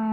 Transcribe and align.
Hello, 0.00 0.12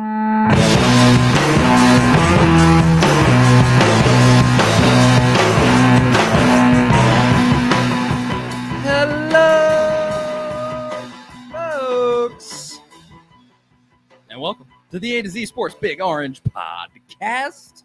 folks, 11.52 12.80
and 14.32 14.42
welcome 14.42 14.66
to 14.90 14.98
the 14.98 15.18
A 15.18 15.22
to 15.22 15.30
Z 15.30 15.46
Sports 15.46 15.76
Big 15.76 16.02
Orange 16.02 16.42
Podcast. 16.42 17.84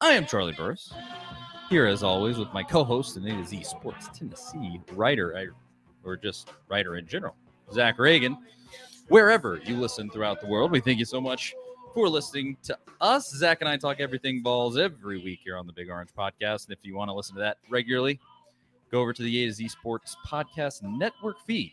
I 0.00 0.12
am 0.12 0.24
Charlie 0.24 0.54
Burris, 0.54 0.94
here 1.68 1.84
as 1.84 2.02
always 2.02 2.38
with 2.38 2.50
my 2.54 2.62
co-host 2.62 3.18
and 3.18 3.28
A 3.28 3.32
to 3.32 3.44
Z 3.44 3.64
Sports 3.64 4.08
Tennessee 4.14 4.80
writer, 4.92 5.52
or 6.04 6.16
just 6.16 6.48
writer 6.70 6.96
in 6.96 7.06
general, 7.06 7.36
Zach 7.70 7.98
Ragan. 7.98 8.38
Wherever 9.08 9.60
you 9.64 9.76
listen 9.76 10.08
throughout 10.10 10.40
the 10.40 10.46
world, 10.46 10.70
we 10.70 10.80
thank 10.80 10.98
you 10.98 11.04
so 11.04 11.20
much 11.20 11.54
for 11.94 12.08
listening 12.08 12.56
to 12.62 12.78
us. 13.00 13.30
Zach 13.30 13.60
and 13.60 13.68
I 13.68 13.76
talk 13.76 14.00
everything 14.00 14.42
balls 14.42 14.78
every 14.78 15.22
week 15.22 15.40
here 15.44 15.56
on 15.56 15.66
the 15.66 15.72
Big 15.72 15.90
Orange 15.90 16.10
Podcast, 16.16 16.66
and 16.66 16.72
if 16.72 16.78
you 16.82 16.96
want 16.96 17.10
to 17.10 17.14
listen 17.14 17.34
to 17.34 17.40
that 17.40 17.58
regularly, 17.68 18.18
go 18.90 19.00
over 19.00 19.12
to 19.12 19.22
the 19.22 19.44
A 19.44 19.46
to 19.46 19.52
Z 19.52 19.68
Sports 19.68 20.16
Podcast 20.26 20.82
Network 20.82 21.36
feed 21.46 21.72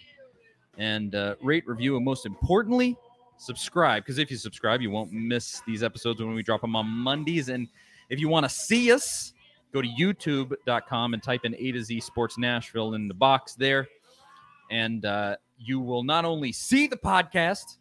and 0.78 1.14
uh, 1.16 1.36
rate, 1.42 1.68
review, 1.68 1.95
and 1.95 2.06
most 2.06 2.26
importantly, 2.26 2.98
subscribe. 3.38 4.03
Because 4.03 4.18
if 4.18 4.31
you 4.31 4.38
subscribe, 4.38 4.81
you 4.81 4.90
won't 4.90 5.12
miss 5.12 5.62
these 5.68 5.84
episodes 5.84 6.22
when 6.22 6.34
we 6.34 6.44
drop 6.44 6.62
them 6.62 6.75
on 6.75 6.88
Mondays. 6.88 7.50
And 7.50 7.68
if 8.09 8.20
you 8.20 8.30
want 8.30 8.46
to 8.46 8.50
see 8.50 8.92
us, 8.92 9.34
go 9.73 9.81
to 9.81 9.88
youtube.com 9.88 11.14
and 11.14 11.22
type 11.22 11.42
in 11.46 11.56
A 11.56 11.72
to 11.73 11.84
Z 11.84 12.00
Sports 12.02 12.38
Nashville 12.38 12.94
in 12.94 13.08
the 13.08 13.14
box 13.14 13.56
there. 13.56 13.88
And 14.72 15.06
uh, 15.06 15.36
you 15.60 15.80
will 15.80 16.04
not 16.04 16.26
only 16.26 16.52
see 16.52 16.88
the 16.88 16.98
podcast 16.98 17.78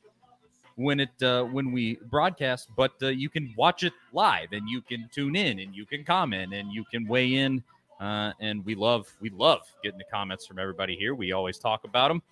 when 0.77 1.01
it 1.01 1.23
uh, 1.23 1.45
when 1.45 1.73
we 1.73 1.98
broadcast, 2.11 2.71
but 2.77 2.93
uh, 3.03 3.09
you 3.09 3.29
can 3.29 3.53
watch 3.57 3.83
it 3.83 3.93
live 4.12 4.53
and 4.53 4.69
you 4.69 4.81
can 4.81 5.09
tune 5.12 5.37
in 5.37 5.59
and 5.61 5.75
you 5.75 5.84
can 5.84 6.05
comment 6.05 6.55
and 6.55 6.73
you 6.73 6.84
can 6.91 7.06
weigh 7.06 7.34
in 7.34 7.62
uh, 8.01 8.33
and 8.41 8.65
we 8.65 8.75
love 8.75 9.12
we 9.21 9.31
love 9.31 9.62
getting 9.83 9.99
the 9.99 10.05
comments 10.05 10.47
from 10.47 10.59
everybody 10.59 10.97
here. 10.97 11.15
We 11.15 11.33
always 11.33 11.59
talk 11.59 11.84
about 11.84 12.09
them. 12.09 12.23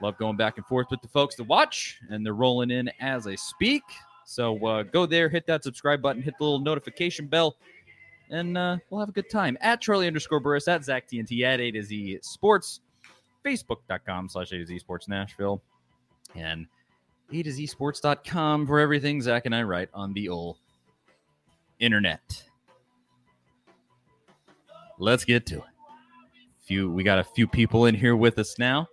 Love 0.00 0.16
going 0.18 0.36
back 0.36 0.56
and 0.58 0.66
forth 0.66 0.88
with 0.90 1.02
the 1.02 1.08
folks 1.08 1.34
to 1.36 1.44
watch, 1.44 1.98
and 2.10 2.24
they're 2.24 2.34
rolling 2.34 2.70
in 2.70 2.90
as 3.00 3.26
I 3.26 3.34
speak. 3.34 3.82
So 4.24 4.64
uh, 4.66 4.82
go 4.82 5.06
there, 5.06 5.28
hit 5.28 5.46
that 5.46 5.64
subscribe 5.64 6.02
button, 6.02 6.22
hit 6.22 6.34
the 6.38 6.44
little 6.44 6.60
notification 6.60 7.26
bell, 7.26 7.56
and 8.30 8.58
uh, 8.58 8.76
we'll 8.90 9.00
have 9.00 9.08
a 9.08 9.12
good 9.12 9.30
time. 9.30 9.56
At 9.60 9.80
Charlie 9.80 10.06
underscore 10.06 10.40
Burris, 10.40 10.68
at 10.68 10.84
Zach 10.84 11.08
TNT, 11.08 11.42
at 11.42 11.60
A 11.60 11.70
to 11.72 11.82
Z 11.82 12.18
Sports, 12.22 12.80
Facebook.com 13.44 14.28
slash 14.28 14.52
A 14.52 14.58
to 14.58 14.66
Z 14.66 14.78
Sports 14.78 15.08
Nashville, 15.08 15.62
and 16.34 16.66
A 17.32 17.42
to 17.42 17.50
Z 17.50 17.66
Sports.com 17.66 18.66
for 18.66 18.78
everything 18.78 19.20
Zach 19.20 19.46
and 19.46 19.54
I 19.54 19.62
write 19.62 19.88
on 19.94 20.12
the 20.12 20.28
old 20.28 20.58
internet 21.80 22.42
let's 24.98 25.24
get 25.24 25.46
to 25.46 25.56
it. 25.56 25.64
Few 26.64 26.90
we 26.90 27.02
got 27.02 27.18
a 27.18 27.24
few 27.24 27.46
people 27.46 27.86
in 27.86 27.94
here 27.94 28.16
with 28.16 28.38
us 28.38 28.58
now. 28.58 28.88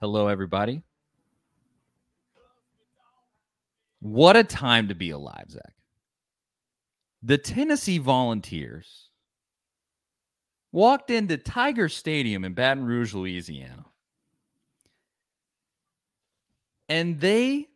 Hello, 0.00 0.28
everybody. 0.28 0.82
What 4.00 4.36
a 4.36 4.42
time 4.42 4.88
to 4.88 4.94
be 4.94 5.10
alive, 5.10 5.44
Zach. 5.48 5.74
The 7.22 7.38
Tennessee 7.38 7.98
Volunteers 7.98 9.10
walked 10.72 11.10
into 11.10 11.36
Tiger 11.36 11.88
Stadium 11.88 12.44
in 12.44 12.54
Baton 12.54 12.84
Rouge, 12.84 13.14
Louisiana, 13.14 13.84
and 16.88 17.20
they 17.20 17.68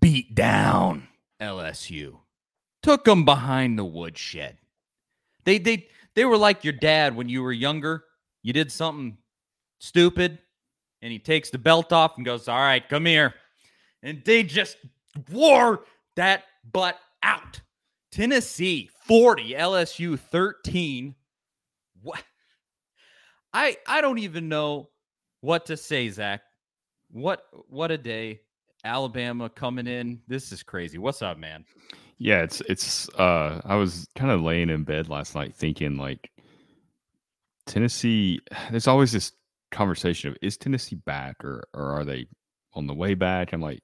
beat 0.00 0.34
down 0.34 1.08
LSU, 1.40 2.18
took 2.82 3.04
them 3.04 3.24
behind 3.24 3.78
the 3.78 3.84
woodshed. 3.84 4.58
They 5.44 5.58
they 5.58 5.88
they 6.14 6.24
were 6.24 6.38
like 6.38 6.64
your 6.64 6.72
dad 6.72 7.16
when 7.16 7.28
you 7.28 7.42
were 7.42 7.52
younger. 7.52 8.04
You 8.42 8.52
did 8.52 8.70
something 8.70 9.18
stupid, 9.80 10.38
and 11.02 11.12
he 11.12 11.18
takes 11.18 11.50
the 11.50 11.58
belt 11.58 11.92
off 11.92 12.16
and 12.16 12.24
goes, 12.24 12.48
"All 12.48 12.58
right, 12.58 12.86
come 12.88 13.06
here," 13.06 13.34
and 14.02 14.22
they 14.24 14.42
just 14.42 14.76
wore 15.30 15.84
that 16.16 16.44
butt 16.72 16.98
out. 17.22 17.60
Tennessee 18.10 18.88
40, 19.06 19.54
LSU 19.54 20.18
13. 20.18 21.14
What? 22.06 22.22
I 23.52 23.76
I 23.84 24.00
don't 24.00 24.18
even 24.18 24.48
know 24.48 24.90
what 25.40 25.66
to 25.66 25.76
say, 25.76 26.08
Zach. 26.08 26.42
What 27.10 27.42
what 27.68 27.90
a 27.90 27.98
day. 27.98 28.42
Alabama 28.84 29.48
coming 29.48 29.88
in. 29.88 30.20
This 30.28 30.52
is 30.52 30.62
crazy. 30.62 30.98
What's 30.98 31.20
up, 31.20 31.36
man? 31.36 31.64
Yeah, 32.18 32.42
it's 32.42 32.60
it's 32.68 33.08
uh 33.18 33.60
I 33.64 33.74
was 33.74 34.06
kind 34.14 34.30
of 34.30 34.40
laying 34.40 34.70
in 34.70 34.84
bed 34.84 35.08
last 35.08 35.34
night 35.34 35.56
thinking 35.56 35.96
like 35.96 36.30
Tennessee 37.66 38.38
there's 38.70 38.86
always 38.86 39.10
this 39.10 39.32
conversation 39.72 40.30
of 40.30 40.36
is 40.42 40.56
Tennessee 40.56 40.96
back 40.96 41.44
or 41.44 41.64
or 41.74 41.90
are 41.90 42.04
they 42.04 42.28
on 42.74 42.86
the 42.86 42.94
way 42.94 43.14
back? 43.14 43.52
I'm 43.52 43.60
like 43.60 43.82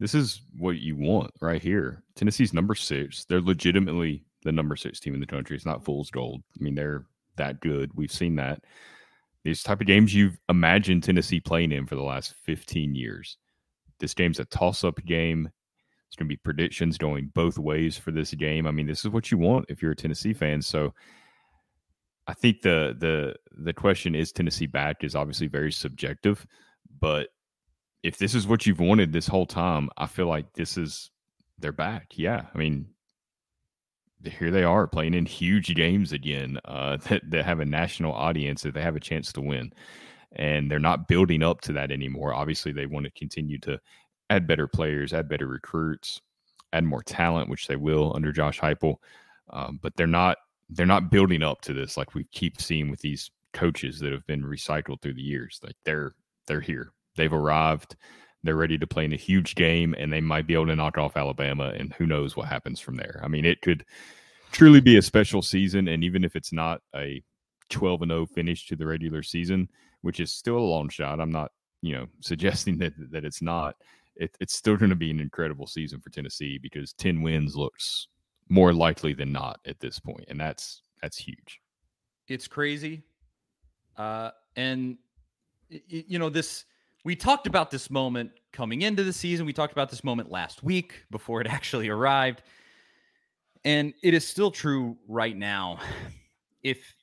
this 0.00 0.14
is 0.14 0.40
what 0.56 0.78
you 0.78 0.96
want 0.96 1.32
right 1.42 1.60
here. 1.60 2.02
Tennessee's 2.14 2.54
number 2.54 2.74
6. 2.74 3.24
They're 3.26 3.42
legitimately 3.42 4.24
the 4.44 4.52
number 4.52 4.76
6 4.76 5.00
team 5.00 5.12
in 5.12 5.20
the 5.20 5.26
country. 5.26 5.54
It's 5.56 5.66
not 5.66 5.84
fool's 5.84 6.10
gold. 6.10 6.40
I 6.58 6.62
mean, 6.62 6.76
they're 6.76 7.04
that 7.38 7.60
good. 7.60 7.90
We've 7.94 8.12
seen 8.12 8.36
that. 8.36 8.62
These 9.44 9.62
type 9.62 9.80
of 9.80 9.86
games 9.86 10.14
you've 10.14 10.38
imagined 10.48 11.02
Tennessee 11.02 11.40
playing 11.40 11.72
in 11.72 11.86
for 11.86 11.94
the 11.94 12.02
last 12.02 12.34
15 12.44 12.94
years. 12.94 13.38
This 13.98 14.14
game's 14.14 14.38
a 14.38 14.44
toss-up 14.44 15.02
game. 15.04 15.50
It's 16.06 16.16
going 16.16 16.26
to 16.26 16.32
be 16.32 16.36
predictions 16.36 16.98
going 16.98 17.30
both 17.34 17.58
ways 17.58 17.96
for 17.96 18.10
this 18.10 18.32
game. 18.34 18.66
I 18.66 18.70
mean, 18.70 18.86
this 18.86 19.04
is 19.04 19.10
what 19.10 19.30
you 19.30 19.38
want 19.38 19.66
if 19.68 19.82
you're 19.82 19.92
a 19.92 19.96
Tennessee 19.96 20.32
fan. 20.32 20.62
So 20.62 20.94
I 22.26 22.34
think 22.34 22.60
the 22.60 22.94
the 22.98 23.34
the 23.56 23.72
question 23.72 24.14
is 24.14 24.32
Tennessee 24.32 24.66
back 24.66 25.02
is 25.02 25.16
obviously 25.16 25.46
very 25.46 25.72
subjective, 25.72 26.46
but 27.00 27.28
if 28.02 28.18
this 28.18 28.34
is 28.34 28.46
what 28.46 28.66
you've 28.66 28.80
wanted 28.80 29.12
this 29.12 29.26
whole 29.26 29.46
time, 29.46 29.88
I 29.96 30.06
feel 30.06 30.26
like 30.26 30.52
this 30.52 30.76
is 30.76 31.10
they're 31.58 31.72
back. 31.72 32.12
Yeah, 32.16 32.42
I 32.54 32.58
mean, 32.58 32.86
here 34.24 34.50
they 34.50 34.64
are 34.64 34.86
playing 34.86 35.14
in 35.14 35.26
huge 35.26 35.74
games 35.74 36.12
again 36.12 36.58
uh, 36.64 36.96
that, 37.08 37.22
that 37.30 37.44
have 37.44 37.60
a 37.60 37.64
national 37.64 38.12
audience 38.12 38.62
that 38.62 38.74
they 38.74 38.82
have 38.82 38.96
a 38.96 39.00
chance 39.00 39.32
to 39.32 39.40
win, 39.40 39.72
and 40.32 40.70
they're 40.70 40.78
not 40.78 41.08
building 41.08 41.42
up 41.42 41.60
to 41.62 41.72
that 41.72 41.90
anymore. 41.90 42.34
Obviously, 42.34 42.72
they 42.72 42.86
want 42.86 43.04
to 43.04 43.10
continue 43.12 43.58
to 43.60 43.80
add 44.30 44.46
better 44.46 44.66
players, 44.66 45.12
add 45.12 45.28
better 45.28 45.46
recruits, 45.46 46.20
add 46.72 46.84
more 46.84 47.02
talent, 47.02 47.48
which 47.48 47.66
they 47.66 47.76
will 47.76 48.12
under 48.14 48.32
Josh 48.32 48.60
Heupel. 48.60 48.96
Um, 49.50 49.78
but 49.82 49.96
they're 49.96 50.06
not 50.06 50.38
they're 50.70 50.86
not 50.86 51.10
building 51.10 51.42
up 51.42 51.62
to 51.62 51.72
this 51.72 51.96
like 51.96 52.14
we 52.14 52.24
keep 52.24 52.60
seeing 52.60 52.90
with 52.90 53.00
these 53.00 53.30
coaches 53.54 53.98
that 54.00 54.12
have 54.12 54.26
been 54.26 54.42
recycled 54.42 55.00
through 55.00 55.14
the 55.14 55.22
years. 55.22 55.60
Like 55.62 55.76
they're 55.84 56.12
they're 56.46 56.60
here. 56.60 56.92
They've 57.16 57.32
arrived. 57.32 57.96
They're 58.48 58.56
ready 58.56 58.78
to 58.78 58.86
play 58.86 59.04
in 59.04 59.12
a 59.12 59.16
huge 59.16 59.56
game, 59.56 59.94
and 59.98 60.10
they 60.10 60.22
might 60.22 60.46
be 60.46 60.54
able 60.54 60.68
to 60.68 60.74
knock 60.74 60.96
off 60.96 61.18
Alabama. 61.18 61.74
And 61.76 61.92
who 61.92 62.06
knows 62.06 62.34
what 62.34 62.48
happens 62.48 62.80
from 62.80 62.96
there? 62.96 63.20
I 63.22 63.28
mean, 63.28 63.44
it 63.44 63.60
could 63.60 63.84
truly 64.52 64.80
be 64.80 64.96
a 64.96 65.02
special 65.02 65.42
season. 65.42 65.86
And 65.86 66.02
even 66.02 66.24
if 66.24 66.34
it's 66.34 66.50
not 66.50 66.80
a 66.96 67.22
12 67.68 68.00
and 68.00 68.10
0 68.10 68.24
finish 68.24 68.66
to 68.68 68.74
the 68.74 68.86
regular 68.86 69.22
season, 69.22 69.68
which 70.00 70.18
is 70.18 70.32
still 70.32 70.56
a 70.56 70.60
long 70.60 70.88
shot, 70.88 71.20
I'm 71.20 71.30
not, 71.30 71.52
you 71.82 71.92
know, 71.92 72.06
suggesting 72.20 72.78
that 72.78 72.94
that 73.10 73.26
it's 73.26 73.42
not. 73.42 73.76
It, 74.16 74.34
it's 74.40 74.54
still 74.54 74.78
going 74.78 74.88
to 74.88 74.96
be 74.96 75.10
an 75.10 75.20
incredible 75.20 75.66
season 75.66 76.00
for 76.00 76.08
Tennessee 76.08 76.56
because 76.56 76.94
10 76.94 77.20
wins 77.20 77.54
looks 77.54 78.08
more 78.48 78.72
likely 78.72 79.12
than 79.12 79.30
not 79.30 79.60
at 79.66 79.78
this 79.78 80.00
point, 80.00 80.24
and 80.28 80.40
that's 80.40 80.80
that's 81.02 81.18
huge. 81.18 81.60
It's 82.28 82.48
crazy. 82.48 83.02
Uh, 83.98 84.30
and 84.56 84.96
you 85.68 86.18
know 86.18 86.30
this 86.30 86.64
we 87.08 87.16
talked 87.16 87.46
about 87.46 87.70
this 87.70 87.90
moment 87.90 88.30
coming 88.52 88.82
into 88.82 89.02
the 89.02 89.14
season. 89.14 89.46
We 89.46 89.54
talked 89.54 89.72
about 89.72 89.88
this 89.88 90.04
moment 90.04 90.30
last 90.30 90.62
week 90.62 91.06
before 91.10 91.40
it 91.40 91.46
actually 91.50 91.88
arrived. 91.88 92.42
And 93.64 93.94
it 94.02 94.12
is 94.12 94.28
still 94.28 94.50
true 94.50 94.98
right 95.08 95.34
now. 95.34 95.78
If 96.62 96.94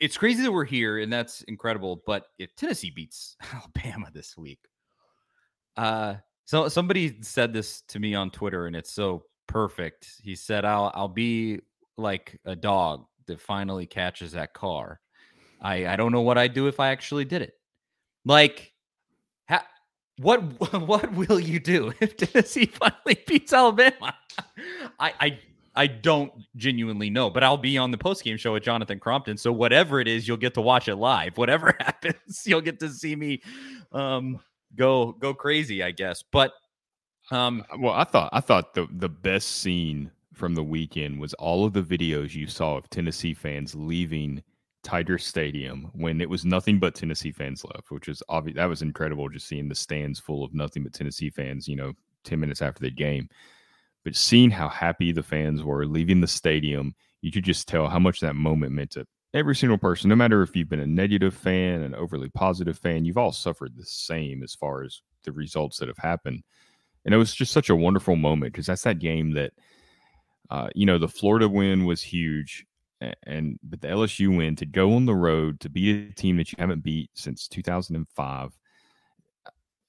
it's 0.00 0.16
crazy 0.16 0.42
that 0.42 0.50
we're 0.50 0.64
here 0.64 1.00
and 1.00 1.12
that's 1.12 1.42
incredible, 1.42 2.02
but 2.06 2.28
if 2.38 2.56
Tennessee 2.56 2.88
beats 2.88 3.36
Alabama 3.52 4.08
this 4.10 4.38
week, 4.38 4.60
uh 5.76 6.14
So 6.46 6.68
somebody 6.68 7.18
said 7.20 7.52
this 7.52 7.82
to 7.88 7.98
me 7.98 8.14
on 8.14 8.30
Twitter, 8.30 8.68
and 8.68 8.74
it's 8.74 8.94
so 8.94 9.24
perfect. 9.46 10.08
He 10.22 10.34
said, 10.34 10.64
"I'll 10.64 10.90
I'll 10.94 11.08
be 11.08 11.60
like 11.98 12.40
a 12.46 12.56
dog 12.56 13.04
that 13.26 13.38
finally 13.38 13.84
catches 13.84 14.32
that 14.32 14.54
car. 14.54 14.98
I 15.60 15.86
I 15.88 15.96
don't 15.96 16.10
know 16.10 16.22
what 16.22 16.38
I'd 16.38 16.54
do 16.54 16.68
if 16.68 16.80
I 16.80 16.88
actually 16.88 17.26
did 17.26 17.42
it. 17.42 17.52
Like, 18.24 18.72
what 20.20 20.40
what 20.82 21.12
will 21.14 21.40
you 21.40 21.58
do 21.58 21.92
if 22.00 22.16
Tennessee 22.16 22.66
finally 22.66 23.22
beats 23.26 23.52
Alabama? 23.52 24.14
I 24.98 25.12
I 25.20 25.38
I 25.74 25.86
don't 25.86 26.32
genuinely 26.56 27.10
know, 27.10 27.30
but 27.30 27.44
I'll 27.44 27.56
be 27.56 27.78
on 27.78 27.90
the 27.90 27.98
post 27.98 28.24
game 28.24 28.36
show 28.36 28.52
with 28.52 28.62
Jonathan 28.62 28.98
Crompton. 28.98 29.36
So 29.36 29.52
whatever 29.52 30.00
it 30.00 30.08
is, 30.08 30.26
you'll 30.26 30.36
get 30.36 30.54
to 30.54 30.60
watch 30.60 30.88
it 30.88 30.96
live. 30.96 31.38
Whatever 31.38 31.76
happens, 31.78 32.42
you'll 32.44 32.60
get 32.60 32.80
to 32.80 32.88
see 32.90 33.16
me 33.16 33.40
um, 33.92 34.40
go 34.76 35.12
go 35.12 35.32
crazy, 35.32 35.82
I 35.82 35.92
guess. 35.92 36.22
But 36.30 36.52
um, 37.30 37.64
well, 37.78 37.94
I 37.94 38.04
thought 38.04 38.30
I 38.32 38.40
thought 38.40 38.74
the 38.74 38.86
the 38.90 39.08
best 39.08 39.60
scene 39.60 40.10
from 40.34 40.54
the 40.54 40.62
weekend 40.62 41.20
was 41.20 41.34
all 41.34 41.64
of 41.64 41.72
the 41.74 41.82
videos 41.82 42.34
you 42.34 42.46
saw 42.46 42.76
of 42.76 42.88
Tennessee 42.88 43.34
fans 43.34 43.74
leaving 43.74 44.42
Tiger 44.82 45.18
Stadium 45.18 45.90
when 45.94 46.20
it 46.20 46.28
was 46.30 46.44
nothing 46.44 46.78
but 46.78 46.94
Tennessee 46.94 47.32
fans 47.32 47.64
left, 47.64 47.90
which 47.90 48.08
was 48.08 48.22
obvious. 48.28 48.56
That 48.56 48.66
was 48.66 48.82
incredible 48.82 49.28
just 49.28 49.46
seeing 49.46 49.68
the 49.68 49.74
stands 49.74 50.18
full 50.18 50.44
of 50.44 50.54
nothing 50.54 50.82
but 50.82 50.92
Tennessee 50.92 51.30
fans. 51.30 51.68
You 51.68 51.76
know, 51.76 51.92
ten 52.24 52.40
minutes 52.40 52.62
after 52.62 52.80
the 52.80 52.90
game, 52.90 53.28
but 54.04 54.16
seeing 54.16 54.50
how 54.50 54.68
happy 54.68 55.12
the 55.12 55.22
fans 55.22 55.62
were 55.62 55.86
leaving 55.86 56.20
the 56.20 56.26
stadium, 56.26 56.94
you 57.20 57.30
could 57.30 57.44
just 57.44 57.68
tell 57.68 57.88
how 57.88 57.98
much 57.98 58.20
that 58.20 58.36
moment 58.36 58.72
meant 58.72 58.92
to 58.92 59.06
every 59.34 59.54
single 59.54 59.78
person, 59.78 60.08
no 60.08 60.16
matter 60.16 60.42
if 60.42 60.56
you've 60.56 60.68
been 60.68 60.80
a 60.80 60.86
negative 60.86 61.34
fan, 61.34 61.82
an 61.82 61.94
overly 61.94 62.28
positive 62.30 62.78
fan, 62.78 63.04
you've 63.04 63.18
all 63.18 63.32
suffered 63.32 63.76
the 63.76 63.84
same 63.84 64.42
as 64.42 64.54
far 64.54 64.82
as 64.82 65.02
the 65.24 65.32
results 65.32 65.78
that 65.78 65.88
have 65.88 65.98
happened. 65.98 66.42
And 67.04 67.14
it 67.14 67.18
was 67.18 67.34
just 67.34 67.52
such 67.52 67.70
a 67.70 67.76
wonderful 67.76 68.16
moment 68.16 68.52
because 68.52 68.66
that's 68.66 68.82
that 68.82 68.98
game 68.98 69.32
that, 69.32 69.52
uh, 70.50 70.68
you 70.74 70.84
know, 70.84 70.98
the 70.98 71.08
Florida 71.08 71.48
win 71.48 71.84
was 71.84 72.02
huge. 72.02 72.66
And 73.24 73.58
but 73.62 73.80
the 73.80 73.88
LSU 73.88 74.36
win 74.36 74.56
to 74.56 74.66
go 74.66 74.94
on 74.94 75.06
the 75.06 75.14
road 75.14 75.60
to 75.60 75.68
beat 75.68 76.10
a 76.10 76.14
team 76.14 76.36
that 76.36 76.52
you 76.52 76.56
haven't 76.58 76.82
beat 76.82 77.10
since 77.14 77.48
2005 77.48 78.58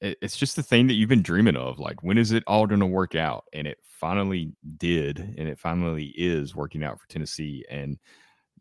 it's 0.01 0.35
just 0.35 0.55
the 0.55 0.63
thing 0.63 0.87
that 0.87 0.95
you've 0.95 1.09
been 1.09 1.21
dreaming 1.21 1.55
of. 1.55 1.77
Like, 1.77 2.01
when 2.01 2.17
is 2.17 2.31
it 2.31 2.43
all 2.47 2.65
going 2.65 2.79
to 2.79 2.87
work 2.87 3.13
out? 3.13 3.45
And 3.53 3.67
it 3.67 3.77
finally 3.83 4.51
did, 4.77 5.19
and 5.19 5.47
it 5.47 5.59
finally 5.59 6.05
is 6.17 6.55
working 6.55 6.83
out 6.83 6.99
for 6.99 7.07
Tennessee. 7.07 7.63
And 7.69 7.99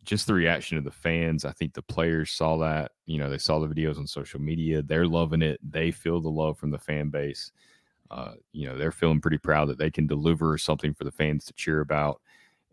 just 0.05 0.27
the 0.27 0.35
reaction 0.35 0.77
of 0.77 0.85
the 0.85 0.91
fans. 0.91 1.45
I 1.45 1.53
think 1.53 1.75
the 1.75 1.83
players 1.83 2.31
saw 2.31 2.59
that. 2.59 2.93
You 3.07 3.19
know, 3.19 3.31
they 3.31 3.39
saw 3.39 3.59
the 3.59 3.73
videos 3.73 3.99
on 3.99 4.07
social 4.07 4.41
media. 4.41 4.83
They're 4.83 5.07
loving 5.07 5.43
it. 5.43 5.61
They 5.63 5.91
feel 5.91 6.21
the 6.21 6.29
love 6.29 6.59
from 6.59 6.71
the 6.71 6.79
fan 6.79 7.09
base. 7.09 7.53
Uh, 8.11 8.33
you 8.53 8.67
know, 8.67 8.77
they're 8.77 8.93
feeling 8.93 9.21
pretty 9.21 9.39
proud 9.39 9.69
that 9.69 9.79
they 9.79 9.91
can 9.91 10.07
deliver 10.07 10.59
something 10.59 10.93
for 10.95 11.05
the 11.05 11.13
fans 11.13 11.45
to 11.47 11.53
cheer 11.55 11.81
about. 11.81 12.21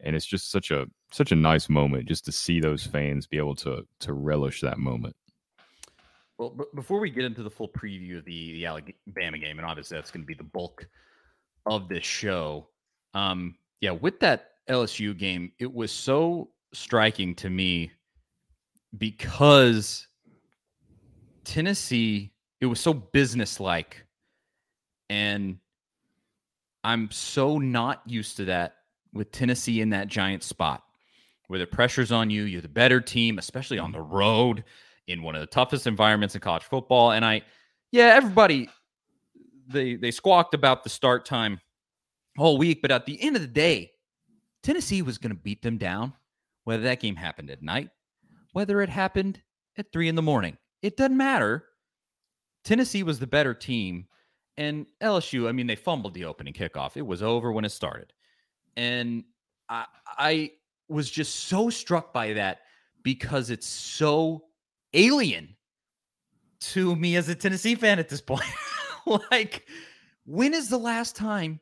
And 0.03 0.15
it's 0.15 0.25
just 0.25 0.51
such 0.51 0.71
a 0.71 0.85
such 1.11 1.31
a 1.31 1.35
nice 1.35 1.69
moment 1.69 2.07
just 2.07 2.25
to 2.25 2.31
see 2.31 2.59
those 2.59 2.85
fans 2.85 3.27
be 3.27 3.37
able 3.37 3.55
to 3.55 3.85
to 4.01 4.13
relish 4.13 4.61
that 4.61 4.77
moment. 4.77 5.15
Well, 6.37 6.51
b- 6.51 6.65
before 6.75 6.99
we 6.99 7.09
get 7.09 7.25
into 7.25 7.41
the 7.41 7.49
full 7.49 7.69
preview 7.69 8.19
of 8.19 8.25
the, 8.25 8.53
the 8.53 8.65
Alabama 8.67 9.39
game, 9.39 9.57
and 9.57 9.65
obviously 9.65 9.97
that's 9.97 10.11
going 10.11 10.21
to 10.21 10.27
be 10.27 10.35
the 10.35 10.43
bulk 10.43 10.87
of 11.65 11.89
this 11.89 12.05
show. 12.05 12.67
Um, 13.15 13.55
yeah, 13.81 13.91
with 13.91 14.19
that 14.19 14.51
LSU 14.69 15.17
game, 15.17 15.51
it 15.59 15.73
was 15.73 15.91
so 15.91 16.49
striking 16.73 17.33
to 17.35 17.49
me 17.49 17.91
because 18.97 20.07
Tennessee, 21.43 22.33
it 22.61 22.65
was 22.65 22.79
so 22.79 22.93
businesslike. 22.93 24.05
And 25.09 25.57
I'm 26.83 27.09
so 27.11 27.57
not 27.57 28.01
used 28.05 28.37
to 28.37 28.45
that 28.45 28.75
with 29.13 29.31
Tennessee 29.31 29.81
in 29.81 29.89
that 29.89 30.07
giant 30.07 30.43
spot 30.43 30.83
where 31.47 31.59
the 31.59 31.67
pressure's 31.67 32.11
on 32.11 32.29
you. 32.29 32.43
You're 32.43 32.61
the 32.61 32.67
better 32.67 33.01
team, 33.01 33.37
especially 33.37 33.79
on 33.79 33.91
the 33.91 34.01
road 34.01 34.63
in 35.07 35.23
one 35.23 35.35
of 35.35 35.41
the 35.41 35.47
toughest 35.47 35.87
environments 35.87 36.35
in 36.35 36.41
college 36.41 36.63
football. 36.63 37.11
And 37.11 37.23
I, 37.23 37.41
yeah, 37.91 38.13
everybody, 38.15 38.69
they 39.67 39.95
they 39.95 40.11
squawked 40.11 40.53
about 40.53 40.83
the 40.83 40.89
start 40.89 41.25
time 41.25 41.59
all 42.37 42.57
week, 42.57 42.81
but 42.81 42.91
at 42.91 43.05
the 43.05 43.21
end 43.21 43.35
of 43.35 43.41
the 43.41 43.47
day, 43.47 43.91
Tennessee 44.63 45.01
was 45.01 45.17
going 45.17 45.33
to 45.33 45.41
beat 45.41 45.61
them 45.61 45.77
down 45.77 46.13
whether 46.67 46.83
that 46.83 46.99
game 46.99 47.15
happened 47.15 47.49
at 47.49 47.63
night, 47.63 47.89
whether 48.51 48.81
it 48.81 48.89
happened 48.89 49.41
at 49.77 49.89
three 49.93 50.09
in 50.09 50.15
the 50.15 50.21
morning. 50.21 50.57
It 50.81 50.97
doesn't 50.97 51.15
matter. 51.15 51.63
Tennessee 52.65 53.03
was 53.03 53.19
the 53.19 53.27
better 53.27 53.53
team. 53.53 54.07
And 54.57 54.85
LSU, 55.01 55.47
I 55.47 55.53
mean, 55.53 55.67
they 55.67 55.77
fumbled 55.77 56.13
the 56.13 56.25
opening 56.25 56.53
kickoff. 56.53 56.97
It 56.97 57.05
was 57.05 57.23
over 57.23 57.53
when 57.53 57.63
it 57.63 57.69
started. 57.69 58.11
And 58.77 59.25
I, 59.67 59.85
I 60.17 60.51
was 60.87 61.11
just 61.11 61.35
so 61.47 61.69
struck 61.69 62.13
by 62.13 62.31
that 62.33 62.59
because 63.03 63.49
it's 63.49 63.67
so 63.67 64.45
alien 64.93 65.55
to 66.59 66.95
me 66.95 67.17
as 67.17 67.27
a 67.27 67.35
Tennessee 67.35 67.75
fan 67.75 67.99
at 67.99 68.07
this 68.07 68.21
point. 68.21 68.45
like, 69.31 69.67
when 70.25 70.53
is 70.53 70.69
the 70.69 70.77
last 70.77 71.17
time 71.17 71.59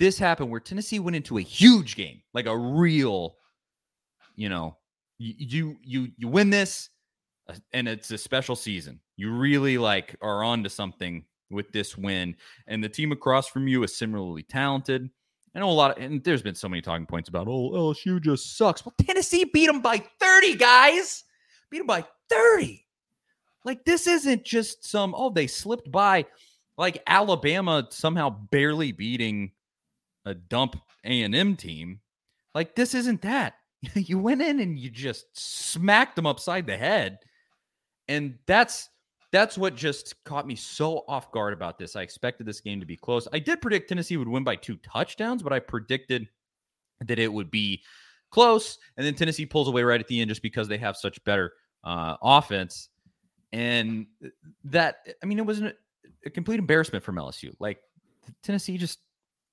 this 0.00 0.18
happened 0.18 0.50
where 0.50 0.60
Tennessee 0.60 0.98
went 0.98 1.16
into 1.16 1.38
a 1.38 1.42
huge 1.42 1.94
game, 1.94 2.20
like 2.34 2.46
a 2.46 2.56
real 2.56 3.36
you 4.36 4.50
know, 4.50 4.76
you 5.18 5.76
you 5.82 6.08
you 6.16 6.28
win 6.28 6.50
this, 6.50 6.90
uh, 7.48 7.54
and 7.72 7.88
it's 7.88 8.10
a 8.10 8.18
special 8.18 8.54
season. 8.54 9.00
You 9.16 9.32
really 9.32 9.78
like 9.78 10.14
are 10.20 10.44
on 10.44 10.62
to 10.62 10.70
something 10.70 11.24
with 11.50 11.72
this 11.72 11.96
win, 11.96 12.36
and 12.66 12.84
the 12.84 12.88
team 12.88 13.12
across 13.12 13.48
from 13.48 13.66
you 13.66 13.82
is 13.82 13.96
similarly 13.96 14.42
talented. 14.42 15.10
I 15.56 15.60
know 15.60 15.70
a 15.70 15.72
lot, 15.72 15.96
of, 15.96 16.04
and 16.04 16.22
there's 16.22 16.42
been 16.42 16.54
so 16.54 16.68
many 16.68 16.82
talking 16.82 17.06
points 17.06 17.30
about, 17.30 17.48
oh, 17.48 17.70
LSU 17.70 18.20
just 18.20 18.58
sucks. 18.58 18.84
Well, 18.84 18.94
Tennessee 19.00 19.44
beat 19.44 19.68
them 19.68 19.80
by 19.80 20.04
30, 20.20 20.56
guys. 20.56 21.24
Beat 21.70 21.78
them 21.78 21.86
by 21.86 22.04
30. 22.28 22.84
Like 23.64 23.82
this 23.86 24.06
isn't 24.06 24.44
just 24.44 24.86
some, 24.86 25.14
oh, 25.16 25.30
they 25.30 25.46
slipped 25.46 25.90
by, 25.90 26.26
like 26.76 27.02
Alabama 27.06 27.86
somehow 27.88 28.28
barely 28.28 28.92
beating 28.92 29.52
a 30.26 30.34
dump 30.34 30.76
A 31.04 31.22
and 31.22 31.34
M 31.34 31.56
team. 31.56 32.00
Like 32.54 32.74
this 32.74 32.94
isn't 32.94 33.22
that. 33.22 33.54
you 33.94 34.18
went 34.18 34.42
in 34.42 34.60
and 34.60 34.78
you 34.78 34.90
just 34.90 35.24
smacked 35.32 36.16
them 36.16 36.26
upside 36.26 36.66
the 36.66 36.76
head. 36.76 37.18
And 38.08 38.38
that's 38.46 38.90
that's 39.32 39.58
what 39.58 39.74
just 39.74 40.22
caught 40.24 40.46
me 40.46 40.54
so 40.54 41.04
off 41.08 41.32
guard 41.32 41.52
about 41.52 41.78
this. 41.78 41.96
I 41.96 42.02
expected 42.02 42.46
this 42.46 42.60
game 42.60 42.80
to 42.80 42.86
be 42.86 42.96
close. 42.96 43.26
I 43.32 43.38
did 43.38 43.60
predict 43.60 43.88
Tennessee 43.88 44.16
would 44.16 44.28
win 44.28 44.44
by 44.44 44.56
two 44.56 44.76
touchdowns, 44.76 45.42
but 45.42 45.52
I 45.52 45.58
predicted 45.58 46.28
that 47.00 47.18
it 47.18 47.32
would 47.32 47.50
be 47.50 47.82
close. 48.30 48.78
And 48.96 49.06
then 49.06 49.14
Tennessee 49.14 49.46
pulls 49.46 49.68
away 49.68 49.82
right 49.82 50.00
at 50.00 50.08
the 50.08 50.20
end 50.20 50.28
just 50.28 50.42
because 50.42 50.68
they 50.68 50.78
have 50.78 50.96
such 50.96 51.22
better 51.24 51.52
uh, 51.84 52.16
offense. 52.22 52.88
And 53.52 54.06
that, 54.64 55.06
I 55.22 55.26
mean, 55.26 55.38
it 55.38 55.46
was 55.46 55.62
a 55.62 56.30
complete 56.30 56.58
embarrassment 56.58 57.04
from 57.04 57.16
LSU. 57.16 57.54
Like 57.58 57.78
Tennessee 58.42 58.78
just 58.78 58.98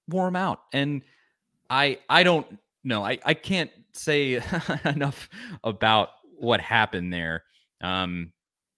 wore 0.07 0.25
them 0.25 0.35
out. 0.35 0.61
And 0.71 1.01
I, 1.69 1.99
I 2.09 2.23
don't 2.23 2.59
know. 2.83 3.03
I, 3.03 3.19
I 3.25 3.33
can't 3.33 3.71
say 3.93 4.41
enough 4.85 5.29
about 5.63 6.09
what 6.37 6.59
happened 6.59 7.13
there. 7.13 7.43
Um, 7.81 8.31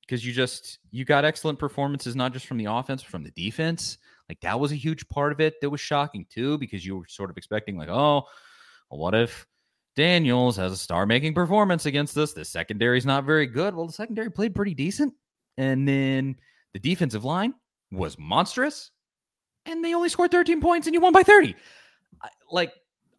because 0.05 0.25
you 0.25 0.33
just 0.33 0.79
you 0.91 1.05
got 1.05 1.25
excellent 1.25 1.59
performances 1.59 2.15
not 2.15 2.33
just 2.33 2.45
from 2.45 2.57
the 2.57 2.65
offense 2.65 3.01
but 3.01 3.11
from 3.11 3.23
the 3.23 3.31
defense. 3.31 3.97
Like 4.29 4.39
that 4.41 4.59
was 4.59 4.71
a 4.71 4.75
huge 4.75 5.07
part 5.07 5.31
of 5.31 5.39
it 5.39 5.61
that 5.61 5.69
was 5.69 5.81
shocking 5.81 6.25
too 6.29 6.57
because 6.57 6.85
you 6.85 6.97
were 6.97 7.05
sort 7.07 7.29
of 7.29 7.37
expecting 7.37 7.77
like 7.77 7.89
oh 7.89 8.23
well, 8.89 8.99
what 8.99 9.15
if 9.15 9.45
daniels 9.95 10.57
has 10.57 10.71
a 10.71 10.77
star 10.77 11.05
making 11.05 11.33
performance 11.33 11.85
against 11.85 12.17
us? 12.17 12.33
The 12.33 12.45
secondary 12.45 12.97
is 12.97 13.05
not 13.05 13.23
very 13.23 13.47
good. 13.47 13.75
Well 13.75 13.87
the 13.87 13.93
secondary 13.93 14.31
played 14.31 14.55
pretty 14.55 14.73
decent 14.73 15.13
and 15.57 15.87
then 15.87 16.35
the 16.73 16.79
defensive 16.79 17.23
line 17.23 17.53
was 17.91 18.17
monstrous 18.17 18.91
and 19.65 19.83
they 19.83 19.93
only 19.93 20.09
scored 20.09 20.31
13 20.31 20.61
points 20.61 20.87
and 20.87 20.93
you 20.93 20.99
won 20.99 21.13
by 21.13 21.23
30 21.23 21.55
like 22.51 22.73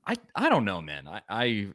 i 0.07 0.14
i 0.35 0.49
don't 0.49 0.64
know 0.64 0.81
man. 0.81 1.07
I 1.09 1.21
i 1.28 1.66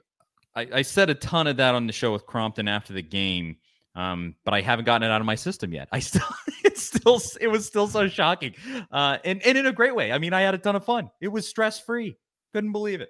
I, 0.56 0.68
I 0.76 0.82
said 0.82 1.10
a 1.10 1.16
ton 1.16 1.48
of 1.48 1.58
that 1.58 1.76
on 1.76 1.88
the 1.88 1.94
show 1.94 2.12
with 2.12 2.26
Crompton 2.26 2.68
after 2.68 2.94
the 2.94 3.02
game, 3.02 3.58
um, 3.96 4.36
but 4.46 4.54
I 4.54 4.62
haven't 4.62 4.86
gotten 4.86 5.08
it 5.08 5.12
out 5.12 5.22
of 5.22 5.26
my 5.26 5.36
system 5.36 5.74
yet. 5.74 5.88
I 5.92 6.00
still, 6.00 6.28
it's 6.64 6.82
still, 6.82 7.22
it 7.40 7.48
was 7.48 7.66
still 7.66 7.88
so 7.88 8.08
shocking, 8.08 8.56
uh, 8.92 9.18
and 9.24 9.42
and 9.44 9.58
in 9.58 9.66
a 9.66 9.74
great 9.74 9.96
way. 9.96 10.12
I 10.12 10.18
mean, 10.18 10.34
I 10.34 10.42
had 10.42 10.54
a 10.54 10.58
ton 10.58 10.76
of 10.76 10.86
fun. 10.86 11.10
It 11.20 11.30
was 11.30 11.48
stress 11.48 11.80
free. 11.80 12.18
Couldn't 12.54 12.72
believe 12.72 13.02
it. 13.02 13.10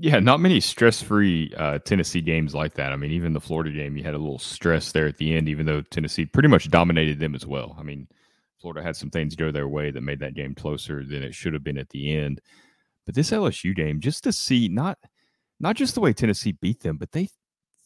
Yeah, 0.00 0.20
not 0.20 0.38
many 0.38 0.60
stress-free 0.60 1.54
uh, 1.56 1.80
Tennessee 1.80 2.20
games 2.20 2.54
like 2.54 2.74
that. 2.74 2.92
I 2.92 2.96
mean, 2.96 3.10
even 3.10 3.32
the 3.32 3.40
Florida 3.40 3.72
game, 3.72 3.96
you 3.96 4.04
had 4.04 4.14
a 4.14 4.18
little 4.18 4.38
stress 4.38 4.92
there 4.92 5.08
at 5.08 5.16
the 5.16 5.34
end, 5.34 5.48
even 5.48 5.66
though 5.66 5.80
Tennessee 5.82 6.24
pretty 6.24 6.48
much 6.48 6.70
dominated 6.70 7.18
them 7.18 7.34
as 7.34 7.44
well. 7.44 7.74
I 7.76 7.82
mean, 7.82 8.06
Florida 8.60 8.80
had 8.80 8.94
some 8.94 9.10
things 9.10 9.34
go 9.34 9.50
their 9.50 9.66
way 9.66 9.90
that 9.90 10.00
made 10.00 10.20
that 10.20 10.34
game 10.34 10.54
closer 10.54 11.04
than 11.04 11.24
it 11.24 11.34
should 11.34 11.52
have 11.52 11.64
been 11.64 11.78
at 11.78 11.88
the 11.88 12.16
end. 12.16 12.40
But 13.06 13.16
this 13.16 13.32
LSU 13.32 13.74
game, 13.74 14.00
just 14.00 14.22
to 14.24 14.32
see 14.32 14.68
not 14.68 14.98
not 15.58 15.74
just 15.74 15.94
the 15.94 16.00
way 16.00 16.12
Tennessee 16.12 16.52
beat 16.52 16.80
them, 16.80 16.96
but 16.96 17.10
they 17.10 17.28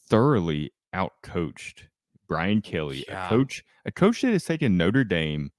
thoroughly 0.08 0.72
outcoached 0.94 1.84
Brian 2.32 2.60
Kelly, 2.60 3.04
yeah. 3.08 3.26
a 3.26 3.28
coach, 3.28 3.64
a 3.84 3.92
coach 3.92 4.22
that 4.22 4.32
has 4.32 4.44
taken 4.44 4.76
Notre 4.76 5.04
Dame 5.04 5.50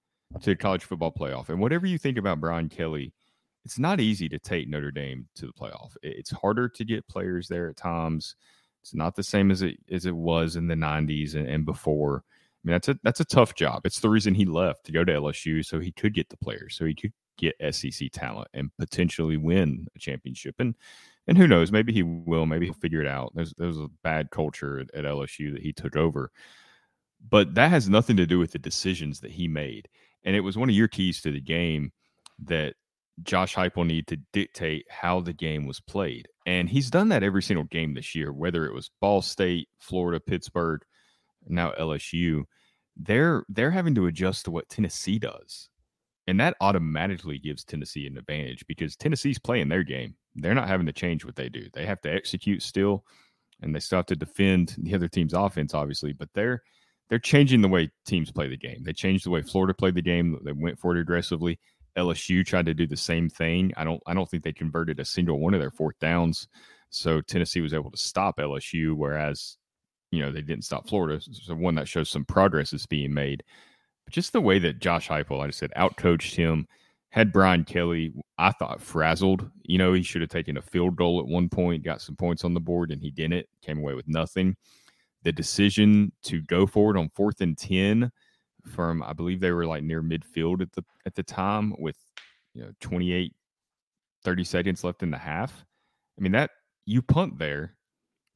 to 0.42 0.52
the 0.52 0.56
college 0.56 0.84
football 0.84 1.12
playoff. 1.12 1.50
And 1.50 1.60
whatever 1.60 1.86
you 1.86 1.98
think 1.98 2.18
about 2.18 2.40
Brian 2.40 2.70
Kelly, 2.70 3.14
it's 3.66 3.80
not 3.80 4.00
easy 4.00 4.28
to 4.30 4.40
take 4.40 4.68
Notre 4.68 4.92
Dame 4.92 5.28
to 5.36 5.46
the 5.46 5.54
playoff. 5.54 5.96
It's 6.02 6.32
harder 6.32 6.68
to 6.70 6.84
get 6.84 7.08
players 7.08 7.48
there 7.48 7.70
at 7.70 7.78
times. 7.78 8.36
It's 8.82 8.94
not 8.94 9.16
the 9.16 9.24
same 9.24 9.52
as 9.52 9.62
it 9.62 9.78
as 9.92 10.06
it 10.06 10.16
was 10.16 10.56
in 10.56 10.68
the 10.68 10.76
'90s 10.76 11.36
and, 11.36 11.48
and 11.48 11.66
before. 11.66 12.24
I 12.28 12.68
mean, 12.68 12.74
that's 12.74 12.90
a 12.90 13.00
that's 13.04 13.20
a 13.22 13.26
tough 13.26 13.56
job. 13.56 13.86
It's 13.86 14.00
the 14.00 14.10
reason 14.10 14.36
he 14.36 14.46
left 14.46 14.86
to 14.86 14.92
go 14.92 15.04
to 15.04 15.12
LSU, 15.14 15.66
so 15.66 15.80
he 15.80 15.92
could 15.92 16.14
get 16.14 16.30
the 16.30 16.38
players, 16.38 16.76
so 16.76 16.86
he 16.86 16.96
could 16.96 17.14
get 17.38 17.56
SEC 17.74 18.10
talent 18.12 18.48
and 18.54 18.72
potentially 18.78 19.38
win 19.38 19.88
a 19.96 20.00
championship. 20.00 20.56
And 20.60 20.76
and 21.28 21.38
who 21.38 21.48
knows, 21.48 21.72
maybe 21.72 21.94
he 21.94 22.04
will. 22.04 22.46
Maybe 22.46 22.66
he'll 22.66 22.74
figure 22.74 23.02
it 23.02 23.08
out. 23.08 23.32
There's 23.36 23.54
there's 23.58 23.78
a 23.78 23.90
bad 24.04 24.30
culture 24.32 24.80
at, 24.80 24.94
at 24.94 25.06
LSU 25.06 25.54
that 25.54 25.62
he 25.62 25.72
took 25.72 25.96
over, 25.96 26.32
but 27.30 27.56
that 27.56 27.70
has 27.70 27.90
nothing 27.90 28.18
to 28.18 28.26
do 28.26 28.40
with 28.40 28.52
the 28.52 28.60
decisions 28.60 29.20
that 29.22 29.32
he 29.32 29.48
made. 29.48 29.88
And 30.26 30.36
it 30.36 30.42
was 30.42 30.58
one 30.58 30.70
of 30.70 30.76
your 30.76 30.88
keys 30.88 31.22
to 31.22 31.32
the 31.32 31.42
game 31.42 31.92
that 32.46 32.76
Josh 33.22 33.56
Heupel 33.56 33.86
needed 33.86 34.08
to 34.08 34.18
dictate 34.32 34.86
how 34.90 35.20
the 35.20 35.34
game 35.34 35.66
was 35.66 35.80
played. 35.80 36.28
And 36.46 36.68
he's 36.68 36.90
done 36.90 37.10
that 37.10 37.24
every 37.24 37.44
single 37.44 37.66
game 37.66 37.94
this 37.94 38.16
year, 38.16 38.34
whether 38.34 38.66
it 38.66 38.74
was 38.74 38.90
Ball 39.00 39.22
State, 39.22 39.70
Florida, 39.80 40.20
Pittsburgh, 40.20 40.82
now 41.48 41.72
LSU. 41.80 42.44
They're 42.96 43.44
they're 43.50 43.72
having 43.72 43.96
to 43.96 44.08
adjust 44.08 44.46
to 44.46 44.52
what 44.52 44.70
Tennessee 44.70 45.20
does. 45.20 45.70
And 46.28 46.40
that 46.40 46.56
automatically 46.62 47.38
gives 47.38 47.64
Tennessee 47.64 48.08
an 48.08 48.18
advantage 48.18 48.66
because 48.68 48.96
Tennessee's 48.96 49.40
playing 49.40 49.68
their 49.68 49.84
game. 49.84 50.16
They're 50.36 50.54
not 50.54 50.70
having 50.70 50.86
to 50.86 50.94
change 50.94 51.26
what 51.26 51.36
they 51.36 51.50
do. 51.50 51.68
They 51.74 51.86
have 51.86 52.02
to 52.02 52.14
execute 52.14 52.62
still, 52.64 53.04
and 53.62 53.76
they 53.76 53.80
still 53.80 54.00
have 54.00 54.06
to 54.08 54.16
defend 54.16 54.76
the 54.78 54.96
other 54.96 55.10
team's 55.10 55.34
offense, 55.34 55.74
obviously. 55.74 56.14
But 56.14 56.30
they're 56.34 56.64
they're 57.10 57.20
changing 57.20 57.62
the 57.62 57.68
way 57.68 57.92
teams 58.06 58.32
play 58.32 58.48
the 58.48 58.58
game. 58.58 58.84
They 58.84 58.94
changed 58.94 59.26
the 59.26 59.30
way 59.30 59.42
Florida 59.42 59.74
played 59.74 59.96
the 59.96 60.02
game. 60.02 60.40
They 60.44 60.52
went 60.52 60.80
for 60.80 60.96
it 60.96 61.02
aggressively. 61.02 61.60
LSU 61.98 62.46
tried 62.46 62.66
to 62.66 62.74
do 62.74 62.88
the 62.88 62.98
same 62.98 63.30
thing. 63.30 63.72
I 63.78 63.84
don't 63.84 64.02
I 64.08 64.14
don't 64.14 64.30
think 64.30 64.44
they 64.44 64.54
converted 64.54 65.00
a 65.00 65.06
single 65.06 65.40
one 65.40 65.54
of 65.54 65.60
their 65.60 65.72
fourth 65.72 66.00
downs. 66.00 66.48
So 66.90 67.22
Tennessee 67.22 67.62
was 67.62 67.74
able 67.74 67.92
to 67.92 67.98
stop 67.98 68.38
LSU, 68.38 68.96
whereas 68.96 69.58
you 70.12 70.22
know 70.22 70.32
they 70.32 70.42
didn't 70.42 70.66
stop 70.66 70.88
Florida. 70.88 71.22
So 71.22 71.56
one 71.56 71.76
that 71.76 71.88
shows 71.88 72.10
some 72.10 72.26
progress 72.26 72.74
is 72.74 72.86
being 72.86 73.14
made. 73.14 73.44
But 74.06 74.14
just 74.14 74.34
the 74.34 74.42
way 74.42 74.60
that 74.60 74.80
Josh 74.80 75.08
Heupel, 75.08 75.38
like 75.38 75.50
I 75.50 75.52
said, 75.52 75.72
outcoached 75.78 76.36
him, 76.36 76.68
had 77.10 77.32
Brian 77.32 77.64
Kelly, 77.64 78.14
I 78.38 78.52
thought 78.52 78.82
frazzled. 78.82 79.50
You 79.64 79.78
know, 79.78 79.94
he 79.94 80.02
should 80.02 80.22
have 80.22 80.30
taken 80.30 80.58
a 80.58 80.62
field 80.62 80.96
goal 80.96 81.20
at 81.20 81.28
one 81.28 81.48
point, 81.48 81.84
got 81.84 82.02
some 82.02 82.16
points 82.16 82.44
on 82.44 82.54
the 82.54 82.60
board, 82.60 82.92
and 82.92 83.02
he 83.02 83.12
didn't. 83.12 83.46
Came 83.62 83.78
away 83.78 83.94
with 83.94 84.08
nothing. 84.08 84.56
The 85.24 85.32
decision 85.32 86.12
to 86.24 86.42
go 86.42 86.66
forward 86.66 86.98
on 86.98 87.10
fourth 87.16 87.42
and 87.42 87.58
ten 87.58 88.12
from 88.66 89.04
I 89.04 89.14
believe 89.14 89.40
they 89.40 89.52
were 89.52 89.66
like 89.66 89.84
near 89.84 90.02
midfield 90.02 90.62
at 90.62 90.72
the 90.74 90.84
at 91.06 91.16
the 91.16 91.24
time 91.24 91.74
with 91.78 91.98
you 92.54 92.64
know 92.64 92.72
28 92.80 93.34
30 94.24 94.44
seconds 94.44 94.84
left 94.84 95.04
in 95.04 95.12
the 95.12 95.18
half. 95.18 95.66
I 96.18 96.22
mean 96.22 96.32
that 96.34 96.52
you 96.86 97.02
punt 97.02 97.40
there. 97.40 97.76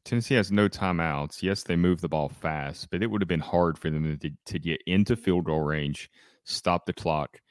Tennessee 0.05 0.35
has 0.35 0.51
no 0.51 0.69
timeouts. 0.69 1.43
Yes, 1.43 1.63
they 1.63 1.75
move 1.75 1.99
the 1.99 2.07
ball 2.07 2.29
fast, 2.29 2.89
but 2.89 3.03
it 3.03 3.07
would 3.07 3.21
have 3.21 3.27
been 3.27 3.41
hard 3.41 3.77
for 3.77 3.89
them 3.89 4.17
to, 4.17 4.31
to 4.45 4.59
get 4.59 4.81
into 4.87 5.17
field 5.17 5.43
goal 5.43 5.61
range, 5.61 6.09
stop 6.45 6.85
the 6.85 6.93
clock, 6.93 7.41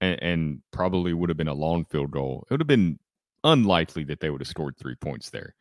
and, 0.00 0.22
and 0.22 0.62
probably 0.70 1.12
would 1.12 1.28
have 1.28 1.36
been 1.36 1.48
a 1.48 1.54
long 1.54 1.84
field 1.84 2.12
goal. 2.12 2.44
It 2.48 2.54
would 2.54 2.60
have 2.60 2.68
been 2.68 3.00
unlikely 3.42 4.04
that 4.04 4.20
they 4.20 4.30
would 4.30 4.40
have 4.40 4.46
scored 4.46 4.76
three 4.76 4.94
points 4.94 5.30
there. 5.30 5.56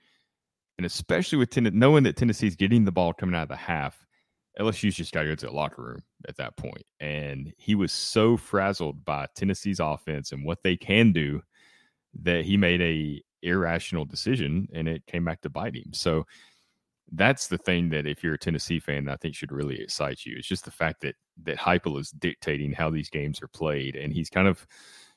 And 0.77 0.85
especially 0.85 1.37
with 1.37 1.49
Tennessee, 1.49 1.77
knowing 1.77 2.03
that 2.03 2.17
Tennessee's 2.17 2.55
getting 2.55 2.85
the 2.85 2.91
ball 2.91 3.13
coming 3.13 3.35
out 3.35 3.43
of 3.43 3.49
the 3.49 3.55
half, 3.55 4.05
LSU's 4.59 4.95
just 4.95 5.13
got 5.13 5.23
to 5.23 5.29
go 5.29 5.35
to 5.35 5.45
the 5.45 5.51
locker 5.51 5.81
room 5.81 6.03
at 6.27 6.37
that 6.37 6.57
point. 6.57 6.83
And 6.99 7.53
he 7.57 7.75
was 7.75 7.91
so 7.91 8.37
frazzled 8.37 9.03
by 9.05 9.27
Tennessee's 9.35 9.79
offense 9.79 10.31
and 10.31 10.45
what 10.45 10.63
they 10.63 10.75
can 10.77 11.11
do 11.11 11.41
that 12.21 12.45
he 12.45 12.57
made 12.57 12.81
a 12.81 13.21
irrational 13.41 14.05
decision 14.05 14.67
and 14.73 14.87
it 14.87 15.05
came 15.05 15.23
back 15.23 15.41
to 15.41 15.49
bite 15.49 15.75
him. 15.75 15.93
So 15.93 16.25
that's 17.11 17.47
the 17.47 17.57
thing 17.57 17.89
that 17.89 18.07
if 18.07 18.23
you're 18.23 18.33
a 18.33 18.39
Tennessee 18.39 18.79
fan, 18.79 19.09
I 19.09 19.15
think 19.17 19.35
should 19.35 19.51
really 19.51 19.79
excite 19.79 20.25
you. 20.25 20.35
It's 20.37 20.47
just 20.47 20.65
the 20.65 20.71
fact 20.71 21.01
that 21.01 21.15
that 21.43 21.57
Heupel 21.57 21.99
is 21.99 22.11
dictating 22.11 22.71
how 22.71 22.89
these 22.89 23.09
games 23.09 23.41
are 23.41 23.47
played, 23.47 23.95
and 23.95 24.11
he's 24.13 24.29
kind 24.29 24.47
of, 24.47 24.65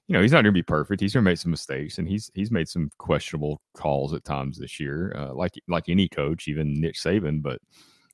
you 0.09 0.15
know, 0.15 0.23
he's 0.23 0.33
not 0.33 0.39
going 0.39 0.47
to 0.47 0.53
be 0.53 0.63
perfect. 0.63 1.03
He's 1.03 1.13
going 1.13 1.25
to 1.25 1.31
make 1.31 1.39
some 1.39 1.51
mistakes, 1.51 1.99
and 1.99 2.09
he's 2.09 2.31
he's 2.35 2.51
made 2.51 2.69
some 2.69 2.91
questionable 2.99 3.61
calls 3.75 4.15
at 4.15 4.25
times 4.25 4.59
this 4.59 4.81
year, 4.81 5.15
uh, 5.17 5.35
like 5.35 5.53
like 5.69 5.89
any 5.89 6.09
coach, 6.09 6.49
even 6.49 6.81
Nick 6.81 6.95
Saban. 6.95 7.43
But 7.43 7.61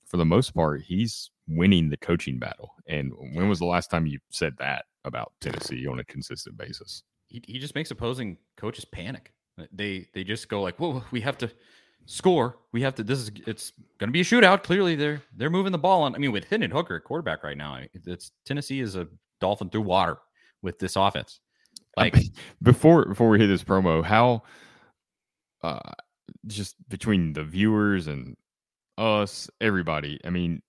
for 0.05 0.17
the 0.17 0.25
most 0.25 0.55
part, 0.55 0.83
he's 0.83 1.31
winning 1.47 1.89
the 1.89 1.97
coaching 1.97 2.39
battle. 2.39 2.75
And 2.89 3.13
when 3.33 3.49
was 3.49 3.61
the 3.61 3.67
last 3.67 3.91
time 3.91 4.07
you 4.07 4.19
said 4.31 4.55
that 4.59 4.87
about 5.05 5.33
Tennessee 5.41 5.87
on 5.87 6.01
a 6.01 6.05
consistent 6.05 6.57
basis? 6.57 7.05
He, 7.29 7.43
he 7.47 7.59
just 7.61 7.77
makes 7.77 7.93
opposing 7.93 8.39
coaches 8.57 8.85
panic. 8.85 9.33
They 9.73 10.09
they 10.15 10.25
just 10.25 10.49
go 10.49 10.63
like, 10.63 10.79
"Whoa, 10.81 11.05
we 11.13 11.21
have 11.21 11.39
to 11.39 11.51
score. 12.07 12.59
We 12.73 12.83
have 12.83 12.97
to. 12.97 13.05
This 13.05 13.21
is 13.21 13.31
it's 13.47 13.73
going 13.99 14.09
to 14.09 14.13
be 14.13 14.21
a 14.21 14.25
shootout. 14.25 14.65
Clearly, 14.65 14.97
they're 14.97 15.23
they're 15.37 15.49
moving 15.49 15.71
the 15.71 15.79
ball 15.79 16.03
on. 16.03 16.17
I 16.17 16.19
mean, 16.19 16.33
with 16.33 16.45
Hendon 16.45 16.73
Hooker 16.73 16.97
at 16.97 17.05
quarterback 17.05 17.45
right 17.45 17.57
now, 17.57 17.79
it's 17.93 18.33
Tennessee 18.45 18.81
is 18.81 18.97
a 18.97 19.07
dolphin 19.41 19.71
through 19.71 19.83
water 19.83 20.19
with 20.61 20.81
this 20.81 20.97
offense. 20.97 21.39
Like 21.97 22.17
before 22.63 23.07
before 23.07 23.29
we 23.29 23.39
hit 23.39 23.47
this 23.47 23.65
promo, 23.65 24.05
how 24.05 24.43
uh 25.63 25.93
just 26.47 26.77
between 26.89 27.33
the 27.33 27.45
viewers 27.45 28.07
and 28.07 28.37
us, 28.99 29.51
everybody. 29.61 30.21
I 30.25 30.31
mean, 30.31 30.63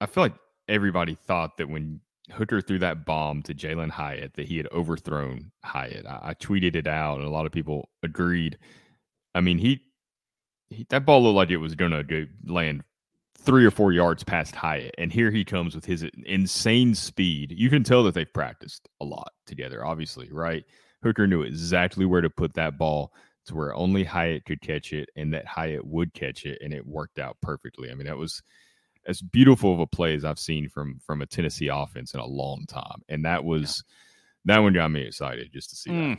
I 0.00 0.06
feel 0.06 0.22
like 0.22 0.34
everybody 0.68 1.14
thought 1.14 1.56
that 1.58 1.68
when 1.68 2.00
Hooker 2.32 2.60
threw 2.60 2.78
that 2.80 3.04
bomb 3.04 3.42
to 3.44 3.54
Jalin 3.54 3.90
Hyatt 3.90 4.34
that 4.34 4.46
he 4.46 4.56
had 4.58 4.68
overthrown 4.72 5.50
Hyatt. 5.64 6.06
I, 6.06 6.20
I, 6.22 6.34
tweeted 6.34 6.76
it 6.76 6.86
out, 6.86 7.18
and 7.18 7.26
a 7.26 7.30
lot 7.30 7.46
of 7.46 7.52
people 7.52 7.88
agreed. 8.02 8.58
I 9.34 9.40
mean, 9.40 9.58
he, 9.58 9.80
he 10.70 10.86
that 10.90 11.06
ball 11.06 11.22
looked 11.22 11.36
like 11.36 11.50
it 11.50 11.56
was 11.56 11.74
going 11.74 11.90
to 11.92 12.26
land 12.44 12.84
three 13.48 13.64
or 13.64 13.70
four 13.70 13.92
yards 13.92 14.22
past 14.22 14.54
Hyatt, 14.54 14.94
and 14.98 15.10
here 15.10 15.30
he 15.30 15.42
comes 15.42 15.74
with 15.74 15.86
his 15.86 16.04
insane 16.26 16.94
speed. 16.94 17.54
You 17.56 17.70
can 17.70 17.82
tell 17.82 18.04
that 18.04 18.12
they've 18.12 18.30
practiced 18.30 18.90
a 19.00 19.06
lot 19.06 19.32
together, 19.46 19.86
obviously, 19.86 20.28
right? 20.30 20.64
Hooker 21.02 21.26
knew 21.26 21.40
exactly 21.40 22.04
where 22.04 22.20
to 22.20 22.28
put 22.28 22.52
that 22.54 22.76
ball 22.76 23.14
to 23.46 23.54
where 23.54 23.74
only 23.74 24.04
Hyatt 24.04 24.44
could 24.44 24.60
catch 24.60 24.92
it 24.92 25.08
and 25.16 25.32
that 25.32 25.46
Hyatt 25.46 25.86
would 25.86 26.12
catch 26.12 26.44
it 26.44 26.58
and 26.60 26.74
it 26.74 26.86
worked 26.86 27.18
out 27.18 27.38
perfectly. 27.40 27.90
I 27.90 27.94
mean, 27.94 28.06
that 28.06 28.18
was 28.18 28.42
as 29.06 29.22
beautiful 29.22 29.72
of 29.72 29.80
a 29.80 29.86
play 29.86 30.14
as 30.14 30.26
I've 30.26 30.38
seen 30.38 30.68
from 30.68 30.98
from 30.98 31.22
a 31.22 31.26
Tennessee 31.26 31.68
offense 31.68 32.12
in 32.12 32.20
a 32.20 32.26
long 32.26 32.66
time. 32.68 33.00
And 33.08 33.24
that 33.24 33.44
was 33.44 33.82
yeah. 34.44 34.56
that 34.56 34.58
one 34.58 34.74
got 34.74 34.90
me 34.90 35.06
excited 35.06 35.50
just 35.54 35.70
to 35.70 35.76
see 35.76 35.90
mm. 35.90 36.18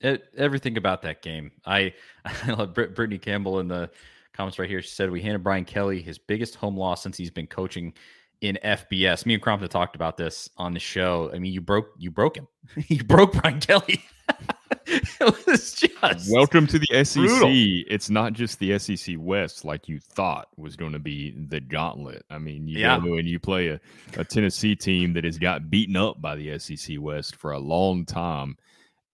that. 0.00 0.14
It, 0.14 0.24
everything 0.38 0.78
about 0.78 1.02
that 1.02 1.20
game. 1.20 1.50
I 1.66 1.92
I 2.24 2.52
love 2.52 2.72
Brittany 2.72 3.18
Campbell 3.18 3.60
in 3.60 3.68
the 3.68 3.90
comments 4.36 4.58
right 4.58 4.68
here. 4.68 4.82
She 4.82 4.90
said 4.90 5.10
we 5.10 5.22
handed 5.22 5.42
Brian 5.42 5.64
Kelly 5.64 6.02
his 6.02 6.18
biggest 6.18 6.54
home 6.54 6.76
loss 6.76 7.02
since 7.02 7.16
he's 7.16 7.30
been 7.30 7.46
coaching 7.46 7.94
in 8.40 8.58
FBS. 8.64 9.26
Me 9.26 9.34
and 9.34 9.42
Crompton 9.42 9.68
talked 9.68 9.96
about 9.96 10.16
this 10.16 10.48
on 10.56 10.74
the 10.74 10.80
show. 10.80 11.30
I 11.32 11.38
mean, 11.38 11.52
you 11.52 11.60
broke 11.60 11.88
you 11.98 12.10
broke 12.10 12.36
him. 12.36 12.48
you 12.88 13.02
broke 13.04 13.32
Brian 13.32 13.60
Kelly. 13.60 14.04
it 14.86 15.46
was 15.46 15.74
just 15.74 16.30
welcome 16.30 16.66
to 16.66 16.78
the 16.78 17.04
SEC. 17.04 17.14
Brutal. 17.14 17.84
It's 17.88 18.10
not 18.10 18.32
just 18.32 18.58
the 18.58 18.78
SEC 18.78 19.16
West 19.18 19.64
like 19.64 19.88
you 19.88 19.98
thought 19.98 20.48
was 20.56 20.76
going 20.76 20.92
to 20.92 20.98
be 20.98 21.34
the 21.48 21.60
gauntlet. 21.60 22.24
I 22.30 22.38
mean, 22.38 22.68
you 22.68 22.80
yeah. 22.80 22.98
go 23.00 23.14
and 23.14 23.28
you 23.28 23.38
play 23.38 23.68
a, 23.68 23.80
a 24.16 24.24
Tennessee 24.24 24.76
team 24.76 25.12
that 25.14 25.24
has 25.24 25.38
got 25.38 25.70
beaten 25.70 25.96
up 25.96 26.20
by 26.20 26.36
the 26.36 26.58
SEC 26.58 26.96
West 27.00 27.36
for 27.36 27.52
a 27.52 27.58
long 27.58 28.04
time. 28.04 28.56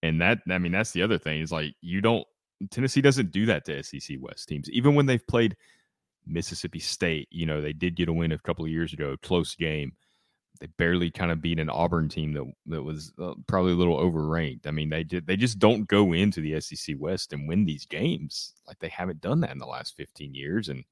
And 0.02 0.20
that, 0.20 0.38
I 0.50 0.58
mean, 0.58 0.72
that's 0.72 0.92
the 0.92 1.02
other 1.02 1.18
thing 1.18 1.40
is 1.40 1.52
like 1.52 1.74
you 1.80 2.00
don't, 2.00 2.26
Tennessee 2.70 3.00
doesn't 3.00 3.32
do 3.32 3.46
that 3.46 3.64
to 3.66 3.82
SEC 3.82 4.16
West 4.20 4.48
teams. 4.48 4.70
Even 4.70 4.94
when 4.94 5.06
they've 5.06 5.26
played 5.26 5.56
Mississippi 6.26 6.78
State, 6.78 7.28
you 7.30 7.46
know, 7.46 7.60
they 7.60 7.72
did 7.72 7.96
get 7.96 8.08
a 8.08 8.12
win 8.12 8.32
a 8.32 8.38
couple 8.38 8.64
of 8.64 8.70
years 8.70 8.92
ago, 8.92 9.16
close 9.22 9.54
game 9.54 9.92
they 10.62 10.68
barely 10.78 11.10
kind 11.10 11.32
of 11.32 11.42
beat 11.42 11.58
an 11.58 11.68
Auburn 11.68 12.08
team 12.08 12.32
that 12.34 12.44
that 12.66 12.84
was 12.84 13.12
uh, 13.20 13.34
probably 13.48 13.72
a 13.72 13.76
little 13.76 13.98
overranked. 13.98 14.68
I 14.68 14.70
mean, 14.70 14.90
they 14.90 15.02
did 15.02 15.26
they 15.26 15.36
just 15.36 15.58
don't 15.58 15.88
go 15.88 16.12
into 16.12 16.40
the 16.40 16.60
SEC 16.60 16.94
West 17.00 17.32
and 17.32 17.48
win 17.48 17.64
these 17.64 17.84
games 17.84 18.52
like 18.68 18.78
they 18.78 18.88
haven't 18.88 19.20
done 19.20 19.40
that 19.40 19.50
in 19.50 19.58
the 19.58 19.66
last 19.66 19.96
15 19.96 20.36
years. 20.36 20.68
And 20.68 20.84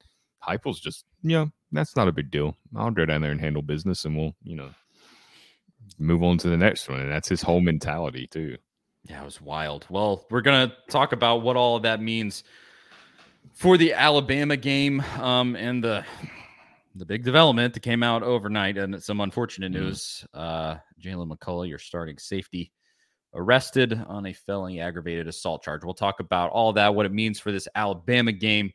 Heupel's 0.44 0.80
just, 0.80 1.04
you 1.22 1.36
know, 1.36 1.52
that's 1.70 1.94
not 1.94 2.08
a 2.08 2.12
big 2.12 2.32
deal. 2.32 2.56
I'll 2.74 2.90
go 2.90 3.06
down 3.06 3.20
there 3.20 3.30
and 3.30 3.40
handle 3.40 3.62
business, 3.62 4.04
and 4.04 4.16
we'll, 4.16 4.34
you 4.42 4.56
know, 4.56 4.70
move 6.00 6.24
on 6.24 6.36
to 6.38 6.48
the 6.48 6.56
next 6.56 6.88
one. 6.88 6.98
And 6.98 7.10
that's 7.10 7.28
his 7.28 7.42
whole 7.42 7.60
mentality 7.60 8.26
too. 8.26 8.56
Yeah, 9.04 9.22
it 9.22 9.24
was 9.24 9.40
wild. 9.40 9.86
Well, 9.88 10.26
we're 10.30 10.42
gonna 10.42 10.72
talk 10.88 11.12
about 11.12 11.42
what 11.42 11.56
all 11.56 11.76
of 11.76 11.82
that 11.82 12.00
means 12.02 12.44
for 13.54 13.76
the 13.76 13.92
Alabama 13.92 14.56
game 14.56 15.00
um, 15.18 15.56
and 15.56 15.82
the 15.82 16.04
the 16.96 17.06
big 17.06 17.24
development 17.24 17.72
that 17.74 17.80
came 17.80 18.02
out 18.02 18.22
overnight, 18.22 18.76
and 18.76 19.02
some 19.02 19.20
unfortunate 19.20 19.72
mm-hmm. 19.72 19.84
news. 19.84 20.26
Uh, 20.34 20.76
Jaylen 21.00 21.30
McCollough, 21.30 21.68
your 21.68 21.78
starting 21.78 22.18
safety, 22.18 22.72
arrested 23.34 24.00
on 24.06 24.26
a 24.26 24.32
felony 24.32 24.80
aggravated 24.80 25.28
assault 25.28 25.62
charge. 25.62 25.84
We'll 25.84 25.94
talk 25.94 26.20
about 26.20 26.50
all 26.50 26.72
that, 26.74 26.94
what 26.94 27.06
it 27.06 27.12
means 27.12 27.38
for 27.38 27.52
this 27.52 27.68
Alabama 27.74 28.32
game, 28.32 28.72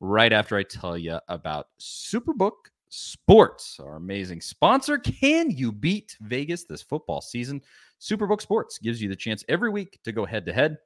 right 0.00 0.32
after 0.32 0.56
I 0.56 0.64
tell 0.64 0.98
you 0.98 1.18
about 1.28 1.66
Superbook 1.80 2.52
Sports, 2.88 3.80
our 3.82 3.96
amazing 3.96 4.40
sponsor. 4.40 4.98
Can 4.98 5.50
you 5.50 5.72
beat 5.72 6.16
Vegas 6.20 6.64
this 6.64 6.82
football 6.82 7.20
season? 7.20 7.62
Superbook 8.02 8.40
Sports 8.40 8.78
gives 8.78 9.00
you 9.00 9.08
the 9.08 9.14
chance 9.14 9.44
every 9.48 9.70
week 9.70 10.00
to 10.02 10.10
go 10.10 10.24
head 10.24 10.44
to 10.46 10.52
head 10.52 10.76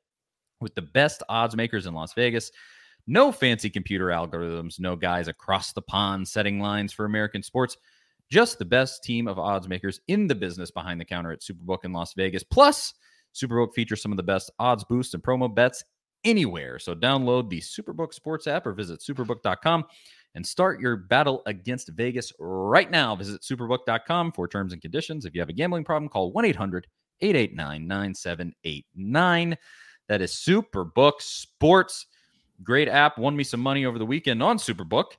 with 0.60 0.74
the 0.74 0.82
best 0.82 1.22
odds 1.30 1.56
makers 1.56 1.86
in 1.86 1.94
Las 1.94 2.12
Vegas. 2.12 2.50
No 3.06 3.32
fancy 3.32 3.70
computer 3.70 4.06
algorithms, 4.08 4.78
no 4.78 4.96
guys 4.96 5.26
across 5.26 5.72
the 5.72 5.80
pond 5.80 6.28
setting 6.28 6.60
lines 6.60 6.92
for 6.92 7.06
American 7.06 7.42
sports. 7.42 7.78
Just 8.30 8.58
the 8.58 8.66
best 8.66 9.02
team 9.02 9.28
of 9.28 9.38
odds 9.38 9.66
makers 9.66 10.00
in 10.08 10.26
the 10.26 10.34
business 10.34 10.70
behind 10.70 11.00
the 11.00 11.06
counter 11.06 11.32
at 11.32 11.40
Superbook 11.40 11.84
in 11.84 11.92
Las 11.92 12.12
Vegas. 12.14 12.42
Plus, 12.42 12.92
Superbook 13.34 13.72
features 13.72 14.02
some 14.02 14.12
of 14.12 14.18
the 14.18 14.22
best 14.22 14.50
odds 14.58 14.84
boosts 14.84 15.14
and 15.14 15.22
promo 15.22 15.52
bets 15.52 15.84
anywhere. 16.24 16.78
So 16.78 16.94
download 16.94 17.48
the 17.48 17.60
Superbook 17.60 18.12
Sports 18.12 18.46
app 18.46 18.66
or 18.66 18.72
visit 18.72 19.00
superbook.com 19.00 19.84
and 20.34 20.46
start 20.46 20.80
your 20.80 20.96
battle 20.96 21.42
against 21.46 21.88
Vegas 21.90 22.30
right 22.38 22.90
now. 22.90 23.16
Visit 23.16 23.40
superbook.com 23.40 24.32
for 24.32 24.46
terms 24.46 24.74
and 24.74 24.82
conditions. 24.82 25.24
If 25.24 25.34
you 25.34 25.40
have 25.40 25.48
a 25.48 25.54
gambling 25.54 25.84
problem, 25.84 26.10
call 26.10 26.30
1 26.32 26.44
800 26.44 26.86
889 27.20 27.86
9789. 27.86 29.56
That 30.08 30.22
is 30.22 30.32
Superbook 30.32 31.20
Sports. 31.20 32.06
Great 32.62 32.88
app. 32.88 33.18
Won 33.18 33.36
me 33.36 33.44
some 33.44 33.60
money 33.60 33.86
over 33.86 33.98
the 33.98 34.06
weekend 34.06 34.42
on 34.42 34.58
Superbook. 34.58 35.12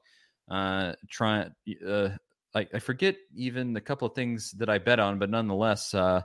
Uh, 0.49 0.93
try, 1.09 1.49
uh, 1.85 2.09
I, 2.55 2.67
I 2.73 2.79
forget 2.79 3.17
even 3.35 3.73
the 3.73 3.81
couple 3.81 4.07
of 4.07 4.15
things 4.15 4.51
that 4.53 4.69
I 4.69 4.77
bet 4.77 4.99
on, 4.99 5.19
but 5.19 5.29
nonetheless, 5.29 5.93
uh, 5.93 6.21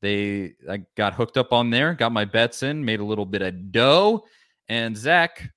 they 0.00 0.54
I 0.68 0.84
got 0.96 1.14
hooked 1.14 1.36
up 1.36 1.52
on 1.52 1.70
there, 1.70 1.94
got 1.94 2.12
my 2.12 2.24
bets 2.24 2.62
in, 2.62 2.84
made 2.84 3.00
a 3.00 3.04
little 3.04 3.26
bit 3.26 3.42
of 3.42 3.72
dough. 3.72 4.24
And 4.68 4.96
Zach, 4.96 5.50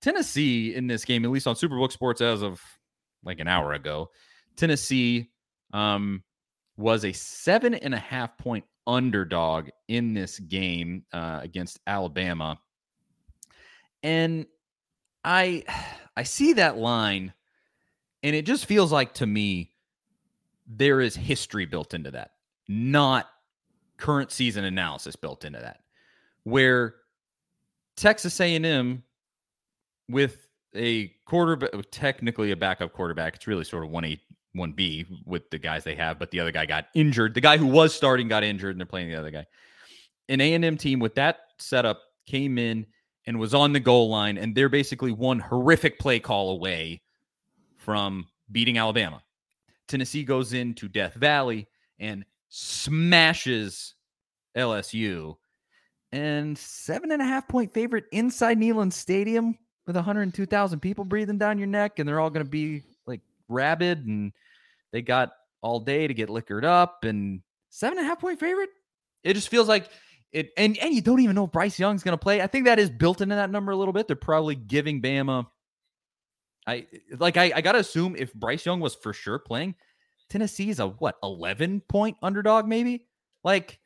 Tennessee 0.00 0.74
in 0.74 0.86
this 0.86 1.04
game, 1.04 1.24
at 1.24 1.30
least 1.30 1.46
on 1.46 1.54
Superbook 1.54 1.92
Sports 1.92 2.20
as 2.20 2.42
of 2.42 2.60
like 3.24 3.40
an 3.40 3.48
hour 3.48 3.72
ago, 3.72 4.10
Tennessee 4.56 5.30
um, 5.72 6.22
was 6.76 7.04
a 7.04 7.12
seven 7.12 7.74
and 7.74 7.94
a 7.94 7.98
half 7.98 8.36
point 8.38 8.64
underdog 8.88 9.68
in 9.86 10.14
this 10.14 10.38
game 10.40 11.04
uh, 11.12 11.38
against 11.42 11.78
Alabama. 11.86 12.58
And 14.02 14.46
I 15.24 15.64
I 16.16 16.22
see 16.24 16.54
that 16.54 16.78
line 16.78 17.32
and 18.22 18.34
it 18.34 18.46
just 18.46 18.66
feels 18.66 18.90
like 18.90 19.14
to 19.14 19.26
me 19.26 19.72
there 20.66 21.00
is 21.00 21.14
history 21.14 21.66
built 21.66 21.94
into 21.94 22.10
that, 22.10 22.32
not 22.68 23.26
current 23.96 24.32
season 24.32 24.64
analysis 24.64 25.16
built 25.16 25.44
into 25.44 25.58
that. 25.58 25.80
Where 26.44 26.94
Texas 27.96 28.38
A&M 28.40 29.02
with 30.08 30.48
a 30.74 31.08
quarterback, 31.26 31.70
technically 31.90 32.50
a 32.50 32.56
backup 32.56 32.92
quarterback, 32.92 33.36
it's 33.36 33.46
really 33.46 33.64
sort 33.64 33.84
of 33.84 33.90
one 33.90 34.04
one 34.54 34.72
B 34.72 35.06
with 35.24 35.50
the 35.50 35.58
guys 35.58 35.84
they 35.84 35.94
have, 35.94 36.18
but 36.18 36.30
the 36.30 36.40
other 36.40 36.52
guy 36.52 36.66
got 36.66 36.86
injured. 36.94 37.34
The 37.34 37.40
guy 37.40 37.56
who 37.56 37.66
was 37.66 37.94
starting 37.94 38.28
got 38.28 38.44
injured, 38.44 38.72
and 38.72 38.80
they're 38.80 38.86
playing 38.86 39.10
the 39.10 39.18
other 39.18 39.30
guy. 39.30 39.46
An 40.28 40.40
A 40.40 40.54
and 40.54 40.64
M 40.64 40.76
team 40.76 40.98
with 40.98 41.14
that 41.16 41.40
setup 41.58 42.00
came 42.26 42.58
in 42.58 42.86
and 43.26 43.38
was 43.38 43.54
on 43.54 43.72
the 43.72 43.80
goal 43.80 44.08
line, 44.08 44.38
and 44.38 44.54
they're 44.54 44.68
basically 44.68 45.12
one 45.12 45.38
horrific 45.38 45.98
play 45.98 46.18
call 46.18 46.50
away 46.50 47.02
from 47.76 48.26
beating 48.50 48.78
Alabama. 48.78 49.22
Tennessee 49.86 50.24
goes 50.24 50.52
into 50.52 50.88
Death 50.88 51.14
Valley 51.14 51.66
and 51.98 52.24
smashes 52.48 53.94
LSU. 54.56 55.36
And 56.12 56.56
seven 56.56 57.12
and 57.12 57.20
a 57.20 57.24
half 57.24 57.48
point 57.48 57.74
favorite 57.74 58.04
inside 58.12 58.58
Neyland 58.58 58.92
Stadium 58.92 59.58
with 59.86 59.96
102,000 59.96 60.80
people 60.80 61.04
breathing 61.04 61.38
down 61.38 61.58
your 61.58 61.66
neck, 61.66 61.98
and 61.98 62.08
they're 62.08 62.20
all 62.20 62.30
going 62.30 62.44
to 62.44 62.50
be 62.50 62.82
rabid, 63.48 64.06
and 64.06 64.32
they 64.92 65.02
got 65.02 65.30
all 65.62 65.80
day 65.80 66.06
to 66.06 66.14
get 66.14 66.30
liquored 66.30 66.64
up, 66.64 67.04
and 67.04 67.40
seven 67.70 67.98
and 67.98 68.06
a 68.06 68.08
half 68.08 68.20
point 68.20 68.40
favorite. 68.40 68.70
It 69.24 69.34
just 69.34 69.48
feels 69.48 69.68
like 69.68 69.88
it, 70.32 70.50
and 70.56 70.76
and 70.78 70.94
you 70.94 71.00
don't 71.00 71.20
even 71.20 71.34
know 71.34 71.44
if 71.44 71.52
Bryce 71.52 71.78
Young's 71.78 72.02
to 72.02 72.16
play. 72.16 72.42
I 72.42 72.46
think 72.46 72.66
that 72.66 72.78
is 72.78 72.90
built 72.90 73.20
into 73.20 73.34
that 73.34 73.50
number 73.50 73.72
a 73.72 73.76
little 73.76 73.92
bit. 73.92 74.06
They're 74.06 74.16
probably 74.16 74.54
giving 74.54 75.02
Bama. 75.02 75.46
I 76.66 76.86
like 77.18 77.36
I, 77.36 77.52
I 77.54 77.60
gotta 77.62 77.78
assume 77.78 78.14
if 78.16 78.32
Bryce 78.34 78.66
Young 78.66 78.80
was 78.80 78.94
for 78.94 79.12
sure 79.12 79.38
playing, 79.38 79.74
Tennessee's 80.28 80.80
a 80.80 80.88
what 80.88 81.16
11 81.22 81.80
point 81.88 82.16
underdog 82.22 82.66
maybe. 82.66 83.06
Like 83.42 83.78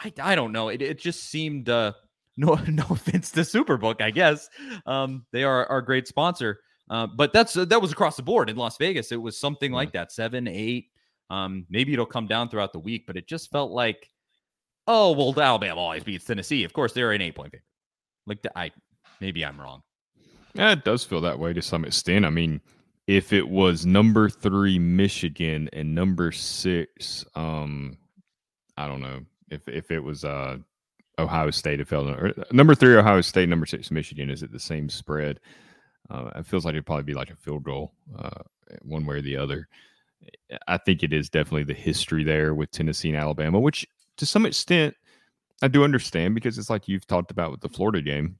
I, 0.00 0.12
I 0.20 0.34
don't 0.34 0.52
know. 0.52 0.68
It, 0.68 0.82
it 0.82 0.98
just 0.98 1.24
seemed 1.24 1.68
uh, 1.68 1.92
no 2.36 2.54
no 2.66 2.86
offense 2.90 3.30
to 3.32 3.40
Superbook, 3.40 4.00
I 4.00 4.10
guess. 4.10 4.48
Um, 4.86 5.26
they 5.32 5.44
are 5.44 5.66
our 5.66 5.82
great 5.82 6.08
sponsor. 6.08 6.60
Uh, 6.90 7.06
but 7.06 7.32
that's 7.32 7.56
uh, 7.56 7.64
that 7.66 7.82
was 7.82 7.92
across 7.92 8.16
the 8.16 8.22
board 8.22 8.48
in 8.48 8.56
Las 8.56 8.76
Vegas. 8.78 9.12
It 9.12 9.20
was 9.20 9.38
something 9.38 9.72
like 9.72 9.92
that, 9.92 10.12
seven, 10.12 10.48
eight. 10.48 10.86
Um, 11.30 11.66
maybe 11.68 11.92
it'll 11.92 12.06
come 12.06 12.26
down 12.26 12.48
throughout 12.48 12.72
the 12.72 12.78
week, 12.78 13.06
but 13.06 13.16
it 13.16 13.28
just 13.28 13.50
felt 13.50 13.70
like, 13.70 14.08
oh 14.86 15.12
well, 15.12 15.38
Alabama 15.38 15.80
always 15.80 16.04
beats 16.04 16.24
Tennessee. 16.24 16.64
Of 16.64 16.72
course, 16.72 16.92
they're 16.92 17.12
an 17.12 17.20
eight 17.20 17.34
point 17.34 17.52
favorite. 17.52 17.64
Like 18.26 18.42
the, 18.42 18.58
I, 18.58 18.70
maybe 19.20 19.44
I'm 19.44 19.60
wrong. 19.60 19.82
Yeah, 20.54 20.72
it 20.72 20.84
does 20.84 21.04
feel 21.04 21.20
that 21.22 21.38
way 21.38 21.52
to 21.52 21.62
some 21.62 21.84
extent. 21.84 22.24
I 22.24 22.30
mean, 22.30 22.60
if 23.06 23.32
it 23.32 23.48
was 23.48 23.84
number 23.86 24.28
three 24.28 24.78
Michigan 24.78 25.68
and 25.72 25.94
number 25.94 26.32
six, 26.32 27.24
um, 27.34 27.98
I 28.76 28.88
don't 28.88 29.00
know 29.00 29.20
if 29.50 29.68
if 29.68 29.90
it 29.90 30.00
was 30.00 30.24
uh 30.24 30.58
Ohio 31.18 31.50
State, 31.50 31.80
it 31.80 31.88
felt 31.88 32.08
or 32.08 32.32
number 32.52 32.74
three 32.74 32.96
Ohio 32.96 33.20
State, 33.20 33.48
number 33.48 33.66
six 33.66 33.90
Michigan. 33.90 34.30
Is 34.30 34.42
it 34.42 34.52
the 34.52 34.60
same 34.60 34.88
spread? 34.88 35.40
Uh, 36.10 36.30
it 36.36 36.46
feels 36.46 36.64
like 36.64 36.72
it'd 36.72 36.86
probably 36.86 37.04
be 37.04 37.14
like 37.14 37.30
a 37.30 37.36
field 37.36 37.62
goal, 37.62 37.92
uh, 38.18 38.42
one 38.82 39.04
way 39.04 39.16
or 39.16 39.22
the 39.22 39.36
other. 39.36 39.68
I 40.66 40.78
think 40.78 41.02
it 41.02 41.12
is 41.12 41.28
definitely 41.28 41.64
the 41.64 41.74
history 41.74 42.24
there 42.24 42.54
with 42.54 42.70
Tennessee 42.70 43.10
and 43.10 43.18
Alabama, 43.18 43.60
which 43.60 43.86
to 44.16 44.26
some 44.26 44.46
extent 44.46 44.94
I 45.62 45.68
do 45.68 45.84
understand 45.84 46.34
because 46.34 46.58
it's 46.58 46.70
like 46.70 46.88
you've 46.88 47.06
talked 47.06 47.30
about 47.30 47.50
with 47.50 47.60
the 47.60 47.68
Florida 47.68 48.00
game. 48.00 48.38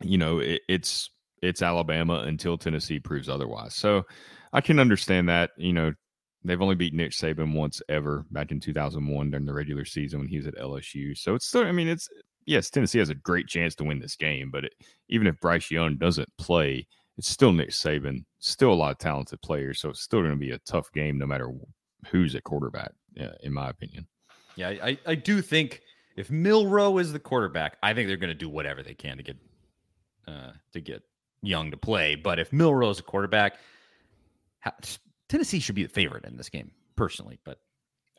You 0.00 0.18
know, 0.18 0.38
it, 0.38 0.62
it's 0.68 1.10
it's 1.42 1.62
Alabama 1.62 2.24
until 2.26 2.58
Tennessee 2.58 2.98
proves 2.98 3.28
otherwise. 3.28 3.74
So 3.74 4.04
I 4.52 4.60
can 4.60 4.78
understand 4.78 5.28
that. 5.28 5.50
You 5.56 5.72
know, 5.72 5.92
they've 6.44 6.60
only 6.60 6.74
beat 6.74 6.94
Nick 6.94 7.12
Saban 7.12 7.54
once 7.54 7.80
ever 7.88 8.24
back 8.30 8.50
in 8.50 8.60
2001 8.60 9.30
during 9.30 9.46
the 9.46 9.54
regular 9.54 9.84
season 9.84 10.20
when 10.20 10.28
he 10.28 10.36
was 10.36 10.46
at 10.46 10.56
LSU. 10.56 11.16
So 11.16 11.34
it's 11.34 11.46
still, 11.46 11.64
I 11.64 11.72
mean, 11.72 11.88
it's 11.88 12.08
yes, 12.46 12.70
Tennessee 12.70 12.98
has 12.98 13.10
a 13.10 13.14
great 13.14 13.46
chance 13.46 13.74
to 13.76 13.84
win 13.84 13.98
this 13.98 14.16
game, 14.16 14.50
but 14.50 14.64
it, 14.64 14.74
even 15.08 15.26
if 15.26 15.40
Bryce 15.40 15.70
Young 15.70 15.96
doesn't 15.96 16.28
play, 16.38 16.86
it's 17.16 17.28
still 17.28 17.52
Nick 17.52 17.70
Saban, 17.70 18.24
still 18.38 18.72
a 18.72 18.74
lot 18.74 18.92
of 18.92 18.98
talented 18.98 19.40
players. 19.42 19.80
So 19.80 19.90
it's 19.90 20.00
still 20.00 20.20
going 20.20 20.30
to 20.30 20.36
be 20.36 20.52
a 20.52 20.58
tough 20.60 20.90
game 20.92 21.18
no 21.18 21.26
matter 21.26 21.50
who's 22.08 22.34
at 22.34 22.44
quarterback, 22.44 22.92
in 23.42 23.52
my 23.52 23.68
opinion. 23.68 24.06
Yeah, 24.56 24.68
I, 24.68 24.98
I 25.06 25.14
do 25.14 25.42
think 25.42 25.82
if 26.16 26.30
Milroe 26.30 26.98
is 26.98 27.12
the 27.12 27.18
quarterback, 27.18 27.76
I 27.82 27.94
think 27.94 28.08
they're 28.08 28.16
going 28.16 28.28
to 28.28 28.34
do 28.34 28.48
whatever 28.48 28.82
they 28.82 28.94
can 28.94 29.16
to 29.16 29.22
get 29.22 29.36
uh, 30.26 30.52
to 30.72 30.80
get 30.80 31.02
Young 31.42 31.70
to 31.70 31.76
play. 31.76 32.14
But 32.14 32.38
if 32.38 32.52
Milroe 32.52 32.90
is 32.90 32.98
a 32.98 33.02
quarterback, 33.02 33.58
Tennessee 35.28 35.60
should 35.60 35.74
be 35.74 35.84
the 35.84 35.88
favorite 35.88 36.24
in 36.24 36.36
this 36.36 36.48
game, 36.48 36.70
personally. 36.96 37.38
But 37.44 37.58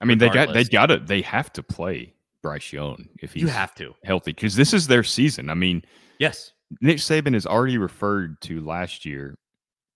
I 0.01 0.05
mean, 0.05 0.17
they 0.17 0.29
got 0.29 0.53
they 0.53 0.63
got 0.63 0.87
to 0.87 0.97
they 0.97 1.21
have 1.21 1.53
to 1.53 1.63
play 1.63 2.15
Bryce 2.41 2.73
Young 2.73 3.07
if 3.21 3.33
he's 3.33 3.43
you 3.43 3.49
have 3.49 3.75
to 3.75 3.93
healthy 4.03 4.31
because 4.31 4.55
this 4.55 4.73
is 4.73 4.87
their 4.87 5.03
season. 5.03 5.49
I 5.49 5.53
mean, 5.53 5.83
yes, 6.19 6.53
Nick 6.81 6.97
Saban 6.97 7.33
has 7.33 7.45
already 7.45 7.77
referred 7.77 8.39
to 8.41 8.61
last 8.61 9.05
year, 9.05 9.37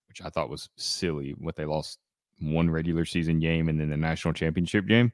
which 0.08 0.22
I 0.22 0.30
thought 0.30 0.50
was 0.50 0.68
silly. 0.76 1.34
What 1.38 1.56
they 1.56 1.64
lost 1.64 1.98
one 2.38 2.70
regular 2.70 3.04
season 3.04 3.40
game 3.40 3.68
and 3.68 3.80
then 3.80 3.88
the 3.88 3.96
national 3.96 4.34
championship 4.34 4.86
game, 4.86 5.12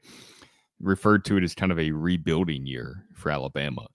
referred 0.81 1.25
to 1.27 1.37
it 1.37 1.45
as 1.45 1.55
kind 1.55 1.73
of 1.73 1.79
a 1.79 1.91
rebuilding 1.93 2.67
year 2.67 3.07
for 3.15 3.31
Alabama. 3.31 3.87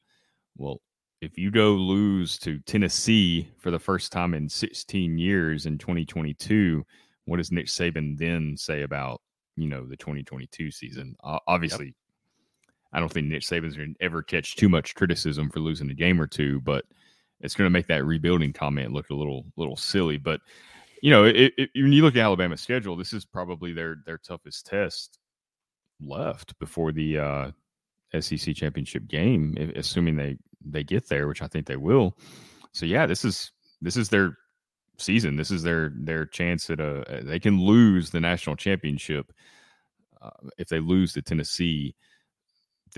Well, 0.56 0.82
if 1.22 1.38
you 1.38 1.52
go 1.52 1.72
lose 1.72 2.38
to 2.40 2.60
Tennessee 2.60 3.50
for 3.58 3.72
the 3.72 3.80
first 3.80 4.12
time 4.12 4.34
in 4.34 4.48
16 4.48 5.18
years 5.18 5.66
in 5.66 5.78
2022, 5.78 6.86
what 7.26 7.38
does 7.38 7.52
Nick 7.52 7.68
Saban 7.68 8.18
then 8.18 8.56
say 8.58 8.84
about 8.84 9.22
you 9.56 9.68
know 9.68 9.86
the 9.86 9.98
2022 9.98 10.72
season? 10.72 11.16
Uh, 11.24 11.40
obviously, 11.48 11.88
yep. 11.88 11.96
I 12.94 13.00
don't 13.00 13.12
think 13.12 13.28
Nick 13.28 13.42
Saban's 13.42 13.76
going 13.76 13.96
to 13.96 14.04
ever 14.04 14.22
catch 14.22 14.56
too 14.56 14.70
much 14.70 14.96
criticism 14.96 15.50
for 15.50 15.60
losing 15.60 15.90
a 15.90 15.94
game 15.94 16.22
or 16.22 16.28
two, 16.28 16.62
but 16.62 16.86
it's 17.42 17.56
going 17.56 17.66
to 17.66 17.72
make 17.74 17.88
that 17.88 18.06
rebuilding 18.06 18.54
comment 18.54 18.94
look 18.94 19.10
a 19.10 19.16
little 19.16 19.46
little 19.56 19.76
silly. 19.76 20.18
But 20.18 20.42
you 21.02 21.12
know, 21.12 21.26
it, 21.26 21.54
it, 21.58 21.70
when 21.76 21.94
you 21.94 22.02
look 22.02 22.16
at 22.16 22.22
Alabama's 22.22 22.62
schedule, 22.62 22.96
this 22.96 23.14
is 23.14 23.26
probably 23.26 23.74
their 23.74 23.98
their 24.06 24.18
toughest 24.18 24.66
test 24.66 25.20
left 26.02 26.58
before 26.60 26.92
the 26.92 27.18
uh, 27.18 27.52
SEC 28.20 28.56
championship 28.56 29.08
game, 29.08 29.56
assuming 29.76 30.16
they 30.16 30.38
they 30.66 30.84
get 30.84 31.08
there, 31.08 31.28
which 31.28 31.42
I 31.42 31.48
think 31.48 31.66
they 31.66 31.76
will. 31.76 32.18
So 32.72 32.86
yeah, 32.86 33.06
this 33.06 33.26
is 33.26 33.52
this 33.82 33.98
is 33.98 34.10
their 34.10 34.38
season. 34.98 35.36
This 35.36 35.52
is 35.52 35.64
their 35.64 35.92
their 35.96 36.26
chance 36.26 36.70
at 36.70 36.80
a 36.80 37.22
they 37.24 37.40
can 37.40 37.62
lose 37.62 38.10
the 38.10 38.20
national 38.20 38.56
championship 38.56 39.32
uh, 40.22 40.30
if 40.58 40.68
they 40.70 40.80
lose 40.80 41.14
to 41.14 41.22
Tennessee 41.22 41.96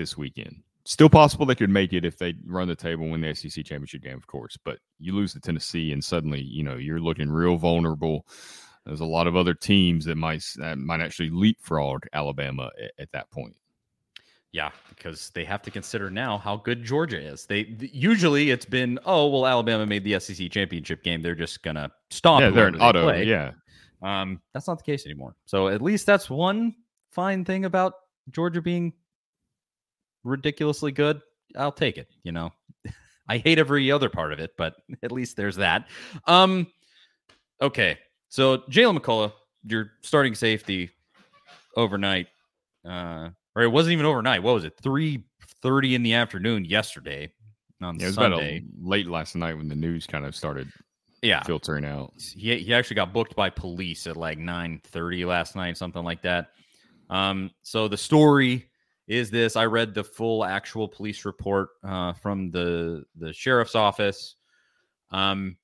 this 0.00 0.16
weekend. 0.16 0.62
Still 0.86 1.10
possible 1.10 1.44
they 1.44 1.54
could 1.54 1.68
make 1.70 1.92
it 1.92 2.06
if 2.06 2.16
they 2.16 2.34
run 2.46 2.66
the 2.66 2.74
table 2.74 3.08
win 3.08 3.20
the 3.20 3.34
SEC 3.34 3.64
championship 3.66 4.02
game, 4.02 4.16
of 4.16 4.26
course. 4.26 4.56
But 4.64 4.78
you 4.98 5.14
lose 5.14 5.34
to 5.34 5.40
Tennessee, 5.40 5.92
and 5.92 6.02
suddenly 6.02 6.40
you 6.40 6.62
know 6.64 6.76
you're 6.76 6.98
looking 7.00 7.30
real 7.30 7.56
vulnerable. 7.58 8.26
There's 8.86 9.00
a 9.00 9.04
lot 9.04 9.26
of 9.26 9.36
other 9.36 9.52
teams 9.52 10.06
that 10.06 10.16
might 10.16 10.42
that 10.56 10.78
might 10.78 11.00
actually 11.02 11.28
leapfrog 11.30 12.06
Alabama 12.14 12.70
at, 12.82 12.92
at 12.98 13.12
that 13.12 13.30
point. 13.30 13.54
Yeah, 14.52 14.70
because 14.88 15.30
they 15.30 15.44
have 15.44 15.62
to 15.62 15.70
consider 15.70 16.10
now 16.10 16.38
how 16.38 16.56
good 16.56 16.82
Georgia 16.82 17.20
is. 17.20 17.44
They 17.46 17.64
th- 17.64 17.92
usually 17.94 18.50
it's 18.50 18.64
been 18.64 18.98
oh 19.04 19.28
well 19.28 19.46
Alabama 19.46 19.84
made 19.86 20.02
the 20.02 20.18
SEC 20.18 20.50
championship 20.50 21.04
game. 21.04 21.20
They're 21.20 21.34
just 21.36 21.62
gonna 21.62 21.90
stomp. 22.10 22.40
yeah, 22.40 22.50
they're 22.50 22.68
an 22.68 22.78
they 22.78 22.80
auto. 22.80 23.02
play. 23.04 23.24
Yeah, 23.24 23.52
Um, 24.02 24.40
that's 24.54 24.66
not 24.66 24.78
the 24.78 24.84
case 24.84 25.04
anymore. 25.04 25.36
So 25.44 25.68
at 25.68 25.82
least 25.82 26.06
that's 26.06 26.28
one 26.30 26.74
fine 27.12 27.44
thing 27.44 27.66
about 27.66 27.92
Georgia 28.30 28.62
being 28.62 28.92
ridiculously 30.24 30.92
good. 30.92 31.20
I'll 31.56 31.72
take 31.72 31.98
it. 31.98 32.08
You 32.22 32.32
know, 32.32 32.52
I 33.28 33.38
hate 33.38 33.58
every 33.58 33.90
other 33.90 34.08
part 34.08 34.32
of 34.32 34.40
it, 34.40 34.52
but 34.56 34.76
at 35.02 35.12
least 35.12 35.36
there's 35.36 35.56
that. 35.56 35.88
Um, 36.26 36.66
okay. 37.60 37.98
So 38.28 38.58
Jaylen 38.58 38.98
McCollough, 38.98 39.32
your 39.64 39.92
starting 40.02 40.34
safety 40.34 40.90
overnight, 41.76 42.28
uh, 42.88 43.30
or 43.56 43.62
it 43.62 43.68
wasn't 43.68 43.94
even 43.94 44.06
overnight. 44.06 44.42
What 44.42 44.54
was 44.54 44.64
it? 44.64 44.74
Three 44.80 45.24
thirty 45.62 45.94
in 45.94 46.02
the 46.02 46.14
afternoon 46.14 46.64
yesterday 46.64 47.32
on 47.82 47.98
yeah 47.98 48.04
it 48.04 48.06
was 48.08 48.16
about 48.16 48.32
Sunday. 48.32 48.58
a, 48.58 48.88
late 48.88 49.06
last 49.06 49.34
night 49.34 49.56
when 49.56 49.68
the 49.68 49.74
news 49.74 50.06
kind 50.06 50.24
of 50.24 50.36
started 50.36 50.70
yeah, 51.22 51.42
filtering 51.42 51.84
out. 51.84 52.12
he 52.16 52.56
he 52.58 52.72
actually 52.72 52.96
got 52.96 53.12
booked 53.12 53.36
by 53.36 53.50
police 53.50 54.06
at 54.06 54.16
like 54.16 54.38
9:30 54.38 55.26
last 55.26 55.54
night, 55.54 55.76
something 55.76 56.02
like 56.02 56.22
that. 56.22 56.52
Um, 57.10 57.50
so 57.62 57.88
the 57.88 57.96
story 57.96 58.69
is 59.10 59.28
this: 59.28 59.56
I 59.56 59.66
read 59.66 59.92
the 59.92 60.04
full 60.04 60.44
actual 60.44 60.86
police 60.86 61.24
report 61.24 61.70
uh, 61.82 62.12
from 62.12 62.50
the 62.52 63.04
the 63.16 63.32
sheriff's 63.32 63.74
office. 63.74 64.36
Um, 65.10 65.56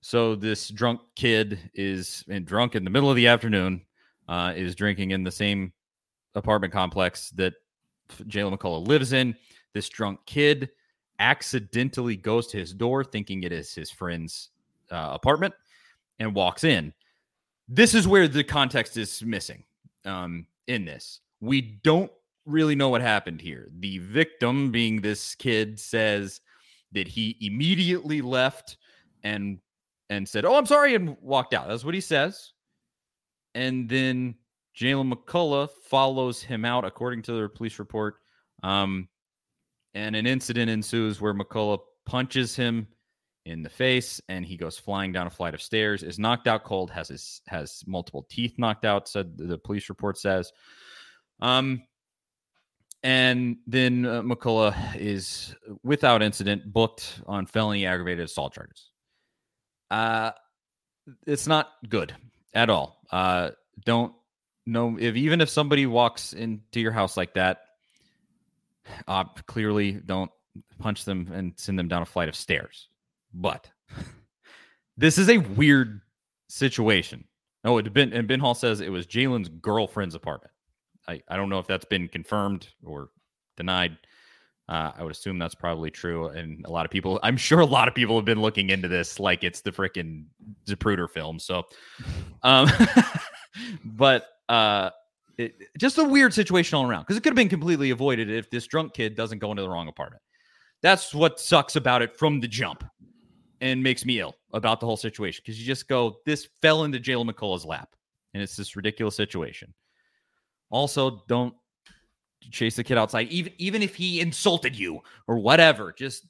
so 0.00 0.34
this 0.34 0.70
drunk 0.70 1.00
kid 1.14 1.58
is 1.74 2.24
drunk 2.44 2.74
in 2.74 2.84
the 2.84 2.90
middle 2.90 3.10
of 3.10 3.16
the 3.16 3.26
afternoon, 3.26 3.82
uh, 4.28 4.54
is 4.56 4.74
drinking 4.74 5.10
in 5.10 5.24
the 5.24 5.30
same 5.30 5.72
apartment 6.34 6.72
complex 6.72 7.30
that 7.30 7.52
Jaylen 8.22 8.56
McCollough 8.56 8.86
lives 8.86 9.12
in. 9.12 9.36
This 9.74 9.90
drunk 9.90 10.20
kid 10.24 10.70
accidentally 11.18 12.16
goes 12.16 12.46
to 12.48 12.56
his 12.56 12.72
door, 12.72 13.04
thinking 13.04 13.42
it 13.42 13.52
is 13.52 13.74
his 13.74 13.90
friend's 13.90 14.50
uh, 14.90 15.10
apartment 15.12 15.52
and 16.18 16.34
walks 16.34 16.64
in. 16.64 16.94
This 17.68 17.92
is 17.92 18.08
where 18.08 18.26
the 18.26 18.44
context 18.44 18.96
is 18.96 19.22
missing 19.22 19.64
um, 20.06 20.46
in 20.66 20.86
this. 20.86 21.20
We 21.40 21.60
don't 21.82 22.10
really 22.46 22.74
know 22.74 22.88
what 22.88 23.02
happened 23.02 23.40
here. 23.40 23.68
The 23.78 23.98
victim, 23.98 24.70
being 24.70 25.00
this 25.00 25.34
kid, 25.34 25.78
says 25.78 26.40
that 26.92 27.08
he 27.08 27.36
immediately 27.40 28.22
left 28.22 28.76
and 29.22 29.58
and 30.08 30.28
said, 30.28 30.44
"Oh, 30.44 30.56
I'm 30.56 30.66
sorry," 30.66 30.94
and 30.94 31.16
walked 31.20 31.52
out. 31.52 31.68
That's 31.68 31.84
what 31.84 31.94
he 31.94 32.00
says. 32.00 32.52
And 33.54 33.88
then 33.88 34.36
Jaylen 34.78 35.12
McCollough 35.12 35.70
follows 35.88 36.42
him 36.42 36.64
out, 36.64 36.84
according 36.84 37.22
to 37.22 37.32
the 37.32 37.48
police 37.48 37.78
report. 37.78 38.16
Um, 38.62 39.08
and 39.94 40.14
an 40.14 40.26
incident 40.26 40.70
ensues 40.70 41.20
where 41.20 41.34
McCollough 41.34 41.80
punches 42.04 42.54
him 42.54 42.86
in 43.46 43.62
the 43.62 43.70
face 43.70 44.20
and 44.28 44.44
he 44.44 44.56
goes 44.56 44.76
flying 44.76 45.12
down 45.12 45.28
a 45.28 45.30
flight 45.30 45.54
of 45.54 45.62
stairs 45.62 46.02
is 46.02 46.18
knocked 46.18 46.48
out 46.48 46.64
cold 46.64 46.90
has 46.90 47.08
his 47.08 47.40
has 47.46 47.82
multiple 47.86 48.26
teeth 48.28 48.54
knocked 48.58 48.84
out 48.84 49.08
said 49.08 49.38
the 49.38 49.56
police 49.56 49.88
report 49.88 50.18
says 50.18 50.52
um 51.40 51.80
and 53.06 53.56
then 53.66 54.04
uh, 54.04 54.22
McCollough 54.22 54.96
is 54.96 55.54
without 55.82 56.22
incident 56.22 56.72
booked 56.72 57.20
on 57.26 57.46
felony 57.46 57.86
aggravated 57.86 58.24
assault 58.24 58.52
charges 58.52 58.90
uh 59.90 60.30
it's 61.26 61.46
not 61.46 61.70
good 61.88 62.14
at 62.54 62.68
all 62.70 63.00
uh 63.10 63.50
don't 63.84 64.12
know 64.66 64.96
if 64.98 65.14
even 65.14 65.40
if 65.40 65.48
somebody 65.48 65.86
walks 65.86 66.32
into 66.32 66.80
your 66.80 66.92
house 66.92 67.16
like 67.16 67.34
that 67.34 67.58
uh 69.08 69.24
clearly 69.46 69.92
don't 69.92 70.30
punch 70.78 71.04
them 71.04 71.30
and 71.32 71.52
send 71.56 71.78
them 71.78 71.88
down 71.88 72.02
a 72.02 72.06
flight 72.06 72.28
of 72.28 72.34
stairs 72.34 72.88
but 73.32 73.70
this 74.96 75.18
is 75.18 75.28
a 75.28 75.38
weird 75.38 76.00
situation. 76.48 77.24
Oh, 77.64 77.78
it 77.78 77.92
been 77.92 78.12
and 78.12 78.28
Ben 78.28 78.40
Hall 78.40 78.54
says 78.54 78.80
it 78.80 78.90
was 78.90 79.06
Jaylen's 79.06 79.48
girlfriend's 79.48 80.14
apartment. 80.14 80.52
I, 81.08 81.22
I 81.28 81.36
don't 81.36 81.48
know 81.48 81.58
if 81.58 81.66
that's 81.66 81.84
been 81.84 82.08
confirmed 82.08 82.68
or 82.84 83.10
denied. 83.56 83.96
Uh, 84.68 84.90
I 84.96 85.04
would 85.04 85.12
assume 85.12 85.38
that's 85.38 85.54
probably 85.54 85.90
true. 85.90 86.28
And 86.28 86.64
a 86.66 86.70
lot 86.70 86.84
of 86.84 86.90
people, 86.90 87.20
I'm 87.22 87.36
sure 87.36 87.60
a 87.60 87.66
lot 87.66 87.86
of 87.86 87.94
people 87.94 88.16
have 88.16 88.24
been 88.24 88.40
looking 88.40 88.70
into 88.70 88.88
this 88.88 89.20
like 89.20 89.44
it's 89.44 89.60
the 89.60 89.70
freaking 89.70 90.24
Zapruder 90.66 91.08
film. 91.08 91.38
So, 91.38 91.62
um, 92.42 92.68
but 93.84 94.26
uh, 94.48 94.90
it, 95.38 95.54
just 95.78 95.98
a 95.98 96.04
weird 96.04 96.34
situation 96.34 96.76
all 96.76 96.88
around 96.88 97.02
because 97.02 97.16
it 97.16 97.22
could 97.22 97.30
have 97.30 97.36
been 97.36 97.48
completely 97.48 97.90
avoided 97.90 98.30
if 98.30 98.50
this 98.50 98.66
drunk 98.66 98.94
kid 98.94 99.14
doesn't 99.14 99.38
go 99.38 99.50
into 99.50 99.62
the 99.62 99.68
wrong 99.68 99.88
apartment. 99.88 100.22
That's 100.82 101.14
what 101.14 101.40
sucks 101.40 101.76
about 101.76 102.02
it 102.02 102.16
from 102.16 102.40
the 102.40 102.48
jump 102.48 102.84
and 103.60 103.82
makes 103.82 104.04
me 104.04 104.20
ill 104.20 104.34
about 104.52 104.80
the 104.80 104.86
whole 104.86 104.96
situation 104.96 105.42
because 105.44 105.58
you 105.60 105.66
just 105.66 105.88
go, 105.88 106.16
this 106.26 106.48
fell 106.60 106.84
into 106.84 106.98
Jaylen 106.98 107.30
McCollough's 107.30 107.64
lap, 107.64 107.94
and 108.34 108.42
it's 108.42 108.56
this 108.56 108.76
ridiculous 108.76 109.16
situation. 109.16 109.72
Also, 110.70 111.24
don't 111.28 111.54
chase 112.50 112.76
the 112.76 112.84
kid 112.84 112.98
outside, 112.98 113.28
even 113.28 113.52
even 113.58 113.82
if 113.82 113.94
he 113.94 114.20
insulted 114.20 114.76
you 114.76 115.00
or 115.28 115.38
whatever. 115.38 115.92
Just 115.96 116.26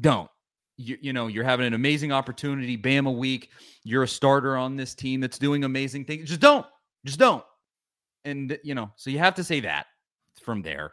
don't. 0.00 0.30
You, 0.76 0.96
you 1.00 1.12
know, 1.12 1.26
you're 1.26 1.44
having 1.44 1.66
an 1.66 1.74
amazing 1.74 2.10
opportunity, 2.12 2.76
Bama 2.76 3.14
week. 3.14 3.50
You're 3.84 4.04
a 4.04 4.08
starter 4.08 4.56
on 4.56 4.76
this 4.76 4.94
team 4.94 5.20
that's 5.20 5.38
doing 5.38 5.64
amazing 5.64 6.06
things. 6.06 6.28
Just 6.28 6.40
don't. 6.40 6.66
Just 7.04 7.18
don't. 7.18 7.44
And 8.24 8.58
you 8.64 8.74
know, 8.74 8.90
so 8.96 9.10
you 9.10 9.18
have 9.18 9.34
to 9.34 9.44
say 9.44 9.60
that 9.60 9.86
from 10.42 10.62
there. 10.62 10.92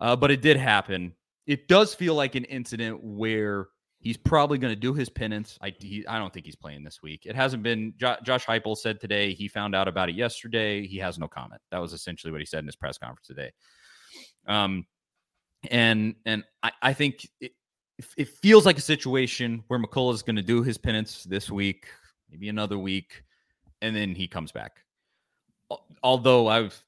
Uh, 0.00 0.16
but 0.16 0.30
it 0.30 0.42
did 0.42 0.56
happen. 0.56 1.12
It 1.46 1.68
does 1.68 1.94
feel 1.94 2.14
like 2.14 2.34
an 2.34 2.44
incident 2.44 3.02
where 3.02 3.68
He's 4.00 4.16
probably 4.16 4.58
going 4.58 4.72
to 4.72 4.80
do 4.80 4.94
his 4.94 5.08
penance. 5.08 5.58
I 5.60 5.74
he, 5.78 6.06
I 6.06 6.18
don't 6.18 6.32
think 6.32 6.46
he's 6.46 6.56
playing 6.56 6.84
this 6.84 7.02
week. 7.02 7.26
It 7.26 7.34
hasn't 7.34 7.62
been. 7.64 7.94
Jo- 7.96 8.16
Josh 8.22 8.46
Heupel 8.46 8.76
said 8.76 9.00
today 9.00 9.34
he 9.34 9.48
found 9.48 9.74
out 9.74 9.88
about 9.88 10.08
it 10.08 10.14
yesterday. 10.14 10.86
He 10.86 10.98
has 10.98 11.18
no 11.18 11.26
comment. 11.26 11.60
That 11.72 11.78
was 11.78 11.92
essentially 11.92 12.30
what 12.30 12.40
he 12.40 12.46
said 12.46 12.60
in 12.60 12.66
his 12.66 12.76
press 12.76 12.96
conference 12.96 13.26
today. 13.26 13.50
Um, 14.46 14.86
and 15.70 16.14
and 16.24 16.44
I, 16.62 16.70
I 16.80 16.92
think 16.92 17.28
it, 17.40 17.52
it 18.16 18.28
feels 18.28 18.64
like 18.64 18.78
a 18.78 18.82
situation 18.82 19.64
where 19.66 19.80
McCollough 19.80 20.14
is 20.14 20.22
going 20.22 20.36
to 20.36 20.42
do 20.42 20.62
his 20.62 20.78
penance 20.78 21.24
this 21.24 21.50
week, 21.50 21.86
maybe 22.30 22.48
another 22.48 22.78
week, 22.78 23.24
and 23.82 23.96
then 23.96 24.14
he 24.14 24.28
comes 24.28 24.52
back. 24.52 24.84
Although 26.02 26.46
I've 26.46 26.84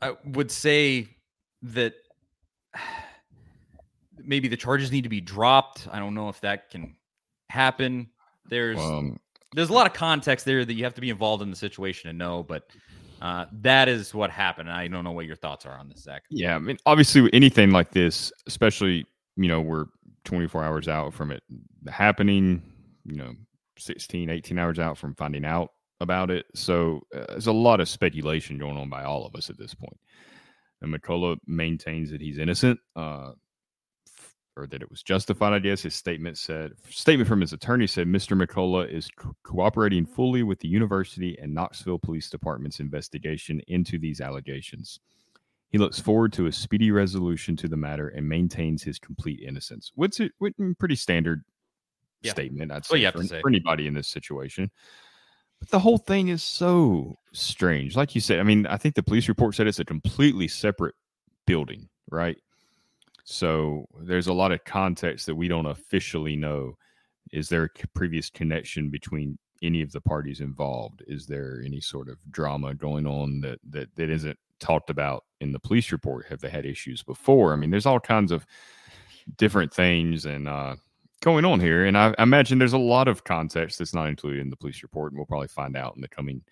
I 0.00 0.16
would 0.24 0.50
say 0.50 1.08
that 1.62 1.94
maybe 4.24 4.48
the 4.48 4.56
charges 4.56 4.92
need 4.92 5.02
to 5.02 5.08
be 5.08 5.20
dropped. 5.20 5.88
I 5.90 5.98
don't 5.98 6.14
know 6.14 6.28
if 6.28 6.40
that 6.40 6.70
can 6.70 6.96
happen. 7.48 8.08
There's 8.48 8.78
Um, 8.78 9.18
there's 9.54 9.70
a 9.70 9.72
lot 9.72 9.86
of 9.86 9.92
context 9.92 10.44
there 10.44 10.64
that 10.64 10.74
you 10.74 10.84
have 10.84 10.94
to 10.94 11.00
be 11.00 11.10
involved 11.10 11.42
in 11.42 11.50
the 11.50 11.56
situation 11.56 12.08
to 12.08 12.16
know, 12.16 12.42
but 12.42 12.70
uh, 13.20 13.46
that 13.52 13.88
is 13.88 14.14
what 14.14 14.30
happened. 14.30 14.70
I 14.70 14.88
don't 14.88 15.04
know 15.04 15.10
what 15.10 15.26
your 15.26 15.36
thoughts 15.36 15.66
are 15.66 15.76
on 15.76 15.88
this, 15.88 16.02
Zach. 16.02 16.22
yeah, 16.30 16.56
I 16.56 16.58
mean, 16.58 16.78
obviously, 16.86 17.28
anything 17.32 17.70
like 17.70 17.90
this, 17.90 18.32
especially 18.46 19.06
you 19.36 19.48
know, 19.48 19.60
we're 19.60 19.86
24 20.24 20.64
hours 20.64 20.88
out 20.88 21.14
from 21.14 21.30
it 21.30 21.42
happening. 21.88 22.62
You 23.04 23.16
know, 23.16 23.32
16, 23.78 24.28
18 24.28 24.58
hours 24.58 24.78
out 24.78 24.98
from 24.98 25.14
finding 25.14 25.44
out 25.44 25.70
about 26.00 26.30
it. 26.30 26.46
So 26.54 27.00
uh, 27.14 27.24
there's 27.28 27.46
a 27.46 27.52
lot 27.52 27.80
of 27.80 27.88
speculation 27.88 28.58
going 28.58 28.76
on 28.76 28.88
by 28.88 29.04
all 29.04 29.26
of 29.26 29.34
us 29.34 29.50
at 29.50 29.58
this 29.58 29.74
point. 29.74 29.98
And 30.82 30.94
McCollough 30.94 31.38
maintains 31.46 32.10
that 32.10 32.20
he's 32.20 32.38
innocent. 32.38 32.78
Uh, 32.96 33.32
or 34.56 34.66
that 34.66 34.82
it 34.82 34.90
was 34.90 35.02
justified. 35.02 35.52
I 35.52 35.58
guess 35.58 35.82
his 35.82 35.94
statement 35.94 36.36
said 36.38 36.72
statement 36.88 37.28
from 37.28 37.40
his 37.40 37.52
attorney 37.52 37.86
said 37.86 38.06
Mr. 38.06 38.40
McCollough 38.40 38.92
is 38.92 39.08
co- 39.16 39.34
cooperating 39.44 40.04
fully 40.06 40.42
with 40.42 40.58
the 40.60 40.68
university 40.68 41.38
and 41.40 41.54
Knoxville 41.54 41.98
Police 41.98 42.28
Department's 42.30 42.80
investigation 42.80 43.60
into 43.68 43.98
these 43.98 44.20
allegations. 44.20 45.00
He 45.70 45.78
looks 45.78 46.00
forward 46.00 46.32
to 46.32 46.46
a 46.46 46.52
speedy 46.52 46.90
resolution 46.90 47.54
to 47.56 47.68
the 47.68 47.76
matter 47.76 48.08
and 48.08 48.28
maintains 48.28 48.82
his 48.82 48.98
complete 48.98 49.40
innocence. 49.40 49.92
What's 49.94 50.18
it? 50.18 50.32
What, 50.38 50.52
pretty 50.78 50.96
standard 50.96 51.44
Yeah. 52.22 52.32
statement. 52.32 52.72
I'd 52.72 52.84
say 52.84 52.94
what 52.94 53.00
you 53.00 53.06
have 53.06 53.14
for, 53.14 53.24
say. 53.24 53.40
for 53.40 53.48
anybody 53.48 53.86
in 53.86 53.94
this 53.94 54.08
situation. 54.08 54.70
But 55.60 55.68
the 55.70 55.78
whole 55.78 55.98
thing 55.98 56.28
is 56.28 56.42
so 56.42 57.18
strange. 57.32 57.94
Like 57.94 58.14
you 58.14 58.20
said, 58.20 58.40
I 58.40 58.42
mean, 58.42 58.66
I 58.66 58.78
think 58.78 58.94
the 58.96 59.02
police 59.02 59.28
report 59.28 59.54
said 59.54 59.66
it's 59.68 59.78
a 59.78 59.84
completely 59.84 60.48
separate 60.48 60.94
building, 61.46 61.88
right? 62.10 62.36
So 63.24 63.86
there's 64.00 64.26
a 64.26 64.32
lot 64.32 64.52
of 64.52 64.64
context 64.64 65.26
that 65.26 65.34
we 65.34 65.48
don't 65.48 65.66
officially 65.66 66.36
know. 66.36 66.76
Is 67.32 67.48
there 67.48 67.64
a 67.64 67.88
previous 67.94 68.30
connection 68.30 68.90
between 68.90 69.38
any 69.62 69.82
of 69.82 69.92
the 69.92 70.00
parties 70.00 70.40
involved? 70.40 71.02
Is 71.06 71.26
there 71.26 71.62
any 71.64 71.80
sort 71.80 72.08
of 72.08 72.18
drama 72.30 72.74
going 72.74 73.06
on 73.06 73.40
that 73.42 73.58
that, 73.70 73.94
that 73.96 74.10
isn't 74.10 74.38
talked 74.58 74.90
about 74.90 75.24
in 75.40 75.52
the 75.52 75.60
police 75.60 75.92
report? 75.92 76.26
Have 76.28 76.40
they 76.40 76.50
had 76.50 76.66
issues 76.66 77.02
before? 77.02 77.52
I 77.52 77.56
mean, 77.56 77.70
there's 77.70 77.86
all 77.86 78.00
kinds 78.00 78.32
of 78.32 78.46
different 79.36 79.72
things, 79.72 80.26
and 80.26 80.48
uh, 80.48 80.76
going 81.20 81.44
on 81.44 81.60
here, 81.60 81.84
and 81.84 81.96
I, 81.96 82.14
I 82.18 82.22
imagine 82.22 82.58
there's 82.58 82.72
a 82.72 82.78
lot 82.78 83.06
of 83.06 83.24
context 83.24 83.78
that's 83.78 83.94
not 83.94 84.08
included 84.08 84.40
in 84.40 84.50
the 84.50 84.56
police 84.56 84.82
report, 84.82 85.12
and 85.12 85.18
we'll 85.18 85.26
probably 85.26 85.48
find 85.48 85.76
out 85.76 85.94
in 85.94 86.02
the 86.02 86.08
coming 86.08 86.42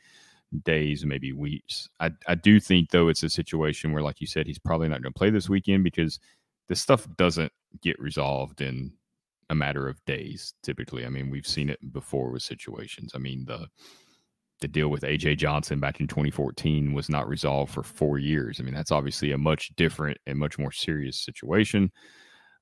days, 0.64 1.04
maybe 1.04 1.32
weeks. 1.32 1.88
I, 2.00 2.10
I 2.26 2.34
do 2.34 2.60
think 2.60 2.90
though 2.90 3.08
it's 3.08 3.22
a 3.22 3.30
situation 3.30 3.92
where, 3.92 4.02
like 4.02 4.20
you 4.20 4.26
said, 4.26 4.46
he's 4.46 4.58
probably 4.58 4.88
not 4.88 5.02
going 5.02 5.12
to 5.12 5.18
play 5.18 5.30
this 5.30 5.48
weekend 5.48 5.84
because 5.84 6.18
this 6.68 6.80
stuff 6.80 7.06
doesn't 7.16 7.52
get 7.82 7.98
resolved 7.98 8.60
in 8.60 8.92
a 9.50 9.54
matter 9.54 9.88
of 9.88 10.04
days. 10.04 10.54
Typically, 10.62 11.06
I 11.06 11.08
mean, 11.08 11.30
we've 11.30 11.46
seen 11.46 11.70
it 11.70 11.92
before 11.92 12.30
with 12.30 12.42
situations. 12.42 13.12
I 13.14 13.18
mean, 13.18 13.44
the 13.46 13.68
the 14.60 14.68
deal 14.68 14.88
with 14.88 15.02
AJ 15.02 15.38
Johnson 15.38 15.78
back 15.78 16.00
in 16.00 16.08
2014 16.08 16.92
was 16.92 17.08
not 17.08 17.28
resolved 17.28 17.72
for 17.72 17.84
four 17.84 18.18
years. 18.18 18.58
I 18.58 18.64
mean, 18.64 18.74
that's 18.74 18.90
obviously 18.90 19.30
a 19.30 19.38
much 19.38 19.74
different 19.76 20.18
and 20.26 20.36
much 20.36 20.58
more 20.58 20.72
serious 20.72 21.20
situation. 21.20 21.92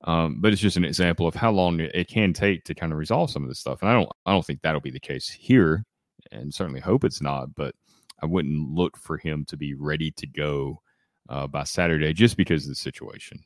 Um, 0.05 0.41
but 0.41 0.53
it's 0.53 0.61
just 0.61 0.77
an 0.77 0.85
example 0.85 1.27
of 1.27 1.35
how 1.35 1.51
long 1.51 1.81
it 1.81 2.09
can 2.09 2.35
take 2.35 2.65
to 2.65 2.75
kind 2.75 2.93
of 2.93 2.99
resolve 2.99 3.31
some 3.31 3.43
of 3.43 3.49
this 3.49 3.61
stuff. 3.61 3.81
And 3.81 3.91
I 3.91 3.95
don't, 3.95 4.11
I 4.27 4.33
don't 4.33 4.45
think 4.45 4.61
that'll 4.61 4.81
be 4.81 4.91
the 4.91 5.01
case 5.01 5.29
here, 5.29 5.85
and 6.31 6.53
certainly 6.53 6.81
hope 6.81 7.03
it's 7.03 7.23
not. 7.23 7.55
But 7.55 7.75
I 8.23 8.27
wouldn't 8.27 8.75
look 8.75 8.97
for 8.99 9.17
him 9.17 9.45
to 9.47 9.57
be 9.57 9.75
ready 9.75 10.11
to 10.13 10.27
go 10.27 10.83
uh, 11.29 11.47
by 11.47 11.65
Saturday 11.65 12.13
just 12.13 12.37
because 12.37 12.65
of 12.65 12.69
the 12.69 12.75
situation. 12.75 13.43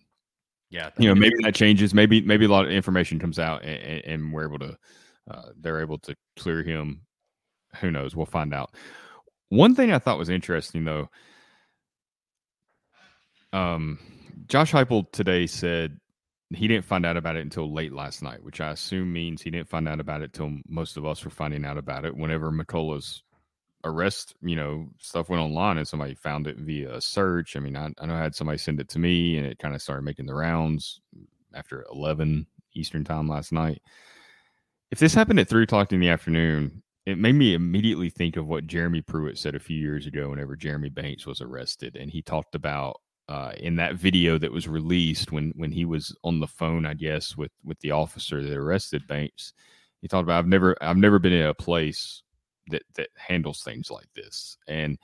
Yeah, 0.70 0.90
You 0.98 1.08
know, 1.08 1.16
maybe 1.16 1.34
that 1.42 1.54
changes. 1.54 1.92
Maybe, 1.92 2.20
maybe 2.20 2.44
a 2.44 2.48
lot 2.48 2.64
of 2.64 2.70
information 2.70 3.18
comes 3.18 3.38
out, 3.40 3.64
and, 3.64 4.04
and 4.04 4.32
we're 4.32 4.44
able 4.44 4.60
to, 4.60 4.76
uh, 5.28 5.48
they're 5.60 5.80
able 5.80 5.98
to 5.98 6.14
clear 6.38 6.62
him. 6.62 7.02
Who 7.80 7.90
knows? 7.90 8.14
We'll 8.14 8.26
find 8.26 8.54
out. 8.54 8.74
One 9.48 9.74
thing 9.74 9.92
I 9.92 9.98
thought 9.98 10.18
was 10.18 10.28
interesting, 10.28 10.84
though. 10.84 11.08
Um, 13.52 13.98
Josh 14.46 14.72
Heupel 14.72 15.10
today 15.10 15.46
said 15.46 15.98
he 16.54 16.68
didn't 16.68 16.84
find 16.84 17.04
out 17.04 17.16
about 17.16 17.36
it 17.36 17.42
until 17.42 17.72
late 17.72 17.92
last 17.92 18.22
night, 18.22 18.42
which 18.42 18.60
I 18.60 18.70
assume 18.70 19.12
means 19.12 19.42
he 19.42 19.50
didn't 19.50 19.68
find 19.68 19.88
out 19.88 20.00
about 20.00 20.22
it 20.22 20.32
till 20.32 20.52
most 20.68 20.96
of 20.96 21.04
us 21.04 21.24
were 21.24 21.30
finding 21.30 21.64
out 21.64 21.78
about 21.78 22.04
it 22.04 22.16
whenever 22.16 22.52
McCullough's 22.52 23.22
arrest, 23.84 24.34
you 24.42 24.56
know, 24.56 24.88
stuff 24.98 25.28
went 25.28 25.42
online 25.42 25.78
and 25.78 25.88
somebody 25.88 26.14
found 26.14 26.46
it 26.46 26.56
via 26.56 26.94
a 26.96 27.00
search. 27.00 27.56
I 27.56 27.60
mean, 27.60 27.76
I, 27.76 27.90
I 27.98 28.06
know 28.06 28.14
I 28.14 28.22
had 28.22 28.34
somebody 28.34 28.58
send 28.58 28.80
it 28.80 28.88
to 28.90 28.98
me 28.98 29.38
and 29.38 29.46
it 29.46 29.58
kind 29.58 29.74
of 29.74 29.82
started 29.82 30.02
making 30.02 30.26
the 30.26 30.34
rounds 30.34 31.00
after 31.54 31.84
11 31.92 32.46
Eastern 32.74 33.04
time 33.04 33.28
last 33.28 33.52
night. 33.52 33.82
If 34.90 34.98
this 34.98 35.14
happened 35.14 35.40
at 35.40 35.48
three 35.48 35.62
o'clock 35.62 35.92
in 35.92 36.00
the 36.00 36.08
afternoon, 36.08 36.82
it 37.06 37.18
made 37.18 37.34
me 37.34 37.54
immediately 37.54 38.10
think 38.10 38.36
of 38.36 38.46
what 38.46 38.66
Jeremy 38.66 39.00
Pruitt 39.00 39.38
said 39.38 39.54
a 39.54 39.60
few 39.60 39.78
years 39.78 40.06
ago 40.06 40.30
whenever 40.30 40.56
Jeremy 40.56 40.90
Banks 40.90 41.26
was 41.26 41.40
arrested. 41.40 41.96
And 41.96 42.10
he 42.10 42.22
talked 42.22 42.54
about 42.54 43.00
uh, 43.28 43.52
in 43.58 43.76
that 43.76 43.94
video 43.94 44.38
that 44.38 44.52
was 44.52 44.68
released 44.68 45.30
when 45.30 45.52
when 45.56 45.70
he 45.70 45.84
was 45.84 46.14
on 46.24 46.40
the 46.40 46.48
phone, 46.48 46.84
I 46.84 46.94
guess, 46.94 47.36
with 47.36 47.52
with 47.64 47.78
the 47.78 47.92
officer 47.92 48.42
that 48.42 48.56
arrested 48.56 49.06
Banks. 49.06 49.52
He 50.02 50.08
talked 50.08 50.24
about 50.24 50.40
I've 50.40 50.48
never 50.48 50.76
I've 50.80 50.96
never 50.96 51.18
been 51.18 51.32
in 51.32 51.46
a 51.46 51.54
place 51.54 52.22
that 52.70 52.82
that 52.96 53.08
handles 53.16 53.62
things 53.62 53.90
like 53.90 54.08
this, 54.14 54.56
and 54.68 54.98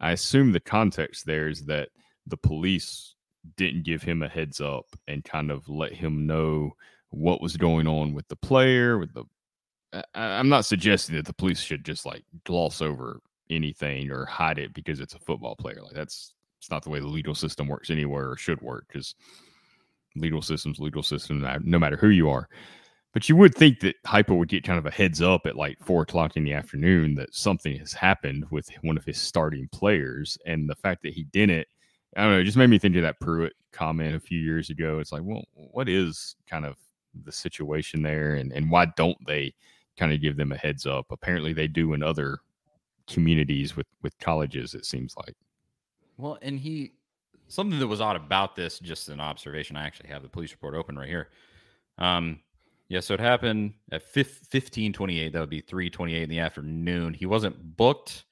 I 0.00 0.12
assume 0.12 0.52
the 0.52 0.60
context 0.60 1.26
there 1.26 1.48
is 1.48 1.64
that 1.66 1.90
the 2.26 2.36
police 2.36 3.14
didn't 3.56 3.84
give 3.84 4.02
him 4.02 4.22
a 4.22 4.28
heads 4.28 4.60
up 4.60 4.86
and 5.08 5.24
kind 5.24 5.50
of 5.50 5.68
let 5.68 5.92
him 5.92 6.26
know 6.26 6.72
what 7.10 7.40
was 7.40 7.56
going 7.56 7.86
on 7.86 8.12
with 8.12 8.28
the 8.28 8.36
player 8.36 8.98
with 8.98 9.12
the 9.14 9.24
I, 9.92 10.04
i'm 10.14 10.50
not 10.50 10.66
suggesting 10.66 11.16
that 11.16 11.24
the 11.24 11.32
police 11.32 11.58
should 11.58 11.84
just 11.84 12.04
like 12.04 12.22
gloss 12.44 12.82
over 12.82 13.20
anything 13.48 14.10
or 14.10 14.26
hide 14.26 14.58
it 14.58 14.74
because 14.74 15.00
it's 15.00 15.14
a 15.14 15.18
football 15.18 15.56
player 15.56 15.82
like 15.82 15.94
that's 15.94 16.34
it's 16.58 16.70
not 16.70 16.84
the 16.84 16.90
way 16.90 17.00
the 17.00 17.06
legal 17.06 17.34
system 17.34 17.66
works 17.66 17.90
anywhere 17.90 18.30
or 18.30 18.36
should 18.36 18.60
work 18.60 18.84
because 18.88 19.14
legal 20.16 20.42
systems, 20.42 20.78
legal 20.78 21.02
system, 21.02 21.44
no 21.64 21.78
matter 21.78 21.96
who 21.96 22.08
you 22.08 22.28
are. 22.28 22.48
But 23.12 23.28
you 23.28 23.34
would 23.36 23.54
think 23.54 23.80
that 23.80 24.00
Heupel 24.04 24.38
would 24.38 24.48
get 24.48 24.64
kind 24.64 24.78
of 24.78 24.86
a 24.86 24.90
heads 24.90 25.20
up 25.20 25.44
at 25.46 25.56
like 25.56 25.78
four 25.80 26.02
o'clock 26.02 26.36
in 26.36 26.44
the 26.44 26.52
afternoon 26.52 27.16
that 27.16 27.34
something 27.34 27.76
has 27.78 27.92
happened 27.92 28.46
with 28.50 28.70
one 28.82 28.96
of 28.96 29.04
his 29.04 29.20
starting 29.20 29.68
players. 29.72 30.38
And 30.46 30.68
the 30.68 30.76
fact 30.76 31.02
that 31.02 31.12
he 31.12 31.24
didn't, 31.24 31.66
I 32.16 32.22
don't 32.22 32.32
know, 32.32 32.38
it 32.38 32.44
just 32.44 32.56
made 32.56 32.70
me 32.70 32.78
think 32.78 32.94
of 32.96 33.02
that 33.02 33.18
Pruitt 33.18 33.54
comment 33.72 34.14
a 34.14 34.20
few 34.20 34.38
years 34.38 34.70
ago. 34.70 35.00
It's 35.00 35.10
like, 35.10 35.22
well, 35.24 35.44
what 35.54 35.88
is 35.88 36.36
kind 36.48 36.64
of 36.64 36.76
the 37.24 37.32
situation 37.32 38.00
there? 38.02 38.34
And, 38.34 38.52
and 38.52 38.70
why 38.70 38.86
don't 38.96 39.18
they 39.26 39.54
kind 39.96 40.12
of 40.12 40.20
give 40.20 40.36
them 40.36 40.52
a 40.52 40.56
heads 40.56 40.86
up? 40.86 41.06
Apparently 41.10 41.52
they 41.52 41.66
do 41.66 41.94
in 41.94 42.04
other 42.04 42.38
communities 43.08 43.76
with, 43.76 43.88
with 44.02 44.16
colleges, 44.20 44.74
it 44.74 44.86
seems 44.86 45.16
like. 45.16 45.34
Well, 46.16 46.38
and 46.42 46.60
he 46.60 46.92
something 47.48 47.80
that 47.80 47.88
was 47.88 48.00
odd 48.00 48.16
about 48.16 48.54
this, 48.54 48.78
just 48.78 49.08
an 49.08 49.20
observation. 49.20 49.76
I 49.76 49.84
actually 49.84 50.10
have 50.10 50.22
the 50.22 50.28
police 50.28 50.52
report 50.52 50.74
open 50.74 50.96
right 50.96 51.08
here. 51.08 51.28
Um, 51.98 52.38
yeah, 52.90 52.98
so 52.98 53.14
it 53.14 53.20
happened 53.20 53.74
at 53.92 54.02
15 54.02 54.92
28. 54.92 55.32
That 55.32 55.38
would 55.38 55.48
be 55.48 55.60
3 55.60 55.88
28 55.88 56.24
in 56.24 56.28
the 56.28 56.40
afternoon. 56.40 57.14
He 57.14 57.24
wasn't 57.24 57.76
booked 57.76 58.24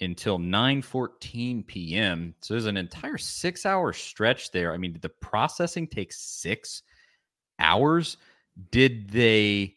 until 0.00 0.38
9 0.38 0.82
14 0.82 1.64
p.m. 1.64 2.32
So 2.40 2.54
there's 2.54 2.66
an 2.66 2.76
entire 2.76 3.18
six 3.18 3.66
hour 3.66 3.92
stretch 3.92 4.52
there. 4.52 4.72
I 4.72 4.76
mean, 4.76 4.92
did 4.92 5.02
the 5.02 5.08
processing 5.08 5.88
take 5.88 6.12
six 6.12 6.84
hours? 7.58 8.18
Did 8.70 9.10
they, 9.10 9.74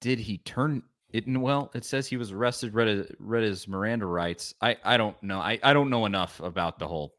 did 0.00 0.18
he 0.18 0.38
turn 0.38 0.82
it 1.12 1.24
well, 1.28 1.70
it 1.74 1.84
says 1.84 2.08
he 2.08 2.16
was 2.16 2.32
arrested, 2.32 2.74
read 2.74 3.14
read 3.20 3.44
his 3.44 3.68
Miranda 3.68 4.06
rights. 4.06 4.52
I 4.60 4.76
I 4.84 4.96
don't 4.96 5.20
know. 5.22 5.38
I 5.38 5.60
I 5.62 5.72
don't 5.72 5.90
know 5.90 6.06
enough 6.06 6.40
about 6.40 6.80
the 6.80 6.88
whole 6.88 7.14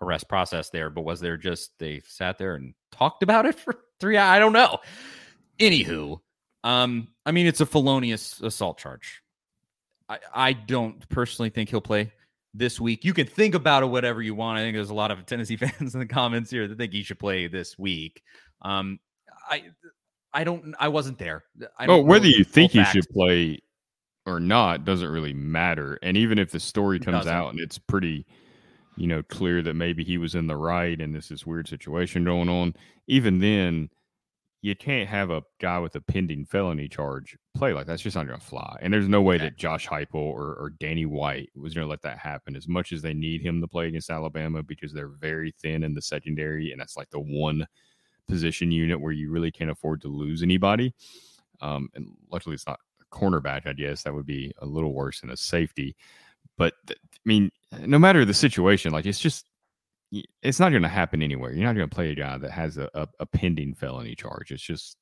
arrest 0.00 0.28
process 0.28 0.70
there, 0.70 0.88
but 0.88 1.02
was 1.02 1.20
there 1.20 1.36
just 1.36 1.78
they 1.78 2.00
sat 2.06 2.38
there 2.38 2.54
and 2.54 2.74
talked 2.98 3.22
about 3.22 3.46
it 3.46 3.54
for 3.58 3.76
three? 4.00 4.16
I 4.16 4.38
don't 4.38 4.52
know. 4.52 4.78
Anywho, 5.58 6.20
um, 6.64 7.08
I 7.24 7.32
mean 7.32 7.46
it's 7.46 7.60
a 7.60 7.66
felonious 7.66 8.40
assault 8.40 8.78
charge. 8.78 9.22
I 10.08 10.18
I 10.32 10.52
don't 10.52 11.08
personally 11.08 11.50
think 11.50 11.70
he'll 11.70 11.80
play 11.80 12.12
this 12.54 12.80
week. 12.80 13.04
You 13.04 13.14
can 13.14 13.26
think 13.26 13.54
about 13.54 13.82
it 13.82 13.86
whatever 13.86 14.22
you 14.22 14.34
want. 14.34 14.58
I 14.58 14.62
think 14.62 14.74
there's 14.76 14.90
a 14.90 14.94
lot 14.94 15.10
of 15.10 15.24
Tennessee 15.26 15.56
fans 15.56 15.94
in 15.94 16.00
the 16.00 16.06
comments 16.06 16.50
here 16.50 16.68
that 16.68 16.78
think 16.78 16.92
he 16.92 17.02
should 17.02 17.18
play 17.18 17.46
this 17.46 17.78
week. 17.78 18.22
Um, 18.62 18.98
I 19.48 19.64
I 20.32 20.44
don't. 20.44 20.74
I 20.78 20.88
wasn't 20.88 21.18
there. 21.18 21.44
I 21.78 21.86
oh, 21.86 22.02
whether 22.02 22.26
you 22.26 22.44
think 22.44 22.72
he 22.72 22.84
should 22.84 23.08
play 23.08 23.60
or 24.26 24.40
not 24.40 24.84
doesn't 24.84 25.08
really 25.08 25.32
matter. 25.32 25.98
And 26.02 26.16
even 26.16 26.38
if 26.38 26.50
the 26.50 26.60
story 26.60 26.98
comes 26.98 27.26
out 27.26 27.50
and 27.50 27.60
it's 27.60 27.78
pretty, 27.78 28.26
you 28.96 29.06
know, 29.06 29.22
clear 29.22 29.62
that 29.62 29.74
maybe 29.74 30.04
he 30.04 30.18
was 30.18 30.34
in 30.34 30.46
the 30.46 30.56
right 30.56 31.00
and 31.00 31.14
this 31.14 31.30
is 31.30 31.46
weird 31.46 31.68
situation 31.68 32.24
going 32.24 32.48
on, 32.48 32.74
even 33.06 33.38
then, 33.38 33.90
you 34.62 34.74
can't 34.74 35.08
have 35.08 35.30
a 35.30 35.42
guy 35.60 35.78
with 35.78 35.94
a 35.94 36.00
pending 36.00 36.44
felony 36.44 36.88
charge 36.88 37.36
play 37.56 37.72
like 37.72 37.86
that's 37.86 38.02
just 38.02 38.16
not 38.16 38.26
going 38.26 38.38
to 38.38 38.44
fly. 38.44 38.76
And 38.80 38.92
there's 38.92 39.08
no 39.08 39.22
way 39.22 39.38
that 39.38 39.56
Josh 39.56 39.86
Heupel 39.86 40.14
or, 40.14 40.54
or 40.54 40.72
Danny 40.78 41.06
White 41.06 41.50
was 41.54 41.72
going 41.72 41.84
to 41.84 41.90
let 41.90 42.02
that 42.02 42.18
happen. 42.18 42.56
As 42.56 42.66
much 42.66 42.92
as 42.92 43.02
they 43.02 43.14
need 43.14 43.42
him 43.42 43.60
to 43.60 43.68
play 43.68 43.88
against 43.88 44.10
Alabama 44.10 44.62
because 44.62 44.92
they're 44.92 45.08
very 45.08 45.54
thin 45.62 45.84
in 45.84 45.94
the 45.94 46.02
secondary, 46.02 46.72
and 46.72 46.80
that's 46.80 46.96
like 46.96 47.10
the 47.10 47.20
one 47.20 47.66
position 48.28 48.72
unit 48.72 49.00
where 49.00 49.12
you 49.12 49.30
really 49.30 49.50
can't 49.50 49.70
afford 49.70 50.00
to 50.02 50.08
lose 50.08 50.42
anybody. 50.42 50.92
Um, 51.60 51.88
and 51.94 52.08
luckily, 52.30 52.54
it's 52.54 52.66
not 52.66 52.80
a 53.00 53.16
cornerback. 53.16 53.66
I 53.66 53.72
guess 53.72 54.02
that 54.02 54.14
would 54.14 54.26
be 54.26 54.52
a 54.58 54.66
little 54.66 54.92
worse 54.92 55.20
than 55.20 55.30
a 55.30 55.36
safety. 55.36 55.96
But 56.58 56.74
I 56.90 56.94
mean, 57.24 57.50
no 57.80 57.98
matter 57.98 58.24
the 58.24 58.34
situation, 58.34 58.92
like 58.92 59.06
it's 59.06 59.20
just 59.20 59.46
it's 60.42 60.60
not 60.60 60.70
going 60.70 60.82
to 60.82 60.88
happen 60.88 61.22
anywhere. 61.22 61.52
You're 61.52 61.66
not 61.66 61.74
going 61.74 61.88
to 61.88 61.94
play 61.94 62.10
a 62.10 62.14
guy 62.14 62.38
that 62.38 62.50
has 62.50 62.78
a, 62.78 62.88
a, 62.94 63.08
a, 63.20 63.26
pending 63.26 63.74
felony 63.74 64.14
charge. 64.14 64.52
It's 64.52 64.62
just 64.62 64.96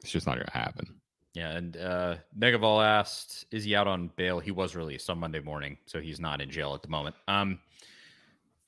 it's 0.00 0.10
just 0.10 0.26
not 0.26 0.36
going 0.36 0.46
to 0.46 0.58
happen. 0.58 1.00
Yeah, 1.34 1.50
and 1.50 1.76
uh 1.76 2.16
Negaval 2.36 2.84
asked, 2.84 3.46
"Is 3.52 3.62
he 3.64 3.76
out 3.76 3.86
on 3.86 4.10
bail?" 4.16 4.40
He 4.40 4.50
was 4.50 4.74
released 4.74 5.08
on 5.10 5.18
Monday 5.18 5.40
morning, 5.40 5.78
so 5.86 6.00
he's 6.00 6.18
not 6.18 6.40
in 6.40 6.50
jail 6.50 6.74
at 6.74 6.82
the 6.82 6.88
moment. 6.88 7.14
Um, 7.28 7.60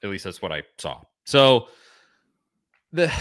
at 0.03 0.11
least 0.11 0.25
that's 0.25 0.41
what 0.41 0.53
I 0.53 0.63
saw. 0.79 1.01
So 1.25 1.67
the 2.93 3.13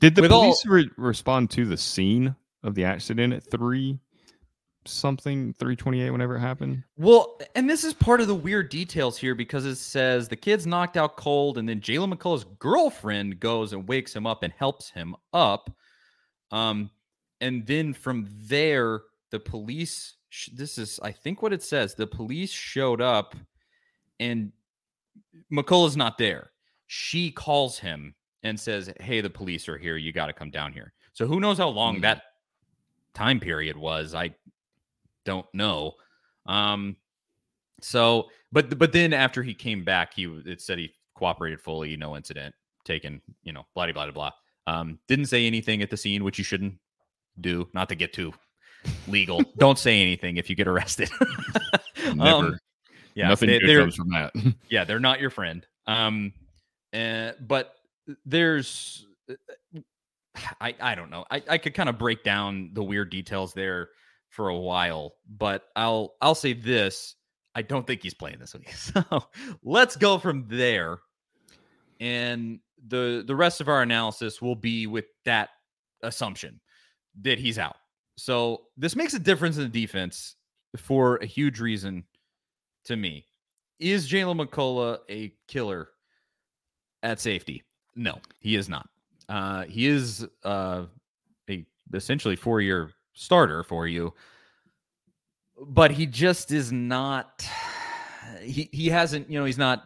did 0.00 0.16
the 0.16 0.22
police 0.22 0.64
all, 0.66 0.72
re- 0.72 0.90
respond 0.96 1.50
to 1.50 1.66
the 1.66 1.76
scene 1.76 2.34
of 2.64 2.74
the 2.74 2.84
accident 2.84 3.32
at 3.32 3.48
three 3.48 4.00
something 4.90 5.54
328 5.54 6.10
whenever 6.10 6.36
it 6.36 6.40
happened 6.40 6.82
well 6.96 7.38
and 7.54 7.68
this 7.68 7.84
is 7.84 7.94
part 7.94 8.20
of 8.20 8.26
the 8.26 8.34
weird 8.34 8.68
details 8.68 9.16
here 9.16 9.34
because 9.34 9.64
it 9.64 9.76
says 9.76 10.28
the 10.28 10.36
kid's 10.36 10.66
knocked 10.66 10.96
out 10.96 11.16
cold 11.16 11.58
and 11.58 11.68
then 11.68 11.80
jaylen 11.80 12.12
mccollough's 12.12 12.44
girlfriend 12.58 13.38
goes 13.40 13.72
and 13.72 13.88
wakes 13.88 14.14
him 14.14 14.26
up 14.26 14.42
and 14.42 14.52
helps 14.52 14.90
him 14.90 15.14
up 15.32 15.70
um 16.50 16.90
and 17.40 17.66
then 17.66 17.92
from 17.92 18.28
there 18.42 19.02
the 19.30 19.40
police 19.40 20.14
Sh- 20.28 20.50
this 20.52 20.78
is 20.78 21.00
i 21.02 21.12
think 21.12 21.42
what 21.42 21.52
it 21.52 21.62
says 21.62 21.94
the 21.94 22.06
police 22.06 22.50
showed 22.50 23.00
up 23.00 23.34
and 24.18 24.52
mccollough's 25.50 25.96
not 25.96 26.18
there 26.18 26.50
she 26.92 27.30
calls 27.30 27.78
him 27.78 28.16
and 28.42 28.58
says, 28.58 28.92
"Hey, 29.00 29.20
the 29.20 29.30
police 29.30 29.68
are 29.68 29.78
here. 29.78 29.96
You 29.96 30.12
got 30.12 30.26
to 30.26 30.32
come 30.32 30.50
down 30.50 30.72
here." 30.72 30.92
So 31.12 31.24
who 31.24 31.38
knows 31.38 31.58
how 31.58 31.68
long 31.68 31.94
mm-hmm. 31.94 32.02
that 32.02 32.22
time 33.14 33.38
period 33.38 33.76
was? 33.76 34.12
I 34.12 34.34
don't 35.30 35.46
know. 35.54 35.92
Um, 36.46 36.96
so, 37.80 38.26
but 38.50 38.76
but 38.78 38.92
then 38.92 39.12
after 39.12 39.44
he 39.44 39.54
came 39.54 39.84
back, 39.84 40.12
he 40.14 40.24
it 40.44 40.60
said 40.60 40.78
he 40.78 40.92
cooperated 41.14 41.60
fully, 41.60 41.96
no 41.96 42.16
incident, 42.16 42.52
taken, 42.84 43.22
you 43.44 43.52
know, 43.52 43.64
blah 43.74 43.90
blah 43.92 44.06
blah 44.06 44.12
blah. 44.12 44.32
Um, 44.66 44.98
didn't 45.06 45.26
say 45.26 45.46
anything 45.46 45.82
at 45.82 45.90
the 45.90 45.96
scene, 45.96 46.24
which 46.24 46.36
you 46.36 46.44
shouldn't 46.44 46.74
do, 47.40 47.68
not 47.72 47.88
to 47.90 47.94
get 47.94 48.12
too 48.12 48.32
legal. 49.06 49.40
Don't 49.58 49.78
say 49.78 50.00
anything 50.00 50.36
if 50.36 50.50
you 50.50 50.56
get 50.56 50.66
arrested. 50.66 51.10
Never. 52.14 52.24
Um, 52.24 52.58
yeah, 53.14 53.28
Nothing 53.28 53.50
they, 53.50 53.58
good 53.60 53.78
comes 53.78 53.94
from 53.94 54.10
that. 54.10 54.32
yeah, 54.68 54.84
they're 54.84 55.00
not 55.00 55.20
your 55.20 55.30
friend. 55.30 55.64
Um, 55.86 56.32
uh, 56.92 57.32
but 57.40 57.74
there's, 58.24 59.06
I 60.60 60.74
I 60.80 60.94
don't 60.96 61.10
know. 61.10 61.24
I 61.30 61.42
I 61.48 61.58
could 61.58 61.74
kind 61.74 61.88
of 61.88 61.98
break 61.98 62.24
down 62.24 62.70
the 62.72 62.82
weird 62.82 63.10
details 63.10 63.52
there 63.52 63.90
for 64.30 64.48
a 64.48 64.56
while, 64.56 65.16
but 65.28 65.64
I'll 65.76 66.14
I'll 66.22 66.34
say 66.34 66.54
this: 66.54 67.16
I 67.54 67.62
don't 67.62 67.86
think 67.86 68.02
he's 68.02 68.14
playing 68.14 68.38
this 68.38 68.54
week. 68.54 68.72
So 68.74 69.24
let's 69.62 69.96
go 69.96 70.18
from 70.18 70.46
there, 70.48 70.98
and 72.00 72.60
the 72.88 73.22
the 73.26 73.36
rest 73.36 73.60
of 73.60 73.68
our 73.68 73.82
analysis 73.82 74.40
will 74.40 74.56
be 74.56 74.86
with 74.86 75.06
that 75.24 75.50
assumption 76.02 76.60
that 77.22 77.38
he's 77.38 77.58
out. 77.58 77.76
So 78.16 78.62
this 78.76 78.96
makes 78.96 79.14
a 79.14 79.18
difference 79.18 79.56
in 79.56 79.64
the 79.64 79.68
defense 79.68 80.36
for 80.76 81.16
a 81.16 81.26
huge 81.26 81.60
reason 81.60 82.04
to 82.84 82.96
me. 82.96 83.26
Is 83.78 84.08
Jaylen 84.08 84.46
McCollough 84.46 84.98
a 85.08 85.32
killer 85.48 85.88
at 87.02 87.20
safety? 87.20 87.64
No, 87.96 88.18
he 88.38 88.56
is 88.56 88.68
not. 88.68 88.88
Uh, 89.28 89.64
he 89.64 89.86
is 89.86 90.26
uh, 90.44 90.84
a 91.48 91.66
essentially 91.94 92.36
four 92.36 92.60
year 92.60 92.90
starter 93.12 93.62
for 93.62 93.86
you, 93.86 94.14
but 95.60 95.90
he 95.90 96.06
just 96.06 96.52
is 96.52 96.72
not. 96.72 97.46
He 98.42 98.68
he 98.72 98.88
hasn't. 98.88 99.30
You 99.30 99.38
know, 99.38 99.44
he's 99.44 99.58
not 99.58 99.84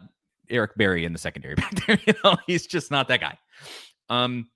Eric 0.49 0.75
Berry 0.75 1.05
in 1.05 1.13
the 1.13 1.19
secondary 1.19 1.55
back 1.55 1.85
there. 1.85 1.99
You 2.05 2.13
know, 2.23 2.37
he's 2.47 2.67
just 2.67 2.91
not 2.91 3.07
that 3.07 3.21
guy. 3.21 3.37
Um, 4.09 4.49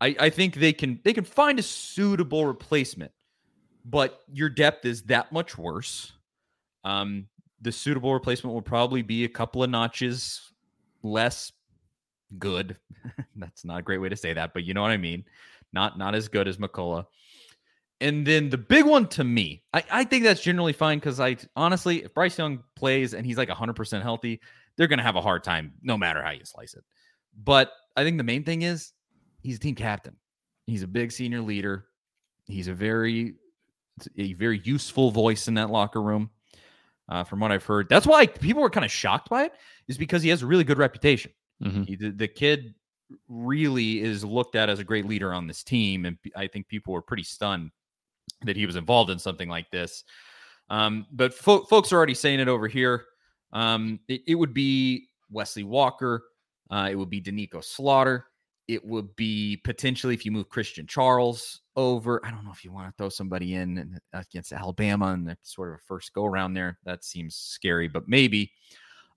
I 0.00 0.16
I 0.18 0.30
think 0.30 0.54
they 0.54 0.72
can 0.72 1.00
they 1.04 1.12
can 1.12 1.24
find 1.24 1.58
a 1.58 1.62
suitable 1.62 2.46
replacement, 2.46 3.12
but 3.84 4.20
your 4.32 4.48
depth 4.48 4.84
is 4.84 5.02
that 5.04 5.32
much 5.32 5.56
worse. 5.58 6.12
Um, 6.84 7.26
the 7.60 7.72
suitable 7.72 8.14
replacement 8.14 8.54
will 8.54 8.62
probably 8.62 9.02
be 9.02 9.24
a 9.24 9.28
couple 9.28 9.62
of 9.62 9.70
notches 9.70 10.50
less 11.02 11.52
good. 12.38 12.76
That's 13.36 13.64
not 13.64 13.80
a 13.80 13.82
great 13.82 13.98
way 13.98 14.08
to 14.08 14.16
say 14.16 14.32
that, 14.32 14.54
but 14.54 14.64
you 14.64 14.74
know 14.74 14.82
what 14.82 14.90
I 14.90 14.96
mean. 14.96 15.24
Not 15.72 15.98
not 15.98 16.14
as 16.14 16.28
good 16.28 16.48
as 16.48 16.56
McCollough. 16.56 17.06
And 18.00 18.26
then 18.26 18.48
the 18.48 18.58
big 18.58 18.86
one 18.86 19.08
to 19.08 19.24
me, 19.24 19.62
I, 19.74 19.84
I 19.90 20.04
think 20.04 20.24
that's 20.24 20.40
generally 20.40 20.72
fine 20.72 20.98
because 20.98 21.20
I 21.20 21.36
honestly, 21.54 22.04
if 22.04 22.14
Bryce 22.14 22.38
Young 22.38 22.62
plays 22.74 23.12
and 23.12 23.26
he's 23.26 23.36
like 23.36 23.48
100% 23.48 24.02
healthy, 24.02 24.40
they're 24.76 24.86
going 24.86 24.98
to 24.98 25.04
have 25.04 25.16
a 25.16 25.20
hard 25.20 25.44
time 25.44 25.74
no 25.82 25.98
matter 25.98 26.22
how 26.22 26.30
you 26.30 26.44
slice 26.44 26.74
it. 26.74 26.84
But 27.36 27.72
I 27.96 28.04
think 28.04 28.16
the 28.16 28.24
main 28.24 28.44
thing 28.44 28.62
is 28.62 28.92
he's 29.42 29.56
a 29.56 29.60
team 29.60 29.74
captain. 29.74 30.16
He's 30.66 30.82
a 30.82 30.88
big 30.88 31.12
senior 31.12 31.42
leader. 31.42 31.86
He's 32.46 32.68
a 32.68 32.74
very, 32.74 33.34
a 34.16 34.32
very 34.34 34.60
useful 34.64 35.10
voice 35.10 35.46
in 35.48 35.54
that 35.54 35.70
locker 35.70 36.00
room. 36.00 36.30
Uh, 37.08 37.24
from 37.24 37.40
what 37.40 37.50
I've 37.50 37.64
heard, 37.64 37.88
that's 37.88 38.06
why 38.06 38.24
people 38.26 38.62
were 38.62 38.70
kind 38.70 38.84
of 38.84 38.90
shocked 38.92 39.28
by 39.28 39.46
it, 39.46 39.52
is 39.88 39.98
because 39.98 40.22
he 40.22 40.28
has 40.28 40.42
a 40.42 40.46
really 40.46 40.62
good 40.62 40.78
reputation. 40.78 41.32
Mhm. 41.60 41.88
He, 41.88 41.96
the, 41.96 42.10
the 42.10 42.28
kid 42.28 42.72
really 43.28 44.00
is 44.00 44.24
looked 44.24 44.54
at 44.54 44.68
as 44.68 44.78
a 44.78 44.84
great 44.84 45.06
leader 45.06 45.34
on 45.34 45.48
this 45.48 45.64
team, 45.64 46.06
and 46.06 46.18
I 46.36 46.46
think 46.46 46.68
people 46.68 46.94
were 46.94 47.02
pretty 47.02 47.24
stunned 47.24 47.72
that 48.42 48.56
he 48.56 48.66
was 48.66 48.76
involved 48.76 49.10
in 49.10 49.18
something 49.18 49.48
like 49.48 49.70
this. 49.70 50.04
Um, 50.68 51.06
but 51.12 51.34
fo- 51.34 51.64
folks 51.64 51.92
are 51.92 51.96
already 51.96 52.14
saying 52.14 52.40
it 52.40 52.48
over 52.48 52.68
here. 52.68 53.04
Um, 53.52 54.00
it, 54.08 54.22
it 54.28 54.34
would 54.36 54.54
be 54.54 55.08
Wesley 55.30 55.64
Walker. 55.64 56.24
Uh, 56.70 56.88
it 56.90 56.94
would 56.94 57.10
be 57.10 57.20
Doneiko 57.20 57.62
Slaughter. 57.62 58.26
It 58.68 58.84
would 58.84 59.16
be 59.16 59.56
potentially 59.64 60.14
if 60.14 60.24
you 60.24 60.30
move 60.30 60.48
Christian 60.48 60.86
Charles 60.86 61.60
over. 61.74 62.24
I 62.24 62.30
don't 62.30 62.44
know 62.44 62.52
if 62.52 62.64
you 62.64 62.70
want 62.70 62.88
to 62.88 62.94
throw 62.96 63.08
somebody 63.08 63.54
in 63.56 63.98
against 64.12 64.52
Alabama 64.52 65.08
and 65.08 65.26
the 65.26 65.36
sort 65.42 65.70
of 65.70 65.74
a 65.74 65.78
first 65.78 66.14
go 66.14 66.24
around 66.24 66.54
there. 66.54 66.78
That 66.84 67.04
seems 67.04 67.34
scary, 67.34 67.88
but 67.88 68.08
maybe. 68.08 68.52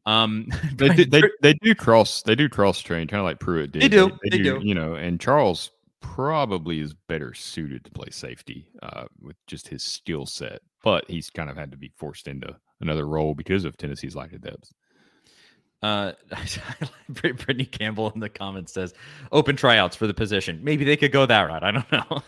Um, 0.08 0.48
they, 0.76 0.90
do, 0.90 1.06
they 1.06 1.22
they 1.42 1.54
do 1.54 1.76
cross 1.76 2.24
they 2.24 2.36
do 2.36 2.50
cross 2.50 2.80
train 2.80 3.08
kind 3.08 3.20
of 3.20 3.26
like 3.26 3.40
Pruitt 3.40 3.72
did. 3.72 3.84
They 3.84 3.90
do, 3.90 4.12
they 4.24 4.40
do. 4.40 4.60
You 4.64 4.74
know, 4.74 4.96
and 4.96 5.20
Charles 5.20 5.70
probably 6.04 6.80
is 6.80 6.94
better 6.94 7.34
suited 7.34 7.84
to 7.84 7.92
play 7.92 8.10
safety 8.12 8.68
uh, 8.84 9.06
with 9.20 9.38
just 9.48 9.70
his 9.70 9.82
skill 9.82 10.28
set, 10.28 10.62
but 10.84 11.06
he's 11.10 11.32
kind 11.32 11.50
of 11.50 11.58
had 11.58 11.72
to 11.72 11.78
be 11.78 11.92
forced 11.98 12.28
into 12.28 12.56
another 12.82 13.08
role 13.08 13.34
because 13.34 13.66
of 13.66 13.78
Tennessee's 13.78 14.16
lack 14.16 14.34
of 14.34 14.42
depth. 14.42 14.72
Uh, 15.84 16.14
Brittany 17.10 17.66
Campbell 17.66 18.10
in 18.12 18.22
the 18.22 18.30
comments 18.30 18.72
says 18.72 18.94
open 19.34 19.58
tryouts 19.58 19.98
for 19.98 20.08
the 20.08 20.14
position. 20.14 20.60
Maybe 20.64 20.86
they 20.86 20.96
could 20.96 21.12
go 21.12 21.26
that 21.26 21.42
route. 21.42 21.62
I 21.62 21.72
don't 21.72 21.92
know, 21.92 22.22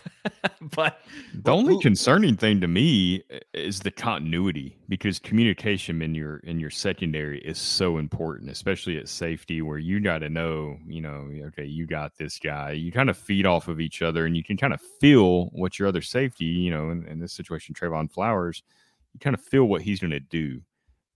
but 0.60 1.00
The 1.34 1.52
only 1.52 1.72
who- 1.74 1.80
concerning 1.80 2.36
thing 2.36 2.60
to 2.60 2.68
me 2.68 3.22
is 3.54 3.80
the 3.80 3.90
continuity 3.90 4.76
because 4.90 5.18
communication 5.18 6.02
in 6.02 6.14
your 6.14 6.36
in 6.40 6.60
your 6.60 6.68
secondary 6.68 7.40
is 7.40 7.58
so 7.58 7.96
important, 7.96 8.50
especially 8.50 8.98
at 8.98 9.08
safety 9.08 9.62
where 9.62 9.78
you 9.78 10.00
got 10.00 10.18
to 10.18 10.28
know, 10.28 10.76
you 10.86 11.00
know, 11.00 11.26
okay, 11.46 11.64
you 11.64 11.86
got 11.86 12.14
this 12.18 12.38
guy. 12.38 12.72
You 12.72 12.92
kind 12.92 13.08
of 13.08 13.16
feed 13.16 13.46
off 13.46 13.68
of 13.68 13.80
each 13.80 14.02
other 14.02 14.26
and 14.26 14.36
you 14.36 14.44
can 14.44 14.58
kind 14.58 14.74
of 14.74 14.82
feel 15.00 15.46
what 15.46 15.78
your 15.78 15.88
other 15.88 16.02
safety, 16.02 16.44
you 16.44 16.70
know, 16.70 16.90
in, 16.90 17.06
in 17.06 17.20
this 17.20 17.32
situation, 17.32 17.74
Trevon 17.74 18.12
Flowers, 18.12 18.62
you 19.14 19.20
kind 19.20 19.32
of 19.34 19.40
feel 19.42 19.64
what 19.64 19.80
he's 19.80 20.00
going 20.00 20.10
to 20.10 20.20
do 20.20 20.60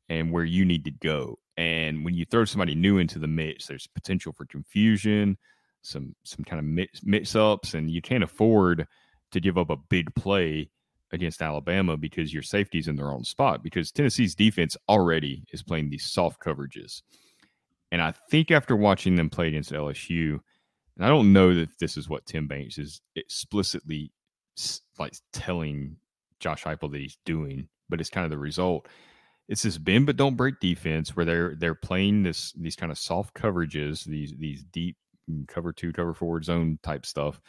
and 0.08 0.32
where 0.32 0.44
you 0.44 0.64
need 0.64 0.84
to 0.86 0.90
go. 0.90 1.38
And 1.60 2.06
when 2.06 2.14
you 2.14 2.24
throw 2.24 2.46
somebody 2.46 2.74
new 2.74 2.96
into 2.96 3.18
the 3.18 3.26
mix, 3.26 3.66
there's 3.66 3.86
potential 3.86 4.32
for 4.32 4.46
confusion, 4.46 5.36
some 5.82 6.16
some 6.24 6.42
kind 6.42 6.58
of 6.58 6.64
mix, 6.64 7.02
mix 7.04 7.36
ups, 7.36 7.74
and 7.74 7.90
you 7.90 8.00
can't 8.00 8.24
afford 8.24 8.86
to 9.30 9.40
give 9.40 9.58
up 9.58 9.68
a 9.68 9.76
big 9.76 10.14
play 10.14 10.70
against 11.12 11.42
Alabama 11.42 11.98
because 11.98 12.32
your 12.32 12.42
safety's 12.42 12.88
in 12.88 12.96
their 12.96 13.12
own 13.12 13.24
spot. 13.24 13.62
Because 13.62 13.92
Tennessee's 13.92 14.34
defense 14.34 14.74
already 14.88 15.44
is 15.52 15.62
playing 15.62 15.90
these 15.90 16.10
soft 16.10 16.42
coverages, 16.42 17.02
and 17.92 18.00
I 18.00 18.14
think 18.30 18.50
after 18.50 18.74
watching 18.74 19.16
them 19.16 19.28
play 19.28 19.48
against 19.48 19.70
LSU, 19.70 20.40
and 20.96 21.04
I 21.04 21.08
don't 21.08 21.30
know 21.30 21.54
that 21.54 21.78
this 21.78 21.98
is 21.98 22.08
what 22.08 22.24
Tim 22.24 22.48
Banks 22.48 22.78
is 22.78 23.02
explicitly 23.16 24.10
like 24.98 25.12
telling 25.34 25.96
Josh 26.38 26.64
Heupel 26.64 26.90
that 26.90 27.02
he's 27.02 27.18
doing, 27.26 27.68
but 27.90 28.00
it's 28.00 28.08
kind 28.08 28.24
of 28.24 28.30
the 28.30 28.38
result 28.38 28.88
it's 29.50 29.62
this 29.62 29.78
bend 29.78 30.06
but 30.06 30.16
don't 30.16 30.36
break 30.36 30.60
defense 30.60 31.16
where 31.16 31.26
they're 31.26 31.54
they're 31.56 31.74
playing 31.74 32.22
this 32.22 32.52
these 32.52 32.76
kind 32.76 32.92
of 32.92 32.96
soft 32.96 33.34
coverages, 33.34 34.04
these 34.04 34.32
these 34.38 34.62
deep 34.62 34.96
mm, 35.28 35.46
cover 35.48 35.72
two, 35.72 35.92
cover 35.92 36.14
four 36.14 36.40
zone 36.40 36.78
type 36.84 37.04
stuff, 37.04 37.40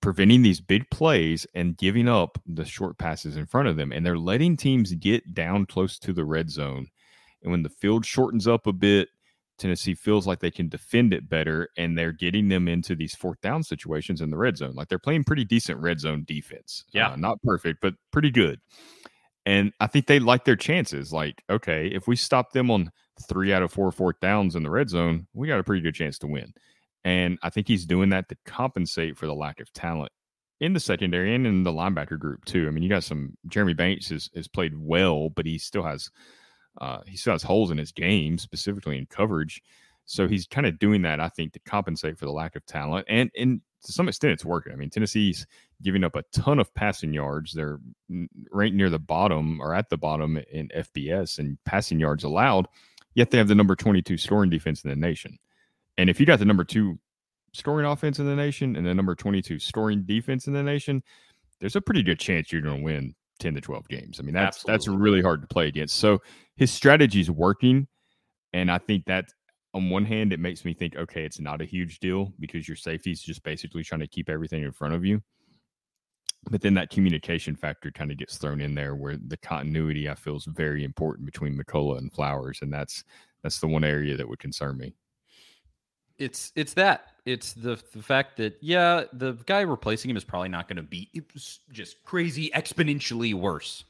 preventing 0.00 0.42
these 0.42 0.60
big 0.60 0.88
plays 0.90 1.44
and 1.56 1.76
giving 1.76 2.08
up 2.08 2.38
the 2.46 2.64
short 2.64 2.98
passes 2.98 3.36
in 3.36 3.46
front 3.46 3.66
of 3.66 3.76
them. 3.76 3.90
And 3.90 4.06
they're 4.06 4.16
letting 4.16 4.56
teams 4.56 4.94
get 4.94 5.34
down 5.34 5.66
close 5.66 5.98
to 5.98 6.12
the 6.12 6.24
red 6.24 6.50
zone. 6.50 6.86
And 7.42 7.50
when 7.50 7.64
the 7.64 7.68
field 7.68 8.06
shortens 8.06 8.46
up 8.46 8.68
a 8.68 8.72
bit, 8.72 9.08
Tennessee 9.58 9.94
feels 9.94 10.24
like 10.24 10.38
they 10.38 10.52
can 10.52 10.68
defend 10.68 11.12
it 11.12 11.28
better 11.28 11.68
and 11.76 11.98
they're 11.98 12.12
getting 12.12 12.48
them 12.48 12.68
into 12.68 12.94
these 12.94 13.16
fourth 13.16 13.40
down 13.40 13.64
situations 13.64 14.20
in 14.20 14.30
the 14.30 14.36
red 14.36 14.56
zone. 14.56 14.76
Like 14.76 14.86
they're 14.86 15.00
playing 15.00 15.24
pretty 15.24 15.44
decent 15.44 15.80
red 15.80 15.98
zone 15.98 16.22
defense. 16.28 16.84
Yeah. 16.92 17.10
Uh, 17.10 17.16
not 17.16 17.42
perfect, 17.42 17.80
but 17.82 17.94
pretty 18.12 18.30
good. 18.30 18.60
And 19.46 19.72
I 19.80 19.86
think 19.86 20.06
they 20.06 20.18
like 20.18 20.44
their 20.44 20.56
chances. 20.56 21.12
Like, 21.12 21.42
okay, 21.48 21.86
if 21.86 22.06
we 22.06 22.16
stop 22.16 22.52
them 22.52 22.70
on 22.70 22.90
three 23.28 23.52
out 23.52 23.62
of 23.62 23.72
four 23.72 23.90
fourth 23.90 24.20
downs 24.20 24.56
in 24.56 24.62
the 24.62 24.70
red 24.70 24.90
zone, 24.90 25.26
we 25.32 25.48
got 25.48 25.60
a 25.60 25.64
pretty 25.64 25.82
good 25.82 25.94
chance 25.94 26.18
to 26.18 26.26
win. 26.26 26.52
And 27.04 27.38
I 27.42 27.50
think 27.50 27.68
he's 27.68 27.86
doing 27.86 28.10
that 28.10 28.28
to 28.28 28.36
compensate 28.44 29.16
for 29.16 29.26
the 29.26 29.34
lack 29.34 29.60
of 29.60 29.72
talent 29.72 30.12
in 30.60 30.72
the 30.72 30.80
secondary 30.80 31.34
and 31.34 31.46
in 31.46 31.62
the 31.62 31.72
linebacker 31.72 32.18
group 32.18 32.44
too. 32.44 32.66
I 32.66 32.70
mean, 32.70 32.82
you 32.82 32.88
got 32.88 33.04
some 33.04 33.36
Jeremy 33.46 33.74
Banks 33.74 34.10
has, 34.10 34.28
has 34.34 34.48
played 34.48 34.76
well, 34.76 35.30
but 35.30 35.46
he 35.46 35.58
still 35.58 35.84
has 35.84 36.10
uh, 36.80 36.98
he 37.06 37.16
still 37.16 37.32
has 37.32 37.42
holes 37.42 37.70
in 37.70 37.78
his 37.78 37.92
game, 37.92 38.38
specifically 38.38 38.98
in 38.98 39.06
coverage. 39.06 39.62
So 40.04 40.28
he's 40.28 40.46
kind 40.46 40.66
of 40.66 40.78
doing 40.78 41.02
that, 41.02 41.20
I 41.20 41.28
think, 41.28 41.52
to 41.52 41.60
compensate 41.60 42.18
for 42.18 42.24
the 42.24 42.32
lack 42.32 42.56
of 42.56 42.64
talent. 42.66 43.06
And 43.08 43.30
and 43.36 43.60
to 43.84 43.92
some 43.92 44.08
extent, 44.08 44.32
it's 44.32 44.44
working. 44.44 44.72
I 44.72 44.76
mean, 44.76 44.90
Tennessee's 44.90 45.46
giving 45.82 46.04
up 46.04 46.16
a 46.16 46.22
ton 46.32 46.58
of 46.58 46.74
passing 46.74 47.12
yards. 47.12 47.52
They're 47.52 47.78
right 48.50 48.74
near 48.74 48.90
the 48.90 48.98
bottom 48.98 49.60
or 49.60 49.74
at 49.74 49.90
the 49.90 49.96
bottom 49.96 50.38
in 50.50 50.68
FBS 50.68 51.38
and 51.38 51.58
passing 51.64 52.00
yards 52.00 52.24
allowed. 52.24 52.66
Yet 53.14 53.30
they 53.30 53.38
have 53.38 53.48
the 53.48 53.54
number 53.54 53.76
22 53.76 54.18
scoring 54.18 54.50
defense 54.50 54.82
in 54.84 54.90
the 54.90 54.96
nation. 54.96 55.38
And 55.96 56.08
if 56.08 56.20
you 56.20 56.26
got 56.26 56.38
the 56.38 56.44
number 56.44 56.64
two 56.64 56.98
scoring 57.52 57.86
offense 57.86 58.18
in 58.18 58.26
the 58.26 58.36
nation 58.36 58.76
and 58.76 58.86
the 58.86 58.94
number 58.94 59.14
22 59.14 59.58
scoring 59.58 60.04
defense 60.04 60.46
in 60.46 60.52
the 60.52 60.62
nation, 60.62 61.02
there's 61.60 61.76
a 61.76 61.80
pretty 61.80 62.02
good 62.02 62.18
chance 62.18 62.52
you're 62.52 62.62
going 62.62 62.78
to 62.78 62.84
win 62.84 63.14
10 63.40 63.54
to 63.54 63.60
12 63.60 63.88
games. 63.88 64.20
I 64.20 64.22
mean, 64.22 64.34
that's 64.34 64.62
that's 64.62 64.88
really 64.88 65.22
hard 65.22 65.40
to 65.42 65.48
play 65.48 65.68
against. 65.68 65.96
So 65.96 66.20
his 66.56 66.70
strategy 66.70 67.20
is 67.20 67.30
working. 67.30 67.88
And 68.52 68.70
I 68.70 68.78
think 68.78 69.04
that 69.06 69.26
on 69.74 69.90
one 69.90 70.04
hand, 70.04 70.32
it 70.32 70.40
makes 70.40 70.64
me 70.64 70.74
think, 70.74 70.96
okay, 70.96 71.24
it's 71.24 71.40
not 71.40 71.60
a 71.60 71.64
huge 71.64 72.00
deal 72.00 72.32
because 72.40 72.66
your 72.66 72.76
safety 72.76 73.12
is 73.12 73.22
just 73.22 73.42
basically 73.42 73.84
trying 73.84 74.00
to 74.00 74.06
keep 74.06 74.28
everything 74.28 74.62
in 74.62 74.72
front 74.72 74.94
of 74.94 75.04
you. 75.04 75.22
But 76.50 76.62
then 76.62 76.74
that 76.74 76.90
communication 76.90 77.56
factor 77.56 77.90
kind 77.90 78.10
of 78.10 78.16
gets 78.16 78.38
thrown 78.38 78.60
in 78.60 78.74
there 78.74 78.94
where 78.94 79.16
the 79.16 79.36
continuity 79.36 80.08
I 80.08 80.14
feel 80.14 80.36
is 80.36 80.44
very 80.44 80.84
important 80.84 81.26
between 81.26 81.58
McCollough 81.58 81.98
and 81.98 82.12
Flowers. 82.12 82.60
And 82.62 82.72
that's 82.72 83.04
that's 83.42 83.60
the 83.60 83.66
one 83.66 83.84
area 83.84 84.16
that 84.16 84.28
would 84.28 84.38
concern 84.38 84.78
me. 84.78 84.94
It's 86.18 86.52
it's 86.56 86.74
that. 86.74 87.06
It's 87.26 87.52
the 87.52 87.80
the 87.92 88.02
fact 88.02 88.36
that 88.38 88.56
yeah, 88.60 89.04
the 89.12 89.34
guy 89.46 89.60
replacing 89.60 90.10
him 90.10 90.16
is 90.16 90.24
probably 90.24 90.48
not 90.48 90.68
going 90.68 90.76
to 90.76 90.82
be 90.82 91.10
just 91.70 92.02
crazy 92.04 92.50
exponentially 92.54 93.34
worse. 93.34 93.84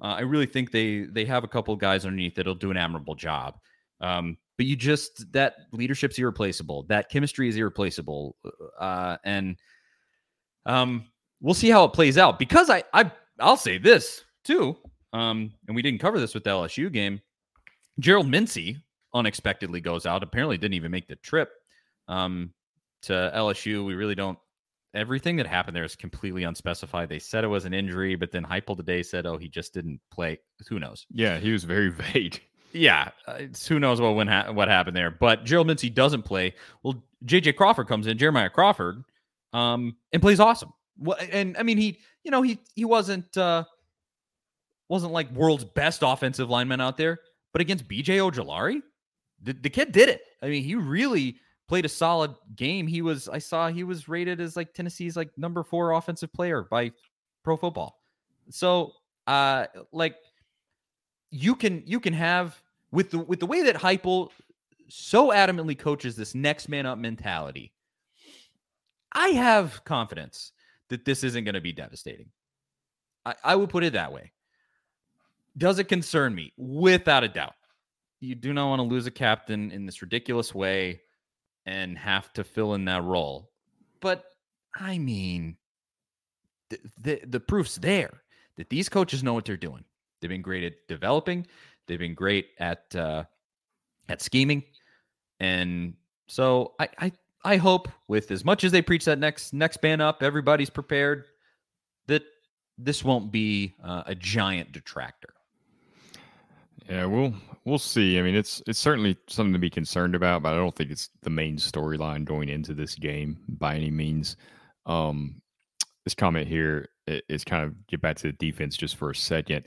Uh, 0.00 0.14
I 0.14 0.20
really 0.20 0.46
think 0.46 0.70
they 0.70 1.00
they 1.00 1.24
have 1.26 1.44
a 1.44 1.48
couple 1.48 1.76
guys 1.76 2.04
underneath 2.04 2.34
that'll 2.34 2.54
do 2.54 2.70
an 2.70 2.76
admirable 2.76 3.14
job. 3.14 3.58
Um, 4.00 4.38
but 4.56 4.66
you 4.66 4.76
just 4.76 5.30
that 5.32 5.56
leadership's 5.72 6.18
irreplaceable. 6.18 6.84
That 6.84 7.10
chemistry 7.10 7.48
is 7.48 7.56
irreplaceable, 7.56 8.36
uh, 8.78 9.16
and 9.24 9.56
um, 10.66 11.04
we'll 11.40 11.54
see 11.54 11.70
how 11.70 11.84
it 11.84 11.92
plays 11.92 12.18
out. 12.18 12.38
Because 12.38 12.70
I 12.70 12.82
I 12.92 13.10
I'll 13.38 13.56
say 13.56 13.78
this 13.78 14.24
too. 14.44 14.76
Um, 15.12 15.52
and 15.66 15.74
we 15.74 15.82
didn't 15.82 16.00
cover 16.00 16.20
this 16.20 16.34
with 16.34 16.44
the 16.44 16.50
LSU 16.50 16.92
game. 16.92 17.20
Gerald 17.98 18.28
Mincey 18.28 18.76
unexpectedly 19.14 19.80
goes 19.80 20.06
out. 20.06 20.22
Apparently, 20.22 20.56
didn't 20.56 20.74
even 20.74 20.90
make 20.90 21.08
the 21.08 21.16
trip 21.16 21.50
um, 22.08 22.52
to 23.02 23.32
LSU. 23.34 23.84
We 23.84 23.94
really 23.94 24.14
don't. 24.14 24.38
Everything 24.92 25.36
that 25.36 25.46
happened 25.46 25.76
there 25.76 25.84
is 25.84 25.94
completely 25.94 26.42
unspecified. 26.44 27.08
They 27.08 27.20
said 27.20 27.44
it 27.44 27.48
was 27.48 27.64
an 27.64 27.72
injury, 27.74 28.16
but 28.16 28.32
then 28.32 28.44
Heupel 28.44 28.76
today 28.76 29.02
said, 29.02 29.26
"Oh, 29.26 29.36
he 29.36 29.48
just 29.48 29.72
didn't 29.74 30.00
play." 30.10 30.38
Who 30.68 30.78
knows? 30.78 31.06
Yeah, 31.10 31.38
he 31.38 31.52
was 31.52 31.64
very 31.64 31.90
vague. 32.12 32.40
Yeah, 32.72 33.10
uh, 33.26 33.42
who 33.68 33.80
knows 33.80 34.00
what 34.00 34.14
when 34.14 34.28
ha- 34.28 34.52
what 34.52 34.68
happened 34.68 34.96
there? 34.96 35.10
But 35.10 35.44
Gerald 35.44 35.66
Mincey 35.66 35.90
doesn't 35.90 36.22
play. 36.22 36.54
Well, 36.82 37.02
JJ 37.24 37.56
Crawford 37.56 37.88
comes 37.88 38.06
in, 38.06 38.16
Jeremiah 38.16 38.50
Crawford, 38.50 39.04
um, 39.52 39.96
and 40.12 40.22
plays 40.22 40.40
awesome. 40.40 40.72
Well, 40.98 41.18
and 41.32 41.56
I 41.56 41.62
mean 41.62 41.78
he, 41.78 41.98
you 42.24 42.30
know, 42.30 42.42
he 42.42 42.58
he 42.74 42.84
wasn't 42.84 43.36
uh 43.36 43.64
wasn't 44.88 45.12
like 45.12 45.30
world's 45.32 45.64
best 45.64 46.02
offensive 46.02 46.50
lineman 46.50 46.80
out 46.80 46.96
there, 46.96 47.20
but 47.52 47.62
against 47.62 47.88
BJ 47.88 48.18
Ojulari, 48.18 48.82
the, 49.42 49.52
the 49.52 49.70
kid 49.70 49.92
did 49.92 50.08
it. 50.08 50.22
I 50.42 50.48
mean, 50.48 50.64
he 50.64 50.74
really 50.74 51.36
played 51.68 51.84
a 51.84 51.88
solid 51.88 52.34
game. 52.56 52.86
He 52.86 53.00
was 53.00 53.28
I 53.28 53.38
saw 53.38 53.68
he 53.68 53.84
was 53.84 54.08
rated 54.08 54.40
as 54.40 54.56
like 54.56 54.74
Tennessee's 54.74 55.16
like 55.16 55.30
number 55.38 55.62
four 55.62 55.92
offensive 55.92 56.32
player 56.32 56.66
by 56.68 56.92
Pro 57.44 57.56
Football. 57.56 58.00
So 58.50 58.92
uh 59.26 59.66
like 59.92 60.16
you 61.30 61.54
can 61.54 61.82
you 61.86 62.00
can 62.00 62.12
have 62.12 62.60
with 62.90 63.10
the 63.12 63.18
with 63.18 63.40
the 63.40 63.46
way 63.46 63.62
that 63.62 63.76
Heupel 63.76 64.30
so 64.88 65.28
adamantly 65.28 65.78
coaches 65.78 66.16
this 66.16 66.34
next 66.34 66.68
man 66.68 66.86
up 66.86 66.98
mentality. 66.98 67.72
I 69.12 69.28
have 69.28 69.84
confidence 69.84 70.52
that 70.90 71.04
this 71.04 71.24
isn't 71.24 71.44
going 71.44 71.54
to 71.54 71.60
be 71.60 71.72
devastating. 71.72 72.28
I, 73.24 73.34
I 73.42 73.56
would 73.56 73.70
put 73.70 73.84
it 73.84 73.94
that 73.94 74.12
way. 74.12 74.32
Does 75.56 75.78
it 75.78 75.84
concern 75.84 76.34
me? 76.34 76.52
Without 76.56 77.24
a 77.24 77.28
doubt. 77.28 77.54
You 78.20 78.34
do 78.34 78.52
not 78.52 78.68
want 78.68 78.80
to 78.80 78.84
lose 78.84 79.06
a 79.06 79.10
captain 79.10 79.70
in 79.70 79.86
this 79.86 80.02
ridiculous 80.02 80.54
way 80.54 81.00
and 81.66 81.96
have 81.96 82.32
to 82.34 82.44
fill 82.44 82.74
in 82.74 82.84
that 82.84 83.02
role. 83.02 83.50
But 84.00 84.24
I 84.74 84.98
mean, 84.98 85.56
the, 86.68 86.78
the, 87.00 87.20
the 87.26 87.40
proof's 87.40 87.76
there 87.76 88.22
that 88.56 88.68
these 88.68 88.88
coaches 88.88 89.22
know 89.22 89.34
what 89.34 89.44
they're 89.44 89.56
doing. 89.56 89.84
They've 90.20 90.28
been 90.28 90.42
great 90.42 90.64
at 90.64 90.86
developing. 90.86 91.46
They've 91.86 91.98
been 91.98 92.14
great 92.14 92.48
at 92.58 92.94
uh, 92.94 93.24
at 94.08 94.20
scheming, 94.20 94.62
and 95.40 95.94
so 96.28 96.74
I, 96.78 96.88
I 96.98 97.12
I 97.44 97.56
hope 97.56 97.88
with 98.08 98.30
as 98.30 98.44
much 98.44 98.64
as 98.64 98.72
they 98.72 98.82
preach 98.82 99.04
that 99.06 99.18
next 99.18 99.52
next 99.52 99.78
ban 99.78 100.00
up, 100.00 100.22
everybody's 100.22 100.70
prepared 100.70 101.24
that 102.06 102.22
this 102.76 103.04
won't 103.04 103.32
be 103.32 103.74
uh, 103.82 104.02
a 104.06 104.14
giant 104.14 104.72
detractor. 104.72 105.34
Yeah, 106.88 107.06
we'll 107.06 107.34
we'll 107.64 107.78
see. 107.78 108.18
I 108.18 108.22
mean, 108.22 108.34
it's 108.34 108.62
it's 108.66 108.78
certainly 108.78 109.16
something 109.28 109.52
to 109.52 109.58
be 109.58 109.70
concerned 109.70 110.14
about, 110.14 110.42
but 110.42 110.52
I 110.52 110.56
don't 110.56 110.74
think 110.74 110.90
it's 110.90 111.10
the 111.22 111.30
main 111.30 111.56
storyline 111.56 112.24
going 112.24 112.48
into 112.48 112.74
this 112.74 112.94
game 112.94 113.38
by 113.48 113.74
any 113.74 113.90
means. 113.90 114.36
Um, 114.86 115.40
this 116.04 116.14
comment 116.14 116.48
here 116.48 116.88
is 117.06 117.44
kind 117.44 117.64
of 117.64 117.86
get 117.86 118.00
back 118.00 118.16
to 118.16 118.28
the 118.28 118.32
defense 118.32 118.76
just 118.76 118.96
for 118.96 119.10
a 119.10 119.14
second 119.14 119.64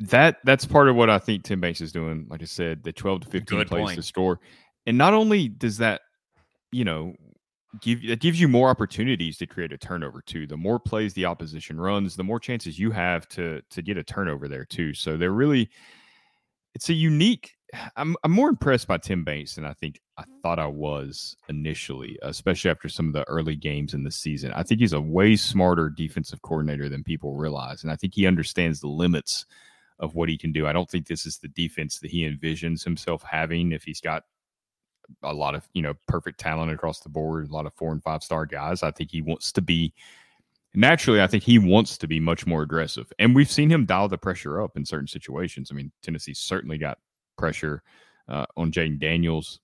that 0.00 0.38
that's 0.44 0.64
part 0.64 0.88
of 0.88 0.96
what 0.96 1.10
I 1.10 1.18
think 1.18 1.44
Tim 1.44 1.60
Banks 1.60 1.80
is 1.80 1.92
doing. 1.92 2.26
Like 2.28 2.42
I 2.42 2.46
said, 2.46 2.84
the 2.84 2.92
12 2.92 3.22
to 3.22 3.28
15 3.28 3.58
Good 3.58 3.68
plays 3.68 3.84
point. 3.84 3.96
to 3.96 4.02
score. 4.02 4.40
And 4.86 4.96
not 4.96 5.12
only 5.12 5.48
does 5.48 5.78
that, 5.78 6.02
you 6.72 6.84
know, 6.84 7.14
give 7.80 8.04
it 8.04 8.20
gives 8.20 8.40
you 8.40 8.48
more 8.48 8.68
opportunities 8.68 9.36
to 9.38 9.46
create 9.46 9.72
a 9.72 9.78
turnover 9.78 10.22
too. 10.22 10.46
The 10.46 10.56
more 10.56 10.78
plays 10.78 11.14
the 11.14 11.26
opposition 11.26 11.80
runs, 11.80 12.16
the 12.16 12.24
more 12.24 12.40
chances 12.40 12.78
you 12.78 12.90
have 12.90 13.28
to 13.30 13.62
to 13.70 13.82
get 13.82 13.98
a 13.98 14.04
turnover 14.04 14.48
there 14.48 14.64
too. 14.64 14.94
So 14.94 15.16
they're 15.16 15.32
really 15.32 15.68
it's 16.74 16.88
a 16.88 16.94
unique 16.94 17.54
I'm 17.96 18.16
I'm 18.24 18.32
more 18.32 18.48
impressed 18.48 18.86
by 18.86 18.98
Tim 18.98 19.24
Banks 19.24 19.54
than 19.54 19.64
I 19.64 19.74
think 19.74 20.00
I 20.16 20.24
thought 20.42 20.58
I 20.58 20.66
was 20.66 21.36
initially, 21.48 22.18
especially 22.22 22.70
after 22.70 22.88
some 22.88 23.06
of 23.06 23.12
the 23.12 23.28
early 23.28 23.56
games 23.56 23.94
in 23.94 24.04
the 24.04 24.10
season. 24.10 24.52
I 24.52 24.62
think 24.62 24.80
he's 24.80 24.92
a 24.92 25.00
way 25.00 25.36
smarter 25.36 25.90
defensive 25.90 26.42
coordinator 26.42 26.88
than 26.88 27.04
people 27.04 27.36
realize. 27.36 27.82
And 27.82 27.92
I 27.92 27.96
think 27.96 28.14
he 28.14 28.26
understands 28.26 28.80
the 28.80 28.88
limits 28.88 29.46
of 30.00 30.14
what 30.14 30.28
he 30.28 30.38
can 30.38 30.52
do. 30.52 30.66
I 30.66 30.72
don't 30.72 30.88
think 30.88 31.06
this 31.06 31.26
is 31.26 31.38
the 31.38 31.48
defense 31.48 31.98
that 32.00 32.10
he 32.10 32.28
envisions 32.28 32.84
himself 32.84 33.22
having 33.22 33.72
if 33.72 33.82
he's 33.82 34.00
got 34.00 34.24
a 35.22 35.32
lot 35.32 35.54
of, 35.54 35.68
you 35.72 35.82
know, 35.82 35.94
perfect 36.06 36.38
talent 36.40 36.72
across 36.72 37.00
the 37.00 37.08
board, 37.08 37.48
a 37.48 37.52
lot 37.52 37.66
of 37.66 37.74
four 37.74 37.92
and 37.92 38.02
five 38.02 38.22
star 38.22 38.46
guys. 38.46 38.82
I 38.82 38.90
think 38.90 39.10
he 39.10 39.22
wants 39.22 39.52
to 39.52 39.62
be 39.62 39.92
naturally, 40.74 41.20
I 41.20 41.26
think 41.26 41.42
he 41.42 41.58
wants 41.58 41.98
to 41.98 42.06
be 42.06 42.20
much 42.20 42.46
more 42.46 42.62
aggressive. 42.62 43.12
And 43.18 43.34
we've 43.34 43.50
seen 43.50 43.70
him 43.70 43.86
dial 43.86 44.08
the 44.08 44.18
pressure 44.18 44.62
up 44.62 44.76
in 44.76 44.84
certain 44.84 45.08
situations. 45.08 45.70
I 45.70 45.74
mean, 45.74 45.90
Tennessee 46.02 46.34
certainly 46.34 46.78
got 46.78 46.98
pressure 47.36 47.82
uh, 48.28 48.46
on 48.56 48.70
Jayden 48.70 48.98
Daniels, 48.98 49.60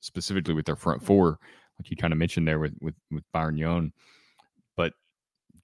specifically 0.00 0.54
with 0.54 0.66
their 0.66 0.76
front 0.76 1.02
four, 1.02 1.38
like 1.78 1.90
you 1.90 1.96
kind 1.96 2.12
of 2.12 2.18
mentioned 2.18 2.46
there 2.46 2.58
with 2.58 2.74
with 2.80 2.94
with 3.10 3.24
Byron 3.32 3.56
Young. 3.56 3.92
But 4.76 4.92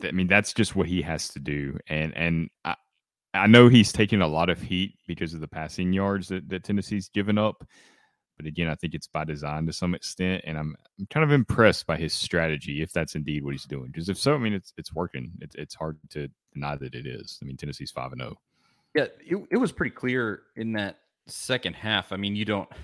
I 0.03 0.13
mean, 0.13 0.27
that's 0.27 0.53
just 0.53 0.75
what 0.75 0.87
he 0.87 1.03
has 1.03 1.29
to 1.29 1.39
do. 1.39 1.79
And 1.89 2.17
and 2.17 2.51
I, 2.65 2.77
I 3.35 3.47
know 3.47 3.69
he's 3.69 3.93
taking 3.93 4.23
a 4.23 4.29
lot 4.29 4.49
of 4.49 4.63
heat 4.63 4.97
because 5.07 5.35
of 5.35 5.41
the 5.41 5.49
passing 5.49 5.93
yards 5.93 6.29
that, 6.29 6.49
that 6.49 6.65
Tennessee's 6.65 7.09
given 7.09 7.37
up. 7.37 7.67
But 8.37 8.47
again, 8.47 8.69
I 8.69 8.75
think 8.75 8.95
it's 8.95 9.07
by 9.07 9.25
design 9.25 9.67
to 9.67 9.73
some 9.73 9.95
extent, 9.95 10.43
and 10.47 10.59
I'm, 10.59 10.75
I'm 10.99 11.07
kind 11.07 11.23
of 11.23 11.31
impressed 11.31 11.87
by 11.87 11.97
his 11.97 12.13
strategy, 12.13 12.83
if 12.83 12.93
that's 12.93 13.15
indeed 13.15 13.45
what 13.45 13.53
he's 13.53 13.65
doing. 13.65 13.87
Because 13.87 14.09
if 14.09 14.19
so, 14.19 14.35
I 14.35 14.39
mean, 14.39 14.55
it's 14.55 14.73
it's 14.77 14.93
working. 14.93 15.33
It's 15.41 15.55
it's 15.55 15.75
hard 15.75 15.99
to 16.11 16.29
deny 16.53 16.77
that 16.77 16.95
it 16.95 17.07
is. 17.07 17.39
I 17.41 17.45
mean, 17.45 17.57
Tennessee's 17.57 17.93
five 17.93 18.13
and 18.13 18.21
zero. 18.21 18.39
Yeah, 18.95 19.07
it, 19.21 19.47
it 19.51 19.57
was 19.57 19.73
pretty 19.73 19.95
clear 19.95 20.43
in 20.57 20.73
that 20.73 20.99
second 21.27 21.75
half. 21.75 22.13
I 22.13 22.17
mean, 22.17 22.37
you 22.37 22.45
don't. 22.45 22.69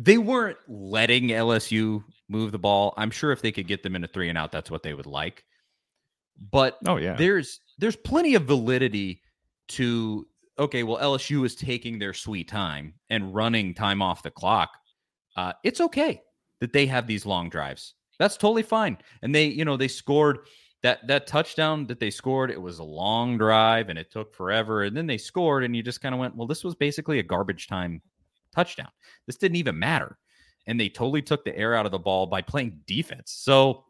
They 0.00 0.16
weren't 0.16 0.58
letting 0.68 1.30
LSU 1.30 2.04
move 2.28 2.52
the 2.52 2.58
ball. 2.58 2.94
I'm 2.96 3.10
sure 3.10 3.32
if 3.32 3.42
they 3.42 3.50
could 3.50 3.66
get 3.66 3.82
them 3.82 3.96
in 3.96 4.04
a 4.04 4.06
three 4.06 4.28
and 4.28 4.38
out, 4.38 4.52
that's 4.52 4.70
what 4.70 4.84
they 4.84 4.94
would 4.94 5.06
like. 5.06 5.42
But 6.52 6.78
Oh 6.86 6.98
yeah, 6.98 7.16
there's 7.16 7.58
there's 7.78 7.96
plenty 7.96 8.36
of 8.36 8.44
validity 8.44 9.22
to 9.70 10.24
okay 10.58 10.82
well 10.82 10.98
lsu 10.98 11.44
is 11.44 11.54
taking 11.54 11.98
their 11.98 12.12
sweet 12.12 12.48
time 12.48 12.94
and 13.10 13.34
running 13.34 13.74
time 13.74 14.02
off 14.02 14.22
the 14.22 14.30
clock 14.30 14.70
uh, 15.38 15.52
it's 15.62 15.80
okay 15.80 16.20
that 16.60 16.72
they 16.72 16.86
have 16.86 17.06
these 17.06 17.24
long 17.24 17.48
drives. 17.48 17.94
That's 18.18 18.36
totally 18.36 18.64
fine. 18.64 18.98
And 19.22 19.32
they 19.32 19.46
you 19.46 19.64
know 19.64 19.76
they 19.76 19.86
scored 19.88 20.40
that 20.82 21.06
that 21.06 21.28
touchdown 21.28 21.86
that 21.86 22.00
they 22.00 22.10
scored 22.10 22.50
it 22.50 22.60
was 22.60 22.80
a 22.80 22.84
long 22.84 23.38
drive 23.38 23.88
and 23.88 23.98
it 23.98 24.10
took 24.10 24.34
forever 24.34 24.82
and 24.82 24.96
then 24.96 25.06
they 25.06 25.18
scored 25.18 25.64
and 25.64 25.74
you 25.76 25.82
just 25.82 26.00
kind 26.00 26.14
of 26.14 26.20
went 26.20 26.36
well 26.36 26.46
this 26.46 26.64
was 26.64 26.74
basically 26.74 27.20
a 27.20 27.22
garbage 27.22 27.68
time 27.68 28.02
touchdown. 28.52 28.88
This 29.26 29.36
didn't 29.36 29.56
even 29.56 29.78
matter. 29.78 30.18
And 30.66 30.78
they 30.78 30.88
totally 30.88 31.22
took 31.22 31.44
the 31.44 31.56
air 31.56 31.74
out 31.74 31.86
of 31.86 31.92
the 31.92 31.98
ball 31.98 32.26
by 32.26 32.42
playing 32.42 32.80
defense. 32.86 33.30
So 33.30 33.84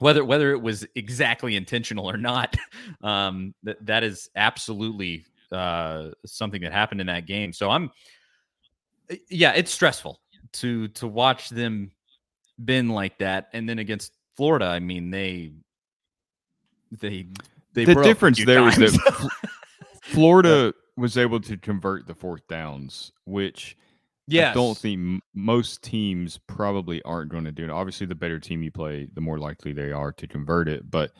whether 0.00 0.22
whether 0.22 0.52
it 0.52 0.60
was 0.60 0.86
exactly 0.96 1.56
intentional 1.56 2.10
or 2.10 2.18
not 2.18 2.56
um 3.02 3.54
that 3.62 3.84
that 3.86 4.04
is 4.04 4.28
absolutely 4.36 5.24
uh 5.54 6.10
something 6.26 6.60
that 6.62 6.72
happened 6.72 7.00
in 7.00 7.06
that 7.06 7.26
game. 7.26 7.52
So 7.52 7.70
i'm 7.70 7.90
eh, 9.10 9.16
yeah 9.30 9.52
it's 9.52 9.72
stressful 9.72 10.20
to 10.54 10.88
to 10.88 11.06
watch 11.06 11.48
them 11.48 11.90
been 12.64 12.88
like 12.88 13.18
that. 13.18 13.48
And 13.52 13.68
then 13.68 13.78
against 13.78 14.12
florida 14.36 14.66
i 14.66 14.80
mean 14.80 15.10
they 15.10 15.52
they 16.90 17.26
they 17.72 17.84
the 17.84 17.94
difference 18.02 18.44
there 18.44 18.62
was 18.62 18.76
that 18.76 19.30
Florida 20.02 20.72
was 20.96 21.16
able 21.16 21.40
to 21.40 21.56
convert 21.56 22.06
the 22.06 22.14
fourth 22.14 22.46
downs, 22.46 23.12
which 23.24 23.76
yes 24.26 24.50
I 24.50 24.54
don't 24.54 24.78
think 24.78 25.22
most 25.34 25.82
teams 25.82 26.38
probably 26.46 27.02
aren't 27.02 27.30
going 27.30 27.44
to 27.44 27.52
do. 27.52 27.64
It. 27.64 27.70
Obviously, 27.70 28.06
the 28.06 28.14
better 28.14 28.38
team 28.38 28.62
you 28.62 28.70
play, 28.70 29.08
the 29.12 29.20
more 29.20 29.38
likely 29.38 29.72
they 29.72 29.92
are 29.92 30.12
to 30.12 30.26
convert 30.26 30.68
it. 30.68 30.90
But 30.90 31.12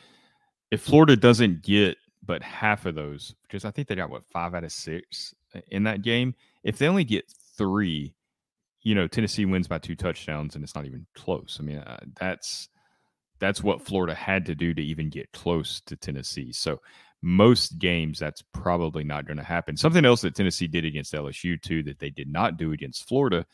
if 0.70 0.82
Florida 0.82 1.16
doesn't 1.16 1.62
get 1.62 1.96
but 2.24 2.42
half 2.42 2.86
of 2.86 2.94
those, 2.94 3.34
because 3.42 3.64
I 3.64 3.70
think 3.70 3.88
they 3.88 3.94
got 3.94 4.10
what 4.10 4.24
five 4.26 4.54
out 4.54 4.64
of 4.64 4.72
six 4.72 5.34
uh, 5.54 5.60
in 5.68 5.84
that 5.84 6.02
game, 6.02 6.34
if 6.62 6.78
they 6.78 6.88
only 6.88 7.04
get 7.04 7.24
three, 7.56 8.14
you 8.82 8.94
know, 8.94 9.06
Tennessee 9.06 9.44
wins 9.44 9.68
by 9.68 9.78
two 9.78 9.96
touchdowns, 9.96 10.54
and 10.54 10.64
it's 10.64 10.74
not 10.74 10.86
even 10.86 11.06
close. 11.14 11.58
I 11.60 11.64
mean, 11.64 11.78
uh, 11.78 12.00
that's 12.18 12.68
that's 13.40 13.62
what 13.62 13.82
Florida 13.82 14.14
had 14.14 14.46
to 14.46 14.54
do 14.54 14.74
to 14.74 14.82
even 14.82 15.10
get 15.10 15.32
close 15.32 15.80
to 15.86 15.96
Tennessee. 15.96 16.52
So 16.52 16.80
most 17.22 17.78
games 17.78 18.18
that's 18.18 18.42
probably 18.52 19.02
not 19.02 19.26
going 19.26 19.38
to 19.38 19.42
happen. 19.42 19.76
Something 19.76 20.04
else 20.04 20.20
that 20.22 20.34
Tennessee 20.34 20.66
did 20.66 20.84
against 20.84 21.14
LSU 21.14 21.60
too 21.60 21.82
that 21.84 21.98
they 21.98 22.10
did 22.10 22.30
not 22.30 22.56
do 22.56 22.72
against 22.72 23.08
Florida 23.08 23.46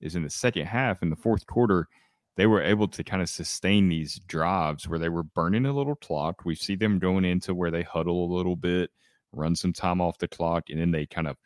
is 0.00 0.16
in 0.16 0.22
the 0.22 0.30
second 0.30 0.66
half, 0.66 1.02
in 1.02 1.10
the 1.10 1.16
fourth 1.16 1.46
quarter, 1.46 1.88
they 2.36 2.46
were 2.46 2.62
able 2.62 2.88
to 2.88 3.04
kind 3.04 3.22
of 3.22 3.28
sustain 3.28 3.88
these 3.88 4.18
drives 4.26 4.88
where 4.88 4.98
they 4.98 5.08
were 5.08 5.22
burning 5.22 5.66
a 5.66 5.72
little 5.72 5.96
clock. 5.96 6.44
We 6.44 6.54
see 6.54 6.76
them 6.76 6.98
going 6.98 7.24
into 7.24 7.54
where 7.54 7.70
they 7.70 7.82
huddle 7.82 8.24
a 8.24 8.34
little 8.34 8.56
bit, 8.56 8.90
run 9.32 9.54
some 9.54 9.72
time 9.72 10.00
off 10.00 10.18
the 10.18 10.28
clock, 10.28 10.70
and 10.70 10.80
then 10.80 10.90
they 10.90 11.06
kind 11.06 11.28
of 11.28 11.36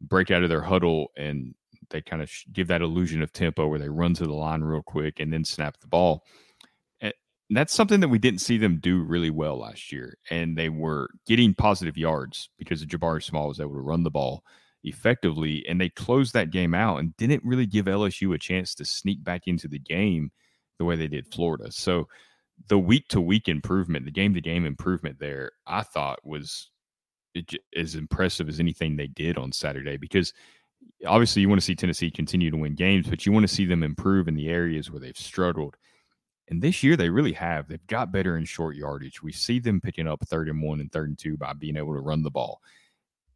break 0.00 0.30
out 0.30 0.42
of 0.42 0.48
their 0.48 0.62
huddle 0.62 1.12
and 1.16 1.54
they 1.90 2.00
kind 2.00 2.22
of 2.22 2.30
give 2.52 2.68
that 2.68 2.82
illusion 2.82 3.22
of 3.22 3.32
tempo 3.32 3.68
where 3.68 3.78
they 3.78 3.88
run 3.88 4.14
to 4.14 4.24
the 4.24 4.32
line 4.32 4.62
real 4.62 4.82
quick 4.82 5.20
and 5.20 5.32
then 5.32 5.44
snap 5.44 5.78
the 5.80 5.86
ball. 5.86 6.24
And 7.00 7.12
that's 7.50 7.74
something 7.74 8.00
that 8.00 8.08
we 8.08 8.18
didn't 8.18 8.40
see 8.40 8.56
them 8.56 8.78
do 8.80 9.02
really 9.02 9.30
well 9.30 9.58
last 9.58 9.92
year. 9.92 10.16
And 10.30 10.56
they 10.56 10.70
were 10.70 11.10
getting 11.26 11.54
positive 11.54 11.98
yards 11.98 12.48
because 12.58 12.84
Jabari 12.86 13.22
Small 13.22 13.48
was 13.48 13.60
able 13.60 13.74
to 13.74 13.80
run 13.80 14.04
the 14.04 14.10
ball 14.10 14.42
effectively. 14.84 15.64
And 15.68 15.80
they 15.80 15.88
closed 15.88 16.32
that 16.34 16.50
game 16.50 16.74
out 16.74 16.98
and 16.98 17.16
didn't 17.16 17.44
really 17.44 17.66
give 17.66 17.86
LSU 17.86 18.34
a 18.34 18.38
chance 18.38 18.74
to 18.76 18.84
sneak 18.84 19.22
back 19.22 19.42
into 19.46 19.68
the 19.68 19.78
game 19.78 20.30
the 20.78 20.84
way 20.84 20.96
they 20.96 21.08
did 21.08 21.32
Florida. 21.32 21.70
So 21.70 22.08
the 22.68 22.78
week 22.78 23.08
to 23.08 23.20
week 23.20 23.48
improvement, 23.48 24.04
the 24.04 24.10
game 24.10 24.34
to 24.34 24.40
game 24.40 24.66
improvement 24.66 25.18
there, 25.18 25.52
I 25.66 25.82
thought 25.82 26.24
was 26.24 26.70
as 27.76 27.94
impressive 27.94 28.48
as 28.48 28.60
anything 28.60 28.96
they 28.96 29.06
did 29.06 29.38
on 29.38 29.52
Saturday 29.52 29.96
because 29.96 30.32
obviously 31.06 31.42
you 31.42 31.48
want 31.48 31.60
to 31.60 31.64
see 31.64 31.74
Tennessee 31.74 32.10
continue 32.10 32.50
to 32.50 32.56
win 32.56 32.74
games, 32.74 33.08
but 33.08 33.24
you 33.24 33.32
want 33.32 33.44
to 33.46 33.54
see 33.54 33.64
them 33.64 33.82
improve 33.82 34.28
in 34.28 34.34
the 34.34 34.48
areas 34.48 34.90
where 34.90 35.00
they've 35.00 35.16
struggled. 35.16 35.76
And 36.48 36.60
this 36.60 36.82
year 36.82 36.96
they 36.96 37.08
really 37.08 37.32
have. 37.32 37.68
They've 37.68 37.86
got 37.86 38.12
better 38.12 38.36
in 38.36 38.44
short 38.44 38.76
yardage. 38.76 39.22
We 39.22 39.32
see 39.32 39.58
them 39.58 39.80
picking 39.80 40.06
up 40.06 40.26
third 40.26 40.48
and 40.48 40.62
one 40.62 40.80
and 40.80 40.92
third 40.92 41.08
and 41.08 41.18
two 41.18 41.36
by 41.36 41.54
being 41.54 41.76
able 41.76 41.94
to 41.94 42.00
run 42.00 42.22
the 42.22 42.30
ball. 42.30 42.60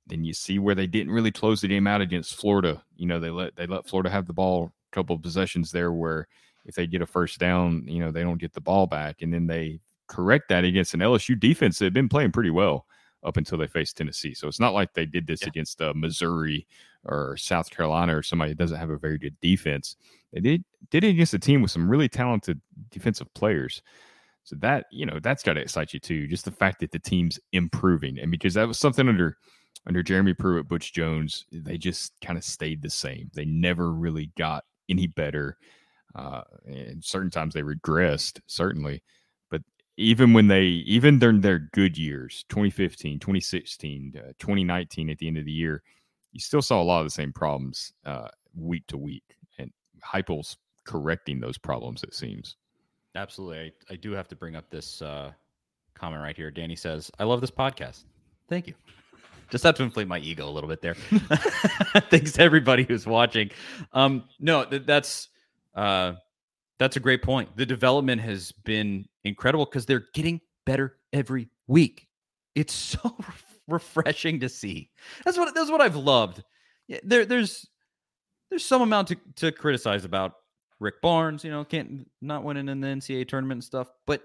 Then 0.07 0.25
you 0.25 0.33
see 0.33 0.59
where 0.59 0.75
they 0.75 0.87
didn't 0.87 1.13
really 1.13 1.33
close 1.33 1.61
the 1.61 1.69
game 1.69 1.87
out 1.87 2.01
against 2.01 2.37
Florida. 2.37 2.83
You 2.97 3.07
know, 3.07 3.19
they 3.19 3.31
let 3.31 3.57
they 3.57 3.67
let 3.67 3.89
Florida 3.89 4.11
have 4.11 4.27
the 4.27 4.33
ball 4.33 4.73
a 4.93 4.95
couple 4.95 5.17
of 5.17 5.23
possessions 5.23 5.73
there 5.73 5.93
where 5.93 6.29
if 6.65 6.75
they 6.75 6.87
get 6.87 7.03
a 7.03 7.07
first 7.07 7.39
down, 7.39 7.85
you 7.87 8.01
know, 8.01 8.11
they 8.11 8.23
don't 8.23 8.41
get 8.41 8.53
the 8.53 8.61
ball 8.61 8.87
back. 8.87 9.23
And 9.23 9.33
then 9.33 9.47
they 9.47 9.81
correct 10.09 10.49
that 10.49 10.65
against 10.65 10.95
an 10.95 11.01
LSU 11.01 11.39
defense 11.39 11.79
that 11.79 11.87
had 11.87 11.95
been 11.95 12.09
playing 12.09 12.33
pretty 12.33 12.51
well 12.51 12.87
up 13.25 13.37
until 13.37 13.59
they 13.59 13.67
faced 13.67 13.97
Tennessee. 13.97 14.35
So 14.35 14.49
it's 14.49 14.61
not 14.61 14.75
like 14.75 14.93
they 14.93 15.07
did 15.07 15.27
this 15.27 15.43
yeah. 15.43 15.49
against 15.49 15.81
uh, 15.81 15.93
Missouri 15.95 16.67
or 17.05 17.37
South 17.37 17.71
Carolina 17.71 18.17
or 18.17 18.23
somebody 18.23 18.53
that 18.53 18.59
doesn't 18.59 18.79
have 18.79 18.91
a 18.91 18.99
very 18.99 19.19
good 19.19 19.39
defense. 19.41 19.97
They 20.33 20.41
did 20.41 20.65
did 20.91 21.05
it 21.05 21.11
against 21.11 21.35
a 21.35 21.39
team 21.39 21.63
with 21.63 21.71
some 21.71 21.89
really 21.89 22.09
talented 22.09 22.61
defensive 22.91 23.33
players. 23.35 23.83
So 24.45 24.55
that 24.61 24.87
you 24.91 25.07
know 25.07 25.19
that's 25.21 25.43
got 25.43 25.55
to 25.55 25.61
excite 25.61 25.93
you 25.93 26.01
too. 26.01 26.27
Just 26.29 26.45
the 26.45 26.53
fact 26.53 26.81
that 26.81 26.93
the 26.93 26.99
team's 26.99 27.41
improving, 27.53 28.19
and 28.19 28.31
because 28.31 28.55
that 28.55 28.69
was 28.69 28.79
something 28.79 29.09
under 29.09 29.39
under 29.87 30.03
Jeremy 30.03 30.35
Pruitt, 30.35 30.69
Butch 30.69 30.93
Jones, 30.93 31.47
they 31.53 31.79
just 31.79 32.13
kind 32.21 32.39
of 32.39 32.45
stayed 32.45 32.83
the 32.83 32.91
same. 32.91 33.31
They 33.35 33.45
never 33.45 33.93
really 33.93 34.31
got 34.37 34.65
any 34.89 35.07
better. 35.07 35.57
Uh, 36.15 36.43
and 36.67 37.05
certain 37.05 37.31
times 37.31 37.55
they 37.55 37.63
regressed, 37.63 38.41
certainly 38.47 39.03
But 39.51 39.63
even 39.97 40.33
when 40.33 40.49
they 40.49 40.63
even 40.63 41.19
during 41.19 41.41
their 41.41 41.59
good 41.59 41.99
years 41.99 42.45
2015 42.49 43.19
2016 43.19 44.15
uh, 44.17 44.33
2019 44.39 45.11
at 45.11 45.19
the 45.19 45.29
end 45.29 45.39
of 45.39 45.45
the 45.45 45.53
year 45.53 45.83
you 46.33 46.41
still 46.41 46.63
saw 46.63 46.81
a 46.81 46.85
lot 46.85 47.01
of 47.01 47.07
the 47.07 47.11
same 47.11 47.33
problems 47.33 47.93
uh, 48.05 48.29
week 48.55 48.87
to 48.89 48.97
week 48.97 49.25
and 49.59 49.71
Heupel's 50.03 50.57
correcting 50.87 51.41
those 51.41 51.59
problems 51.59 52.03
it 52.03 52.15
seems 52.15 52.57
absolutely 53.15 53.59
i, 53.91 53.93
I 53.95 53.97
do 53.97 54.13
have 54.13 54.29
to 54.29 54.37
bring 54.37 54.57
up 54.57 54.71
this 54.71 55.03
uh, 55.03 55.33
comment 55.95 56.23
right 56.23 56.37
here 56.37 56.51
danny 56.51 56.77
says 56.77 57.11
i 57.19 57.25
love 57.25 57.41
this 57.41 57.51
podcast 57.51 58.05
thank 58.49 58.67
you 58.67 58.75
just 59.51 59.65
have 59.65 59.75
to 59.75 59.83
inflate 59.83 60.09
my 60.09 60.19
ego 60.19 60.49
a 60.49 60.51
little 60.51 60.69
bit 60.69 60.83
there 60.83 60.95
thanks 62.11 62.33
to 62.33 62.43
everybody 62.43 62.85
who's 62.85 63.07
watching 63.07 63.51
um 63.93 64.25
no 64.41 64.65
th- 64.65 64.85
that's 64.87 65.29
uh 65.75 66.15
that's 66.79 66.97
a 66.97 67.01
great 67.01 67.23
point. 67.23 67.57
The 67.57 67.67
development 67.67 68.21
has 68.23 68.53
been 68.53 69.07
incredible 69.25 69.65
because 69.65 69.87
they're 69.87 70.07
getting 70.15 70.41
better 70.65 70.99
every 71.13 71.49
week. 71.67 72.07
It's 72.55 72.75
so 72.75 73.17
refreshing 73.69 74.41
to 74.41 74.49
see. 74.49 74.91
That's 75.25 75.39
what 75.39 75.55
that's 75.55 75.71
what 75.71 75.81
I've 75.81 75.97
loved. 75.97 76.43
Yeah, 76.89 77.01
there, 77.03 77.25
there's 77.25 77.67
there's 78.51 78.65
some 78.65 78.83
amount 78.83 79.09
to, 79.09 79.17
to 79.37 79.53
criticize 79.53 80.05
about 80.05 80.35
Rick 80.79 81.01
Barnes. 81.01 81.45
You 81.45 81.51
know, 81.51 81.65
can't 81.65 82.09
not 82.21 82.45
winning 82.45 82.69
in 82.69 82.81
the 82.81 82.89
NCAA 82.89 83.29
tournament 83.29 83.59
and 83.59 83.65
stuff, 83.65 83.89
but 84.07 84.23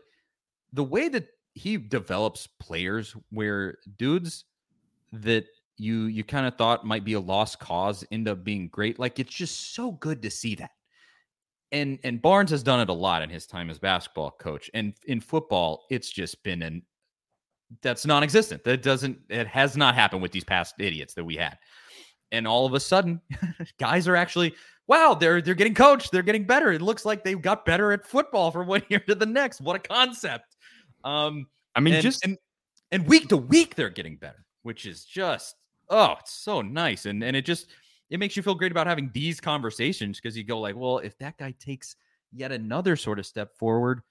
the 0.73 0.83
way 0.83 1.09
that 1.09 1.27
he 1.53 1.75
develops 1.77 2.47
players, 2.59 3.15
where 3.29 3.77
dudes 3.97 4.45
that 5.11 5.45
you 5.77 6.03
you 6.05 6.23
kind 6.23 6.45
of 6.45 6.55
thought 6.55 6.85
might 6.85 7.03
be 7.03 7.13
a 7.13 7.19
lost 7.19 7.59
cause 7.59 8.05
end 8.11 8.27
up 8.27 8.43
being 8.43 8.67
great. 8.67 8.99
Like 8.99 9.19
it's 9.19 9.33
just 9.33 9.73
so 9.73 9.91
good 9.93 10.21
to 10.21 10.31
see 10.31 10.55
that 10.55 10.71
and 11.71 11.99
and 12.03 12.21
Barnes 12.21 12.51
has 12.51 12.63
done 12.63 12.79
it 12.79 12.89
a 12.89 12.93
lot 12.93 13.21
in 13.21 13.29
his 13.29 13.45
time 13.45 13.69
as 13.69 13.79
basketball 13.79 14.31
coach. 14.31 14.69
And 14.73 14.93
in 15.07 15.21
football, 15.21 15.85
it's 15.89 16.09
just 16.09 16.43
been 16.43 16.61
an 16.61 16.83
that's 17.81 18.05
non-existent. 18.05 18.63
That 18.63 18.81
doesn't 18.83 19.17
it 19.29 19.47
has 19.47 19.77
not 19.77 19.95
happened 19.95 20.21
with 20.21 20.31
these 20.31 20.43
past 20.43 20.75
idiots 20.79 21.13
that 21.13 21.23
we 21.23 21.35
had. 21.35 21.57
And 22.33 22.47
all 22.47 22.65
of 22.65 22.73
a 22.73 22.79
sudden, 22.79 23.21
guys 23.79 24.07
are 24.07 24.15
actually 24.15 24.53
wow, 24.87 25.13
they're 25.13 25.41
they're 25.41 25.55
getting 25.55 25.75
coached, 25.75 26.11
they're 26.11 26.23
getting 26.23 26.45
better. 26.45 26.71
It 26.71 26.81
looks 26.81 27.05
like 27.05 27.23
they 27.23 27.35
got 27.35 27.65
better 27.65 27.93
at 27.93 28.05
football 28.05 28.51
from 28.51 28.67
one 28.67 28.83
year 28.89 28.99
to 29.07 29.15
the 29.15 29.25
next. 29.25 29.61
What 29.61 29.75
a 29.75 29.79
concept. 29.79 30.57
Um 31.03 31.47
I 31.75 31.79
mean 31.79 31.93
and, 31.95 32.03
just 32.03 32.25
and, 32.25 32.37
and 32.91 33.07
week 33.07 33.29
to 33.29 33.37
week 33.37 33.75
they're 33.75 33.89
getting 33.89 34.17
better, 34.17 34.45
which 34.63 34.85
is 34.85 35.05
just 35.05 35.55
oh, 35.91 36.15
it's 36.19 36.31
so 36.33 36.61
nice. 36.61 37.05
And 37.05 37.23
and 37.23 37.35
it 37.35 37.45
just 37.45 37.67
it 38.09 38.19
makes 38.19 38.35
you 38.35 38.41
feel 38.43 38.55
great 38.55 38.71
about 38.71 38.87
having 38.87 39.11
these 39.13 39.39
conversations 39.39 40.19
because 40.19 40.35
you 40.35 40.43
go 40.43 40.59
like, 40.59 40.75
well, 40.75 40.97
if 40.97 41.17
that 41.19 41.37
guy 41.37 41.53
takes 41.59 41.95
yet 42.33 42.51
another 42.51 42.95
sort 42.95 43.19
of 43.19 43.25
step 43.25 43.55
forward, 43.57 44.01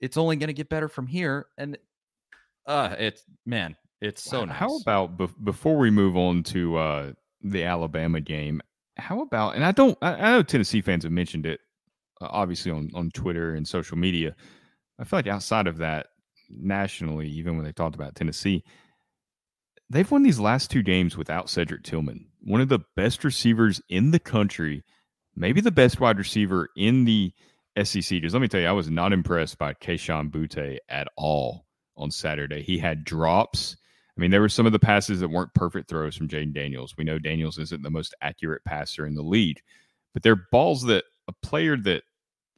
it's 0.00 0.16
only 0.16 0.36
going 0.36 0.48
to 0.48 0.54
get 0.54 0.68
better 0.68 0.88
from 0.88 1.06
here. 1.06 1.46
And 1.58 1.76
uh, 2.66 2.94
it's 2.98 3.24
man, 3.44 3.76
it's 4.00 4.22
so 4.22 4.44
nice. 4.44 4.56
How 4.56 4.76
about 4.76 5.16
be- 5.16 5.28
before 5.42 5.76
we 5.76 5.90
move 5.90 6.16
on 6.16 6.42
to 6.44 6.76
uh, 6.76 7.12
the 7.42 7.64
Alabama 7.64 8.20
game? 8.20 8.60
How 8.96 9.22
about 9.22 9.56
and 9.56 9.64
I 9.64 9.72
don't 9.72 9.98
I, 10.02 10.14
I 10.14 10.32
know 10.32 10.42
Tennessee 10.42 10.80
fans 10.80 11.02
have 11.02 11.12
mentioned 11.12 11.46
it 11.46 11.60
uh, 12.20 12.28
obviously 12.30 12.70
on 12.70 12.90
on 12.94 13.10
Twitter 13.10 13.54
and 13.54 13.66
social 13.66 13.96
media. 13.96 14.36
I 14.98 15.04
feel 15.04 15.18
like 15.18 15.26
outside 15.26 15.66
of 15.66 15.78
that, 15.78 16.06
nationally, 16.48 17.28
even 17.28 17.56
when 17.56 17.64
they 17.64 17.72
talked 17.72 17.96
about 17.96 18.14
Tennessee, 18.14 18.62
they've 19.90 20.10
won 20.10 20.22
these 20.22 20.40
last 20.40 20.70
two 20.70 20.82
games 20.82 21.16
without 21.16 21.50
Cedric 21.50 21.82
Tillman 21.82 22.26
one 22.44 22.60
of 22.60 22.68
the 22.68 22.80
best 22.94 23.24
receivers 23.24 23.80
in 23.88 24.10
the 24.10 24.18
country, 24.18 24.84
maybe 25.34 25.60
the 25.60 25.70
best 25.70 25.98
wide 25.98 26.18
receiver 26.18 26.68
in 26.76 27.04
the 27.04 27.32
SEC. 27.82 28.10
Because 28.10 28.34
let 28.34 28.42
me 28.42 28.48
tell 28.48 28.60
you, 28.60 28.66
I 28.66 28.72
was 28.72 28.90
not 28.90 29.12
impressed 29.12 29.58
by 29.58 29.74
Kayshon 29.74 30.30
Boutte 30.30 30.78
at 30.88 31.08
all 31.16 31.66
on 31.96 32.10
Saturday. 32.10 32.62
He 32.62 32.78
had 32.78 33.04
drops. 33.04 33.76
I 34.16 34.20
mean, 34.20 34.30
there 34.30 34.42
were 34.42 34.48
some 34.48 34.66
of 34.66 34.72
the 34.72 34.78
passes 34.78 35.20
that 35.20 35.30
weren't 35.30 35.54
perfect 35.54 35.88
throws 35.88 36.16
from 36.16 36.28
Jayden 36.28 36.54
Daniels. 36.54 36.94
We 36.96 37.04
know 37.04 37.18
Daniels 37.18 37.58
isn't 37.58 37.82
the 37.82 37.90
most 37.90 38.14
accurate 38.20 38.64
passer 38.64 39.06
in 39.06 39.14
the 39.14 39.22
league, 39.22 39.60
but 40.12 40.22
they're 40.22 40.46
balls 40.52 40.82
that 40.82 41.04
a 41.26 41.32
player 41.42 41.76
that 41.78 42.02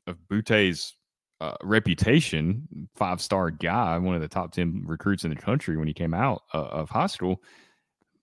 of 0.07 0.18
Boutte's 0.29 0.95
uh, 1.41 1.55
reputation, 1.62 2.89
five 2.95 3.20
star 3.20 3.51
guy, 3.51 3.99
one 3.99 4.14
of 4.14 4.20
the 4.20 4.28
top 4.28 4.53
10 4.53 4.84
recruits 4.87 5.24
in 5.24 5.30
the 5.30 5.37
country 5.37 5.76
when 5.76 5.89
he 5.89 5.95
came 5.95 6.14
out 6.14 6.43
uh, 6.55 6.64
of 6.64 6.89
high 6.89 7.07
school, 7.07 7.43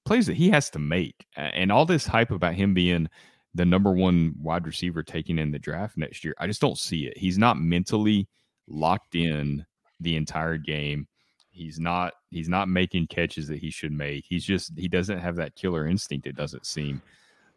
plays 0.05 0.26
that 0.26 0.36
he 0.36 0.49
has 0.49 0.70
to 0.72 0.80
make. 0.80 1.26
And 1.36 1.72
all 1.72 1.86
this 1.86 2.05
hype 2.05 2.32
about 2.32 2.55
him 2.55 2.74
being 2.74 3.07
the 3.53 3.66
number 3.66 3.91
one 3.91 4.34
wide 4.39 4.66
receiver 4.66 5.03
taking 5.03 5.38
in 5.38 5.51
the 5.51 5.59
draft 5.59 5.95
next 5.97 6.24
year, 6.24 6.34
I 6.39 6.47
just 6.47 6.61
don't 6.61 6.78
see 6.78 7.05
it. 7.05 7.18
He's 7.18 7.38
not 7.38 7.59
mentally 7.59 8.28
locked 8.68 9.16
in 9.16 9.66
the 9.99 10.16
entire 10.16 10.57
game. 10.57 11.07
He's 11.51 11.80
not 11.80 12.14
he's 12.32 12.49
not 12.49 12.68
making 12.68 13.07
catches 13.07 13.47
that 13.47 13.59
he 13.59 13.70
should 13.70 13.91
make. 13.91 14.26
He's 14.28 14.43
just 14.43 14.72
he 14.76 14.88
doesn't 14.88 15.20
have 15.20 15.36
that 15.36 15.55
killer 15.55 15.86
instinct, 15.88 16.26
it 16.26 16.36
doesn't 16.36 16.66
seem. 16.66 16.99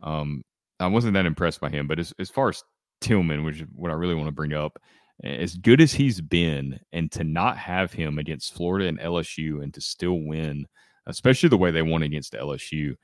Um, 0.02 0.44
I 0.78 0.86
wasn't 0.86 1.14
that 1.14 1.24
impressed 1.24 1.62
by 1.62 1.70
him, 1.70 1.86
but 1.86 1.98
as, 1.98 2.12
as 2.18 2.28
far 2.28 2.50
as 2.50 2.62
Tillman, 3.00 3.44
which 3.44 3.62
is 3.62 3.66
what 3.74 3.90
I 3.90 3.94
really 3.94 4.14
want 4.14 4.26
to 4.28 4.32
bring 4.32 4.52
up, 4.52 4.78
as 5.22 5.56
good 5.56 5.80
as 5.80 5.94
he's 5.94 6.20
been, 6.20 6.80
and 6.92 7.10
to 7.12 7.24
not 7.24 7.56
have 7.58 7.92
him 7.92 8.18
against 8.18 8.54
Florida 8.54 8.86
and 8.86 8.98
LSU 8.98 9.62
and 9.62 9.72
to 9.74 9.80
still 9.80 10.20
win 10.20 10.66
especially 11.06 11.48
the 11.48 11.56
way 11.56 11.70
they 11.70 11.82
won 11.82 12.02
against 12.02 12.34
LSU. 12.34 12.96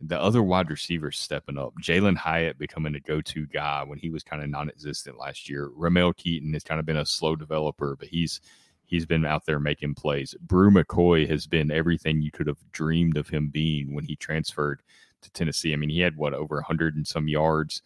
The 0.00 0.20
other 0.20 0.42
wide 0.42 0.70
receivers 0.70 1.18
stepping 1.18 1.56
up. 1.56 1.72
Jalin 1.80 2.16
Hyatt 2.16 2.58
becoming 2.58 2.96
a 2.96 3.00
go-to 3.00 3.46
guy 3.46 3.84
when 3.84 3.98
he 3.98 4.10
was 4.10 4.24
kind 4.24 4.42
of 4.42 4.50
non-existent 4.50 5.18
last 5.18 5.48
year. 5.48 5.70
Ramel 5.74 6.12
Keyton 6.12 6.52
has 6.52 6.64
kind 6.64 6.80
of 6.80 6.86
been 6.86 6.96
a 6.96 7.06
slow 7.06 7.36
developer, 7.36 7.96
but 7.98 8.08
he's 8.08 8.40
he's 8.86 9.06
been 9.06 9.24
out 9.24 9.46
there 9.46 9.60
making 9.60 9.94
plays. 9.94 10.34
Bru 10.40 10.70
McCoy 10.70 11.28
has 11.28 11.46
been 11.46 11.70
everything 11.70 12.20
you 12.20 12.32
could 12.32 12.48
have 12.48 12.58
dreamed 12.72 13.16
of 13.16 13.28
him 13.28 13.48
being 13.48 13.94
when 13.94 14.04
he 14.04 14.16
transferred 14.16 14.82
to 15.22 15.30
Tennessee. 15.30 15.72
I 15.72 15.76
mean, 15.76 15.90
he 15.90 16.00
had 16.00 16.16
what 16.16 16.34
over 16.34 16.56
100 16.56 16.96
and 16.96 17.06
some 17.06 17.28
yards. 17.28 17.80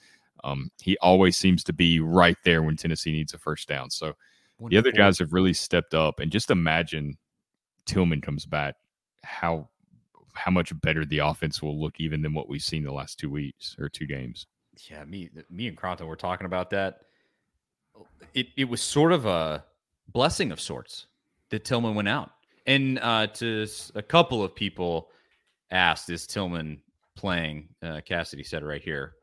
Um, 0.45 0.70
he 0.80 0.97
always 0.99 1.36
seems 1.36 1.64
to 1.64 1.72
be 1.72 2.01
right 2.01 2.36
there 2.45 2.62
when 2.62 2.76
Tennessee 2.76 3.12
needs 3.12 3.34
a 3.34 3.39
first 3.39 3.68
down. 3.68 3.91
So 3.91 4.14
Wonderful. 4.59 4.68
the 4.68 4.76
other 4.76 4.97
guys 4.97 5.18
have 5.18 5.32
really 5.32 5.53
stepped 5.53 5.95
up. 5.95 6.20
And 6.20 6.30
just 6.32 6.51
imagine 6.51 7.16
Tillman 7.86 8.20
comes 8.20 8.47
back 8.47 8.74
how 9.24 9.68
how 10.34 10.51
much 10.53 10.78
better 10.82 11.05
the 11.05 11.18
offense 11.18 11.61
will 11.61 11.80
look 11.80 11.99
even 11.99 12.22
than 12.22 12.32
what 12.32 12.49
we've 12.49 12.62
seen 12.62 12.84
the 12.84 12.93
last 12.93 13.18
two 13.18 13.28
weeks 13.28 13.74
or 13.80 13.89
two 13.89 14.07
games. 14.07 14.47
yeah, 14.89 15.05
me, 15.05 15.28
me 15.51 15.66
and 15.66 15.76
Crompton 15.76 16.07
were 16.07 16.14
talking 16.14 16.47
about 16.47 16.70
that. 16.70 17.01
It 18.34 18.49
it 18.57 18.64
was 18.64 18.80
sort 18.80 19.12
of 19.12 19.26
a 19.26 19.64
blessing 20.09 20.53
of 20.53 20.61
sorts 20.61 21.07
that 21.51 21.64
Tillman 21.64 21.95
went 21.95 22.09
out. 22.09 22.30
And 22.66 22.99
uh, 23.01 23.26
to 23.28 23.66
a 23.95 24.03
couple 24.03 24.45
of 24.45 24.55
people 24.55 25.09
asked, 25.70 26.11
"Is 26.11 26.26
Tillman 26.26 26.80
playing?" 27.16 27.68
Uh, 27.82 28.01
Cassidy 28.05 28.45
said 28.45 28.62
right 28.62 28.82
here. 28.82 29.14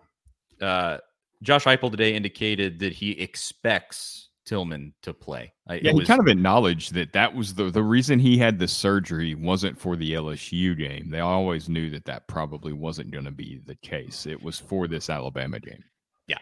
Uh, 0.61 0.97
Josh 1.41 1.65
Heupel 1.65 1.91
today 1.91 2.15
indicated 2.15 2.79
that 2.79 2.93
he 2.93 3.11
expects 3.11 4.29
Tillman 4.45 4.93
to 5.01 5.13
play. 5.13 5.53
yeah, 5.69 5.91
was, 5.91 6.01
he 6.01 6.05
kind 6.05 6.19
of 6.19 6.27
acknowledged 6.27 6.93
that 6.93 7.13
that 7.13 7.33
was 7.33 7.53
the 7.55 7.69
the 7.69 7.83
reason 7.83 8.19
he 8.19 8.37
had 8.37 8.59
the 8.59 8.67
surgery 8.67 9.35
wasn't 9.35 9.79
for 9.79 9.95
the 9.95 10.13
LSU 10.13 10.77
game. 10.77 11.09
They 11.09 11.19
always 11.19 11.67
knew 11.67 11.89
that 11.89 12.05
that 12.05 12.27
probably 12.27 12.73
wasn't 12.73 13.11
going 13.11 13.25
to 13.25 13.31
be 13.31 13.61
the 13.65 13.75
case. 13.75 14.25
It 14.25 14.41
was 14.41 14.59
for 14.59 14.87
this 14.87 15.09
Alabama 15.09 15.59
game. 15.59 15.83
Yeah, 16.27 16.37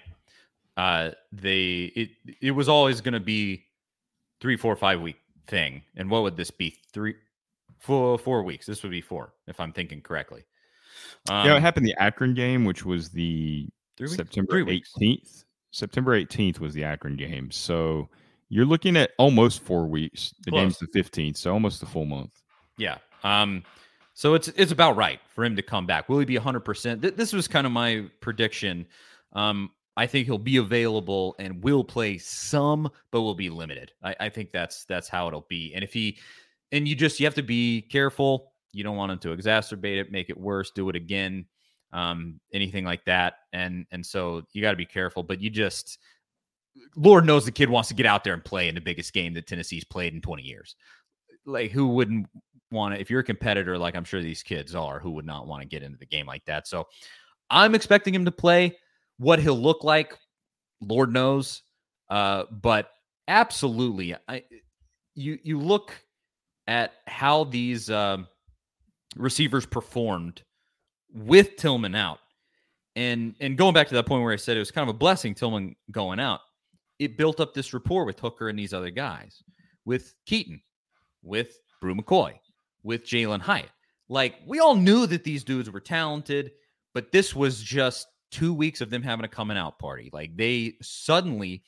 uh, 0.78 1.11
they 1.32 1.91
it 1.95 2.09
it 2.41 2.51
was 2.51 2.70
always 2.70 3.01
going 3.01 3.14
to 3.14 3.20
be 3.20 3.66
three, 4.41 4.57
four, 4.57 4.76
five 4.76 5.01
week 5.01 5.18
thing. 5.47 5.84
And 5.95 6.09
what 6.09 6.24
would 6.24 6.36
this 6.36 6.51
be? 6.51 6.78
Three, 6.93 7.16
four, 7.80 8.18
four 8.18 8.43
weeks. 8.43 8.66
This 8.66 8.84
would 8.84 8.91
be 8.91 9.01
four, 9.01 9.34
if 9.47 9.59
I'm 9.59 9.72
thinking 9.72 10.01
correctly. 10.01 10.43
Um, 11.30 11.47
yeah, 11.47 11.55
it 11.55 11.61
happened 11.61 11.86
the 11.86 11.95
Akron 11.97 12.34
game, 12.34 12.66
which 12.66 12.86
was 12.86 13.09
the 13.09 13.70
September 14.06 14.70
eighteenth. 14.70 15.44
September 15.72 16.14
eighteenth 16.16 16.60
was 16.60 16.74
the 16.74 16.84
Akron 16.84 17.16
game. 17.16 17.52
So 17.52 18.10
you're 18.50 18.66
looking 18.66 18.96
at 18.98 19.12
almost 19.18 19.62
four 19.62 19.88
weeks. 19.88 20.34
The 20.46 20.52
Close. 20.52 20.62
game's 20.62 20.78
the 20.80 20.88
fifteenth, 20.94 21.38
so 21.38 21.52
almost 21.52 21.80
the 21.80 21.86
full 21.86 22.06
month. 22.06 22.41
Yeah. 22.78 22.98
Um. 23.24 23.64
So 24.14 24.36
it's 24.36 24.48
it's 24.50 24.72
about 24.72 24.96
right 24.96 25.20
for 25.34 25.44
him 25.44 25.56
to 25.56 25.62
come 25.62 25.86
back. 25.88 26.08
Will 26.10 26.20
he 26.20 26.26
be 26.26 26.38
100? 26.38 26.60
percent 26.60 27.02
This 27.18 27.34
was 27.34 27.48
kind 27.48 27.66
of 27.66 27.74
my 27.74 28.06
prediction. 28.22 28.86
Um. 29.34 29.72
I 29.96 30.08
think 30.08 30.26
he'll 30.26 30.39
be 30.39 30.58
available 30.58 31.36
and 31.38 31.64
will 31.64 31.84
play 31.84 32.18
some, 32.18 32.89
but 33.12 33.22
will 33.22 33.36
be 33.36 33.52
limited. 33.52 33.91
I, 34.02 34.16
I 34.22 34.30
think 34.30 34.52
that's 34.52 34.86
that's 34.86 35.08
how 35.08 35.28
it'll 35.28 35.46
be. 35.50 35.72
And 35.76 35.84
if 35.84 35.94
he 35.94 36.18
and 36.72 36.88
you 36.88 36.96
just 36.96 37.20
you 37.20 37.28
have 37.28 37.36
to 37.36 37.44
be 37.44 37.84
careful. 37.84 38.54
You 38.72 38.84
don't 38.84 38.98
want 38.98 39.12
him 39.12 39.20
to 39.20 39.28
exacerbate 39.30 40.00
it, 40.00 40.12
make 40.12 40.32
it 40.32 40.38
worse, 40.38 40.72
do 40.72 40.89
it 40.89 40.96
again, 40.96 41.46
um, 41.94 42.39
anything 42.52 42.84
like 42.84 43.06
that. 43.06 43.36
And 43.54 43.86
and 43.91 44.06
so 44.06 44.44
you 44.52 44.62
got 44.62 44.72
to 44.72 44.78
be 44.78 44.86
careful. 44.86 45.24
But 45.24 45.39
you 45.39 45.50
just, 45.50 46.00
Lord 46.96 47.26
knows 47.26 47.46
the 47.46 47.52
kid 47.52 47.70
wants 47.70 47.89
to 47.89 47.96
get 47.96 48.06
out 48.06 48.24
there 48.24 48.34
and 48.34 48.44
play 48.44 48.68
in 48.68 48.76
the 48.76 48.82
biggest 48.82 49.14
game 49.14 49.34
that 49.36 49.48
Tennessee's 49.48 49.86
played 49.86 50.14
in 50.14 50.22
20 50.22 50.44
years. 50.44 50.76
Like 51.46 51.72
who 51.72 51.88
wouldn't 51.88 52.28
want 52.72 52.96
to? 52.96 53.02
If 53.02 53.10
you're 53.10 53.22
a 53.22 53.24
competitor, 53.24 53.78
like 53.78 53.96
I'm 53.96 54.04
sure 54.04 54.22
these 54.22 54.44
kids 54.44 54.76
are, 54.76 55.00
who 55.00 55.12
would 55.12 55.26
not 55.26 55.48
want 55.48 55.62
to 55.62 55.68
get 55.68 55.84
into 55.84 55.98
the 55.98 56.06
game 56.06 56.26
like 56.26 56.44
that? 56.46 56.68
So 56.68 56.88
I'm 57.50 57.76
expecting 57.76 58.14
him 58.14 58.26
to 58.26 58.32
play. 58.32 58.78
What 59.18 59.39
he'll 59.39 59.60
look 59.60 59.84
like, 59.84 60.18
Lord 60.82 61.14
knows. 61.14 61.62
Uh, 62.10 62.46
but 62.52 62.89
absolutely, 63.28 64.16
I 64.28 64.44
you 65.16 65.38
you 65.44 65.60
look 65.60 65.94
at 66.68 66.94
how 67.08 67.44
these 67.46 67.89
um, 67.89 68.28
receivers 69.16 69.66
performed 69.66 70.44
with 71.14 71.55
Tillman 71.55 71.95
out. 71.95 72.20
And 72.95 73.36
and 73.39 73.57
going 73.57 73.74
back 73.74 73.88
to 73.88 73.95
that 73.95 74.05
point 74.05 74.24
where 74.24 74.34
I 74.34 74.38
said 74.38 74.55
it 74.55 74.59
was 74.59 74.72
kind 74.72 74.88
of 74.88 74.95
a 74.95 74.97
blessing 74.97 75.34
Tillman 75.34 75.76
going 75.91 76.20
out, 76.20 76.41
it 76.99 77.18
built 77.18 77.39
up 77.39 77.53
this 77.53 77.74
rapport 77.74 78.05
with 78.05 78.20
Hooker 78.20 78.49
and 78.49 78.59
these 78.59 78.74
other 78.74 78.91
guys, 78.91 79.43
with 79.86 80.14
Keyton, 80.26 80.61
with 81.24 81.57
Bru 81.82 81.95
McCoy, 81.95 82.34
with 82.84 83.05
Jalin 83.05 83.41
Hyatt. 83.41 83.72
Like 84.09 84.36
we 84.45 84.59
all 84.59 84.76
knew 84.76 85.07
that 85.07 85.24
these 85.24 85.43
dudes 85.43 85.72
were 85.72 85.80
talented, 85.80 86.51
but 86.93 87.11
this 87.11 87.36
was 87.36 87.61
just 87.61 88.07
two 88.30 88.53
weeks 88.53 88.82
of 88.82 88.89
them 88.89 89.01
having 89.01 89.26
a 89.26 89.30
coming 89.30 89.57
out 89.57 89.80
party. 89.80 90.09
Like 90.14 90.36
they 90.36 90.76
suddenly, 90.82 91.64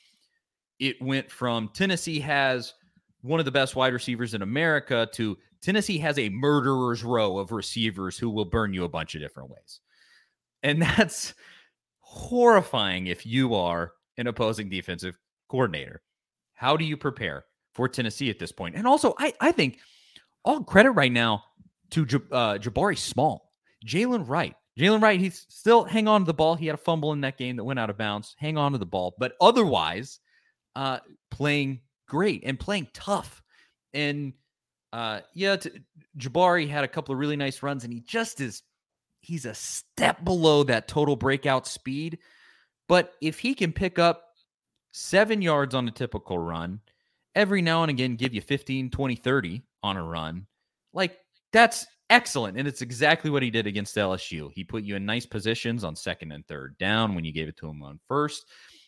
it 0.79 1.01
went 1.01 1.31
from 1.31 1.69
Tennessee 1.73 2.19
has 2.19 2.73
one 3.21 3.39
of 3.39 3.45
the 3.45 3.51
best 3.51 3.75
wide 3.75 3.93
receivers 3.93 4.35
in 4.35 4.43
America 4.43 5.07
to 5.13 5.37
Tennessee 5.66 5.97
has 5.97 6.20
a 6.20 6.30
murderer's 6.30 7.03
row 7.03 7.39
of 7.39 7.51
receivers 7.51 8.20
who 8.20 8.30
will 8.30 8.45
burn 8.45 8.72
you 8.72 8.84
a 8.84 8.89
bunch 8.89 9.16
of 9.16 9.22
different 9.22 9.49
ways. 9.49 9.80
And 10.61 10.80
that's 10.82 11.34
horrifying 12.01 13.07
if 13.07 13.26
you 13.26 13.55
are 13.55 13.93
an 14.18 14.28
opposing 14.28 14.70
defensive 14.70 15.18
coordinator. 15.49 16.03
How 16.53 16.78
do 16.78 16.86
you 16.86 16.95
prepare 16.95 17.45
for 17.74 17.89
Tennessee 17.89 18.30
at 18.30 18.38
this 18.38 18.51
point? 18.51 18.76
And 18.76 18.86
also, 18.86 19.16
I, 19.18 19.34
I 19.41 19.51
think 19.51 19.80
all 20.43 20.63
credit 20.63 20.91
right 20.91 21.11
now 21.11 21.43
to 21.91 22.03
uh, 22.32 22.59
Jabari 22.59 22.97
Small, 22.97 23.49
Jaylen 23.84 24.24
Wright. 24.28 24.55
Jaylen 24.80 25.01
Wright, 25.01 25.20
he's 25.20 25.47
still 25.49 25.84
hang 25.84 26.07
on 26.07 26.22
to 26.22 26.26
the 26.26 26.34
ball. 26.34 26.53
He 26.53 26.68
had 26.68 26.76
a 26.76 26.78
fumble 26.78 27.11
in 27.11 27.22
that 27.22 27.39
game 27.39 27.55
that 27.55 27.63
went 27.63 27.80
out 27.80 27.89
of 27.89 27.97
bounds. 27.97 28.36
Hang 28.38 28.55
on 28.55 28.74
to 28.74 28.78
the 28.78 28.86
ball, 28.86 29.16
but 29.18 29.34
otherwise, 29.41 30.20
uh, 30.76 30.99
playing 31.32 31.80
great 32.07 32.43
and 32.45 32.59
playing 32.59 32.88
tough. 32.93 33.41
And 33.93 34.34
uh, 34.95 35.19
yeah, 35.33 35.57
Jabari 36.17 36.69
had 36.69 36.85
a 36.85 36.87
couple 36.87 37.11
of 37.11 37.19
really 37.19 37.35
nice 37.35 37.61
runs, 37.61 37.83
and 37.83 37.91
he 37.91 37.99
just 37.99 38.39
is 38.39 38.63
he's 39.19 39.43
a 39.45 39.53
step 39.53 40.23
below 40.23 40.63
that 40.63 40.87
total 40.87 41.17
breakout 41.17 41.67
speed. 41.67 42.17
But 42.87 43.11
if 43.21 43.37
he 43.37 43.53
can 43.55 43.73
pick 43.73 43.99
up 43.99 44.23
seven 44.93 45.41
yards 45.41 45.75
on 45.75 45.85
a 45.89 45.91
typical 45.91 46.39
run, 46.39 46.79
every 47.35 47.61
now 47.61 47.83
and 47.83 47.89
again 47.89 48.15
give 48.15 48.33
you 48.33 48.39
15, 48.39 48.89
20, 48.89 49.15
30 49.17 49.63
on 49.83 49.97
a 49.97 50.03
run, 50.03 50.47
like 50.93 51.17
that's 51.51 51.85
excellent. 52.09 52.57
And 52.57 52.65
it's 52.65 52.81
exactly 52.81 53.29
what 53.29 53.43
he 53.43 53.49
did 53.49 53.67
against 53.67 53.97
LSU. 53.97 54.49
He 54.53 54.63
put 54.63 54.85
you 54.85 54.95
in 54.95 55.05
nice 55.05 55.25
positions 55.25 55.83
on 55.83 55.97
second 55.97 56.31
and 56.31 56.47
third 56.47 56.77
down 56.77 57.15
when 57.15 57.25
you 57.25 57.33
gave 57.33 57.49
it 57.49 57.57
to 57.57 57.67
him 57.67 57.83
on 57.83 57.99
first. 58.07 58.45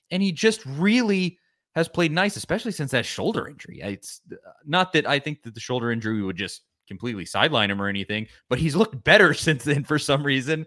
And 0.10 0.24
he 0.24 0.32
just 0.32 0.66
really 0.66 1.38
has 1.78 1.88
played 1.88 2.12
nice, 2.12 2.36
especially 2.36 2.72
since 2.72 2.90
that 2.90 3.06
shoulder 3.06 3.48
injury. 3.48 3.80
It's 3.84 4.22
uh, 4.32 4.36
not 4.66 4.94
that 4.94 5.08
I 5.08 5.20
think 5.20 5.44
that 5.44 5.54
the 5.54 5.60
shoulder 5.60 5.92
injury 5.92 6.24
would 6.24 6.36
just 6.36 6.64
completely 6.88 7.24
sideline 7.24 7.70
him 7.70 7.80
or 7.80 7.88
anything, 7.88 8.26
but 8.50 8.58
he's 8.58 8.76
looked 8.76 9.04
better 9.04 9.32
since 9.36 9.64
then 9.64 9.84
for 9.84 10.00
some 10.00 10.24
reason. 10.24 10.66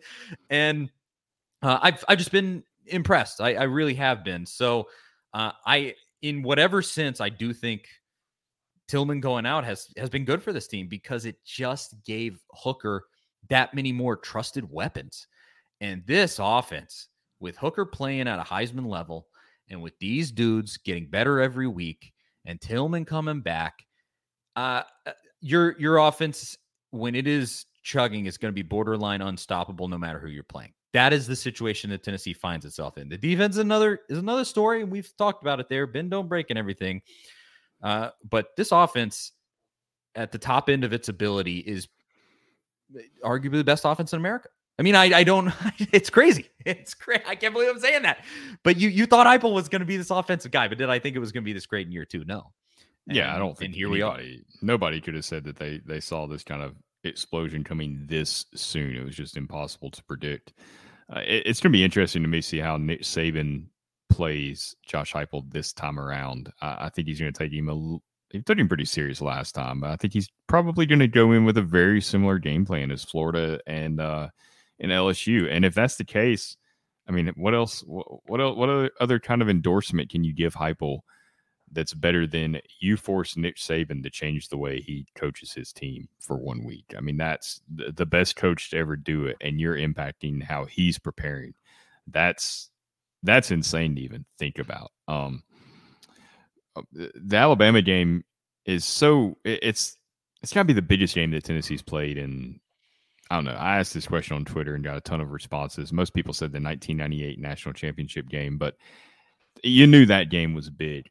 And 0.51 0.89
uh, 1.63 1.81
I've 1.83 2.05
I've 2.07 2.19
just 2.19 2.31
been 2.31 2.63
impressed. 2.87 3.41
I, 3.41 3.55
I 3.55 3.65
really 3.65 3.95
have 3.95 4.23
been. 4.23 4.47
So 4.47 4.87
uh, 5.35 5.51
I, 5.67 5.97
in 6.23 6.45
whatever 6.45 6.81
sense, 6.81 7.21
I 7.21 7.29
do 7.29 7.53
think 7.53 7.89
Tillman 8.87 9.19
going 9.19 9.47
out 9.47 9.65
has 9.65 9.89
has 9.97 10.11
been 10.11 10.25
good 10.25 10.45
for 10.45 10.53
this 10.53 10.69
team 10.69 10.87
because 10.87 11.25
it 11.25 11.45
just 11.45 11.97
gave 12.07 12.39
Hooker 12.53 13.07
that 13.49 13.75
many 13.75 13.91
more 13.91 14.17
trusted 14.17 14.71
weapons. 14.71 15.27
And 15.81 16.05
this 16.07 16.39
offense 16.41 17.09
with 17.41 17.57
Hooker 17.57 17.85
playing 17.85 18.29
at 18.29 18.39
a 18.39 18.45
Heisman 18.45 18.87
level 18.87 19.27
and 19.71 19.81
with 19.81 19.99
these 19.99 20.31
dudes 20.31 20.77
getting 20.77 21.07
better 21.07 21.41
every 21.41 21.66
week 21.66 22.12
and 22.45 22.61
Tillman 22.61 23.05
coming 23.05 23.41
back, 23.41 23.87
uh, 24.57 24.83
uh, 25.07 25.12
your 25.41 25.79
your 25.79 25.99
offense 25.99 26.57
when 26.91 27.14
it 27.14 27.27
is 27.27 27.66
chugging 27.83 28.27
is 28.27 28.37
going 28.37 28.53
to 28.53 28.55
be 28.55 28.62
borderline 28.62 29.23
unstoppable 29.23 29.89
no 29.89 29.97
matter 29.97 30.18
who 30.18 30.29
you're 30.29 30.43
playing. 30.43 30.73
That 30.93 31.12
is 31.12 31.27
the 31.27 31.37
situation 31.37 31.89
that 31.91 32.03
Tennessee 32.03 32.33
finds 32.33 32.66
itself 32.66 32.99
in. 32.99 33.09
The 33.09 33.16
defense 33.16 33.55
is 33.55 33.61
another 33.61 34.01
is 34.09 34.18
another 34.18 34.45
story, 34.45 34.83
and 34.83 34.91
we've 34.91 35.16
talked 35.16 35.43
about 35.43 35.61
it 35.61 35.68
there. 35.68 35.87
Bend 35.87 36.11
don't 36.11 36.29
break 36.29 36.51
and 36.51 36.59
everything. 36.59 37.01
Uh, 37.83 38.11
but 38.29 38.49
this 38.57 38.73
offense 38.73 39.33
at 40.14 40.33
the 40.33 40.39
top 40.39 40.68
end 40.68 40.85
of 40.85 40.93
its 40.93 41.09
ability 41.09 41.59
is 41.59 41.89
uh, 42.95 43.01
arguably 43.25 43.53
the 43.53 43.64
best 43.64 43.85
offense 43.85 44.12
in 44.12 44.18
America. 44.18 44.49
I 44.81 44.83
mean, 44.83 44.95
I, 44.95 45.18
I 45.18 45.24
don't. 45.24 45.53
It's 45.93 46.09
crazy. 46.09 46.49
It's 46.64 46.95
great. 46.95 47.22
I 47.26 47.35
can't 47.35 47.53
believe 47.53 47.68
I'm 47.68 47.78
saying 47.78 48.03
that. 48.03 48.24
But 48.62 48.78
you 48.78 48.89
you 48.89 49.05
thought 49.07 49.26
Heupel 49.26 49.53
was 49.53 49.68
going 49.68 49.81
to 49.81 49.87
be 49.87 49.99
this 49.99 50.11
offensive 50.11 50.51
guy, 50.51 50.68
but 50.68 50.78
did 50.78 50.89
I 50.89 50.99
think 50.99 51.16
it 51.16 51.18
was 51.18 51.33
going 51.33 51.43
to 51.43 51.45
be 51.45 51.53
this 51.53 51.66
great 51.66 51.87
in 51.87 51.93
year 51.93 52.07
two? 52.07 52.24
No. 52.24 52.51
And, 53.07 53.16
yeah, 53.16 53.35
I 53.35 53.39
don't 53.39 53.57
think. 53.57 53.68
And 53.68 53.74
here 53.74 53.89
anybody, 53.93 54.22
we 54.22 54.37
are. 54.37 54.43
Nobody 54.62 55.01
could 55.01 55.14
have 55.14 55.24
said 55.24 55.45
that 55.45 55.57
they 55.57 55.81
they 55.85 56.01
saw 56.01 56.26
this 56.26 56.43
kind 56.43 56.62
of 56.62 56.76
explosion 57.05 57.62
coming 57.62 58.05
this 58.07 58.47
soon. 58.55 58.97
It 58.97 59.05
was 59.05 59.14
just 59.14 59.37
impossible 59.37 59.91
to 59.91 60.03
predict. 60.05 60.55
Uh, 61.14 61.20
it, 61.20 61.43
it's 61.47 61.61
going 61.61 61.72
to 61.72 61.76
be 61.76 61.85
interesting 61.85 62.22
to 62.22 62.28
me 62.28 62.41
see 62.41 62.59
how 62.59 62.78
Nick 62.78 63.03
Saban 63.03 63.66
plays 64.09 64.76
Josh 64.87 65.12
Heupel 65.12 65.51
this 65.51 65.74
time 65.74 66.01
around. 66.01 66.51
I, 66.62 66.87
I 66.87 66.89
think 66.89 67.07
he's 67.07 67.20
going 67.20 67.33
to 67.33 67.39
take 67.39 67.53
him 67.53 67.68
a. 67.68 67.99
He 68.35 68.41
took 68.41 68.59
him 68.59 68.68
pretty 68.68 68.87
serious 68.87 69.20
last 69.20 69.53
time, 69.53 69.81
but 69.81 69.91
I 69.91 69.97
think 69.97 70.14
he's 70.14 70.31
probably 70.47 70.87
going 70.87 71.01
to 71.01 71.09
go 71.09 71.33
in 71.33 71.45
with 71.45 71.59
a 71.59 71.62
very 71.62 72.01
similar 72.01 72.39
game 72.39 72.64
plan 72.64 72.91
as 72.91 73.05
Florida 73.05 73.61
and. 73.66 74.01
uh 74.01 74.28
in 74.81 74.91
LSU. 74.91 75.49
And 75.51 75.64
if 75.64 75.74
that's 75.74 75.97
the 75.97 76.05
case, 76.05 76.57
I 77.09 77.12
mean, 77.12 77.31
what 77.37 77.55
else? 77.55 77.83
What 77.87 78.07
what, 78.26 78.57
what 78.57 78.93
other 79.01 79.20
kind 79.20 79.43
of 79.43 79.49
endorsement 79.49 80.11
can 80.11 80.24
you 80.24 80.33
give 80.33 80.55
Heupel 80.55 81.01
that's 81.72 81.95
better 81.95 82.26
than 82.26 82.61
you 82.81 82.97
force 82.97 83.37
Nick 83.37 83.57
Saban 83.57 84.03
to 84.03 84.11
change 84.11 84.49
the 84.49 84.57
way 84.57 84.81
he 84.81 85.07
coaches 85.14 85.53
his 85.53 85.72
team 85.72 86.09
for 86.20 86.37
one 86.37 86.64
week? 86.64 86.95
I 86.97 87.01
mean, 87.01 87.16
that's 87.16 87.61
the 87.68 88.07
best 88.07 88.37
coach 88.37 88.70
to 88.70 88.78
ever 88.78 88.97
do 88.97 89.26
it, 89.26 89.37
and 89.41 89.61
you're 89.61 89.76
impacting 89.76 90.43
how 90.43 90.64
he's 90.64 90.99
preparing. 90.99 91.55
That's 92.07 92.70
that's 93.22 93.51
insane 93.51 93.97
to 93.97 94.03
even 94.03 94.24
think 94.39 94.59
about. 94.59 94.93
Um, 95.07 95.43
uh, 96.76 96.83
the 97.14 97.37
Alabama 97.37 97.83
game 97.83 98.24
is 98.64 98.85
so 98.85 99.37
it's 99.45 99.97
it's 100.43 100.53
got 100.53 100.62
to 100.62 100.66
be 100.66 100.72
the 100.72 100.83
biggest 100.83 101.14
game 101.14 101.33
that 101.33 101.45
Tennessee's 101.45 101.83
played 101.83 102.16
in 102.16 102.61
I 103.31 103.37
don't 103.37 103.45
know. 103.45 103.53
I 103.53 103.78
asked 103.78 103.95
this 103.95 104.09
question 104.09 104.37
on 104.37 104.45
Twitter 104.45 104.74
and 104.74 104.83
got 104.83 104.97
a 104.97 105.01
ton 105.01 105.20
of 105.20 105.31
responses. 105.31 105.93
Most 105.93 106.14
people 106.14 106.35
said 106.35 106.51
the 106.51 106.61
1998 106.61 107.39
national 107.39 107.74
championship 107.74 108.28
game, 108.28 108.59
but 108.59 108.76
you 109.62 109.87
knew 109.87 110.05
that 110.07 110.31
game 110.31 110.53
was 110.53 110.68
big. 110.68 111.07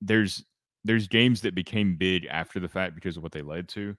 There's 0.00 0.44
there's 0.84 1.08
games 1.08 1.42
that 1.42 1.54
became 1.54 1.96
big 1.96 2.26
after 2.30 2.60
the 2.60 2.68
fact 2.68 2.94
because 2.94 3.16
of 3.16 3.22
what 3.22 3.32
they 3.32 3.42
led 3.42 3.68
to, 3.70 3.96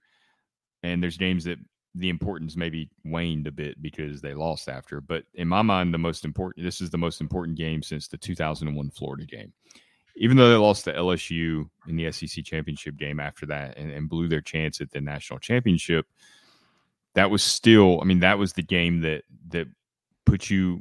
and 0.82 1.02
there's 1.02 1.18
games 1.18 1.44
that 1.44 1.58
the 1.94 2.08
importance 2.08 2.56
maybe 2.56 2.88
waned 3.04 3.46
a 3.46 3.52
bit 3.52 3.80
because 3.82 4.22
they 4.22 4.32
lost 4.32 4.68
after. 4.68 5.00
But 5.02 5.24
in 5.34 5.46
my 5.46 5.60
mind, 5.60 5.92
the 5.92 5.98
most 5.98 6.24
important 6.24 6.64
this 6.64 6.80
is 6.80 6.88
the 6.88 6.98
most 6.98 7.20
important 7.20 7.58
game 7.58 7.82
since 7.82 8.08
the 8.08 8.16
2001 8.16 8.90
Florida 8.90 9.26
game. 9.26 9.52
Even 10.16 10.36
though 10.36 10.50
they 10.50 10.56
lost 10.56 10.84
to 10.84 10.92
LSU 10.94 11.68
in 11.88 11.96
the 11.96 12.10
SEC 12.10 12.44
championship 12.44 12.96
game 12.96 13.20
after 13.20 13.46
that 13.46 13.76
and, 13.76 13.90
and 13.90 14.08
blew 14.08 14.28
their 14.28 14.40
chance 14.40 14.80
at 14.80 14.90
the 14.90 15.00
national 15.00 15.38
championship, 15.38 16.06
that 17.14 17.30
was 17.30 17.42
still, 17.42 18.00
I 18.00 18.04
mean, 18.04 18.20
that 18.20 18.38
was 18.38 18.52
the 18.52 18.62
game 18.62 19.00
that 19.02 19.24
that 19.48 19.68
put 20.26 20.50
you 20.50 20.80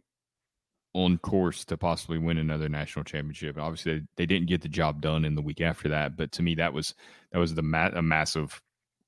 on 0.93 1.17
course 1.19 1.63
to 1.65 1.77
possibly 1.77 2.17
win 2.17 2.37
another 2.37 2.67
national 2.67 3.05
championship. 3.05 3.57
Obviously, 3.57 3.99
they, 3.99 4.05
they 4.17 4.25
didn't 4.25 4.47
get 4.47 4.61
the 4.61 4.69
job 4.69 5.01
done 5.01 5.25
in 5.25 5.35
the 5.35 5.41
week 5.41 5.61
after 5.61 5.89
that, 5.89 6.17
but 6.17 6.31
to 6.33 6.43
me, 6.43 6.55
that 6.55 6.73
was 6.73 6.93
that 7.31 7.39
was 7.39 7.55
the 7.55 7.61
ma- 7.61 7.91
a 7.93 8.01
massive 8.01 8.61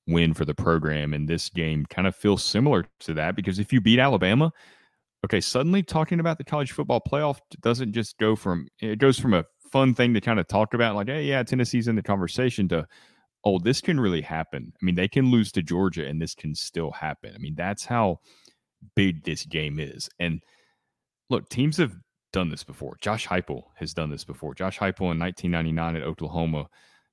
win 0.07 0.33
for 0.33 0.45
the 0.45 0.53
program. 0.55 1.13
And 1.13 1.27
this 1.27 1.49
game 1.49 1.85
kind 1.89 2.07
of 2.07 2.15
feels 2.15 2.43
similar 2.43 2.85
to 3.01 3.13
that 3.13 3.35
because 3.35 3.59
if 3.59 3.71
you 3.71 3.81
beat 3.81 3.99
Alabama, 3.99 4.51
okay, 5.25 5.39
suddenly 5.39 5.83
talking 5.83 6.19
about 6.19 6.37
the 6.37 6.43
college 6.43 6.71
football 6.71 7.01
playoff 7.01 7.39
doesn't 7.61 7.93
just 7.93 8.17
go 8.17 8.35
from 8.35 8.67
it 8.79 8.99
goes 8.99 9.19
from 9.19 9.33
a 9.33 9.45
fun 9.71 9.93
thing 9.93 10.13
to 10.13 10.21
kind 10.21 10.39
of 10.39 10.47
talk 10.47 10.73
about, 10.73 10.95
like, 10.95 11.07
hey, 11.07 11.23
yeah, 11.23 11.41
Tennessee's 11.43 11.87
in 11.87 11.95
the 11.95 12.03
conversation, 12.03 12.67
to 12.69 12.87
oh, 13.45 13.59
this 13.59 13.81
can 13.81 13.99
really 13.99 14.21
happen. 14.21 14.73
I 14.81 14.85
mean, 14.85 14.95
they 14.95 15.07
can 15.07 15.31
lose 15.31 15.51
to 15.53 15.61
Georgia 15.61 16.05
and 16.05 16.21
this 16.21 16.35
can 16.35 16.55
still 16.55 16.91
happen. 16.91 17.33
I 17.35 17.37
mean, 17.37 17.55
that's 17.55 17.85
how 17.85 18.19
big 18.95 19.23
this 19.23 19.45
game 19.45 19.79
is. 19.79 20.09
And 20.19 20.41
look, 21.29 21.49
teams 21.49 21.77
have 21.77 21.93
done 22.31 22.49
this 22.49 22.63
before. 22.63 22.97
Josh 23.01 23.27
Heupel 23.27 23.63
has 23.75 23.93
done 23.93 24.09
this 24.09 24.23
before. 24.23 24.55
Josh 24.55 24.79
Heupel 24.79 25.11
in 25.11 25.19
1999 25.19 25.95
at 25.97 26.03
Oklahoma, 26.03 26.67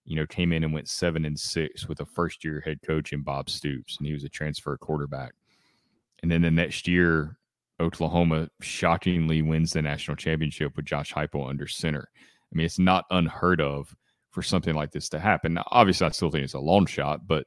you 0.05 0.17
know, 0.17 0.27
came 0.27 0.53
in 0.53 0.65
and 0.65 0.73
went 0.73 0.89
seven 0.89 1.25
and 1.25 1.39
six 1.39 1.89
with 1.89 2.01
a 2.01 2.07
first 2.07 2.45
year 2.45 2.61
head 2.65 2.79
coach 2.85 3.13
in 3.13 3.23
Bob 3.23 3.51
Stoops, 3.51 3.99
and 3.99 4.07
he 4.07 4.13
was 4.13 4.25
a 4.25 4.29
transfer 4.29 4.77
quarterback. 4.79 5.33
And 6.23 6.31
then 6.31 6.43
the 6.43 6.51
next 6.51 6.89
year, 6.89 7.39
Oklahoma 7.81 8.49
shockingly 8.61 9.43
wins 9.43 9.73
the 9.73 9.83
national 9.83 10.17
championship 10.17 10.77
with 10.77 10.85
Josh 10.85 11.13
Heupel 11.13 11.49
under 11.49 11.67
center. 11.67 12.09
I 12.15 12.57
mean, 12.57 12.67
it's 12.67 12.79
not 12.79 13.05
unheard 13.11 13.61
of 13.61 13.95
for 14.31 14.43
something 14.43 14.75
like 14.75 14.93
this 14.93 15.09
to 15.11 15.19
happen. 15.19 15.55
Now, 15.55 15.65
obviously, 15.71 16.07
I 16.07 16.11
still 16.11 16.31
think 16.31 16.45
it's 16.45 16.55
a 16.55 16.61
long 16.61 16.87
shot, 16.87 17.27
but 17.27 17.47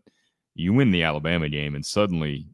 you 0.55 0.73
win 0.73 0.91
the 0.91 1.03
Alabama 1.03 1.49
game, 1.49 1.75
and 1.75 1.85
suddenly 1.85 2.47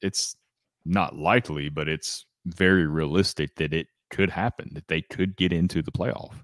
it's 0.00 0.36
not 0.84 1.16
likely, 1.16 1.68
but 1.68 1.88
it's 1.88 2.26
very 2.46 2.86
realistic 2.86 3.54
that 3.56 3.72
it 3.72 3.86
could 4.10 4.30
happen, 4.30 4.70
that 4.74 4.88
they 4.88 5.02
could 5.02 5.36
get 5.36 5.52
into 5.52 5.82
the 5.82 5.92
playoff. 5.92 6.34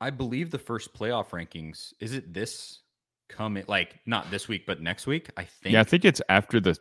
I 0.00 0.10
believe 0.10 0.50
the 0.50 0.58
first 0.58 0.94
playoff 0.94 1.30
rankings 1.30 1.92
is 2.00 2.14
it 2.14 2.32
this 2.32 2.80
coming 3.28 3.64
like 3.68 4.00
not 4.06 4.30
this 4.30 4.48
week, 4.48 4.64
but 4.66 4.80
next 4.80 5.06
week. 5.06 5.30
I 5.36 5.44
think. 5.44 5.74
Yeah, 5.74 5.80
I 5.80 5.84
think 5.84 6.04
it's 6.04 6.22
after 6.28 6.60
the 6.60 6.76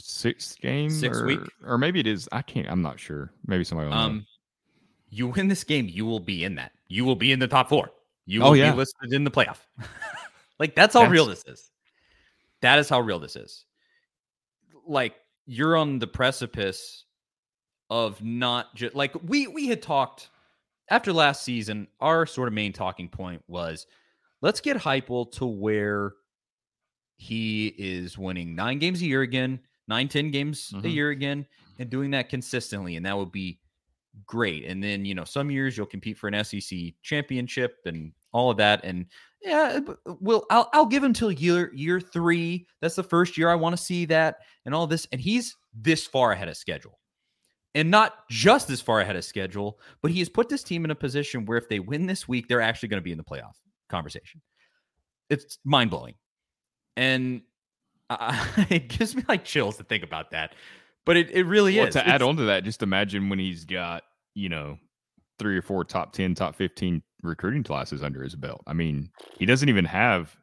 sixth 0.00 0.58
game, 0.60 0.90
sixth 0.90 1.22
or, 1.22 1.26
week, 1.26 1.40
or 1.64 1.78
maybe 1.78 2.00
it 2.00 2.06
is. 2.06 2.28
I 2.32 2.42
can't. 2.42 2.68
I'm 2.68 2.82
not 2.82 2.98
sure. 2.98 3.32
Maybe 3.46 3.64
somebody. 3.64 3.90
um, 3.90 4.16
know. 4.16 4.22
you 5.10 5.28
win 5.28 5.48
this 5.48 5.64
game, 5.64 5.88
you 5.88 6.04
will 6.04 6.20
be 6.20 6.44
in 6.44 6.56
that. 6.56 6.72
You 6.88 7.04
will 7.04 7.16
be 7.16 7.32
in 7.32 7.38
the 7.38 7.48
top 7.48 7.68
four. 7.68 7.90
You 8.28 8.42
oh, 8.42 8.44
will 8.44 8.50
oh, 8.50 8.54
yeah. 8.54 8.72
be 8.72 8.76
listed 8.76 9.14
in 9.14 9.24
the 9.24 9.30
playoff. 9.30 9.56
like 10.58 10.74
that's 10.74 10.92
how 10.92 11.00
that's... 11.00 11.12
real 11.12 11.24
this 11.24 11.44
is. 11.46 11.70
That 12.60 12.78
is 12.78 12.86
how 12.86 13.00
real 13.00 13.18
this 13.18 13.36
is. 13.36 13.64
Like 14.86 15.14
you're 15.46 15.78
on 15.78 15.98
the 15.98 16.06
precipice 16.06 17.06
of 17.88 18.22
not 18.22 18.74
just 18.74 18.94
like 18.94 19.14
we 19.26 19.46
we 19.46 19.68
had 19.68 19.80
talked 19.80 20.28
after 20.90 21.10
last 21.10 21.42
season. 21.42 21.88
Our 22.00 22.26
sort 22.26 22.48
of 22.48 22.54
main 22.54 22.74
talking 22.74 23.08
point 23.08 23.42
was 23.48 23.86
let's 24.42 24.60
get 24.60 24.76
Heupel 24.76 25.32
to 25.32 25.46
where 25.46 26.12
he 27.16 27.68
is 27.78 28.18
winning 28.18 28.54
nine 28.54 28.78
games 28.78 29.00
a 29.00 29.06
year 29.06 29.22
again, 29.22 29.58
nine 29.88 30.06
ten 30.06 30.30
games 30.30 30.70
mm-hmm. 30.70 30.86
a 30.86 30.90
year 30.90 31.08
again, 31.08 31.46
and 31.78 31.88
doing 31.88 32.10
that 32.10 32.28
consistently, 32.28 32.96
and 32.96 33.06
that 33.06 33.16
would 33.16 33.32
be 33.32 33.58
great. 34.26 34.66
And 34.66 34.84
then 34.84 35.06
you 35.06 35.14
know 35.14 35.24
some 35.24 35.50
years 35.50 35.78
you'll 35.78 35.86
compete 35.86 36.18
for 36.18 36.28
an 36.28 36.44
SEC 36.44 36.78
championship 37.02 37.78
and 37.86 38.12
all 38.32 38.50
of 38.50 38.56
that, 38.58 38.84
and 38.84 39.06
yeah, 39.42 39.80
uh, 39.86 39.92
uh, 39.92 40.14
well, 40.20 40.46
I'll 40.50 40.68
I'll 40.72 40.86
give 40.86 41.02
him 41.04 41.12
till 41.12 41.32
year 41.32 41.72
year 41.74 42.00
three. 42.00 42.66
That's 42.80 42.96
the 42.96 43.02
first 43.02 43.38
year 43.38 43.48
I 43.48 43.54
want 43.54 43.76
to 43.76 43.82
see 43.82 44.04
that 44.06 44.38
and 44.64 44.74
all 44.74 44.86
this. 44.86 45.06
And 45.12 45.20
he's 45.20 45.56
this 45.74 46.06
far 46.06 46.32
ahead 46.32 46.48
of 46.48 46.56
schedule 46.56 46.98
and 47.74 47.90
not 47.90 48.28
just 48.28 48.68
this 48.68 48.80
far 48.80 49.00
ahead 49.00 49.16
of 49.16 49.24
schedule, 49.24 49.78
but 50.02 50.10
he 50.10 50.18
has 50.18 50.28
put 50.28 50.48
this 50.48 50.62
team 50.62 50.84
in 50.84 50.90
a 50.90 50.94
position 50.94 51.44
where 51.44 51.58
if 51.58 51.68
they 51.68 51.78
win 51.78 52.06
this 52.06 52.26
week, 52.26 52.48
they're 52.48 52.60
actually 52.60 52.88
going 52.88 53.00
to 53.00 53.04
be 53.04 53.12
in 53.12 53.18
the 53.18 53.24
playoff 53.24 53.54
conversation. 53.88 54.40
It's 55.30 55.58
mind 55.64 55.90
blowing, 55.90 56.14
and 56.96 57.42
it 58.70 58.88
gives 58.88 59.14
me 59.14 59.22
like 59.28 59.44
chills 59.44 59.76
to 59.76 59.84
think 59.84 60.02
about 60.02 60.30
that. 60.30 60.54
But 61.04 61.16
it, 61.16 61.30
it 61.30 61.44
really 61.44 61.76
well, 61.76 61.86
is. 61.86 61.94
To 61.94 62.00
it's, 62.00 62.08
add 62.08 62.22
on 62.22 62.36
to 62.36 62.44
that, 62.44 62.64
just 62.64 62.82
imagine 62.82 63.28
when 63.28 63.38
he's 63.38 63.64
got 63.64 64.02
you 64.34 64.48
know 64.48 64.78
three 65.38 65.56
or 65.56 65.62
four 65.62 65.84
top 65.84 66.12
ten, 66.12 66.34
top 66.34 66.54
fifteen 66.54 67.02
recruiting 67.22 67.62
classes 67.62 68.02
under 68.02 68.22
his 68.22 68.34
belt. 68.34 68.62
I 68.66 68.72
mean, 68.72 69.10
he 69.38 69.46
doesn't 69.46 69.68
even 69.68 69.84
have 69.84 70.36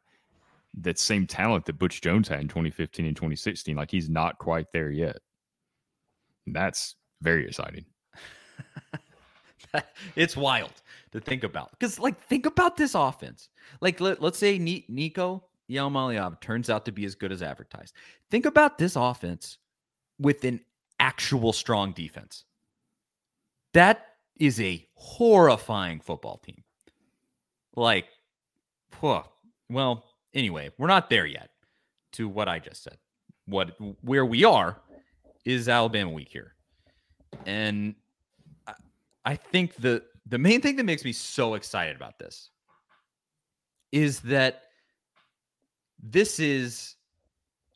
that 0.78 0.98
same 0.98 1.26
talent 1.26 1.64
that 1.66 1.78
Butch 1.78 2.00
Jones 2.00 2.28
had 2.28 2.40
in 2.40 2.48
2015 2.48 3.06
and 3.06 3.16
2016. 3.16 3.76
Like 3.76 3.90
he's 3.90 4.10
not 4.10 4.38
quite 4.38 4.66
there 4.72 4.90
yet. 4.90 5.16
That's 6.46 6.96
very 7.22 7.46
exciting. 7.46 7.86
it's 10.16 10.36
wild 10.36 10.72
to 11.12 11.20
think 11.20 11.44
about 11.44 11.70
because, 11.72 11.98
like, 11.98 12.20
think 12.24 12.46
about 12.46 12.76
this 12.76 12.94
offense. 12.94 13.48
Like, 13.80 14.00
let, 14.00 14.22
us 14.22 14.38
say 14.38 14.58
Nico 14.58 15.44
Iamaleava 15.70 16.40
turns 16.40 16.70
out 16.70 16.84
to 16.84 16.92
be 16.92 17.04
as 17.04 17.14
good 17.14 17.32
as 17.32 17.42
advertised. 17.42 17.94
Think 18.30 18.46
about 18.46 18.78
this 18.78 18.96
offense 18.96 19.58
with 20.18 20.44
an 20.44 20.60
actual 21.00 21.52
strong 21.52 21.92
defense. 21.92 22.44
That 23.74 24.15
is 24.38 24.60
a 24.60 24.86
horrifying 24.94 26.00
football 26.00 26.38
team. 26.38 26.62
Like, 27.74 28.06
well, 29.02 30.04
anyway, 30.34 30.70
we're 30.78 30.86
not 30.86 31.10
there 31.10 31.26
yet 31.26 31.50
to 32.12 32.28
what 32.28 32.48
I 32.48 32.58
just 32.58 32.82
said. 32.82 32.96
What 33.46 33.76
where 34.02 34.24
we 34.24 34.44
are 34.44 34.80
is 35.44 35.68
Alabama 35.68 36.10
week 36.10 36.28
here. 36.30 36.54
And 37.44 37.94
I, 38.66 38.74
I 39.24 39.34
think 39.36 39.76
the 39.76 40.02
the 40.26 40.38
main 40.38 40.60
thing 40.60 40.76
that 40.76 40.84
makes 40.84 41.04
me 41.04 41.12
so 41.12 41.54
excited 41.54 41.94
about 41.94 42.18
this 42.18 42.50
is 43.92 44.20
that 44.20 44.62
this 46.02 46.40
is 46.40 46.96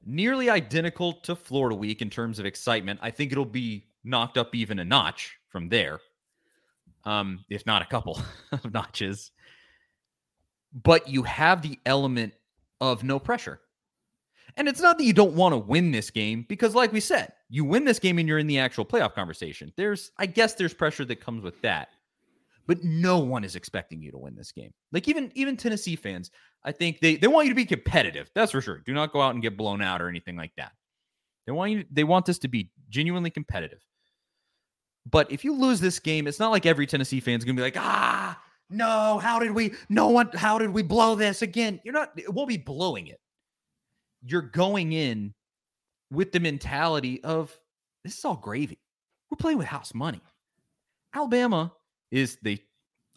nearly 0.04 0.50
identical 0.50 1.12
to 1.12 1.36
Florida 1.36 1.76
week 1.76 2.02
in 2.02 2.10
terms 2.10 2.38
of 2.38 2.46
excitement. 2.46 2.98
I 3.02 3.10
think 3.10 3.32
it'll 3.32 3.44
be 3.44 3.86
knocked 4.02 4.38
up 4.38 4.54
even 4.54 4.78
a 4.78 4.84
notch 4.84 5.36
from 5.48 5.68
there. 5.68 6.00
Um, 7.04 7.44
if 7.48 7.64
not 7.66 7.82
a 7.82 7.86
couple 7.86 8.20
of 8.52 8.72
notches. 8.72 9.30
But 10.72 11.08
you 11.08 11.22
have 11.24 11.62
the 11.62 11.78
element 11.86 12.34
of 12.80 13.02
no 13.02 13.18
pressure. 13.18 13.60
And 14.56 14.68
it's 14.68 14.80
not 14.80 14.98
that 14.98 15.04
you 15.04 15.12
don't 15.12 15.34
want 15.34 15.52
to 15.52 15.58
win 15.58 15.92
this 15.92 16.10
game 16.10 16.44
because, 16.48 16.74
like 16.74 16.92
we 16.92 17.00
said, 17.00 17.32
you 17.48 17.64
win 17.64 17.84
this 17.84 17.98
game 17.98 18.18
and 18.18 18.28
you're 18.28 18.38
in 18.38 18.46
the 18.46 18.58
actual 18.58 18.84
playoff 18.84 19.14
conversation. 19.14 19.72
There's, 19.76 20.10
I 20.18 20.26
guess, 20.26 20.54
there's 20.54 20.74
pressure 20.74 21.04
that 21.04 21.20
comes 21.20 21.42
with 21.42 21.60
that, 21.62 21.88
but 22.66 22.82
no 22.82 23.18
one 23.18 23.44
is 23.44 23.56
expecting 23.56 24.02
you 24.02 24.10
to 24.10 24.18
win 24.18 24.34
this 24.34 24.52
game. 24.52 24.72
Like 24.92 25.08
even 25.08 25.30
even 25.34 25.56
Tennessee 25.56 25.96
fans, 25.96 26.30
I 26.64 26.72
think 26.72 27.00
they 27.00 27.16
they 27.16 27.28
want 27.28 27.46
you 27.46 27.52
to 27.52 27.56
be 27.56 27.64
competitive. 27.64 28.30
That's 28.34 28.52
for 28.52 28.60
sure. 28.60 28.82
Do 28.84 28.92
not 28.92 29.12
go 29.12 29.20
out 29.20 29.34
and 29.34 29.42
get 29.42 29.56
blown 29.56 29.82
out 29.82 30.02
or 30.02 30.08
anything 30.08 30.36
like 30.36 30.52
that. 30.56 30.72
They 31.46 31.52
want 31.52 31.72
you. 31.72 31.84
They 31.90 32.04
want 32.04 32.26
this 32.26 32.38
to 32.40 32.48
be 32.48 32.70
genuinely 32.88 33.30
competitive. 33.30 33.80
But 35.08 35.30
if 35.32 35.44
you 35.44 35.54
lose 35.54 35.80
this 35.80 35.98
game, 35.98 36.26
it's 36.26 36.38
not 36.38 36.50
like 36.50 36.66
every 36.66 36.86
Tennessee 36.86 37.20
fan 37.20 37.38
is 37.38 37.44
gonna 37.44 37.56
be 37.56 37.62
like, 37.62 37.76
ah, 37.78 38.40
no, 38.68 39.18
how 39.18 39.38
did 39.38 39.52
we? 39.52 39.72
No 39.88 40.08
one. 40.08 40.30
How 40.34 40.58
did 40.58 40.70
we 40.70 40.82
blow 40.82 41.14
this 41.14 41.42
again? 41.42 41.80
You're 41.84 41.94
not. 41.94 42.12
We'll 42.28 42.46
be 42.46 42.58
blowing 42.58 43.08
it 43.08 43.20
you're 44.22 44.42
going 44.42 44.92
in 44.92 45.34
with 46.10 46.32
the 46.32 46.40
mentality 46.40 47.22
of 47.24 47.56
this 48.04 48.18
is 48.18 48.24
all 48.24 48.36
gravy. 48.36 48.78
We're 49.30 49.36
playing 49.36 49.58
with 49.58 49.66
house 49.66 49.94
money. 49.94 50.20
Alabama 51.14 51.72
is 52.10 52.38
the, 52.42 52.58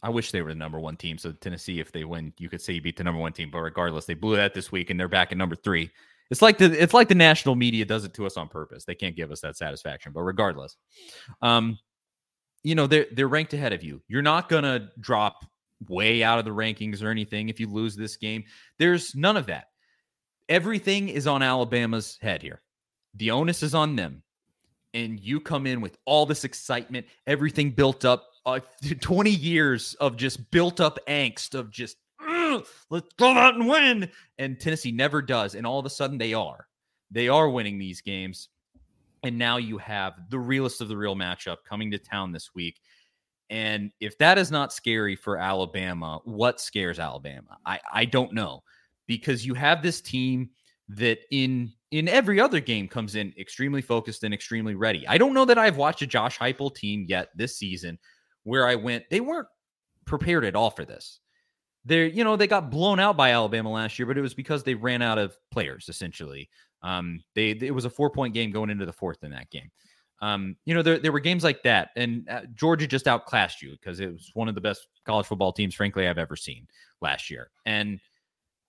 I 0.01 0.09
wish 0.09 0.31
they 0.31 0.41
were 0.41 0.49
the 0.49 0.55
number 0.55 0.79
one 0.79 0.97
team. 0.97 1.17
So 1.17 1.31
Tennessee, 1.31 1.79
if 1.79 1.91
they 1.91 2.03
win, 2.03 2.33
you 2.37 2.49
could 2.49 2.61
say 2.61 2.73
you 2.73 2.81
beat 2.81 2.97
the 2.97 3.03
number 3.03 3.19
one 3.19 3.33
team. 3.33 3.49
But 3.51 3.59
regardless, 3.59 4.05
they 4.05 4.13
blew 4.13 4.35
that 4.35 4.53
this 4.53 4.71
week 4.71 4.89
and 4.89 4.99
they're 4.99 5.07
back 5.07 5.31
at 5.31 5.37
number 5.37 5.55
three. 5.55 5.89
It's 6.33 6.41
like 6.41 6.57
the 6.57 6.65
it's 6.65 6.93
like 6.93 7.07
the 7.07 7.15
national 7.15 7.55
media 7.55 7.85
does 7.85 8.03
it 8.03 8.13
to 8.15 8.25
us 8.25 8.35
on 8.35 8.49
purpose. 8.49 8.83
They 8.83 8.95
can't 8.95 9.15
give 9.15 9.31
us 9.31 9.39
that 9.41 9.55
satisfaction. 9.55 10.11
But 10.11 10.23
regardless, 10.23 10.75
um, 11.41 11.77
you 12.63 12.75
know, 12.75 12.87
they're 12.87 13.05
they're 13.13 13.27
ranked 13.29 13.53
ahead 13.53 13.71
of 13.71 13.83
you. 13.83 14.01
You're 14.07 14.21
not 14.21 14.49
gonna 14.49 14.89
drop 14.99 15.45
way 15.87 16.23
out 16.23 16.39
of 16.39 16.45
the 16.45 16.51
rankings 16.51 17.01
or 17.01 17.09
anything 17.09 17.47
if 17.49 17.59
you 17.59 17.67
lose 17.67 17.95
this 17.95 18.17
game. 18.17 18.43
There's 18.79 19.15
none 19.15 19.37
of 19.37 19.45
that 19.45 19.67
everything 20.49 21.09
is 21.09 21.27
on 21.27 21.41
Alabama's 21.41 22.17
head 22.21 22.41
here. 22.41 22.61
the 23.15 23.31
onus 23.31 23.61
is 23.61 23.75
on 23.75 23.95
them. 23.95 24.23
And 24.95 25.19
you 25.19 25.39
come 25.39 25.65
in 25.67 25.81
with 25.81 25.97
all 26.05 26.25
this 26.25 26.43
excitement, 26.43 27.05
everything 27.27 27.71
built 27.71 28.05
up, 28.05 28.25
uh, 28.45 28.59
20 29.01 29.29
years 29.29 29.93
of 29.95 30.17
just 30.17 30.51
built 30.51 30.79
up 30.79 30.99
angst 31.07 31.55
of 31.55 31.71
just, 31.71 31.97
let's 32.89 33.13
go 33.17 33.29
out 33.31 33.55
and 33.55 33.67
win. 33.67 34.09
And 34.37 34.59
Tennessee 34.59 34.91
never 34.91 35.21
does. 35.21 35.55
And 35.55 35.65
all 35.65 35.79
of 35.79 35.85
a 35.85 35.89
sudden 35.89 36.17
they 36.17 36.33
are. 36.33 36.67
They 37.11 37.29
are 37.29 37.49
winning 37.49 37.77
these 37.77 38.01
games. 38.01 38.49
And 39.23 39.37
now 39.37 39.57
you 39.57 39.77
have 39.77 40.13
the 40.29 40.39
realest 40.39 40.81
of 40.81 40.89
the 40.89 40.97
real 40.97 41.15
matchup 41.15 41.57
coming 41.67 41.91
to 41.91 41.97
town 41.97 42.31
this 42.31 42.49
week. 42.53 42.79
And 43.49 43.91
if 43.99 44.17
that 44.17 44.37
is 44.37 44.51
not 44.51 44.73
scary 44.73 45.15
for 45.15 45.37
Alabama, 45.37 46.19
what 46.25 46.59
scares 46.59 46.99
Alabama? 46.99 47.57
I, 47.65 47.79
I 47.91 48.05
don't 48.05 48.33
know 48.33 48.63
because 49.07 49.45
you 49.45 49.53
have 49.53 49.83
this 49.83 50.01
team 50.01 50.49
that 50.89 51.19
in 51.31 51.71
in 51.91 52.07
every 52.07 52.39
other 52.39 52.59
game 52.59 52.87
comes 52.87 53.15
in 53.15 53.33
extremely 53.37 53.81
focused 53.81 54.23
and 54.23 54.33
extremely 54.33 54.75
ready. 54.75 55.07
I 55.07 55.17
don't 55.17 55.33
know 55.33 55.45
that 55.45 55.59
I've 55.59 55.77
watched 55.77 56.01
a 56.01 56.07
Josh 56.07 56.39
Heupel 56.39 56.73
team 56.73 57.05
yet 57.07 57.29
this 57.35 57.57
season 57.57 57.99
where 58.43 58.67
I 58.67 58.75
went 58.75 59.03
they 59.09 59.21
weren't 59.21 59.47
prepared 60.05 60.45
at 60.45 60.55
all 60.55 60.71
for 60.71 60.85
this. 60.85 61.19
They're 61.85 62.05
you 62.05 62.23
know 62.23 62.35
they 62.35 62.47
got 62.47 62.71
blown 62.71 62.99
out 62.99 63.17
by 63.17 63.31
Alabama 63.31 63.71
last 63.71 63.99
year, 63.99 64.05
but 64.05 64.17
it 64.17 64.21
was 64.21 64.33
because 64.33 64.63
they 64.63 64.75
ran 64.75 65.01
out 65.01 65.17
of 65.17 65.37
players 65.51 65.89
essentially. 65.89 66.49
Um, 66.81 67.23
they 67.35 67.51
it 67.51 67.73
was 67.73 67.85
a 67.85 67.89
four 67.89 68.09
point 68.09 68.33
game 68.33 68.51
going 68.51 68.69
into 68.69 68.85
the 68.85 68.93
fourth 68.93 69.23
in 69.23 69.31
that 69.31 69.49
game. 69.49 69.69
Um, 70.21 70.55
you 70.63 70.73
know, 70.73 70.81
there, 70.81 70.99
there 70.99 71.11
were 71.11 71.19
games 71.19 71.43
like 71.43 71.63
that, 71.63 71.89
and 71.97 72.27
uh, 72.29 72.41
Georgia 72.53 72.87
just 72.87 73.07
outclassed 73.07 73.61
you 73.61 73.71
because 73.71 73.99
it 73.99 74.09
was 74.09 74.31
one 74.33 74.47
of 74.47 74.55
the 74.55 74.61
best 74.61 74.87
college 75.05 75.25
football 75.25 75.51
teams, 75.51 75.75
frankly, 75.75 76.07
I've 76.07 76.17
ever 76.17 76.37
seen 76.37 76.65
last 77.01 77.29
year. 77.29 77.51
And 77.65 77.99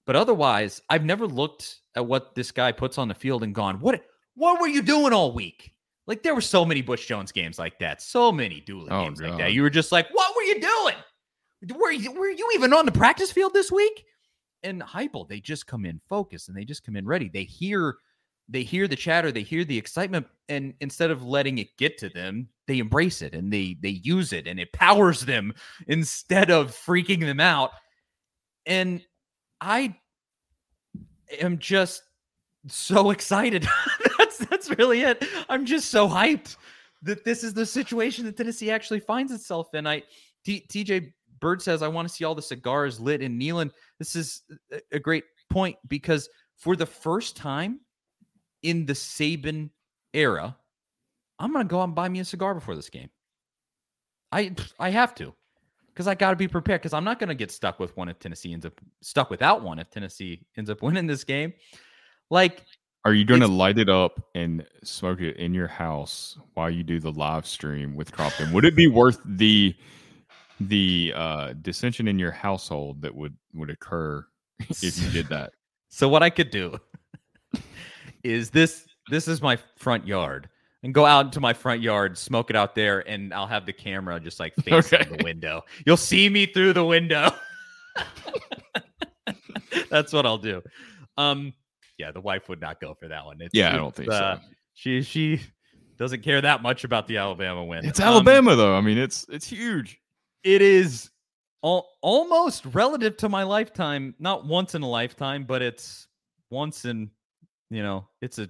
but 0.06 0.16
otherwise, 0.16 0.82
I've 0.90 1.04
never 1.04 1.26
looked 1.26 1.80
at 1.94 2.04
what 2.04 2.34
this 2.34 2.50
guy 2.50 2.72
puts 2.72 2.98
on 2.98 3.06
the 3.06 3.14
field 3.14 3.44
and 3.44 3.54
gone, 3.54 3.78
what 3.80 4.02
what 4.34 4.60
were 4.60 4.66
you 4.66 4.82
doing 4.82 5.12
all 5.12 5.32
week? 5.32 5.72
Like 6.06 6.22
there 6.22 6.34
were 6.34 6.40
so 6.40 6.64
many 6.64 6.82
Butch 6.82 7.06
Jones 7.06 7.32
games 7.32 7.58
like 7.58 7.78
that, 7.78 8.02
so 8.02 8.30
many 8.30 8.60
dueling 8.60 8.92
oh, 8.92 9.04
games 9.04 9.20
God. 9.20 9.30
like 9.30 9.38
that. 9.38 9.52
You 9.52 9.62
were 9.62 9.70
just 9.70 9.92
like, 9.92 10.08
what 10.12 10.34
were 10.36 10.42
you 10.42 10.60
doing? 10.60 10.96
Were 11.72 11.92
you, 11.92 12.12
were 12.12 12.30
you 12.30 12.50
even 12.54 12.72
on 12.72 12.86
the 12.86 12.92
practice 12.92 13.30
field 13.30 13.52
this 13.52 13.70
week? 13.70 14.04
And 14.62 14.82
Heupel, 14.82 15.28
they 15.28 15.40
just 15.40 15.66
come 15.66 15.84
in 15.84 16.00
focused 16.08 16.48
and 16.48 16.56
they 16.56 16.64
just 16.64 16.84
come 16.84 16.96
in 16.96 17.06
ready. 17.06 17.28
They 17.28 17.44
hear 17.44 17.96
they 18.48 18.62
hear 18.62 18.86
the 18.86 18.96
chatter, 18.96 19.32
they 19.32 19.42
hear 19.42 19.64
the 19.64 19.78
excitement, 19.78 20.26
and 20.50 20.74
instead 20.80 21.10
of 21.10 21.24
letting 21.24 21.58
it 21.58 21.74
get 21.78 21.96
to 21.98 22.10
them, 22.10 22.48
they 22.66 22.78
embrace 22.78 23.22
it 23.22 23.34
and 23.34 23.52
they 23.52 23.76
they 23.80 24.00
use 24.04 24.32
it 24.32 24.46
and 24.46 24.60
it 24.60 24.72
powers 24.72 25.22
them 25.22 25.54
instead 25.86 26.50
of 26.50 26.70
freaking 26.70 27.20
them 27.20 27.40
out. 27.40 27.70
And 28.66 29.02
I 29.60 29.96
am 31.40 31.58
just 31.58 32.02
so 32.68 33.10
excited. 33.12 33.66
that's 34.18 34.38
that's 34.38 34.70
really 34.78 35.02
it. 35.02 35.24
I'm 35.48 35.64
just 35.64 35.90
so 35.90 36.08
hyped 36.08 36.56
that 37.02 37.24
this 37.24 37.44
is 37.44 37.52
the 37.54 37.66
situation 37.66 38.24
that 38.24 38.36
Tennessee 38.36 38.70
actually 38.70 39.00
finds 39.00 39.32
itself 39.32 39.74
in. 39.74 39.86
I 39.86 40.02
T, 40.44 40.66
TJ 40.68 41.12
Bird 41.40 41.62
says 41.62 41.82
I 41.82 41.88
want 41.88 42.08
to 42.08 42.14
see 42.14 42.24
all 42.24 42.34
the 42.34 42.42
cigars 42.42 43.00
lit 43.00 43.22
in 43.22 43.38
Neyland. 43.38 43.70
This 43.98 44.16
is 44.16 44.42
a 44.92 44.98
great 44.98 45.24
point 45.50 45.76
because 45.88 46.28
for 46.56 46.76
the 46.76 46.86
first 46.86 47.36
time 47.36 47.80
in 48.62 48.86
the 48.86 48.92
Saban 48.92 49.70
era, 50.12 50.56
I'm 51.38 51.52
gonna 51.52 51.64
go 51.64 51.80
out 51.80 51.84
and 51.84 51.94
buy 51.94 52.08
me 52.08 52.20
a 52.20 52.24
cigar 52.24 52.54
before 52.54 52.76
this 52.76 52.90
game. 52.90 53.10
I 54.32 54.54
I 54.78 54.90
have 54.90 55.14
to 55.16 55.34
because 55.94 56.08
I 56.08 56.14
got 56.14 56.30
to 56.30 56.36
be 56.36 56.48
prepared 56.48 56.80
because 56.80 56.92
I'm 56.92 57.04
not 57.04 57.20
going 57.20 57.28
to 57.28 57.36
get 57.36 57.52
stuck 57.52 57.78
with 57.78 57.96
one 57.96 58.08
if 58.08 58.18
Tennessee 58.18 58.52
ends 58.52 58.66
up 58.66 58.80
stuck 59.00 59.30
without 59.30 59.62
one 59.62 59.78
if 59.78 59.90
Tennessee 59.90 60.44
ends 60.56 60.68
up 60.68 60.82
winning 60.82 61.06
this 61.06 61.24
game. 61.24 61.54
Like, 62.30 62.64
are 63.04 63.14
you 63.14 63.24
going 63.24 63.40
to 63.40 63.48
light 63.48 63.78
it 63.78 63.88
up 63.88 64.20
and 64.34 64.66
smoke 64.82 65.20
it 65.20 65.36
in 65.36 65.54
your 65.54 65.68
house 65.68 66.38
while 66.54 66.70
you 66.70 66.82
do 66.82 66.98
the 66.98 67.12
live 67.12 67.46
stream 67.46 67.94
with 67.94 68.10
Crompton? 68.12 68.52
Would 68.52 68.64
it 68.64 68.74
be 68.74 68.88
worth 68.88 69.20
the 69.24 69.74
the 70.60 71.12
uh, 71.14 71.52
dissension 71.60 72.08
in 72.08 72.18
your 72.18 72.32
household 72.32 73.02
that 73.02 73.14
would 73.14 73.36
would 73.54 73.70
occur 73.70 74.26
if 74.60 75.02
you 75.02 75.10
did 75.10 75.28
that? 75.28 75.52
So 75.88 76.08
what 76.08 76.22
I 76.22 76.30
could 76.30 76.50
do 76.50 76.78
is 78.22 78.50
this 78.50 78.86
this 79.10 79.28
is 79.28 79.42
my 79.42 79.58
front 79.76 80.06
yard 80.06 80.48
and 80.82 80.92
go 80.92 81.06
out 81.06 81.24
into 81.26 81.40
my 81.40 81.52
front 81.52 81.80
yard, 81.80 82.18
smoke 82.18 82.50
it 82.50 82.56
out 82.56 82.74
there, 82.74 83.00
and 83.08 83.32
I'll 83.32 83.46
have 83.46 83.64
the 83.64 83.72
camera 83.72 84.20
just 84.20 84.38
like 84.38 84.54
facing 84.64 85.00
okay. 85.00 85.16
the 85.16 85.24
window. 85.24 85.62
You'll 85.86 85.96
see 85.96 86.28
me 86.28 86.46
through 86.46 86.74
the 86.74 86.84
window. 86.84 87.30
That's 89.90 90.12
what 90.12 90.26
I'll 90.26 90.38
do. 90.38 90.62
Um, 91.16 91.54
yeah, 91.98 92.12
the 92.12 92.20
wife 92.20 92.48
would 92.48 92.60
not 92.60 92.80
go 92.80 92.94
for 92.94 93.08
that 93.08 93.24
one. 93.24 93.40
It's, 93.40 93.54
yeah, 93.54 93.72
I 93.72 93.76
don't 93.76 93.94
think 93.94 94.10
uh, 94.10 94.36
so. 94.36 94.42
She 94.74 95.02
she 95.02 95.40
doesn't 95.96 96.22
care 96.22 96.40
that 96.40 96.60
much 96.60 96.84
about 96.84 97.06
the 97.06 97.16
Alabama 97.18 97.64
win. 97.64 97.84
It's 97.84 98.00
Alabama 98.00 98.52
um, 98.52 98.58
though. 98.58 98.76
I 98.76 98.80
mean, 98.80 98.98
it's 98.98 99.26
it's 99.28 99.46
huge. 99.46 100.00
It 100.44 100.62
is 100.62 101.10
al- 101.64 101.88
almost 102.02 102.64
relative 102.66 103.16
to 103.18 103.28
my 103.28 103.42
lifetime. 103.42 104.14
Not 104.18 104.46
once 104.46 104.74
in 104.74 104.82
a 104.82 104.88
lifetime, 104.88 105.44
but 105.44 105.62
it's 105.62 106.06
once 106.50 106.84
in 106.84 107.10
you 107.70 107.82
know, 107.82 108.06
it's 108.20 108.38
a 108.38 108.48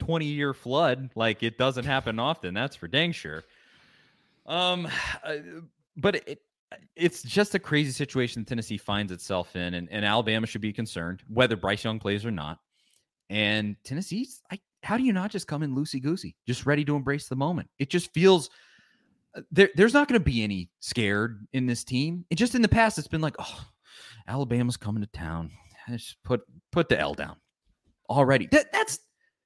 20 0.00 0.26
year 0.26 0.52
flood. 0.52 1.10
Like 1.14 1.42
it 1.42 1.58
doesn't 1.58 1.84
happen 1.84 2.18
often. 2.18 2.54
That's 2.54 2.76
for 2.76 2.88
dang 2.88 3.12
sure. 3.12 3.44
Um, 4.46 4.88
but 5.96 6.16
it, 6.16 6.40
it's 6.96 7.22
just 7.22 7.54
a 7.54 7.58
crazy 7.58 7.92
situation 7.92 8.44
Tennessee 8.44 8.78
finds 8.78 9.12
itself 9.12 9.56
in, 9.56 9.74
and, 9.74 9.88
and 9.90 10.04
Alabama 10.04 10.46
should 10.46 10.62
be 10.62 10.72
concerned 10.72 11.22
whether 11.28 11.56
Bryce 11.56 11.84
Young 11.84 11.98
plays 11.98 12.24
or 12.24 12.30
not. 12.30 12.58
And 13.28 13.76
Tennessee's, 13.84 14.42
I, 14.50 14.58
how 14.82 14.96
do 14.96 15.04
you 15.04 15.12
not 15.12 15.30
just 15.30 15.46
come 15.46 15.62
in 15.62 15.74
loosey 15.74 16.02
goosey, 16.02 16.36
just 16.46 16.66
ready 16.66 16.84
to 16.84 16.96
embrace 16.96 17.28
the 17.28 17.36
moment? 17.36 17.68
It 17.78 17.90
just 17.90 18.12
feels 18.12 18.50
there, 19.50 19.70
there's 19.74 19.94
not 19.94 20.08
going 20.08 20.20
to 20.20 20.24
be 20.24 20.42
any 20.42 20.70
scared 20.80 21.46
in 21.52 21.66
this 21.66 21.84
team. 21.84 22.24
It 22.30 22.36
just 22.36 22.54
in 22.54 22.62
the 22.62 22.68
past, 22.68 22.98
it's 22.98 23.08
been 23.08 23.20
like, 23.20 23.36
oh, 23.38 23.64
Alabama's 24.26 24.76
coming 24.76 25.02
to 25.02 25.08
town. 25.08 25.50
Just 25.88 26.16
put 26.22 26.42
put 26.70 26.88
the 26.88 26.98
L 26.98 27.14
down 27.14 27.36
already. 28.08 28.46
That, 28.52 28.72
that's 28.72 29.00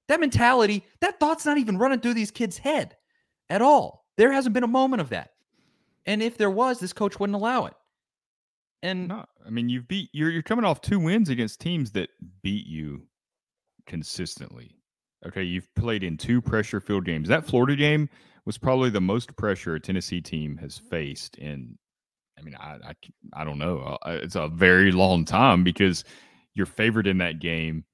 that 0.09 0.21
mentality, 0.21 0.85
that 1.01 1.19
thought's 1.19 1.47
not 1.47 1.59
even 1.59 1.79
running 1.79 2.01
through 2.01 2.15
these 2.15 2.31
kids' 2.31 2.59
head 2.59 2.97
at 3.49 3.63
all. 3.63 4.05
There 4.17 4.33
hasn't 4.33 4.55
been 4.55 4.63
a 4.65 4.69
moment 4.69 5.01
of 5.01 5.09
that. 5.11 5.31
And 6.05 6.23
if 6.23 6.37
there 6.37 6.51
was, 6.51 6.79
this 6.79 6.93
coach 6.93 7.19
wouldn't 7.19 7.35
allow 7.35 7.67
it. 7.67 7.75
And 8.83 9.09
no, 9.09 9.25
I 9.45 9.51
mean, 9.51 9.69
you've 9.69 9.89
beat 9.89 10.11
you're 10.13 10.31
you're 10.31 10.43
coming 10.43 10.65
off 10.65 10.81
two 10.81 11.01
wins 11.01 11.29
against 11.29 11.61
teams 11.61 11.91
that 11.93 12.11
beat 12.43 12.67
you 12.67 13.07
consistently. 13.87 14.77
Okay, 15.27 15.43
you've 15.43 15.75
played 15.75 16.05
in 16.05 16.17
two 16.17 16.41
pressure 16.41 16.81
field 16.81 17.05
games. 17.05 17.29
That 17.29 17.47
Florida 17.47 17.75
game 17.75 18.09
was 18.47 18.57
probably 18.57 18.91
the 18.91 19.01
most 19.01 19.37
pressure 19.37 19.75
a 19.75 19.81
Tennessee 19.81 20.21
team 20.21 20.57
has 20.59 20.79
faced 20.79 21.37
in. 21.37 21.77
I 22.39 22.43
mean, 22.43 22.55
I 22.55 22.79
I, 22.85 22.95
I 23.35 23.45
don't 23.45 23.59
know. 23.59 23.99
Uh, 24.03 24.19
it's 24.23 24.37
a 24.37 24.49
very 24.49 24.93
long 24.93 25.25
time 25.25 25.65
because 25.65 26.05
you're 26.55 26.67
favored 26.67 27.07
in 27.07 27.19
that 27.19 27.41
game 27.41 27.85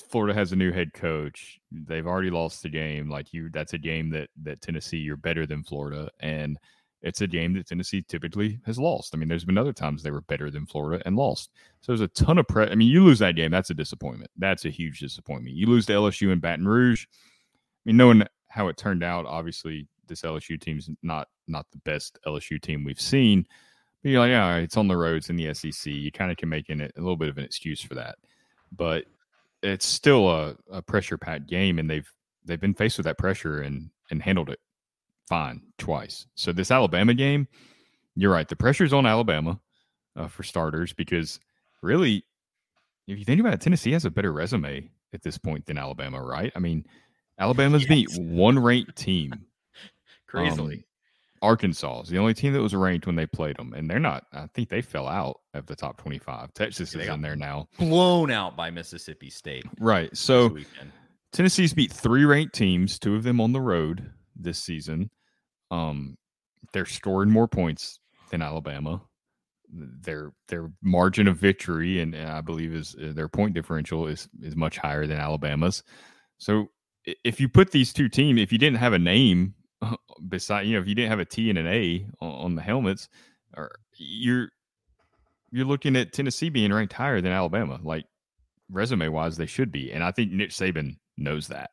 Florida 0.00 0.34
has 0.34 0.52
a 0.52 0.56
new 0.56 0.72
head 0.72 0.92
coach. 0.92 1.58
They've 1.70 2.06
already 2.06 2.30
lost 2.30 2.62
the 2.62 2.68
game. 2.68 3.08
Like 3.08 3.32
you, 3.32 3.50
that's 3.50 3.72
a 3.72 3.78
game 3.78 4.10
that 4.10 4.28
that 4.42 4.60
Tennessee 4.60 4.98
you're 4.98 5.16
better 5.16 5.46
than 5.46 5.62
Florida, 5.62 6.10
and 6.20 6.58
it's 7.02 7.20
a 7.20 7.26
game 7.26 7.54
that 7.54 7.66
Tennessee 7.66 8.02
typically 8.08 8.58
has 8.66 8.78
lost. 8.78 9.14
I 9.14 9.18
mean, 9.18 9.28
there's 9.28 9.44
been 9.44 9.58
other 9.58 9.72
times 9.72 10.02
they 10.02 10.10
were 10.10 10.22
better 10.22 10.50
than 10.50 10.66
Florida 10.66 11.02
and 11.06 11.16
lost. 11.16 11.50
So 11.80 11.92
there's 11.92 12.00
a 12.00 12.08
ton 12.08 12.38
of 12.38 12.48
pressure. 12.48 12.72
I 12.72 12.74
mean, 12.74 12.88
you 12.88 13.04
lose 13.04 13.20
that 13.20 13.36
game, 13.36 13.50
that's 13.50 13.70
a 13.70 13.74
disappointment. 13.74 14.30
That's 14.36 14.64
a 14.64 14.70
huge 14.70 14.98
disappointment. 14.98 15.56
You 15.56 15.66
lose 15.66 15.86
to 15.86 15.92
LSU 15.92 16.32
in 16.32 16.40
Baton 16.40 16.66
Rouge. 16.66 17.06
I 17.06 17.90
mean, 17.90 17.96
knowing 17.96 18.24
how 18.48 18.68
it 18.68 18.76
turned 18.76 19.02
out, 19.02 19.26
obviously 19.26 19.86
this 20.08 20.22
LSU 20.22 20.60
team's 20.60 20.88
not 21.02 21.28
not 21.46 21.66
the 21.70 21.78
best 21.78 22.18
LSU 22.26 22.60
team 22.60 22.84
we've 22.84 23.00
seen. 23.00 23.46
But 24.02 24.10
you're 24.10 24.20
like, 24.20 24.30
yeah, 24.30 24.56
it's 24.56 24.76
on 24.76 24.88
the 24.88 24.96
roads 24.96 25.28
in 25.28 25.36
the 25.36 25.52
SEC. 25.54 25.92
You 25.92 26.12
kind 26.12 26.30
of 26.30 26.36
can 26.36 26.48
make 26.48 26.68
it 26.68 26.80
a 26.80 27.00
little 27.00 27.16
bit 27.16 27.28
of 27.28 27.38
an 27.38 27.44
excuse 27.44 27.82
for 27.82 27.94
that. 27.96 28.16
But 28.74 29.04
it's 29.62 29.86
still 29.86 30.30
a, 30.30 30.56
a 30.70 30.82
pressure 30.82 31.18
packed 31.18 31.46
game, 31.46 31.78
and 31.78 31.90
they've 31.90 32.10
they've 32.44 32.60
been 32.60 32.74
faced 32.74 32.98
with 32.98 33.04
that 33.04 33.18
pressure 33.18 33.60
and 33.60 33.90
and 34.10 34.22
handled 34.22 34.50
it 34.50 34.60
fine 35.28 35.62
twice. 35.76 36.26
So 36.34 36.52
this 36.52 36.70
Alabama 36.70 37.14
game, 37.14 37.48
you're 38.16 38.32
right. 38.32 38.48
The 38.48 38.56
pressure's 38.56 38.92
on 38.92 39.06
Alabama 39.06 39.60
uh, 40.16 40.28
for 40.28 40.42
starters 40.42 40.92
because 40.92 41.38
really, 41.82 42.24
if 43.06 43.18
you 43.18 43.24
think 43.24 43.40
about 43.40 43.54
it, 43.54 43.60
Tennessee 43.60 43.92
has 43.92 44.04
a 44.04 44.10
better 44.10 44.32
resume 44.32 44.90
at 45.12 45.22
this 45.22 45.38
point 45.38 45.66
than 45.66 45.78
Alabama, 45.78 46.22
right? 46.22 46.52
I 46.54 46.58
mean, 46.58 46.84
Alabama's 47.38 47.82
yes. 47.82 47.88
beat 47.88 48.08
one 48.20 48.58
ranked 48.58 48.96
team 48.96 49.32
crazily. 50.26 50.76
Um, 50.76 50.84
Arkansas 51.40 52.00
is 52.02 52.08
the 52.08 52.18
only 52.18 52.34
team 52.34 52.52
that 52.52 52.60
was 52.60 52.74
ranked 52.74 53.06
when 53.06 53.14
they 53.14 53.26
played 53.26 53.56
them, 53.56 53.72
and 53.72 53.88
they're 53.88 54.00
not. 54.00 54.24
I 54.32 54.48
think 54.54 54.68
they 54.68 54.82
fell 54.82 55.06
out 55.06 55.40
of 55.54 55.66
the 55.66 55.76
top 55.76 55.96
twenty-five. 55.96 56.52
Texas 56.54 56.94
is 56.94 57.06
in 57.06 57.22
there 57.22 57.36
now, 57.36 57.68
blown 57.78 58.32
out 58.32 58.56
by 58.56 58.70
Mississippi 58.70 59.30
State. 59.30 59.64
Right. 59.78 60.14
So 60.16 60.56
Tennessee's 61.32 61.74
beat 61.74 61.92
three 61.92 62.24
ranked 62.24 62.54
teams, 62.54 62.98
two 62.98 63.14
of 63.14 63.22
them 63.22 63.40
on 63.40 63.52
the 63.52 63.60
road 63.60 64.10
this 64.34 64.58
season. 64.58 65.10
Um, 65.70 66.16
they're 66.72 66.86
scoring 66.86 67.30
more 67.30 67.48
points 67.48 68.00
than 68.30 68.42
Alabama. 68.42 69.02
Their 69.70 70.32
their 70.48 70.70
margin 70.82 71.28
of 71.28 71.36
victory 71.36 72.00
and, 72.00 72.14
and 72.14 72.30
I 72.30 72.40
believe 72.40 72.72
is 72.72 72.96
uh, 72.96 73.12
their 73.12 73.28
point 73.28 73.54
differential 73.54 74.06
is 74.06 74.26
is 74.42 74.56
much 74.56 74.78
higher 74.78 75.06
than 75.06 75.18
Alabama's. 75.18 75.82
So 76.38 76.68
if 77.24 77.40
you 77.40 77.48
put 77.48 77.70
these 77.70 77.92
two 77.92 78.08
teams, 78.08 78.40
if 78.40 78.52
you 78.52 78.58
didn't 78.58 78.78
have 78.78 78.92
a 78.92 78.98
name 78.98 79.54
uh, 79.82 79.96
beside, 80.28 80.66
you 80.66 80.74
know, 80.74 80.80
if 80.80 80.88
you 80.88 80.94
didn't 80.94 81.10
have 81.10 81.20
a 81.20 81.24
T 81.24 81.50
and 81.50 81.58
an 81.58 81.66
A 81.66 82.06
on, 82.20 82.30
on 82.30 82.54
the 82.54 82.62
helmets, 82.62 83.08
or 83.56 83.78
you're 83.96 84.48
you're 85.50 85.64
looking 85.64 85.96
at 85.96 86.12
Tennessee 86.12 86.50
being 86.50 86.72
ranked 86.72 86.92
higher 86.92 87.20
than 87.20 87.32
Alabama. 87.32 87.80
Like 87.82 88.04
resume 88.70 89.08
wise, 89.08 89.36
they 89.36 89.46
should 89.46 89.72
be. 89.72 89.92
And 89.92 90.04
I 90.04 90.10
think 90.10 90.32
Nick 90.32 90.50
Saban 90.50 90.96
knows 91.16 91.48
that. 91.48 91.70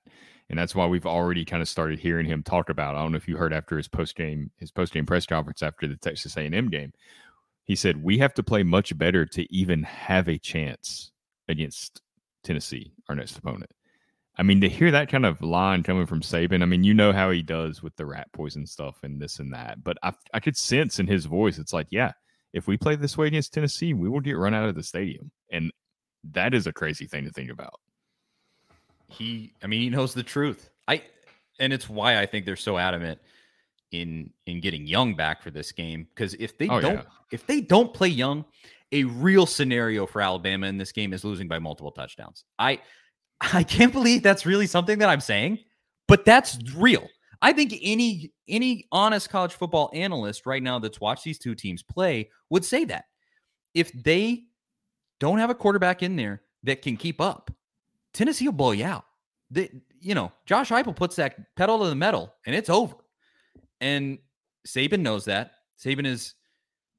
And 0.50 0.58
that's 0.60 0.76
why 0.76 0.86
we've 0.86 1.08
already 1.08 1.44
kind 1.44 1.62
of 1.62 1.68
started 1.68 2.00
hearing 2.00 2.28
him 2.28 2.44
talk 2.44 2.70
about. 2.70 2.96
I 2.96 3.02
don't 3.02 3.12
know 3.12 3.18
if 3.18 3.28
you 3.28 3.36
heard 3.36 3.54
after 3.54 3.78
his 3.78 3.88
post 3.88 4.16
game 4.16 4.52
his 4.58 4.72
post 4.72 4.94
game 4.94 5.06
press 5.06 5.26
conference 5.26 5.64
after 5.64 5.88
the 5.88 5.98
Texas 5.98 6.38
A&M 6.38 6.70
game. 6.70 6.94
He 7.64 7.76
said 7.76 8.04
we 8.04 8.20
have 8.20 8.34
to 8.36 8.44
play 8.44 8.62
much 8.64 8.96
better 8.98 9.26
to 9.26 9.52
even 9.54 9.84
have 9.84 10.28
a 10.28 10.38
chance 10.38 11.12
against 11.48 12.02
Tennessee, 12.44 12.94
our 13.10 13.16
next 13.16 13.38
opponent. 13.38 13.72
I 14.38 14.44
mean, 14.44 14.62
to 14.62 14.70
hear 14.70 14.92
that 14.92 15.10
kind 15.10 15.26
of 15.26 15.42
line 15.42 15.84
coming 15.84 16.06
from 16.06 16.22
Saban, 16.22 16.62
I 16.62 16.66
mean, 16.66 16.84
you 16.84 16.94
know 16.94 17.14
how 17.14 17.32
he 17.32 17.42
does 17.42 17.82
with 17.82 17.96
the 17.96 18.06
rat 18.06 18.28
poison 18.34 18.66
stuff 18.66 18.98
and 19.04 19.22
this 19.22 19.40
and 19.40 19.54
that, 19.54 19.84
but 19.84 19.98
I, 20.04 20.14
I 20.34 20.40
could 20.40 20.58
sense 20.58 21.00
in 21.00 21.08
his 21.08 21.26
voice, 21.26 21.58
it's 21.58 21.74
like, 21.74 21.88
yeah, 21.90 22.12
if 22.54 22.68
we 22.68 22.78
play 22.78 22.96
this 22.96 23.18
way 23.18 23.28
against 23.28 23.54
Tennessee, 23.54 23.94
we 23.94 24.10
will 24.10 24.20
get 24.20 24.38
run 24.38 24.54
out 24.54 24.68
of 24.68 24.76
the 24.76 24.84
stadium. 24.84 25.32
And 25.52 25.72
that 26.32 26.54
is 26.54 26.68
a 26.68 26.74
crazy 26.74 27.06
thing 27.06 27.26
to 27.26 27.32
think 27.32 27.50
about. 27.50 27.80
He, 29.08 29.54
I 29.64 29.68
mean, 29.68 29.82
he 29.82 29.90
knows 29.90 30.14
the 30.14 30.24
truth. 30.24 30.70
I, 30.88 31.04
and 31.60 31.72
it's 31.72 31.90
why 31.90 32.20
I 32.20 32.26
think 32.26 32.46
they're 32.46 32.56
so 32.56 32.78
adamant 32.78 33.20
in 33.92 34.32
in 34.46 34.60
getting 34.60 34.88
Young 34.88 35.16
back 35.16 35.42
for 35.42 35.52
this 35.52 35.72
game 35.72 36.08
because 36.14 36.34
if 36.34 36.58
they 36.58 36.68
oh, 36.68 36.82
don't, 36.82 36.96
yeah. 36.96 37.04
if 37.32 37.46
they 37.46 37.62
don't 37.62 37.94
play 37.94 38.08
Young, 38.08 38.44
a 38.92 39.04
real 39.04 39.46
scenario 39.46 40.06
for 40.06 40.22
Alabama 40.22 40.68
in 40.68 40.78
this 40.78 40.92
game 40.92 41.14
is 41.14 41.24
losing 41.24 41.48
by 41.48 41.60
multiple 41.60 41.92
touchdowns. 41.92 42.44
I, 42.60 42.80
I 43.42 43.64
can't 43.64 43.92
believe 43.92 44.24
that's 44.24 44.46
really 44.46 44.68
something 44.68 45.00
that 45.00 45.10
I'm 45.10 45.22
saying, 45.22 45.60
but 46.08 46.26
that's 46.26 46.58
real. 46.76 47.08
I 47.42 47.54
think 47.54 47.78
any 47.82 48.34
any 48.48 48.88
honest 48.92 49.30
college 49.30 49.54
football 49.54 49.92
analyst 49.94 50.46
right 50.46 50.64
now 50.64 50.80
that's 50.80 51.02
watched 51.02 51.24
these 51.24 51.40
two 51.40 51.56
teams 51.56 51.84
play 51.84 52.30
would 52.50 52.66
say 52.66 52.86
that. 52.86 53.06
If 53.74 53.92
they 53.92 54.44
don't 55.20 55.40
have 55.40 55.50
a 55.50 55.56
quarterback 55.56 56.02
in 56.02 56.16
there 56.16 56.42
that 56.64 56.82
can 56.82 56.98
keep 56.98 57.20
up, 57.20 57.52
Tennessee 58.14 58.46
will 58.46 58.54
blow 58.54 58.72
you 58.72 58.86
out. 58.86 59.06
They, 59.52 59.70
you 60.00 60.16
know, 60.16 60.32
Josh 60.46 60.70
Heupel 60.70 60.96
puts 60.96 61.18
that 61.18 61.56
pedal 61.56 61.80
to 61.80 61.90
the 61.90 61.96
metal 61.96 62.34
and 62.46 62.56
it's 62.56 62.70
over. 62.70 62.96
And 63.82 64.18
Saban 64.68 65.02
knows 65.02 65.26
that. 65.26 65.52
Saban 65.84 66.06
is 66.06 66.34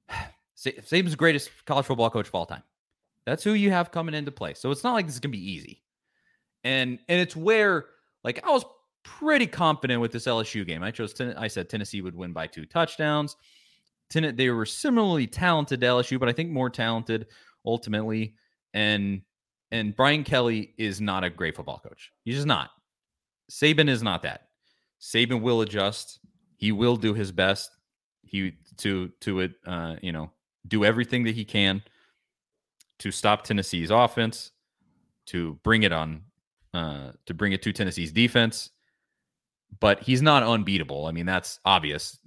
Saban's 0.57 1.11
the 1.13 1.17
greatest 1.17 1.51
college 1.65 1.87
football 1.87 2.11
coach 2.11 2.29
of 2.29 2.35
all 2.35 2.47
time. 2.47 2.63
That's 3.25 3.43
who 3.43 3.55
you 3.55 3.71
have 3.71 3.91
coming 3.91 4.15
into 4.15 4.31
play. 4.31 4.55
So 4.55 4.71
it's 4.71 4.85
not 4.85 4.93
like 4.93 5.07
this 5.07 5.15
is 5.15 5.21
gonna 5.21 5.33
be 5.33 5.53
easy. 5.53 5.83
And 6.67 6.99
and 7.09 7.21
it's 7.21 7.37
where 7.37 7.87
like 8.25 8.45
I 8.45 8.51
was 8.51 8.65
pretty 9.05 9.47
confident 9.47 10.01
with 10.01 10.11
this 10.11 10.27
LSU 10.27 10.67
game. 10.67 10.83
I 10.83 10.91
chose 10.91 11.15
ten- 11.15 11.37
I 11.37 11.47
said 11.47 11.69
Tennessee 11.71 12.03
would 12.03 12.17
win 12.17 12.33
by 12.33 12.49
two 12.49 12.67
touchdowns. 12.67 13.37
Ten- 14.11 14.35
they 14.35 14.51
were 14.51 14.67
similarly 14.67 15.29
talented 15.29 15.81
to 15.81 15.87
LSU, 15.87 16.19
but 16.19 16.29
I 16.29 16.33
think 16.33 16.51
more 16.51 16.69
talented 16.69 17.29
ultimately. 17.65 18.35
And 18.75 19.23
and 19.71 19.95
Brian 19.95 20.25
Kelly 20.25 20.75
is 20.77 21.01
not 21.01 21.23
a 21.23 21.31
great 21.31 21.55
football 21.55 21.79
coach. 21.79 22.11
He's 22.25 22.35
just 22.35 22.47
not. 22.49 22.71
Saban 23.51 23.89
is 23.89 24.03
not 24.03 24.23
that. 24.23 24.49
Saban 25.01 25.41
will 25.41 25.61
adjust. 25.61 26.19
He 26.57 26.73
will 26.73 26.97
do 26.97 27.15
his 27.15 27.31
best. 27.31 27.71
He 28.23 28.55
to 28.79 29.13
to 29.21 29.41
it. 29.41 29.53
Uh, 29.65 29.97
you 30.03 30.11
know, 30.11 30.33
do 30.67 30.85
everything 30.85 31.23
that 31.25 31.37
he 31.37 31.45
can 31.45 31.81
to 32.99 33.13
stop 33.13 33.45
Tennessee's 33.45 33.91
offense, 33.91 34.51
to 35.27 35.55
bring 35.63 35.85
it 35.85 35.93
on, 35.93 36.23
uh, 36.77 37.13
to 37.25 37.33
bring 37.33 37.53
it 37.53 37.63
to 37.63 37.73
Tennessee's 37.73 38.13
defense, 38.13 38.71
but 39.81 40.03
he's 40.03 40.21
not 40.21 40.43
unbeatable. 40.43 41.07
I 41.07 41.13
mean, 41.13 41.25
that's 41.25 41.59
obvious. 41.65 42.19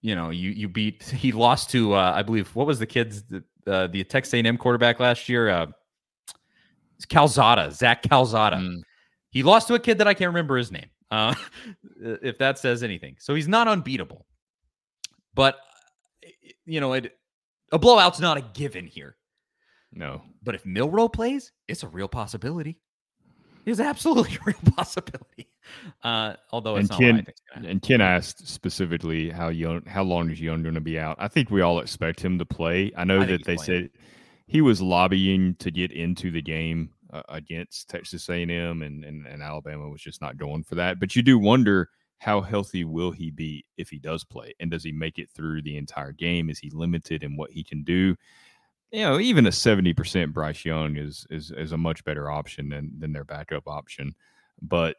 You 0.00 0.14
know, 0.14 0.30
you 0.30 0.50
you 0.50 0.68
beat. 0.68 1.02
He 1.16 1.32
lost 1.32 1.70
to 1.70 1.94
uh, 1.94 2.12
I 2.14 2.22
believe 2.22 2.54
what 2.54 2.68
was 2.68 2.78
the 2.78 2.86
kids 2.86 3.24
the, 3.24 3.42
uh, 3.66 3.88
the 3.88 4.04
Texas 4.04 4.34
A&M 4.34 4.56
quarterback 4.56 5.00
last 5.00 5.28
year. 5.28 5.48
Uh, 5.48 5.66
Calzada, 7.08 7.72
Zach 7.72 8.08
Calzada. 8.08 8.56
Mm. 8.56 8.82
He 9.30 9.42
lost 9.42 9.66
to 9.68 9.74
a 9.74 9.80
kid 9.80 9.98
that 9.98 10.06
I 10.06 10.14
can't 10.14 10.28
remember 10.28 10.56
his 10.56 10.70
name. 10.70 10.88
Uh, 11.10 11.34
if 12.00 12.38
that 12.38 12.60
says 12.60 12.84
anything, 12.84 13.16
so 13.18 13.34
he's 13.34 13.48
not 13.48 13.66
unbeatable. 13.66 14.24
But 15.34 15.56
you 16.64 16.80
know, 16.80 16.92
it, 16.92 17.16
a 17.72 17.78
blowout's 17.78 18.20
not 18.20 18.36
a 18.36 18.42
given 18.54 18.86
here. 18.86 19.16
No. 19.92 20.22
But 20.44 20.54
if 20.54 20.64
Milroe 20.64 21.08
plays, 21.08 21.50
it's 21.66 21.82
a 21.82 21.88
real 21.88 22.08
possibility 22.08 22.78
is 23.66 23.80
absolutely 23.80 24.36
a 24.40 24.44
real 24.44 24.74
possibility. 24.76 25.48
Uh, 26.02 26.34
although 26.50 26.76
it's 26.76 26.90
and 26.90 26.98
Ken, 26.98 27.26
and 27.54 27.82
Ken 27.82 28.00
asked 28.00 28.48
specifically 28.48 29.30
how 29.30 29.48
young, 29.48 29.82
how 29.86 30.02
long 30.02 30.30
is 30.30 30.40
Young 30.40 30.62
going 30.62 30.74
to 30.74 30.80
be 30.80 30.98
out? 30.98 31.16
I 31.18 31.28
think 31.28 31.50
we 31.50 31.60
all 31.60 31.80
expect 31.80 32.20
him 32.20 32.38
to 32.38 32.44
play. 32.44 32.92
I 32.96 33.04
know 33.04 33.20
I 33.20 33.26
that 33.26 33.44
they 33.44 33.56
playing. 33.56 33.58
said 33.58 33.90
he 34.46 34.60
was 34.60 34.82
lobbying 34.82 35.54
to 35.56 35.70
get 35.70 35.92
into 35.92 36.30
the 36.30 36.42
game 36.42 36.90
uh, 37.12 37.22
against 37.28 37.88
Texas 37.88 38.28
A&M, 38.28 38.50
and, 38.50 39.04
and 39.04 39.26
and 39.26 39.42
Alabama 39.42 39.88
was 39.88 40.02
just 40.02 40.20
not 40.20 40.36
going 40.36 40.64
for 40.64 40.74
that. 40.76 40.98
But 40.98 41.14
you 41.14 41.22
do 41.22 41.38
wonder 41.38 41.88
how 42.18 42.40
healthy 42.40 42.84
will 42.84 43.10
he 43.10 43.30
be 43.30 43.64
if 43.76 43.88
he 43.88 43.98
does 43.98 44.24
play, 44.24 44.54
and 44.60 44.70
does 44.70 44.84
he 44.84 44.92
make 44.92 45.18
it 45.18 45.30
through 45.30 45.62
the 45.62 45.76
entire 45.76 46.12
game? 46.12 46.50
Is 46.50 46.58
he 46.58 46.70
limited 46.70 47.22
in 47.22 47.36
what 47.36 47.50
he 47.50 47.64
can 47.64 47.82
do? 47.82 48.16
You 48.92 49.00
know, 49.00 49.18
even 49.18 49.46
a 49.46 49.52
seventy 49.52 49.94
percent 49.94 50.34
Bryce 50.34 50.64
Young 50.64 50.96
is 50.96 51.26
is 51.30 51.50
is 51.50 51.72
a 51.72 51.78
much 51.78 52.04
better 52.04 52.30
option 52.30 52.68
than 52.68 52.92
than 52.98 53.12
their 53.12 53.24
backup 53.24 53.66
option. 53.66 54.14
But 54.60 54.96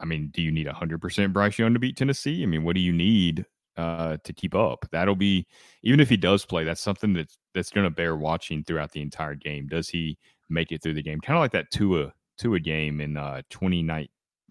I 0.00 0.04
mean, 0.04 0.28
do 0.32 0.40
you 0.40 0.52
need 0.52 0.68
hundred 0.68 1.00
percent 1.00 1.32
Bryce 1.32 1.58
Young 1.58 1.74
to 1.74 1.80
beat 1.80 1.96
Tennessee? 1.96 2.42
I 2.42 2.46
mean, 2.46 2.62
what 2.62 2.76
do 2.76 2.80
you 2.80 2.92
need 2.92 3.44
uh, 3.76 4.18
to 4.22 4.32
keep 4.32 4.54
up? 4.54 4.86
That'll 4.92 5.16
be 5.16 5.46
even 5.82 5.98
if 5.98 6.08
he 6.08 6.16
does 6.16 6.46
play, 6.46 6.62
that's 6.62 6.80
something 6.80 7.12
that's 7.12 7.38
that's 7.54 7.70
going 7.70 7.84
to 7.84 7.90
bear 7.90 8.14
watching 8.16 8.62
throughout 8.62 8.92
the 8.92 9.02
entire 9.02 9.34
game. 9.34 9.66
Does 9.66 9.88
he 9.88 10.16
make 10.48 10.70
it 10.70 10.80
through 10.80 10.94
the 10.94 11.02
game? 11.02 11.20
Kind 11.20 11.36
of 11.36 11.40
like 11.40 11.52
that 11.52 11.72
Tua 11.72 12.12
Tua 12.38 12.60
game 12.60 13.00
in 13.00 13.16
uh, 13.16 13.42
twenty 13.50 13.82
nine 13.82 14.06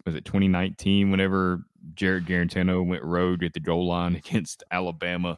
was 0.05 0.15
it 0.15 0.26
twenty 0.26 0.49
nineteen? 0.49 1.09
Whenever 1.09 1.63
Jarrett 1.93 2.26
Guarantano 2.26 2.86
went 2.86 3.03
rogue 3.03 3.43
at 3.43 3.53
the 3.53 3.61
goal 3.61 3.88
line 3.88 4.15
against 4.26 4.63
Alabama 4.72 5.38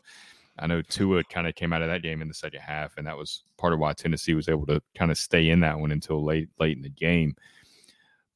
I 0.60 0.68
know 0.68 0.82
Tua 0.82 1.24
kind 1.24 1.48
of 1.48 1.56
came 1.56 1.74
out 1.74 1.82
of 1.82 1.90
that 1.90 2.04
game 2.04 2.22
in 2.22 2.28
the 2.28 2.34
second 2.34 2.62
half, 2.62 2.98
and 2.98 3.08
that 3.08 3.18
was 3.18 3.44
part 3.58 3.74
of 3.74 3.80
why 3.80 3.94
Tennessee 3.94 4.34
was 4.34 4.50
able 4.50 4.66
to 4.68 4.82
kind 4.96 5.12
of 5.12 5.18
stay 5.18 5.50
in 5.50 5.62
that 5.62 5.80
one 5.80 5.92
until 5.92 6.24
late 6.24 6.50
late 6.60 6.76
in 6.76 6.84
the 6.84 6.90
game. 6.90 7.36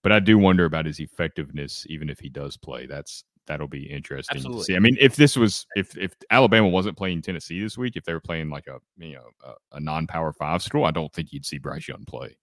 But 0.02 0.12
I 0.12 0.20
do 0.20 0.38
wonder 0.38 0.66
about 0.66 0.86
his 0.86 1.00
effectiveness, 1.00 1.86
even 1.90 2.10
if 2.10 2.20
he 2.20 2.30
does 2.30 2.58
play. 2.58 2.86
That's 2.86 3.24
that'll 3.46 3.68
be 3.68 3.84
interesting 3.84 4.38
Absolutely. 4.38 4.62
to 4.62 4.66
see. 4.66 4.76
I 4.76 4.80
mean, 4.80 4.98
if 5.00 5.16
this 5.16 5.36
was 5.36 5.66
if 5.76 5.98
if 5.98 6.14
Alabama 6.30 6.68
wasn't 6.68 6.98
playing 6.98 7.22
Tennessee 7.22 7.62
this 7.62 7.78
week, 7.78 7.96
if 7.96 8.04
they 8.04 8.14
were 8.14 8.20
playing 8.20 8.50
like 8.50 8.68
a 8.68 8.80
you 8.98 9.16
know 9.16 9.30
a, 9.46 9.78
a 9.78 9.80
non-power 9.80 10.34
five 10.34 10.62
school, 10.62 10.86
I 10.86 10.92
don't 10.92 11.12
think 11.14 11.34
you'd 11.34 11.46
see 11.46 11.58
Bryce 11.58 11.88
Young 11.88 12.06
play. 12.06 12.38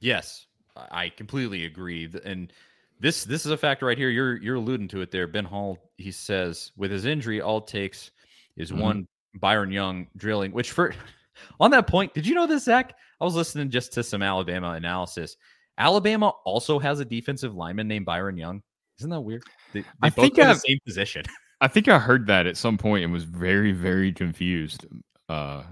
Yes, 0.00 0.46
I 0.76 1.10
completely 1.10 1.64
agree. 1.66 2.10
And 2.24 2.52
this 2.98 3.24
this 3.24 3.46
is 3.46 3.52
a 3.52 3.56
factor 3.56 3.86
right 3.86 3.98
here. 3.98 4.10
You're 4.10 4.36
you're 4.36 4.56
alluding 4.56 4.88
to 4.88 5.00
it 5.00 5.10
there. 5.10 5.26
Ben 5.26 5.44
Hall 5.44 5.78
he 5.96 6.10
says 6.10 6.72
with 6.76 6.90
his 6.90 7.04
injury, 7.06 7.40
all 7.40 7.60
takes 7.60 8.10
is 8.56 8.70
mm-hmm. 8.70 8.80
one 8.80 9.08
Byron 9.34 9.70
Young 9.70 10.08
drilling, 10.16 10.52
which 10.52 10.72
for 10.72 10.94
on 11.60 11.70
that 11.70 11.86
point, 11.86 12.14
did 12.14 12.26
you 12.26 12.34
know 12.34 12.46
this, 12.46 12.64
Zach? 12.64 12.94
I 13.20 13.24
was 13.24 13.34
listening 13.34 13.70
just 13.70 13.92
to 13.94 14.02
some 14.02 14.22
Alabama 14.22 14.72
analysis. 14.72 15.36
Alabama 15.78 16.28
also 16.44 16.78
has 16.78 17.00
a 17.00 17.04
defensive 17.04 17.54
lineman 17.54 17.88
named 17.88 18.06
Byron 18.06 18.36
Young. 18.36 18.62
Isn't 18.98 19.10
that 19.10 19.20
weird? 19.20 19.42
They, 19.72 19.80
they 19.80 19.86
I 20.02 20.10
think 20.10 20.38
I, 20.38 20.52
the 20.52 20.58
same 20.58 20.78
position. 20.86 21.24
I 21.60 21.68
think 21.68 21.88
I 21.88 21.98
heard 21.98 22.26
that 22.26 22.46
at 22.46 22.56
some 22.56 22.78
point 22.78 23.04
and 23.04 23.12
was 23.12 23.24
very, 23.24 23.72
very 23.72 24.12
confused 24.12 24.86
uh, 25.28 25.62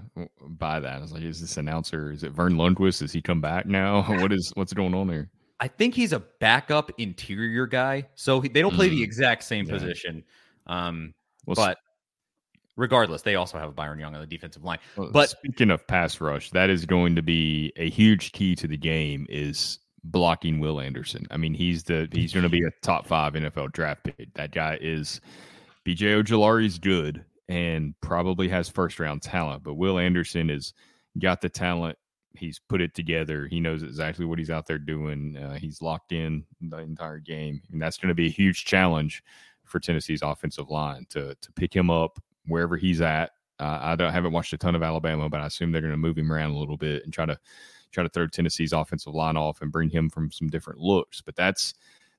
by 0.41 0.79
that. 0.79 0.97
I 0.97 1.01
was 1.01 1.11
like, 1.11 1.23
is 1.23 1.41
this 1.41 1.57
announcer? 1.57 2.11
Is 2.11 2.23
it 2.23 2.31
Verne 2.31 2.53
Lundquist? 2.53 2.99
Does 2.99 3.11
he 3.11 3.21
come 3.21 3.41
back 3.41 3.65
now? 3.65 4.01
what 4.21 4.31
is 4.31 4.51
what's 4.55 4.73
going 4.73 4.93
on 4.93 5.07
there? 5.07 5.29
I 5.59 5.67
think 5.67 5.93
he's 5.93 6.13
a 6.13 6.19
backup 6.19 6.91
interior 6.97 7.67
guy, 7.67 8.07
so 8.15 8.39
he, 8.39 8.47
they 8.49 8.61
don't 8.61 8.73
play 8.73 8.87
mm. 8.87 8.91
the 8.91 9.03
exact 9.03 9.43
same 9.43 9.65
yeah. 9.65 9.73
position. 9.73 10.23
Um, 10.67 11.13
well, 11.45 11.55
but 11.55 11.77
regardless, 12.79 13.21
they 13.21 13.35
also 13.35 13.59
have 13.59 13.75
Byron 13.75 13.99
Young 13.99 14.15
on 14.15 14.21
the 14.21 14.27
defensive 14.27 14.63
line. 14.63 14.79
Well, 14.95 15.09
but 15.11 15.29
speaking 15.29 15.69
of 15.69 15.85
pass 15.85 16.19
rush, 16.21 16.49
that 16.51 16.69
is 16.69 16.85
going 16.85 17.15
to 17.15 17.21
be 17.21 17.73
a 17.75 17.89
huge 17.89 18.31
key 18.31 18.55
to 18.55 18.67
the 18.67 18.77
game 18.77 19.27
is 19.29 19.79
blocking 20.05 20.59
Will 20.59 20.79
Anderson. 20.79 21.27
I 21.29 21.37
mean, 21.37 21.53
he's 21.53 21.83
the 21.83 22.07
he's 22.11 22.33
going 22.33 22.43
to 22.43 22.49
be 22.49 22.63
a 22.63 22.71
top 22.81 23.05
five 23.05 23.33
NFL 23.33 23.73
draft 23.73 24.05
pick. 24.05 24.33
That 24.33 24.51
guy 24.51 24.79
is 24.81 25.19
BJ 25.85 26.23
Ojulari's 26.23 26.79
good 26.79 27.23
and 27.49 27.93
probably 28.01 28.47
has 28.47 28.69
first 28.69 28.99
round 28.99 29.21
talent, 29.21 29.63
but 29.63 29.75
Will 29.75 29.99
Anderson 29.99 30.49
has 30.49 30.73
got 31.19 31.41
the 31.41 31.49
talent. 31.49 31.97
He's 32.33 32.59
put 32.59 32.79
it 32.79 32.95
together. 32.95 33.47
He 33.47 33.59
knows 33.59 33.83
exactly 33.83 34.23
what 34.23 34.39
he's 34.39 34.51
out 34.51 34.67
there 34.67 34.77
doing. 34.77 35.35
Uh, 35.35 35.55
he's 35.55 35.81
locked 35.81 36.13
in 36.13 36.45
the 36.61 36.77
entire 36.77 37.19
game, 37.19 37.61
and 37.71 37.81
that's 37.81 37.97
going 37.97 38.09
to 38.09 38.15
be 38.15 38.27
a 38.27 38.31
huge 38.31 38.63
challenge 38.65 39.23
for 39.65 39.79
Tennessee's 39.79 40.21
offensive 40.21 40.69
line 40.69 41.05
to 41.09 41.35
to 41.35 41.51
pick 41.53 41.75
him 41.75 41.89
up 41.89 42.19
wherever 42.49 42.77
he's 42.77 43.01
at 43.01 43.31
Uh, 43.59 43.79
I 43.81 43.95
don't 43.95 44.11
haven't 44.11 44.31
watched 44.31 44.53
a 44.53 44.57
ton 44.57 44.75
of 44.75 44.83
Alabama, 44.83 45.29
but 45.29 45.41
I 45.41 45.47
assume 45.47 45.71
they're 45.71 45.81
going 45.81 45.91
to 45.91 45.97
move 45.97 46.17
him 46.17 46.31
around 46.31 46.51
a 46.51 46.57
little 46.57 46.77
bit 46.77 47.03
and 47.03 47.13
try 47.13 47.25
to 47.25 47.37
try 47.91 48.03
to 48.03 48.09
throw 48.09 48.27
Tennessee's 48.27 48.73
offensive 48.73 49.13
line 49.13 49.37
off 49.37 49.61
and 49.61 49.71
bring 49.71 49.89
him 49.89 50.09
from 50.09 50.31
some 50.31 50.47
different 50.47 50.79
looks. 50.79 51.21
But 51.21 51.35
that's 51.35 51.73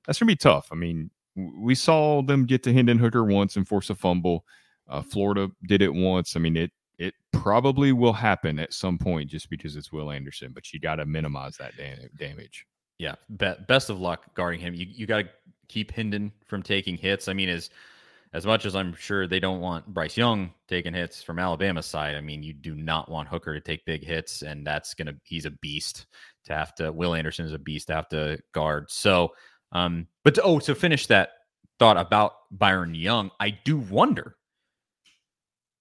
that's 0.05 0.19
going 0.19 0.27
to 0.27 0.33
be 0.33 0.37
tough. 0.37 0.69
I 0.71 0.75
mean, 0.75 1.09
we 1.35 1.75
saw 1.75 2.21
them 2.21 2.45
get 2.45 2.63
to 2.63 2.73
Hendon 2.73 2.97
Hooker 2.97 3.23
once 3.23 3.55
and 3.55 3.67
force 3.67 3.89
a 3.89 3.95
fumble. 3.95 4.45
Uh, 4.87 5.01
Florida 5.01 5.49
did 5.67 5.81
it 5.81 5.93
once. 5.93 6.35
I 6.35 6.39
mean, 6.39 6.57
it 6.57 6.71
it 6.97 7.13
probably 7.31 7.91
will 7.91 8.13
happen 8.13 8.59
at 8.59 8.73
some 8.73 8.97
point 8.97 9.29
just 9.29 9.49
because 9.49 9.75
it's 9.75 9.91
Will 9.91 10.11
Anderson, 10.11 10.51
but 10.53 10.71
you 10.71 10.79
got 10.79 10.95
to 10.95 11.05
minimize 11.05 11.57
that 11.57 11.75
da- 11.77 12.09
damage. 12.17 12.65
Yeah, 12.99 13.15
be- 13.37 13.55
best 13.67 13.89
of 13.89 13.99
luck 13.99 14.35
guarding 14.35 14.59
him. 14.59 14.75
You 14.75 14.85
you 14.87 15.07
got 15.07 15.23
to 15.23 15.29
keep 15.67 15.91
Hendon 15.91 16.31
from 16.45 16.61
taking 16.61 16.97
hits. 16.97 17.27
I 17.27 17.33
mean, 17.33 17.49
as 17.49 17.69
as 18.33 18.45
much 18.45 18.65
as 18.65 18.75
I'm 18.75 18.95
sure 18.95 19.27
they 19.27 19.39
don't 19.39 19.59
want 19.59 19.85
Bryce 19.93 20.15
Young 20.15 20.53
taking 20.67 20.93
hits 20.93 21.21
from 21.21 21.37
Alabama's 21.39 21.85
side, 21.85 22.15
I 22.15 22.21
mean, 22.21 22.43
you 22.43 22.53
do 22.53 22.75
not 22.75 23.09
want 23.09 23.27
Hooker 23.27 23.53
to 23.53 23.59
take 23.61 23.85
big 23.85 24.03
hits, 24.03 24.41
and 24.41 24.65
that's 24.65 24.93
gonna 24.93 25.13
he's 25.23 25.45
a 25.45 25.51
beast 25.51 26.05
to 26.45 26.53
have 26.53 26.73
to. 26.75 26.91
Will 26.91 27.13
Anderson 27.13 27.45
is 27.45 27.53
a 27.53 27.59
beast 27.59 27.87
to 27.87 27.95
have 27.95 28.07
to 28.09 28.39
guard. 28.53 28.89
So, 28.89 29.33
um, 29.73 30.07
but 30.23 30.35
to, 30.35 30.43
oh, 30.43 30.59
to 30.59 30.75
finish 30.75 31.07
that 31.07 31.31
thought 31.77 31.97
about 31.97 32.33
Byron 32.51 32.95
Young, 32.95 33.31
I 33.39 33.49
do 33.49 33.77
wonder. 33.77 34.35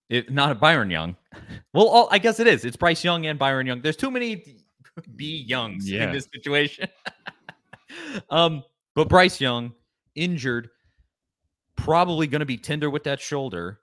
If 0.09 0.28
not 0.28 0.51
a 0.51 0.55
Byron 0.57 0.90
Young, 0.90 1.16
well, 1.72 1.86
all, 1.86 2.09
I 2.11 2.18
guess 2.18 2.40
it 2.40 2.48
is. 2.48 2.64
It's 2.64 2.76
Bryce 2.76 3.05
Young 3.05 3.26
and 3.26 3.38
Byron 3.38 3.66
Young. 3.66 3.80
There's 3.80 3.96
too 3.96 4.11
many 4.11 4.44
B 5.14 5.44
Youngs 5.46 5.88
Yeah. 5.88 6.09
in 6.09 6.12
this 6.12 6.26
situation. 6.32 6.88
um, 8.30 8.64
but 8.96 9.09
Bryce 9.09 9.40
Young 9.40 9.72
injured, 10.16 10.68
probably 11.85 12.26
going 12.26 12.41
to 12.41 12.47
be 12.47 12.57
tender 12.57 12.91
with 12.91 13.05
that 13.05 13.20
shoulder. 13.20 13.81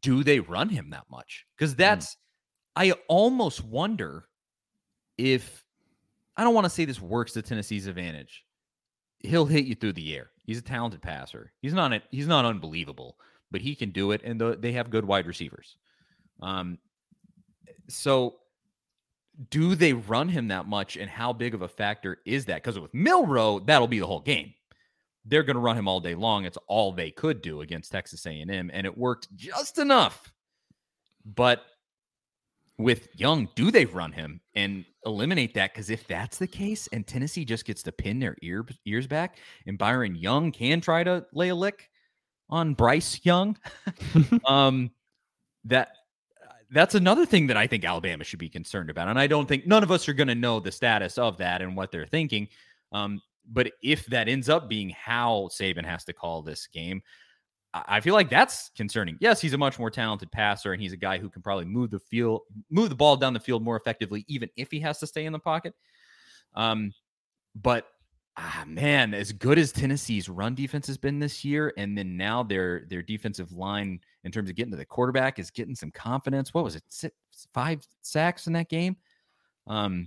Do 0.00 0.24
they 0.24 0.40
run 0.40 0.68
him 0.68 0.90
that 0.90 1.04
much? 1.10 1.44
Because 1.56 1.74
that's, 1.74 2.16
I 2.76 2.92
almost 3.08 3.64
wonder 3.64 4.26
if, 5.18 5.64
I 6.36 6.44
don't 6.44 6.54
want 6.54 6.64
to 6.64 6.70
say 6.70 6.84
this 6.84 7.00
works 7.00 7.32
to 7.32 7.42
Tennessee's 7.42 7.86
advantage. 7.86 8.44
He'll 9.20 9.46
hit 9.46 9.64
you 9.64 9.74
through 9.74 9.94
the 9.94 10.14
air. 10.14 10.30
He's 10.44 10.58
a 10.58 10.62
talented 10.62 11.00
passer. 11.00 11.52
He's 11.60 11.72
not, 11.72 12.02
he's 12.10 12.26
not 12.26 12.44
unbelievable, 12.44 13.16
but 13.50 13.60
he 13.60 13.74
can 13.74 13.90
do 13.90 14.10
it. 14.10 14.20
And 14.24 14.40
the, 14.40 14.56
they 14.58 14.72
have 14.72 14.90
good 14.90 15.04
wide 15.04 15.26
receivers. 15.26 15.76
Um, 16.42 16.78
so 17.88 18.36
do 19.50 19.74
they 19.74 19.92
run 19.92 20.28
him 20.28 20.48
that 20.48 20.66
much 20.66 20.96
and 20.96 21.10
how 21.10 21.32
big 21.32 21.54
of 21.54 21.62
a 21.62 21.68
factor 21.68 22.18
is 22.24 22.44
that 22.46 22.62
because 22.62 22.78
with 22.78 22.94
Milroe 22.94 23.60
that'll 23.60 23.88
be 23.88 23.98
the 23.98 24.06
whole 24.06 24.20
game 24.20 24.54
they're 25.24 25.42
going 25.42 25.54
to 25.54 25.60
run 25.60 25.78
him 25.78 25.88
all 25.88 26.00
day 26.00 26.14
long 26.14 26.44
it's 26.44 26.58
all 26.66 26.92
they 26.92 27.10
could 27.10 27.42
do 27.42 27.60
against 27.60 27.92
texas 27.92 28.26
a&m 28.26 28.70
and 28.72 28.86
it 28.86 28.96
worked 28.96 29.34
just 29.36 29.78
enough 29.78 30.32
but 31.24 31.62
with 32.78 33.08
young 33.14 33.48
do 33.54 33.70
they 33.70 33.84
run 33.84 34.12
him 34.12 34.40
and 34.54 34.84
eliminate 35.06 35.54
that 35.54 35.72
because 35.72 35.90
if 35.90 36.06
that's 36.06 36.38
the 36.38 36.46
case 36.46 36.88
and 36.92 37.06
tennessee 37.06 37.44
just 37.44 37.64
gets 37.64 37.82
to 37.82 37.92
pin 37.92 38.18
their 38.18 38.36
ear, 38.42 38.64
ears 38.84 39.06
back 39.06 39.38
and 39.66 39.78
byron 39.78 40.14
young 40.14 40.50
can 40.50 40.80
try 40.80 41.04
to 41.04 41.24
lay 41.32 41.48
a 41.48 41.54
lick 41.54 41.88
on 42.50 42.74
bryce 42.74 43.20
young 43.24 43.56
um 44.44 44.90
that 45.64 45.90
that's 46.70 46.94
another 46.94 47.24
thing 47.24 47.46
that 47.46 47.56
I 47.56 47.66
think 47.66 47.84
Alabama 47.84 48.24
should 48.24 48.40
be 48.40 48.48
concerned 48.48 48.90
about. 48.90 49.08
And 49.08 49.18
I 49.18 49.28
don't 49.28 49.46
think 49.46 49.66
none 49.66 49.82
of 49.82 49.92
us 49.92 50.08
are 50.08 50.12
going 50.12 50.28
to 50.28 50.34
know 50.34 50.60
the 50.60 50.72
status 50.72 51.18
of 51.18 51.38
that 51.38 51.62
and 51.62 51.76
what 51.76 51.92
they're 51.92 52.06
thinking. 52.06 52.48
Um, 52.90 53.22
but 53.52 53.72
if 53.82 54.06
that 54.06 54.28
ends 54.28 54.48
up 54.48 54.68
being 54.68 54.90
how 54.90 55.48
Saban 55.52 55.84
has 55.84 56.04
to 56.04 56.12
call 56.12 56.42
this 56.42 56.66
game, 56.66 57.02
I 57.74 58.00
feel 58.00 58.14
like 58.14 58.30
that's 58.30 58.70
concerning. 58.76 59.16
Yes, 59.20 59.40
he's 59.40 59.52
a 59.52 59.58
much 59.58 59.80
more 59.80 59.90
talented 59.90 60.30
passer, 60.30 60.72
and 60.72 60.80
he's 60.80 60.92
a 60.92 60.96
guy 60.96 61.18
who 61.18 61.28
can 61.28 61.42
probably 61.42 61.64
move 61.64 61.90
the 61.90 61.98
field, 61.98 62.42
move 62.70 62.88
the 62.88 62.94
ball 62.94 63.16
down 63.16 63.32
the 63.32 63.40
field 63.40 63.64
more 63.64 63.76
effectively, 63.76 64.24
even 64.28 64.48
if 64.56 64.70
he 64.70 64.78
has 64.80 65.00
to 65.00 65.08
stay 65.08 65.26
in 65.26 65.32
the 65.32 65.40
pocket. 65.40 65.74
Um, 66.54 66.92
but 67.56 67.88
ah, 68.36 68.64
man, 68.64 69.12
as 69.12 69.32
good 69.32 69.58
as 69.58 69.72
Tennessee's 69.72 70.28
run 70.28 70.54
defense 70.54 70.86
has 70.86 70.96
been 70.96 71.18
this 71.18 71.44
year, 71.44 71.72
and 71.76 71.98
then 71.98 72.16
now 72.16 72.44
their 72.44 72.84
their 72.88 73.02
defensive 73.02 73.50
line 73.50 73.98
in 74.22 74.30
terms 74.30 74.50
of 74.50 74.56
getting 74.56 74.70
to 74.70 74.76
the 74.76 74.84
quarterback 74.84 75.40
is 75.40 75.50
getting 75.50 75.74
some 75.74 75.90
confidence. 75.90 76.54
What 76.54 76.62
was 76.62 76.76
it? 76.76 76.84
Six, 76.88 77.16
five 77.52 77.80
sacks 78.02 78.46
in 78.46 78.52
that 78.52 78.68
game? 78.68 78.96
Um, 79.66 80.04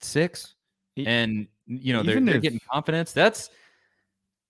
six, 0.00 0.54
and 0.96 1.48
you 1.70 1.92
know 1.92 2.02
they're, 2.02 2.20
they're 2.20 2.36
if- 2.36 2.42
getting 2.42 2.60
confidence. 2.70 3.12
That's 3.12 3.50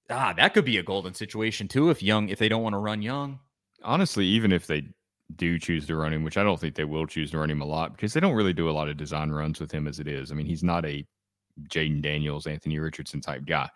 ah, 0.09 0.33
that 0.37 0.55
could 0.55 0.65
be 0.65 0.79
a 0.79 0.83
golden 0.83 1.15
situation 1.15 1.69
too 1.69 1.91
if 1.91 2.03
Young 2.03 2.29
if 2.29 2.39
they 2.39 2.49
don't 2.49 2.63
want 2.63 2.75
to 2.75 2.79
run 2.79 3.03
Young. 3.03 3.39
Honestly, 3.83 4.27
even 4.27 4.53
if 4.53 4.67
they 4.67 4.85
do 5.37 5.59
choose 5.59 5.87
to 5.87 5.97
run 5.97 6.13
him, 6.13 6.25
which 6.25 6.37
I 6.37 6.43
don't 6.43 6.59
think 6.59 6.75
they 6.75 6.85
will 6.85 7.07
choose 7.07 7.31
to 7.31 7.39
run 7.39 7.51
him 7.51 7.61
a 7.61 7.67
lot 7.67 7.93
because 7.93 8.13
they 8.13 8.21
don't 8.21 8.35
really 8.35 8.53
do 8.53 8.69
a 8.69 8.73
lot 8.73 8.89
of 8.89 8.97
design 8.97 9.31
runs 9.31 9.61
with 9.61 9.71
him 9.71 9.87
as 9.87 10.01
it 10.01 10.09
is. 10.09 10.33
I 10.33 10.35
mean, 10.35 10.47
he's 10.47 10.65
not 10.65 10.85
a 10.85 11.07
Jayden 11.69 12.03
Daniels, 12.03 12.47
Anthony 12.47 12.79
Richardson 12.79 13.21
type 13.21 13.45
guy. 13.47 13.69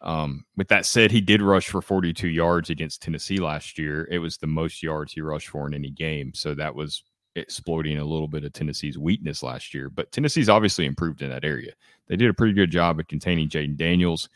Um, 0.00 0.44
with 0.56 0.68
that 0.68 0.84
said, 0.84 1.10
he 1.10 1.22
did 1.22 1.40
rush 1.40 1.68
for 1.68 1.80
42 1.80 2.28
yards 2.28 2.68
against 2.68 3.00
Tennessee 3.00 3.38
last 3.38 3.78
year. 3.78 4.06
It 4.10 4.18
was 4.18 4.36
the 4.36 4.46
most 4.46 4.82
yards 4.82 5.14
he 5.14 5.22
rushed 5.22 5.48
for 5.48 5.66
in 5.66 5.72
any 5.72 5.90
game. 5.90 6.34
So 6.34 6.54
that 6.54 6.74
was 6.74 7.02
exploiting 7.36 7.98
a 7.98 8.04
little 8.04 8.28
bit 8.28 8.44
of 8.44 8.52
Tennessee's 8.52 8.98
weakness 8.98 9.42
last 9.42 9.74
year. 9.74 9.90
But 9.90 10.12
Tennessee's 10.12 10.48
obviously 10.48 10.86
improved 10.86 11.22
in 11.22 11.30
that 11.30 11.44
area. 11.44 11.72
They 12.06 12.16
did 12.16 12.30
a 12.30 12.34
pretty 12.34 12.52
good 12.52 12.70
job 12.70 13.00
at 13.00 13.08
containing 13.08 13.48
Jayden 13.48 13.76
Daniels. 13.76 14.28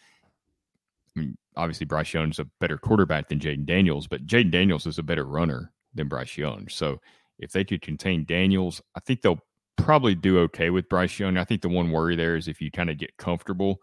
I 1.17 1.21
mean, 1.21 1.39
obviously 1.57 1.87
Bryce 1.87 2.13
Young's 2.13 2.39
a 2.39 2.45
better 2.61 2.79
quarterback 2.79 3.29
than 3.29 3.41
Jayden 3.41 3.67
Daniels, 3.67 4.07
but 4.07 4.27
Jayden 4.27 4.51
Daniels 4.51 4.87
is 4.87 4.99
a 4.99 5.03
better 5.03 5.25
runner 5.25 5.73
than 5.95 6.09
Bryce 6.09 6.37
Young. 6.37 6.69
So 6.69 7.01
if 7.39 7.53
they 7.53 7.65
could 7.65 7.83
contain 7.83 8.25
Daniels, 8.25 8.81
I 8.95 9.01
think 9.01 9.23
they'll 9.23 9.41
probably 9.77 10.15
do 10.15 10.41
okay 10.41 10.71
with 10.71 10.89
Bryce 10.89 11.19
Young. 11.19 11.37
I 11.37 11.45
think 11.45 11.63
the 11.63 11.69
one 11.69 11.91
worry 11.91 12.17
there 12.17 12.37
is 12.37 12.49
if 12.49 12.61
you 12.61 12.71
kind 12.71 12.91
of 12.91 12.99
get 12.99 13.17
comfortable 13.17 13.81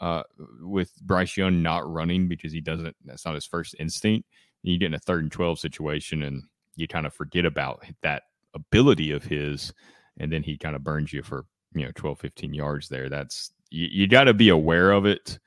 uh, 0.00 0.22
with 0.60 0.94
Bryce 1.02 1.36
Young 1.36 1.62
not 1.62 1.90
running 1.90 2.28
because 2.28 2.52
he 2.52 2.60
doesn't, 2.60 2.96
that's 3.04 3.24
not 3.24 3.34
his 3.34 3.46
first 3.46 3.74
instinct. 3.78 4.28
You 4.62 4.78
get 4.78 4.86
in 4.86 4.94
a 4.94 4.98
third 4.98 5.22
and 5.22 5.32
12 5.32 5.58
situation 5.58 6.22
and 6.22 6.42
you 6.76 6.86
kind 6.88 7.06
of 7.06 7.14
forget 7.14 7.44
about 7.44 7.84
that 8.02 8.24
ability 8.58 9.12
of 9.12 9.24
his. 9.24 9.72
And 10.18 10.32
then 10.32 10.42
he 10.42 10.56
kind 10.58 10.74
of 10.76 10.82
burns 10.84 11.12
you 11.12 11.22
for, 11.22 11.44
you 11.74 11.84
know, 11.84 11.92
12, 11.94 12.18
15 12.18 12.54
yards 12.54 12.88
there. 12.88 13.08
That's, 13.08 13.52
you, 13.70 13.88
you 13.90 14.06
got 14.08 14.24
to 14.24 14.34
be 14.34 14.48
aware 14.48 14.90
of 14.90 15.06
it. 15.06 15.38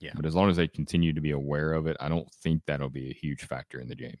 Yeah. 0.00 0.12
But 0.14 0.26
as 0.26 0.34
long 0.34 0.48
as 0.50 0.56
they 0.56 0.68
continue 0.68 1.12
to 1.12 1.20
be 1.20 1.32
aware 1.32 1.72
of 1.72 1.86
it, 1.86 1.96
I 1.98 2.08
don't 2.08 2.30
think 2.42 2.62
that'll 2.66 2.90
be 2.90 3.10
a 3.10 3.14
huge 3.14 3.44
factor 3.44 3.80
in 3.80 3.88
the 3.88 3.96
game. 3.96 4.16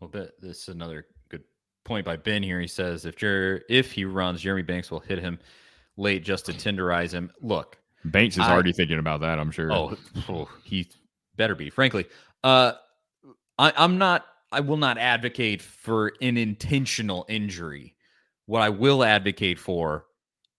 Well, 0.00 0.10
th- 0.10 0.30
this 0.40 0.62
is 0.62 0.68
another 0.68 1.06
good 1.28 1.44
point 1.84 2.04
by 2.04 2.16
Ben 2.16 2.42
here. 2.42 2.60
He 2.60 2.66
says 2.66 3.04
if 3.04 3.14
Jer- 3.14 3.62
if 3.68 3.92
he 3.92 4.04
runs, 4.04 4.40
Jeremy 4.40 4.62
Banks 4.62 4.90
will 4.90 4.98
hit 5.00 5.20
him 5.20 5.38
late 5.96 6.24
just 6.24 6.46
to 6.46 6.52
tenderize 6.52 7.12
him. 7.12 7.30
Look, 7.40 7.78
Banks 8.04 8.34
is 8.36 8.42
I- 8.42 8.50
already 8.52 8.72
thinking 8.72 8.98
about 8.98 9.20
that, 9.20 9.38
I'm 9.38 9.52
sure. 9.52 9.70
Oh, 9.72 9.96
oh, 10.28 10.48
he 10.64 10.88
better 11.36 11.54
be. 11.54 11.70
Frankly, 11.70 12.06
uh, 12.42 12.72
I, 13.58 13.72
I'm 13.76 13.98
not. 13.98 14.26
I 14.52 14.60
will 14.60 14.76
not 14.76 14.98
advocate 14.98 15.62
for 15.62 16.12
an 16.20 16.36
intentional 16.36 17.24
injury. 17.28 17.96
What 18.46 18.62
I 18.62 18.68
will 18.68 19.02
advocate 19.04 19.58
for 19.58 20.06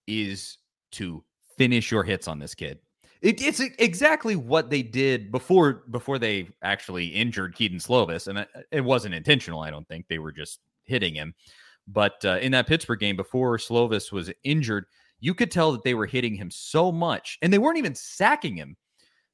is 0.07 0.57
to 0.93 1.23
finish 1.57 1.91
your 1.91 2.03
hits 2.03 2.27
on 2.27 2.39
this 2.39 2.55
kid. 2.55 2.79
It, 3.21 3.41
it's 3.41 3.61
exactly 3.61 4.35
what 4.35 4.69
they 4.69 4.83
did 4.83 5.31
before 5.31 5.85
before 5.91 6.19
they 6.19 6.49
actually 6.61 7.07
injured 7.07 7.55
Kedon 7.55 7.77
Slovis, 7.79 8.27
and 8.27 8.39
it, 8.39 8.49
it 8.71 8.81
wasn't 8.81 9.15
intentional. 9.15 9.61
I 9.61 9.69
don't 9.69 9.87
think 9.87 10.07
they 10.07 10.19
were 10.19 10.33
just 10.33 10.59
hitting 10.83 11.15
him. 11.15 11.33
But 11.87 12.23
uh, 12.25 12.39
in 12.41 12.51
that 12.53 12.67
Pittsburgh 12.67 12.99
game, 12.99 13.15
before 13.15 13.57
Slovis 13.57 14.11
was 14.11 14.31
injured, 14.43 14.85
you 15.19 15.33
could 15.33 15.51
tell 15.51 15.71
that 15.71 15.83
they 15.83 15.93
were 15.93 16.05
hitting 16.05 16.35
him 16.35 16.51
so 16.51 16.91
much, 16.91 17.37
and 17.41 17.51
they 17.53 17.57
weren't 17.59 17.77
even 17.77 17.95
sacking 17.95 18.57
him. 18.57 18.75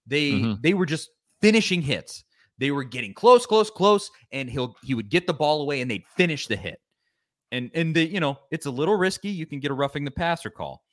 They 0.06 0.32
Mhm. 0.34 0.62
they 0.62 0.74
were 0.76 0.86
just 0.86 1.10
finishing 1.42 1.82
hits. 1.82 2.24
They 2.60 2.72
were 2.72 2.84
getting 2.84 3.14
close, 3.14 3.46
close, 3.46 3.70
close, 3.70 4.12
and 4.32 4.50
he'll 4.50 4.76
he 4.84 4.94
would 4.94 5.10
get 5.10 5.26
the 5.26 5.34
ball 5.34 5.62
away, 5.62 5.82
and 5.82 5.90
they'd 5.90 6.06
finish 6.16 6.48
the 6.48 6.58
hit. 6.58 6.80
And 7.52 7.72
and 7.74 7.96
the 7.96 8.06
you 8.06 8.20
know 8.20 8.38
it's 8.52 8.66
a 8.66 8.72
little 8.72 8.96
risky. 8.96 9.30
You 9.30 9.46
can 9.46 9.60
get 9.60 9.72
a 9.72 9.74
roughing 9.74 10.04
the 10.04 10.12
passer 10.12 10.50
call, 10.50 10.84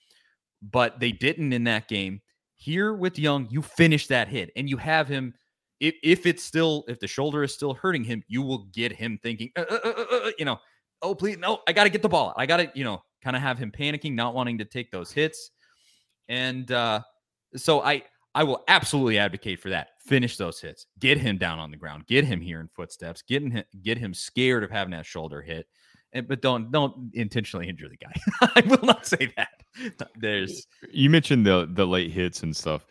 but 0.63 1.01
they 1.01 1.13
didn't 1.13 1.53
in 1.53 1.65
that 1.65 1.89
game. 1.89 2.23
Here 2.55 2.95
with 2.95 3.19
Young, 3.19 3.49
you 3.51 3.61
finish 3.61 4.07
that 4.07 4.29
hit, 4.29 4.51
and 4.57 4.71
you 4.71 4.77
have 4.79 5.09
him. 5.09 5.35
If, 5.79 5.95
if 6.03 6.25
it's 6.25 6.43
still 6.43 6.85
if 6.89 7.01
the 7.01 7.09
shoulder 7.09 7.43
is 7.43 7.53
still 7.53 7.75
hurting 7.75 8.05
him, 8.05 8.23
you 8.29 8.41
will 8.41 8.67
get 8.73 8.93
him 8.93 9.19
thinking, 9.23 9.51
uh, 9.57 9.65
uh, 9.69 9.79
uh, 9.85 9.93
uh, 9.99 10.17
uh, 10.17 10.31
you 10.39 10.47
know, 10.47 10.59
oh 11.03 11.15
please 11.15 11.37
no, 11.37 11.61
I 11.69 11.73
got 11.73 11.85
to 11.85 11.91
get 11.91 12.01
the 12.01 12.09
ball. 12.09 12.33
I 12.37 12.47
got 12.47 12.59
to 12.59 12.71
you 12.75 12.85
know 12.85 13.03
kind 13.23 13.37
of 13.37 13.43
have 13.43 13.59
him 13.59 13.73
panicking, 13.73 14.15
not 14.15 14.35
wanting 14.35 14.57
to 14.59 14.65
take 14.65 14.91
those 14.91 15.11
hits, 15.11 15.51
and 16.29 16.71
uh, 16.71 17.03
so 17.57 17.83
I 17.83 18.05
I 18.35 18.45
will 18.45 18.65
absolutely 18.69 19.19
advocate 19.19 19.61
for 19.61 19.71
that. 19.71 19.89
Finish 20.07 20.37
those 20.37 20.61
hits, 20.61 20.87
get 21.01 21.19
him 21.19 21.37
down 21.37 21.59
on 21.59 21.71
the 21.71 21.77
ground, 21.77 22.07
get 22.07 22.25
him 22.25 22.41
here 22.41 22.61
in 22.61 22.69
footsteps, 22.69 23.23
get 23.23 23.43
him 23.43 23.63
get 23.83 23.99
him 23.99 24.15
scared 24.15 24.63
of 24.65 24.71
having 24.71 24.93
that 24.93 25.07
shoulder 25.07 25.43
hit, 25.43 25.67
and 26.13 26.29
but 26.29 26.41
don't 26.41 26.71
don't 26.71 27.11
intentionally 27.15 27.69
injure 27.69 27.89
the 27.89 27.97
guy. 27.97 28.13
I 28.55 28.61
will 28.67 28.85
not 28.87 29.07
say 29.07 29.33
that. 29.37 29.49
There's 30.17 30.67
You 30.91 31.11
mentioned 31.11 31.45
the 31.47 31.69
the 31.71 31.87
late 31.87 32.13
hits 32.13 32.43
and 32.43 32.55
stuff. 32.55 32.87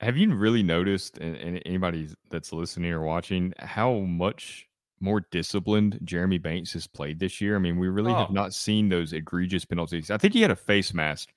Have 0.00 0.16
you 0.16 0.34
really 0.34 0.62
noticed, 0.62 1.18
and, 1.18 1.36
and 1.36 1.62
anybody 1.64 2.08
that's 2.30 2.52
listening 2.52 2.92
or 2.92 3.02
watching, 3.02 3.54
how 3.58 3.94
much 4.00 4.66
more 5.00 5.24
disciplined 5.30 5.98
Jeremy 6.04 6.38
Banks 6.38 6.72
has 6.72 6.86
played 6.86 7.18
this 7.18 7.40
year. 7.40 7.54
I 7.54 7.58
mean, 7.58 7.78
we 7.78 7.88
really 7.88 8.12
have 8.12 8.30
Oh. 8.30 8.32
not 8.32 8.54
seen 8.54 8.88
those 8.88 9.12
egregious 9.12 9.64
penalties. 9.64 10.10
I 10.10 10.16
think 10.16 10.32
he 10.32 10.40
had 10.40 10.50
a 10.50 10.56
face 10.56 10.92
mask 10.94 11.30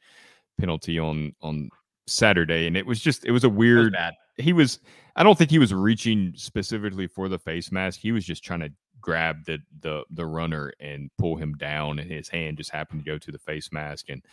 penalty 0.58 0.98
on 0.98 1.36
on 1.42 1.70
Saturday, 2.08 2.68
and 2.68 2.76
it 2.78 2.86
was 2.86 3.00
just 3.00 3.26
it 3.26 3.32
was 3.32 3.44
a 3.44 3.48
It 3.48 3.50
was 3.52 3.58
weird. 3.58 3.96
He 4.40 4.54
was. 4.54 4.80
I 5.16 5.24
don't 5.24 5.38
think 5.38 5.52
he 5.52 5.60
was 5.60 5.74
reaching 5.74 6.34
specifically 6.36 7.08
for 7.08 7.28
the 7.28 7.40
face 7.40 7.72
mask. 7.72 8.00
He 8.00 8.12
was 8.12 8.26
just 8.26 8.44
trying 8.44 8.62
to 8.62 8.72
grab 9.02 9.46
the 9.46 9.60
the 9.82 10.04
the 10.12 10.26
runner 10.26 10.74
and 10.80 11.10
pull 11.18 11.36
him 11.36 11.56
down, 11.56 12.00
and 12.00 12.12
his 12.12 12.30
hand 12.30 12.58
just 12.58 12.72
happened 12.72 13.04
to 13.04 13.12
go 13.12 13.18
to 13.18 13.32
the 13.32 13.40
face 13.40 13.72
mask, 13.72 14.10
and 14.10 14.24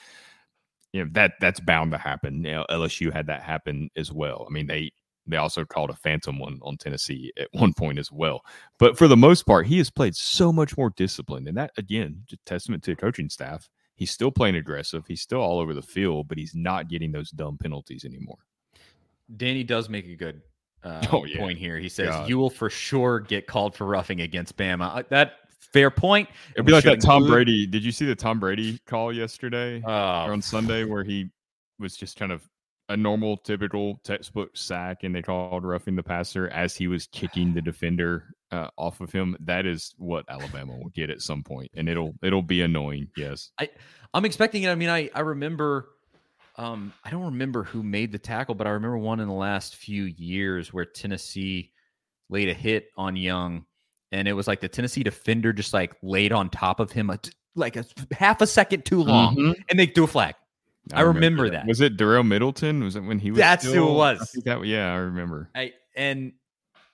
you 0.92 1.04
know 1.04 1.10
that 1.12 1.34
that's 1.40 1.60
bound 1.60 1.92
to 1.92 1.98
happen. 1.98 2.44
You 2.44 2.52
know, 2.52 2.66
LSU 2.70 3.12
had 3.12 3.26
that 3.26 3.42
happen 3.42 3.90
as 3.96 4.12
well. 4.12 4.46
I 4.48 4.52
mean, 4.52 4.66
they 4.66 4.92
they 5.26 5.36
also 5.36 5.64
called 5.64 5.90
a 5.90 5.94
phantom 5.94 6.38
one 6.38 6.58
on 6.62 6.76
Tennessee 6.76 7.32
at 7.38 7.48
one 7.52 7.72
point 7.74 7.98
as 7.98 8.12
well. 8.12 8.42
But 8.78 8.96
for 8.96 9.08
the 9.08 9.16
most 9.16 9.44
part, 9.44 9.66
he 9.66 9.78
has 9.78 9.90
played 9.90 10.14
so 10.14 10.52
much 10.52 10.76
more 10.76 10.90
disciplined, 10.96 11.48
and 11.48 11.56
that 11.56 11.72
again, 11.76 12.22
just 12.26 12.44
testament 12.46 12.82
to 12.84 12.92
the 12.92 12.96
coaching 12.96 13.28
staff. 13.28 13.68
He's 13.96 14.10
still 14.10 14.30
playing 14.30 14.56
aggressive. 14.56 15.06
He's 15.06 15.22
still 15.22 15.40
all 15.40 15.58
over 15.58 15.72
the 15.72 15.80
field, 15.80 16.28
but 16.28 16.36
he's 16.36 16.54
not 16.54 16.88
getting 16.88 17.12
those 17.12 17.30
dumb 17.30 17.56
penalties 17.56 18.04
anymore. 18.04 18.36
Danny 19.36 19.64
does 19.64 19.88
make 19.88 20.06
a 20.06 20.14
good 20.16 20.42
uh, 20.84 21.04
Oh, 21.12 21.24
yeah. 21.24 21.38
point 21.38 21.58
here. 21.58 21.78
He 21.78 21.88
says 21.88 22.08
God. 22.10 22.28
you 22.28 22.38
will 22.38 22.50
for 22.50 22.70
sure 22.70 23.20
get 23.20 23.46
called 23.46 23.74
for 23.74 23.86
roughing 23.86 24.20
against 24.20 24.56
Bama. 24.56 24.96
Uh, 24.98 25.02
that 25.10 25.32
fair 25.72 25.90
point. 25.90 26.28
It'd 26.54 26.64
We 26.64 26.70
be 26.70 26.74
like 26.74 26.84
that 26.84 27.00
Tom 27.00 27.22
include- 27.22 27.32
Brady. 27.34 27.66
Did 27.66 27.84
you 27.84 27.92
see 27.92 28.04
the 28.06 28.14
Tom 28.14 28.38
Brady 28.38 28.78
call 28.86 29.12
yesterday 29.12 29.82
or 29.82 29.90
Uh, 29.90 30.32
on 30.32 30.40
Sunday 30.42 30.84
where 30.84 31.02
he 31.04 31.30
was 31.78 31.96
just 31.96 32.16
kind 32.18 32.30
of 32.32 32.48
a 32.88 32.96
normal, 32.96 33.36
typical 33.38 34.00
textbook 34.04 34.56
sack, 34.56 35.02
and 35.02 35.12
they 35.12 35.20
called 35.22 35.64
roughing 35.64 35.96
the 35.96 36.02
passer 36.04 36.46
as 36.50 36.76
he 36.76 36.86
was 36.86 37.08
kicking 37.08 37.52
the 37.52 37.60
defender 37.60 38.32
uh, 38.52 38.68
off 38.78 39.00
of 39.00 39.10
him? 39.10 39.36
That 39.40 39.66
is 39.66 39.92
what 39.98 40.24
Alabama 40.28 40.76
will 40.78 40.90
get 40.90 41.10
at 41.10 41.20
some 41.20 41.42
point, 41.42 41.68
and 41.74 41.88
it'll 41.88 42.14
it'll 42.22 42.42
be 42.44 42.62
annoying. 42.62 43.08
Yes, 43.16 43.50
I 43.58 43.70
I'm 44.14 44.24
expecting 44.24 44.62
it. 44.62 44.68
I 44.70 44.76
mean, 44.76 44.88
I 44.88 45.10
I 45.16 45.20
remember. 45.20 45.88
Um, 46.58 46.92
I 47.04 47.10
don't 47.10 47.24
remember 47.24 47.64
who 47.64 47.82
made 47.82 48.12
the 48.12 48.18
tackle, 48.18 48.54
but 48.54 48.66
I 48.66 48.70
remember 48.70 48.98
one 48.98 49.20
in 49.20 49.28
the 49.28 49.34
last 49.34 49.76
few 49.76 50.04
years 50.04 50.72
where 50.72 50.84
Tennessee 50.86 51.72
laid 52.30 52.48
a 52.48 52.54
hit 52.54 52.88
on 52.96 53.14
Young, 53.16 53.66
and 54.12 54.26
it 54.26 54.32
was 54.32 54.46
like 54.46 54.60
the 54.60 54.68
Tennessee 54.68 55.02
defender 55.02 55.52
just 55.52 55.74
like 55.74 55.94
laid 56.02 56.32
on 56.32 56.48
top 56.48 56.80
of 56.80 56.90
him 56.92 57.10
a, 57.10 57.18
like 57.54 57.76
a 57.76 57.84
half 58.12 58.40
a 58.40 58.46
second 58.46 58.84
too 58.84 59.02
long, 59.02 59.36
Mhm. 59.36 59.54
and 59.68 59.78
they 59.78 59.86
threw 59.86 60.04
a 60.04 60.08
flag. 60.08 60.34
I 60.94 61.00
remember 61.02 61.50
that. 61.50 61.66
Was 61.66 61.80
it 61.80 61.96
Darel 61.96 62.26
Middleton? 62.26 62.82
Was 62.84 62.94
it 62.96 63.00
when 63.00 63.18
he 63.18 63.32
was? 63.32 63.38
That's 63.38 63.64
who 63.64 63.70
it 63.70 63.72
still- 63.72 64.00
I 64.00 64.12
was. 64.14 64.30
think 64.30 64.44
that, 64.44 64.64
yeah, 64.64 64.92
I 64.92 64.96
remember. 64.98 65.50
I 65.54 65.72
and 65.96 66.32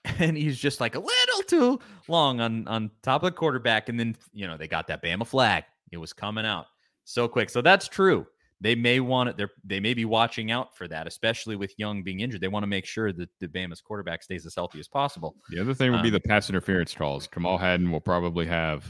and 0.19 0.35
he's 0.35 0.57
just 0.59 0.81
like 0.81 0.95
a 0.95 0.99
little 0.99 1.43
too 1.47 1.79
long 2.09 2.41
on 2.41 2.67
on 2.67 2.91
top 3.01 3.23
of 3.23 3.27
the 3.31 3.37
quarterback, 3.37 3.87
and 3.89 3.97
then 3.99 4.17
you 4.33 4.45
know 4.47 4.57
they 4.57 4.67
got 4.67 4.87
that 4.87 5.01
Bama 5.01 5.25
flag. 5.25 5.63
It 5.91 5.97
was 5.97 6.11
coming 6.11 6.45
out 6.45 6.65
so 7.05 7.27
quick. 7.29 7.49
So 7.49 7.61
that's 7.61 7.87
true. 7.87 8.25
They 8.63 8.75
may 8.75 9.01
want 9.01 9.27
it. 9.29 9.35
They 9.35 9.45
they 9.65 9.79
may 9.81 9.93
be 9.93 10.05
watching 10.05 10.49
out 10.49 10.73
for 10.77 10.87
that, 10.87 11.05
especially 11.05 11.57
with 11.57 11.77
Young 11.77 12.01
being 12.01 12.21
injured. 12.21 12.39
They 12.39 12.47
want 12.47 12.63
to 12.63 12.67
make 12.67 12.85
sure 12.85 13.11
that 13.11 13.29
the 13.41 13.47
Bama's 13.49 13.81
quarterback 13.81 14.23
stays 14.23 14.45
as 14.45 14.55
healthy 14.55 14.79
as 14.79 14.87
possible. 14.87 15.35
The 15.49 15.59
other 15.59 15.73
thing 15.73 15.91
would 15.91 16.01
be 16.01 16.07
Um, 16.07 16.13
the 16.13 16.21
pass 16.21 16.49
interference 16.49 16.95
calls. 16.95 17.27
Kamal 17.27 17.57
Hadden 17.57 17.91
will 17.91 17.99
probably 17.99 18.45
have 18.45 18.85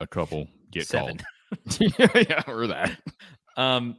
a 0.00 0.06
couple 0.06 0.48
get 0.72 0.88
Seven. 0.88 1.18
called. 1.68 1.80
yeah, 2.28 2.42
or 2.48 2.66
that. 2.66 2.98
Um, 3.56 3.98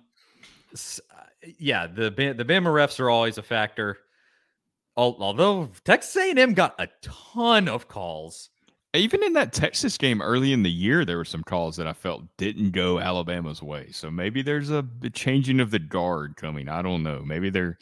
yeah, 1.58 1.88
the 1.88 2.10
the 2.10 2.44
Bama 2.46 2.68
refs 2.68 3.00
are 3.00 3.10
always 3.10 3.38
a 3.38 3.44
factor. 3.44 3.98
Although 4.98 5.72
Texas 5.86 6.16
A&M 6.18 6.54
got 6.54 6.76
a 6.78 6.90
ton 7.02 7.70
of 7.70 7.88
calls. 7.88 8.50
Even 8.96 9.24
in 9.24 9.34
that 9.34 9.54
Texas 9.54 9.98
game 9.98 10.22
early 10.22 10.54
in 10.54 10.64
the 10.64 10.72
year, 10.72 11.06
there 11.06 11.18
were 11.18 11.26
some 11.26 11.44
calls 11.44 11.76
that 11.78 11.88
I 11.88 11.94
felt 11.94 12.24
didn't 12.38 12.72
go 12.72 13.00
Alabama's 13.00 13.62
way. 13.62 13.90
So 13.92 14.10
maybe 14.10 14.42
there's 14.42 14.70
a, 14.70 14.86
changing 15.14 15.60
of 15.60 15.72
the 15.72 15.80
guard 15.80 16.36
coming. 16.36 16.70
I 16.70 16.82
don't 16.82 17.04
know. 17.04 17.22
Maybe 17.26 17.50
they're 17.50 17.78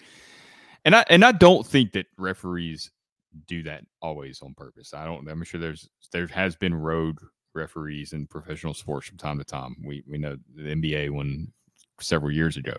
and 0.86 0.96
I 0.96 1.06
and 1.10 1.24
I 1.24 1.32
don't 1.32 1.66
think 1.66 1.94
that 1.94 2.08
referees 2.18 2.92
do 3.48 3.64
that 3.64 3.84
always 4.02 4.42
on 4.42 4.54
purpose. 4.54 4.94
I 4.94 5.06
don't. 5.06 5.28
I'm 5.28 5.44
sure 5.44 5.60
there's 5.60 5.90
there 6.12 6.28
has 6.28 6.56
been 6.56 6.74
rogue 6.74 7.20
referees 7.54 8.14
in 8.14 8.28
professional 8.28 8.74
sports 8.74 9.08
from 9.08 9.18
time 9.18 9.38
to 9.38 9.44
time. 9.44 9.76
We 9.86 10.04
we 10.08 10.18
know 10.18 10.38
the 10.56 10.64
NBA 10.64 11.12
one 11.12 11.52
several 12.00 12.32
years 12.32 12.58
ago. 12.58 12.74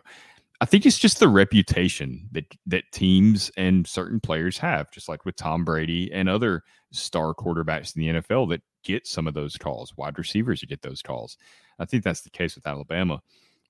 I 0.60 0.66
think 0.66 0.86
it's 0.86 0.98
just 0.98 1.18
the 1.18 1.28
reputation 1.28 2.28
that 2.32 2.44
that 2.66 2.84
teams 2.92 3.50
and 3.56 3.86
certain 3.86 4.20
players 4.20 4.58
have, 4.58 4.90
just 4.90 5.08
like 5.08 5.24
with 5.24 5.36
Tom 5.36 5.64
Brady 5.64 6.12
and 6.12 6.28
other 6.28 6.62
star 6.94 7.34
quarterbacks 7.34 7.96
in 7.96 8.02
the 8.02 8.20
NFL 8.20 8.48
that 8.50 8.62
get 8.82 9.06
some 9.06 9.26
of 9.26 9.34
those 9.34 9.56
calls, 9.56 9.96
wide 9.96 10.18
receivers 10.18 10.60
that 10.60 10.68
get 10.68 10.82
those 10.82 11.02
calls. 11.02 11.36
I 11.78 11.84
think 11.84 12.04
that's 12.04 12.20
the 12.22 12.30
case 12.30 12.54
with 12.54 12.66
Alabama. 12.66 13.20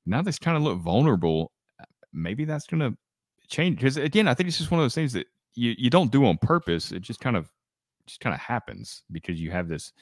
Now 0.07 0.23
they 0.23 0.33
kind 0.33 0.57
of 0.57 0.63
look 0.63 0.79
vulnerable. 0.79 1.53
Maybe 2.13 2.45
that's 2.45 2.67
going 2.67 2.81
to 2.81 2.97
change 3.49 3.77
because 3.77 3.97
again, 3.97 4.29
I 4.29 4.35
think 4.35 4.49
it's 4.49 4.59
just 4.59 4.71
one 4.71 4.81
of 4.81 4.85
those 4.85 4.95
things 4.95 5.13
that 5.15 5.27
you 5.55 5.75
you 5.79 5.91
don't 5.91 6.13
do 6.13 6.27
on 6.27 6.39
purpose. 6.39 6.93
It 6.93 7.01
just 7.01 7.21
kind 7.21 7.37
of 7.37 7.51
just 8.07 8.21
kind 8.21 8.35
of 8.35 8.41
happens 8.41 9.03
because 9.11 9.41
you 9.41 9.51
have 9.51 9.69
this 9.69 9.93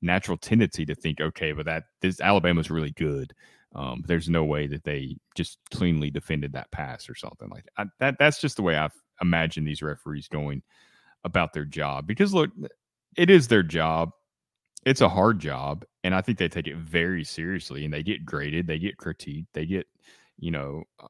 natural 0.00 0.36
tendency 0.36 0.84
to 0.84 0.94
think, 0.94 1.20
okay, 1.20 1.52
but 1.52 1.66
that 1.66 1.84
this 2.00 2.20
Alabama's 2.20 2.70
really 2.70 2.90
good. 2.92 3.32
Um, 3.74 4.02
there's 4.06 4.28
no 4.28 4.44
way 4.44 4.66
that 4.66 4.84
they 4.84 5.16
just 5.34 5.58
cleanly 5.70 6.10
defended 6.10 6.52
that 6.52 6.70
pass 6.72 7.08
or 7.08 7.14
something 7.14 7.48
like 7.48 7.64
that. 7.64 7.72
I, 7.78 7.84
that. 8.00 8.16
That's 8.18 8.40
just 8.40 8.56
the 8.56 8.62
way 8.62 8.76
I've 8.76 8.92
imagined 9.20 9.66
these 9.66 9.82
referees 9.82 10.28
going 10.28 10.62
about 11.24 11.52
their 11.52 11.64
job. 11.64 12.06
Because 12.06 12.34
look, 12.34 12.50
it 13.16 13.30
is 13.30 13.48
their 13.48 13.62
job. 13.62 14.10
It's 14.84 15.00
a 15.00 15.08
hard 15.08 15.38
job, 15.38 15.84
and 16.02 16.14
I 16.14 16.20
think 16.20 16.38
they 16.38 16.48
take 16.48 16.66
it 16.66 16.76
very 16.76 17.24
seriously. 17.24 17.84
And 17.84 17.94
they 17.94 18.02
get 18.02 18.24
graded, 18.24 18.66
they 18.66 18.78
get 18.78 18.96
critiqued, 18.96 19.46
they 19.54 19.66
get 19.66 19.86
you 20.38 20.50
know 20.50 20.82
uh, 21.00 21.06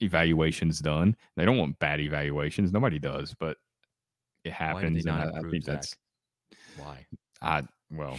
evaluations 0.00 0.80
done. 0.80 1.16
They 1.36 1.44
don't 1.44 1.58
want 1.58 1.78
bad 1.78 2.00
evaluations. 2.00 2.72
Nobody 2.72 2.98
does, 2.98 3.34
but 3.38 3.56
it 4.44 4.52
happens. 4.52 5.06
and 5.06 5.14
I, 5.14 5.30
I 5.30 5.40
think 5.50 5.64
Zach? 5.64 5.74
that's 5.74 5.96
Why? 6.76 7.06
I 7.40 7.62
well, 7.90 8.18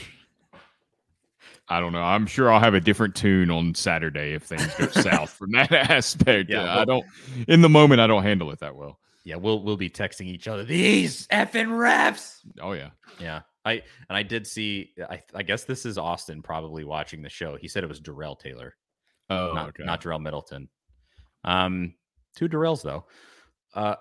I 1.68 1.80
don't 1.80 1.92
know. 1.92 2.04
I'm 2.04 2.26
sure 2.26 2.52
I'll 2.52 2.60
have 2.60 2.74
a 2.74 2.80
different 2.80 3.16
tune 3.16 3.52
on 3.52 3.76
Saturday 3.76 4.34
if 4.34 4.44
things 4.44 4.74
go 4.76 4.88
south 4.88 5.30
from 5.38 5.52
that 5.52 5.72
aspect. 5.92 6.50
Yeah, 6.50 6.64
Yeah, 6.64 6.80
I 6.80 6.86
don't. 6.86 7.06
In 7.48 7.62
the 7.62 7.70
moment, 7.70 8.02
I 8.02 8.08
don't 8.08 8.24
handle 8.24 8.52
it 8.52 8.60
that 8.60 8.76
well. 8.76 9.00
Yeah, 9.24 9.38
we'll 9.38 9.62
we'll 9.64 9.78
be 9.78 9.90
texting 9.90 10.28
each 10.28 10.48
other 10.48 10.64
these 10.64 11.28
effing 11.28 11.70
refs. 11.70 12.40
Oh 12.62 12.74
yeah, 12.74 12.90
Yeah, 13.20 13.42
I 13.64 13.84
and 14.10 14.18
I 14.18 14.24
did 14.24 14.46
see. 14.46 14.92
I 15.10 15.22
I 15.34 15.44
guess 15.44 15.64
this 15.64 15.86
is 15.86 15.98
Austin 15.98 16.42
probably 16.42 16.84
watching 16.84 17.22
the 17.22 17.30
show. 17.30 17.56
He 17.56 17.68
said 17.68 17.84
it 17.84 17.88
was 17.88 18.00
Darrell 18.00 18.36
Taylor, 18.36 18.76
oh 19.30 19.54
not 19.54 19.70
okay. 19.70 19.84
not 19.84 20.02
Darel 20.02 20.22
Middleton. 20.22 20.70
Um, 21.44 21.94
two 22.36 22.50
Darrells 22.50 22.82
though. 22.82 23.06
Uh, 23.74 23.96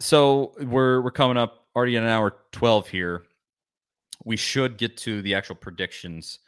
so 0.00 0.52
we're 0.60 1.00
we're 1.00 1.10
coming 1.10 1.36
up 1.36 1.66
already 1.74 1.96
in 1.96 2.04
an 2.04 2.08
hour 2.08 2.36
twelve 2.52 2.88
here. 2.88 3.24
We 4.24 4.36
should 4.36 4.78
get 4.78 4.96
to 4.98 5.20
the 5.20 5.34
actual 5.34 5.56
predictions 5.56 6.38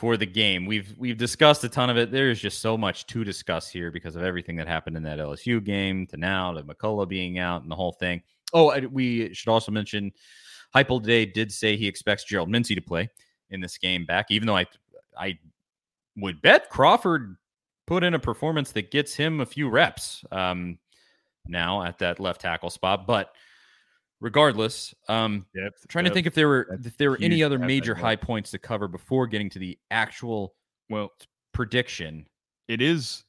for 0.00 0.16
the 0.16 0.24
game. 0.24 0.64
We've 0.64 0.94
we've 0.96 1.18
discussed 1.18 1.62
a 1.62 1.68
ton 1.68 1.90
of 1.90 1.98
it. 1.98 2.10
There's 2.10 2.40
just 2.40 2.60
so 2.60 2.78
much 2.78 3.06
to 3.08 3.22
discuss 3.22 3.68
here 3.68 3.90
because 3.90 4.16
of 4.16 4.22
everything 4.22 4.56
that 4.56 4.66
happened 4.66 4.96
in 4.96 5.02
that 5.02 5.18
LSU 5.18 5.62
game 5.62 6.06
to 6.06 6.16
now 6.16 6.54
to 6.54 6.62
McCollough 6.62 7.06
being 7.06 7.38
out 7.38 7.60
and 7.60 7.70
the 7.70 7.76
whole 7.76 7.92
thing. 7.92 8.22
Oh, 8.54 8.70
and 8.70 8.90
we 8.90 9.34
should 9.34 9.50
also 9.50 9.70
mention 9.70 10.10
Heupel 10.74 11.02
today 11.02 11.26
did 11.26 11.52
say 11.52 11.76
he 11.76 11.86
expects 11.86 12.24
Gerald 12.24 12.48
Mincey 12.48 12.74
to 12.74 12.80
play 12.80 13.10
in 13.50 13.60
this 13.60 13.76
game 13.76 14.06
back, 14.06 14.30
even 14.30 14.46
though 14.46 14.56
I 14.56 14.64
I 15.18 15.38
would 16.16 16.40
bet 16.40 16.70
Crawford 16.70 17.36
put 17.86 18.02
in 18.02 18.14
a 18.14 18.18
performance 18.18 18.72
that 18.72 18.90
gets 18.90 19.14
him 19.14 19.40
a 19.40 19.46
few 19.46 19.68
reps 19.68 20.24
um, 20.32 20.78
now 21.46 21.82
at 21.82 21.98
that 21.98 22.18
left 22.18 22.40
tackle 22.40 22.70
spot. 22.70 23.06
But 23.06 23.34
regardless, 24.20 24.94
um, 25.08 25.46
Depth, 25.54 25.86
trying 25.88 26.04
to 26.04 26.10
think 26.12 26.26
if 26.26 26.34
there 26.34 26.48
were 26.48 26.66
That's 26.70 26.86
if 26.86 26.96
there 26.96 27.10
were 27.10 27.18
any 27.20 27.42
other 27.42 27.56
to 27.56 27.60
have 27.62 27.68
that 27.68 27.74
major 27.74 27.94
high 27.94 28.16
points 28.16 28.50
to 28.52 28.58
cover 28.58 28.88
before 28.88 29.26
getting 29.26 29.50
to 29.50 29.58
the 29.58 29.78
actual 29.90 30.54
Well, 30.88 31.10
prediction. 31.52 32.26
it 32.68 32.80
is 32.80 33.24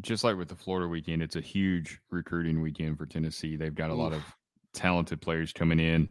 just 0.00 0.24
like 0.24 0.36
with 0.36 0.48
the 0.48 0.56
Florida 0.56 0.88
weekend. 0.88 1.22
It's 1.22 1.36
a 1.36 1.40
huge 1.40 2.00
recruiting 2.10 2.60
weekend 2.60 2.98
for 2.98 3.06
Tennessee. 3.06 3.56
They've 3.56 3.74
got 3.74 3.90
a 3.90 3.94
lot 3.94 4.12
of 4.12 4.22
talented 4.72 5.20
players 5.20 5.52
coming 5.52 5.78
in. 5.78 6.08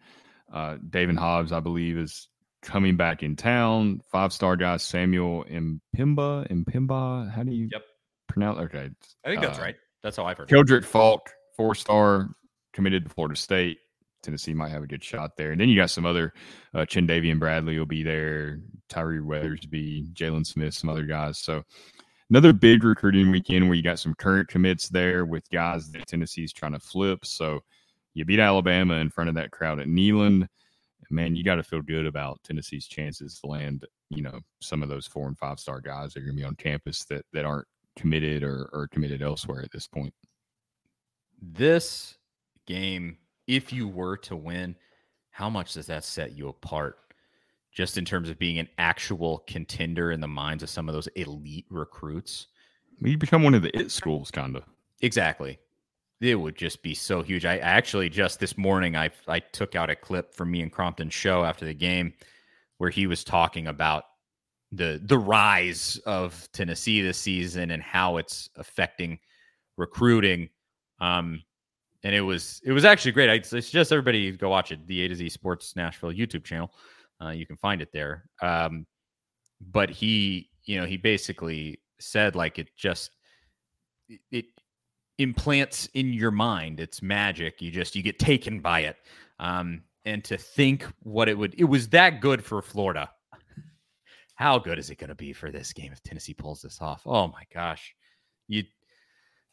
Uh, 0.51 0.77
David 0.89 1.17
Hobbs, 1.17 1.51
I 1.51 1.59
believe, 1.59 1.97
is 1.97 2.29
coming 2.61 2.95
back 2.95 3.23
in 3.23 3.35
town. 3.35 3.99
Five 4.11 4.31
star 4.31 4.55
guy 4.55 4.77
Samuel 4.77 5.43
Impimba. 5.45 6.47
Impimba. 6.49 7.29
How 7.29 7.43
do 7.43 7.51
you 7.51 7.67
Yep. 7.71 7.81
pronounce? 8.29 8.59
Okay, 8.59 8.89
I 9.25 9.29
think 9.29 9.41
that's 9.41 9.59
uh, 9.59 9.63
right. 9.63 9.75
That's 10.01 10.15
how 10.15 10.25
I've 10.25 10.37
heard. 10.37 10.49
it. 10.49 10.55
Keldrick 10.55 10.85
Faulk, 10.85 11.29
four 11.57 11.75
star, 11.75 12.29
committed 12.71 13.03
to 13.05 13.09
Florida 13.09 13.35
State. 13.35 13.79
Tennessee 14.23 14.53
might 14.53 14.71
have 14.71 14.83
a 14.83 14.87
good 14.87 15.03
shot 15.03 15.37
there. 15.37 15.51
And 15.51 15.61
then 15.61 15.69
you 15.69 15.75
got 15.75 15.89
some 15.89 16.05
other 16.05 16.33
uh 16.73 16.79
Chandavian 16.79 17.39
Bradley 17.39 17.77
will 17.77 17.85
be 17.85 18.03
there, 18.03 18.59
Tyree 18.89 19.19
Weathersby, 19.19 20.13
Jalen 20.13 20.45
Smith, 20.45 20.73
some 20.73 20.89
other 20.89 21.05
guys. 21.05 21.39
So 21.39 21.63
another 22.29 22.53
big 22.53 22.83
recruiting 22.83 23.29
weekend 23.29 23.67
where 23.67 23.75
you 23.75 23.83
got 23.83 23.99
some 23.99 24.15
current 24.15 24.47
commits 24.47 24.89
there 24.89 25.25
with 25.25 25.49
guys 25.51 25.91
that 25.91 26.07
Tennessee's 26.07 26.53
trying 26.53 26.73
to 26.73 26.79
flip. 26.79 27.25
So 27.25 27.59
you 28.13 28.25
beat 28.25 28.39
Alabama 28.39 28.95
in 28.95 29.09
front 29.09 29.29
of 29.29 29.35
that 29.35 29.51
crowd 29.51 29.79
at 29.79 29.87
Neyland. 29.87 30.47
man, 31.09 31.35
you 31.35 31.43
got 31.43 31.55
to 31.55 31.63
feel 31.63 31.81
good 31.81 32.05
about 32.05 32.39
Tennessee's 32.43 32.87
chances 32.87 33.39
to 33.39 33.47
land, 33.47 33.85
you 34.09 34.21
know, 34.21 34.39
some 34.61 34.81
of 34.81 34.89
those 34.89 35.05
four 35.05 35.27
and 35.27 35.37
five 35.37 35.59
star 35.59 35.81
guys 35.81 36.13
that 36.13 36.21
are 36.21 36.25
going 36.25 36.35
to 36.35 36.41
be 36.41 36.47
on 36.47 36.55
campus 36.55 37.03
that 37.05 37.25
that 37.33 37.45
aren't 37.45 37.67
committed 37.95 38.43
or, 38.43 38.69
or 38.73 38.87
committed 38.87 39.21
elsewhere 39.21 39.61
at 39.61 39.71
this 39.71 39.87
point. 39.87 40.13
This 41.41 42.17
game, 42.65 43.17
if 43.47 43.73
you 43.73 43.87
were 43.87 44.17
to 44.17 44.35
win, 44.35 44.75
how 45.31 45.49
much 45.49 45.73
does 45.73 45.87
that 45.87 46.03
set 46.03 46.37
you 46.37 46.47
apart? 46.47 46.97
Just 47.71 47.97
in 47.97 48.05
terms 48.05 48.29
of 48.29 48.37
being 48.37 48.59
an 48.59 48.69
actual 48.77 49.39
contender 49.47 50.11
in 50.11 50.21
the 50.21 50.27
minds 50.27 50.61
of 50.61 50.69
some 50.69 50.87
of 50.87 50.93
those 50.93 51.07
elite 51.15 51.65
recruits. 51.69 52.47
You 53.01 53.17
become 53.17 53.43
one 53.43 53.55
of 53.55 53.63
the 53.63 53.75
it 53.77 53.91
schools, 53.91 54.29
kind 54.29 54.55
of. 54.55 54.63
Exactly. 55.01 55.57
It 56.21 56.35
would 56.35 56.55
just 56.55 56.83
be 56.83 56.93
so 56.93 57.21
huge. 57.23 57.45
I 57.45 57.57
actually 57.57 58.09
just 58.09 58.39
this 58.39 58.57
morning 58.57 58.95
I 58.95 59.09
I 59.27 59.39
took 59.39 59.75
out 59.75 59.89
a 59.89 59.95
clip 59.95 60.33
from 60.33 60.51
me 60.51 60.61
and 60.61 60.71
Crompton's 60.71 61.13
show 61.13 61.43
after 61.43 61.65
the 61.65 61.73
game 61.73 62.13
where 62.77 62.91
he 62.91 63.07
was 63.07 63.23
talking 63.23 63.67
about 63.67 64.05
the 64.71 65.01
the 65.03 65.17
rise 65.17 65.99
of 66.05 66.47
Tennessee 66.53 67.01
this 67.01 67.17
season 67.17 67.71
and 67.71 67.83
how 67.83 68.17
it's 68.17 68.49
affecting 68.55 69.19
recruiting. 69.77 70.49
Um, 70.99 71.43
and 72.03 72.13
it 72.13 72.21
was 72.21 72.61
it 72.65 72.71
was 72.71 72.85
actually 72.85 73.13
great. 73.13 73.29
I 73.29 73.41
suggest 73.41 73.91
everybody 73.91 74.31
go 74.31 74.49
watch 74.49 74.71
it. 74.71 74.85
The 74.87 75.03
A 75.03 75.07
to 75.07 75.15
Z 75.15 75.29
Sports 75.29 75.75
Nashville 75.75 76.11
YouTube 76.11 76.43
channel. 76.43 76.73
Uh, 77.21 77.29
you 77.29 77.45
can 77.45 77.57
find 77.57 77.81
it 77.81 77.91
there. 77.93 78.25
Um, 78.41 78.85
but 79.61 79.89
he, 79.89 80.49
you 80.65 80.79
know, 80.79 80.85
he 80.85 80.97
basically 80.97 81.79
said 81.99 82.35
like 82.35 82.59
it 82.59 82.69
just 82.75 83.11
it 84.31 84.45
implants 85.17 85.87
in 85.93 86.11
your 86.11 86.31
mind. 86.31 86.79
It's 86.79 87.01
magic. 87.01 87.61
You 87.61 87.71
just 87.71 87.95
you 87.95 88.03
get 88.03 88.19
taken 88.19 88.59
by 88.59 88.81
it. 88.81 88.97
Um, 89.39 89.83
and 90.05 90.23
to 90.25 90.37
think 90.37 90.85
what 91.03 91.29
it 91.29 91.37
would 91.37 91.55
it 91.57 91.63
was 91.63 91.87
that 91.89 92.19
good 92.19 92.43
for 92.43 92.61
Florida. 92.61 93.09
How 94.35 94.57
good 94.57 94.79
is 94.79 94.89
it 94.89 94.97
going 94.97 95.09
to 95.09 95.15
be 95.15 95.31
for 95.31 95.51
this 95.51 95.71
game 95.73 95.91
if 95.93 96.01
Tennessee 96.01 96.33
pulls 96.33 96.63
this 96.63 96.81
off? 96.81 97.03
Oh 97.05 97.27
my 97.27 97.43
gosh. 97.53 97.95
You 98.47 98.63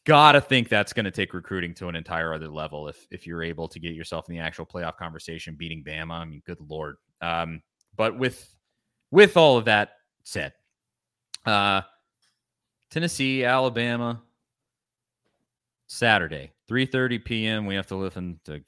gotta 0.07 0.41
think 0.41 0.69
that's 0.69 0.93
going 0.93 1.05
to 1.05 1.11
take 1.11 1.35
recruiting 1.35 1.75
to 1.75 1.89
an 1.89 1.97
entire 1.97 2.35
other 2.35 2.49
level 2.49 2.89
if 2.89 3.07
if 3.11 3.27
you're 3.27 3.43
able 3.43 3.69
to 3.69 3.79
get 3.79 3.95
yourself 3.95 4.29
in 4.29 4.35
the 4.35 4.41
actual 4.41 4.67
playoff 4.67 4.97
conversation 4.97 5.55
beating 5.55 5.85
Bama. 5.85 6.13
I 6.13 6.25
mean, 6.25 6.43
good 6.47 6.59
lord. 6.69 6.97
Um, 7.21 7.63
but 7.97 8.19
with 8.19 8.55
with 9.11 9.37
all 9.37 9.57
of 9.57 9.67
that 9.67 9.91
said, 10.25 10.53
uh 11.47 11.83
Tennessee, 12.91 13.45
Alabama, 13.45 14.21
Saturday, 15.87 16.53
3:30 16.69 17.25
p.m. 17.25 17.67
We 17.67 17.75
have 17.77 17.87
to 17.89 17.97
listen 17.97 18.41
to 18.45 18.63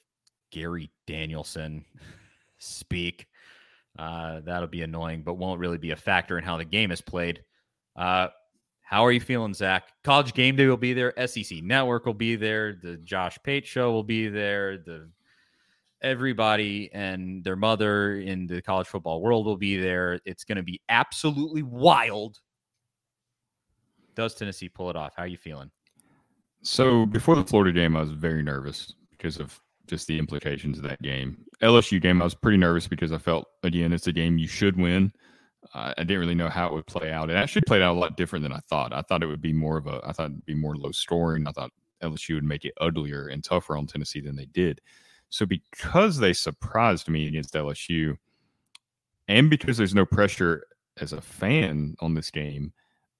Gary 0.51 0.91
Danielson 1.07 1.83
speak. 2.57 3.27
Uh, 3.97 4.39
that'll 4.41 4.67
be 4.67 4.81
annoying, 4.81 5.23
but 5.23 5.35
won't 5.35 5.59
really 5.59 5.77
be 5.77 5.91
a 5.91 5.95
factor 5.95 6.37
in 6.37 6.43
how 6.43 6.57
the 6.57 6.65
game 6.65 6.91
is 6.91 7.01
played. 7.01 7.43
Uh, 7.95 8.27
how 8.83 9.05
are 9.05 9.11
you 9.11 9.19
feeling, 9.19 9.53
Zach? 9.53 9.89
College 10.03 10.33
Game 10.33 10.55
Day 10.55 10.67
will 10.67 10.77
be 10.77 10.93
there. 10.93 11.13
SEC 11.25 11.63
Network 11.63 12.05
will 12.05 12.13
be 12.13 12.35
there. 12.35 12.77
The 12.81 12.97
Josh 12.97 13.37
Pate 13.43 13.65
Show 13.65 13.91
will 13.91 14.03
be 14.03 14.27
there. 14.27 14.77
The 14.77 15.09
everybody 16.01 16.91
and 16.93 17.43
their 17.43 17.55
mother 17.55 18.17
in 18.19 18.45
the 18.45 18.61
college 18.61 18.87
football 18.87 19.21
world 19.21 19.45
will 19.45 19.57
be 19.57 19.77
there. 19.77 20.19
It's 20.25 20.43
going 20.43 20.57
to 20.57 20.63
be 20.63 20.81
absolutely 20.89 21.63
wild. 21.63 22.39
Does 24.15 24.35
Tennessee 24.35 24.69
pull 24.69 24.89
it 24.89 24.95
off? 24.95 25.13
How 25.15 25.23
are 25.23 25.27
you 25.27 25.37
feeling? 25.37 25.71
So 26.61 27.05
before 27.05 27.35
the 27.35 27.43
Florida 27.43 27.71
game, 27.71 27.95
I 27.95 28.01
was 28.01 28.11
very 28.11 28.43
nervous 28.43 28.93
because 29.11 29.37
of 29.37 29.59
just 29.87 30.07
the 30.07 30.19
implications 30.19 30.77
of 30.77 30.83
that 30.83 31.01
game. 31.01 31.37
LSU 31.61 32.01
game, 32.01 32.21
I 32.21 32.25
was 32.25 32.35
pretty 32.35 32.57
nervous 32.57 32.87
because 32.87 33.11
I 33.11 33.17
felt 33.17 33.47
again 33.63 33.93
it's 33.93 34.07
a 34.07 34.13
game 34.13 34.37
you 34.37 34.47
should 34.47 34.77
win. 34.77 35.11
I 35.73 35.93
didn't 35.97 36.19
really 36.19 36.35
know 36.35 36.49
how 36.49 36.67
it 36.67 36.73
would 36.73 36.85
play 36.85 37.11
out. 37.11 37.29
It 37.29 37.35
actually 37.35 37.63
played 37.63 37.81
out 37.81 37.95
a 37.95 37.99
lot 37.99 38.17
different 38.17 38.43
than 38.43 38.51
I 38.51 38.59
thought. 38.59 38.93
I 38.93 39.01
thought 39.01 39.23
it 39.23 39.27
would 39.27 39.41
be 39.41 39.53
more 39.53 39.77
of 39.77 39.87
a. 39.87 40.01
I 40.03 40.11
thought 40.11 40.31
it'd 40.31 40.45
be 40.45 40.53
more 40.53 40.75
low 40.75 40.91
scoring. 40.91 41.47
I 41.47 41.51
thought 41.51 41.71
LSU 42.03 42.35
would 42.35 42.43
make 42.43 42.65
it 42.65 42.73
uglier 42.79 43.27
and 43.27 43.43
tougher 43.43 43.75
on 43.75 43.87
Tennessee 43.87 44.21
than 44.21 44.35
they 44.35 44.45
did. 44.45 44.81
So 45.29 45.47
because 45.47 46.17
they 46.17 46.33
surprised 46.33 47.09
me 47.09 47.27
against 47.27 47.55
LSU, 47.55 48.15
and 49.27 49.49
because 49.49 49.77
there's 49.77 49.95
no 49.95 50.05
pressure 50.05 50.65
as 51.01 51.13
a 51.13 51.21
fan 51.21 51.95
on 52.01 52.13
this 52.13 52.29
game, 52.29 52.71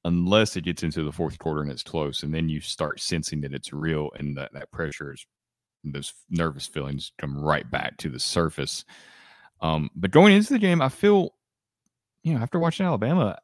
unless 0.06 0.56
it 0.56 0.66
gets 0.66 0.84
into 0.84 1.04
the 1.04 1.12
fourth 1.12 1.40
quarter 1.40 1.62
and 1.62 1.72
it's 1.72 1.82
close, 1.82 2.22
and 2.22 2.34
then 2.34 2.50
you 2.50 2.62
start 2.62 3.00
sensing 3.00 3.42
that 3.42 3.54
it's 3.54 3.74
real 3.74 4.12
and 4.20 4.38
that 4.38 4.54
that 4.54 4.70
pressure 4.72 5.14
is 5.14 5.26
those 5.84 6.14
nervous 6.30 6.68
feelings 6.68 7.12
come 7.18 7.38
right 7.38 7.70
back 7.72 7.98
to 7.98 8.10
the 8.10 8.20
surface. 8.20 8.86
Um, 9.62 9.90
but 9.96 10.12
going 10.12 10.36
into 10.36 10.54
the 10.54 10.60
game, 10.60 10.82
I 10.82 10.90
feel, 10.90 11.34
you 12.24 12.34
know, 12.34 12.40
after 12.40 12.60
watching 12.60 12.86
Alabama, 12.86 13.38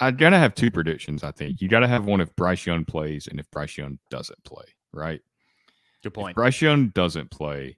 I 0.00 0.10
gotta 0.10 0.38
have 0.38 0.54
two 0.54 0.70
predictions. 0.70 1.24
I 1.24 1.32
think 1.32 1.60
you 1.60 1.68
gotta 1.68 1.88
have 1.88 2.06
one 2.06 2.20
if 2.20 2.34
Bryce 2.36 2.66
Young 2.66 2.84
plays 2.84 3.26
and 3.26 3.38
if 3.40 3.50
Bryce 3.50 3.76
Young 3.76 3.98
doesn't 4.10 4.42
play. 4.44 4.64
Right. 4.92 5.20
Good 6.02 6.14
point. 6.14 6.30
If 6.30 6.36
Bryce 6.36 6.62
Young 6.62 6.88
doesn't 6.88 7.30
play, 7.30 7.76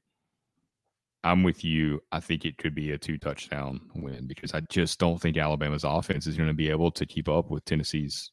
I'm 1.22 1.42
with 1.42 1.64
you. 1.64 2.02
I 2.12 2.20
think 2.20 2.44
it 2.44 2.58
could 2.58 2.74
be 2.74 2.92
a 2.92 2.98
two 2.98 3.18
touchdown 3.18 3.80
win 3.94 4.26
because 4.26 4.54
I 4.54 4.60
just 4.70 4.98
don't 4.98 5.20
think 5.20 5.36
Alabama's 5.36 5.84
offense 5.84 6.26
is 6.26 6.36
going 6.36 6.48
to 6.48 6.54
be 6.54 6.70
able 6.70 6.90
to 6.92 7.04
keep 7.04 7.28
up 7.28 7.50
with 7.50 7.64
Tennessee's 7.64 8.30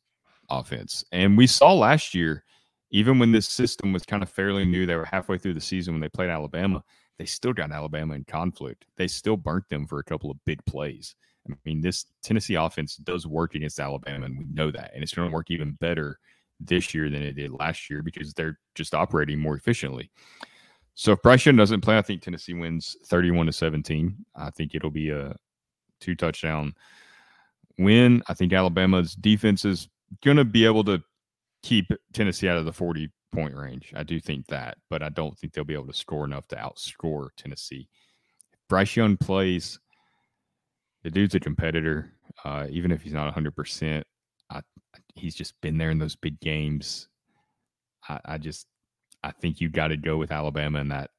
offense. 0.49 1.03
And 1.11 1.37
we 1.37 1.47
saw 1.47 1.73
last 1.73 2.13
year, 2.13 2.43
even 2.91 3.19
when 3.19 3.33
this 3.33 3.47
system 3.47 3.91
was 3.91 4.03
kind 4.03 4.23
of 4.23 4.29
fairly 4.29 4.63
new, 4.63 4.85
they 4.85 4.95
were 4.95 5.05
halfway 5.05 5.37
through 5.37 5.55
the 5.55 5.61
season 5.61 5.93
when 5.93 6.01
they 6.01 6.07
played 6.07 6.29
Alabama, 6.29 6.81
they 7.19 7.25
still 7.25 7.51
got 7.51 7.71
Alabama 7.71 8.13
in 8.13 8.23
conflict. 8.23 8.85
They 8.95 9.07
still 9.07 9.35
burnt 9.35 9.67
them 9.69 9.85
for 9.85 9.99
a 9.99 10.03
couple 10.03 10.31
of 10.31 10.37
big 10.45 10.63
plays. 10.65 11.15
I 11.49 11.55
mean, 11.65 11.81
this 11.81 12.05
Tennessee 12.23 12.55
offense 12.55 12.95
does 12.97 13.27
work 13.27 13.55
against 13.55 13.79
Alabama, 13.79 14.25
and 14.25 14.37
we 14.37 14.45
know 14.51 14.71
that. 14.71 14.91
And 14.93 15.03
it's 15.03 15.13
going 15.13 15.29
to 15.29 15.33
work 15.33 15.51
even 15.51 15.73
better 15.73 16.19
this 16.59 16.93
year 16.93 17.09
than 17.09 17.21
it 17.21 17.33
did 17.33 17.51
last 17.51 17.89
year 17.89 18.01
because 18.01 18.33
they're 18.33 18.59
just 18.75 18.93
operating 18.93 19.39
more 19.39 19.55
efficiently. 19.55 20.09
So 20.95 21.11
if 21.11 21.21
Bryce 21.21 21.45
Young 21.45 21.55
doesn't 21.55 21.81
play, 21.81 21.97
I 21.97 22.01
think 22.01 22.21
Tennessee 22.21 22.53
wins 22.53 22.97
31 23.05 23.45
to 23.45 23.53
17. 23.53 24.15
I 24.35 24.49
think 24.49 24.73
it'll 24.73 24.89
be 24.89 25.11
a 25.11 25.35
two 25.99 26.15
touchdown 26.15 26.73
win. 27.77 28.23
I 28.27 28.33
think 28.33 28.53
Alabama's 28.53 29.13
defense 29.13 29.63
is 29.63 29.89
going 30.23 30.37
to 30.37 30.45
be 30.45 30.65
able 30.65 30.83
to 30.85 31.01
keep 31.61 31.91
Tennessee 32.13 32.49
out 32.49 32.57
of 32.57 32.65
the 32.65 32.73
40 32.73 33.11
point 33.31 33.55
range. 33.55 33.93
I 33.95 34.03
do 34.03 34.19
think 34.19 34.47
that, 34.47 34.77
but 34.89 35.03
I 35.03 35.09
don't 35.09 35.37
think 35.37 35.53
they'll 35.53 35.63
be 35.63 35.73
able 35.73 35.87
to 35.87 35.93
score 35.93 36.25
enough 36.25 36.47
to 36.47 36.55
outscore 36.55 37.29
Tennessee. 37.37 37.87
Bryce 38.67 38.95
Young 38.95 39.17
plays, 39.17 39.79
the 41.07 41.11
dude's 41.11 41.35
a 41.35 41.39
competitor. 41.39 42.11
Uh, 42.43 42.67
even 42.69 42.91
if 42.91 43.01
he's 43.01 43.13
not 43.13 43.33
100%, 43.33 44.03
I, 44.49 44.59
he's 45.15 45.35
just 45.35 45.53
been 45.61 45.77
there 45.77 45.89
in 45.89 45.99
those 45.99 46.17
big 46.17 46.37
games. 46.41 47.07
I, 48.09 48.19
I 48.25 48.37
just 48.37 48.67
I 49.23 49.31
think 49.31 49.61
you 49.61 49.69
got 49.69 49.87
to 49.87 49.95
go 49.95 50.17
with 50.17 50.33
Alabama 50.33 50.79
in 50.79 50.89
that 50.89 51.11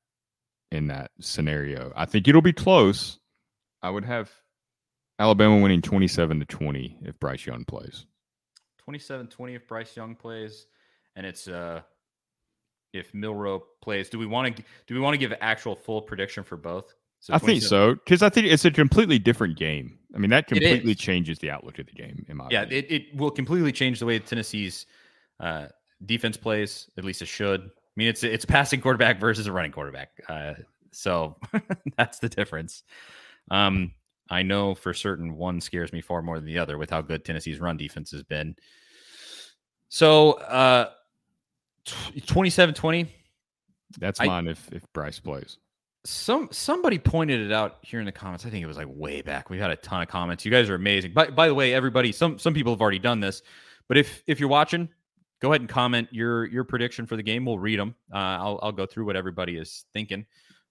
in 0.71 0.89
that 0.89 1.11
scenario. 1.21 1.91
I 1.97 2.05
think 2.05 2.29
it'll 2.29 2.43
be 2.43 2.53
close. 2.53 3.19
I 3.81 3.89
would 3.89 4.05
have 4.05 4.31
Alabama 5.19 5.57
winning 5.57 5.81
27 5.81 6.41
to 6.41 6.45
20 6.45 6.99
if 7.05 7.19
Bryce 7.19 7.47
Young 7.47 7.65
plays. 7.65 8.05
27-20 8.87 9.57
if 9.57 9.67
Bryce 9.67 9.97
Young 9.97 10.15
plays 10.15 10.67
and 11.17 11.25
it's 11.25 11.49
uh 11.49 11.81
if 12.93 13.15
Milroe 13.15 13.63
plays. 13.81 14.11
Do 14.11 14.19
we 14.19 14.27
want 14.27 14.55
to 14.55 14.63
do 14.87 14.95
we 14.95 15.01
want 15.01 15.15
to 15.15 15.19
give 15.19 15.33
actual 15.41 15.75
full 15.75 16.03
prediction 16.03 16.45
for 16.45 16.59
both? 16.59 16.95
I 17.31 17.39
think 17.39 17.63
so 17.63 17.95
because 17.95 18.23
I 18.23 18.29
think 18.29 18.47
it's 18.47 18.65
a 18.65 18.71
completely 18.71 19.19
different 19.19 19.59
game. 19.59 19.99
I 20.15 20.19
mean, 20.19 20.31
that 20.31 20.47
completely 20.47 20.95
changes 20.95 21.39
the 21.39 21.51
outlook 21.51 21.79
of 21.79 21.87
the 21.87 21.93
game. 21.93 22.25
In 22.29 22.37
my 22.39 22.49
yeah, 22.51 22.63
opinion. 22.63 22.85
it, 22.85 22.93
it 22.93 23.17
will 23.17 23.31
completely 23.31 23.73
change 23.73 24.01
the 24.01 24.07
way 24.07 24.19
Tennessee's 24.19 24.87
uh, 25.41 25.67
defense 26.07 26.37
plays. 26.37 26.89
At 26.97 27.05
least 27.05 27.21
it 27.23 27.27
should 27.27 27.71
I 27.99 27.99
mean, 27.99 28.09
it's 28.11 28.23
it's 28.23 28.45
passing 28.45 28.81
quarterback 28.81 29.19
versus 29.19 29.49
a 29.49 29.53
running 29.53 29.73
quarterback. 29.73 30.11
Uh, 30.29 30.55
so 30.93 31.37
that's 31.97 32.21
the 32.21 32.29
difference. 32.29 32.85
Um, 33.51 33.91
I 34.31 34.45
know 34.45 34.77
for 34.77 34.95
certain 34.95 35.35
one 35.35 35.61
scares 35.61 35.93
me 35.93 36.01
far 36.01 36.23
more 36.23 36.37
than 36.37 36.47
the 36.47 36.59
other 36.59 36.79
with 36.79 36.91
how 36.91 37.01
good 37.01 37.25
Tennessee's 37.25 37.59
run 37.59 37.77
defense 37.77 38.13
has 38.13 38.23
been. 38.23 38.55
So, 39.89 40.35
uh, 40.35 40.91
27 42.25 42.73
20. 42.73 43.13
That's 43.99 44.21
mine 44.21 44.47
I, 44.47 44.53
if, 44.53 44.73
if 44.73 44.85
Bryce 44.93 45.19
plays. 45.19 45.59
Some 46.05 46.49
somebody 46.53 46.99
pointed 46.99 47.41
it 47.41 47.53
out 47.53 47.79
here 47.83 48.01
in 48.01 48.07
the 48.07 48.13
comments. 48.13 48.47
I 48.47 48.51
think 48.51 48.63
it 48.63 48.67
was 48.67 48.77
like 48.77 48.87
way 48.89 49.21
back. 49.21 49.51
We 49.51 49.59
had 49.59 49.71
a 49.71 49.77
ton 49.77 50.01
of 50.01 50.09
comments. 50.09 50.45
You 50.45 50.51
guys 50.51 50.71
are 50.71 50.75
amazing. 50.75 51.13
By, 51.13 51.27
by 51.27 51.49
the 51.49 51.55
way, 51.55 51.75
everybody, 51.75 52.13
some 52.13 52.39
some 52.39 52.55
people 52.55 52.73
have 52.73 52.81
already 52.81 53.01
done 53.01 53.21
this, 53.21 53.43
but 53.89 53.99
if 53.99 54.23
if 54.27 54.41
you're 54.41 54.49
watching, 54.49 54.89
go 55.41 55.51
ahead 55.51 55.61
and 55.61 55.69
comment 55.69 56.09
your 56.13 56.47
your 56.47 56.65
prediction 56.65 57.05
for 57.07 57.17
the 57.17 57.23
game. 57.23 57.45
We'll 57.45 57.59
read 57.59 57.79
them. 57.79 57.95
Uh, 58.13 58.17
I'll 58.17 58.61
I'll 58.63 58.73
go 58.73 58.87
through 58.87 59.07
what 59.07 59.17
everybody 59.17 59.57
is 59.57 59.85
thinking. 59.93 60.25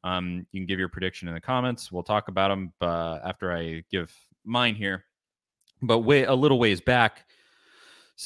Um, 0.03 0.47
you 0.51 0.61
can 0.61 0.65
give 0.65 0.79
your 0.79 0.89
prediction 0.89 1.27
in 1.27 1.33
the 1.33 1.41
comments. 1.41 1.91
We'll 1.91 2.03
talk 2.03 2.29
about 2.29 2.47
them 2.47 2.73
uh, 2.81 3.19
after 3.23 3.51
I 3.51 3.83
give 3.91 4.13
mine 4.45 4.75
here. 4.75 5.05
But 5.81 5.99
way 5.99 6.23
a 6.23 6.33
little 6.33 6.57
ways 6.57 6.81
back, 6.81 7.25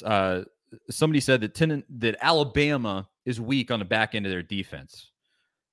uh, 0.06 0.44
somebody 0.90 1.19
said 1.19 1.41
that 1.41 1.56
ten, 1.56 1.84
that 1.98 2.15
Alabama 2.22 3.10
is 3.26 3.41
weak 3.41 3.72
on 3.72 3.80
the 3.80 3.86
back 3.86 4.15
end 4.15 4.26
of 4.26 4.32
their 4.32 4.44
defense. 4.44 5.10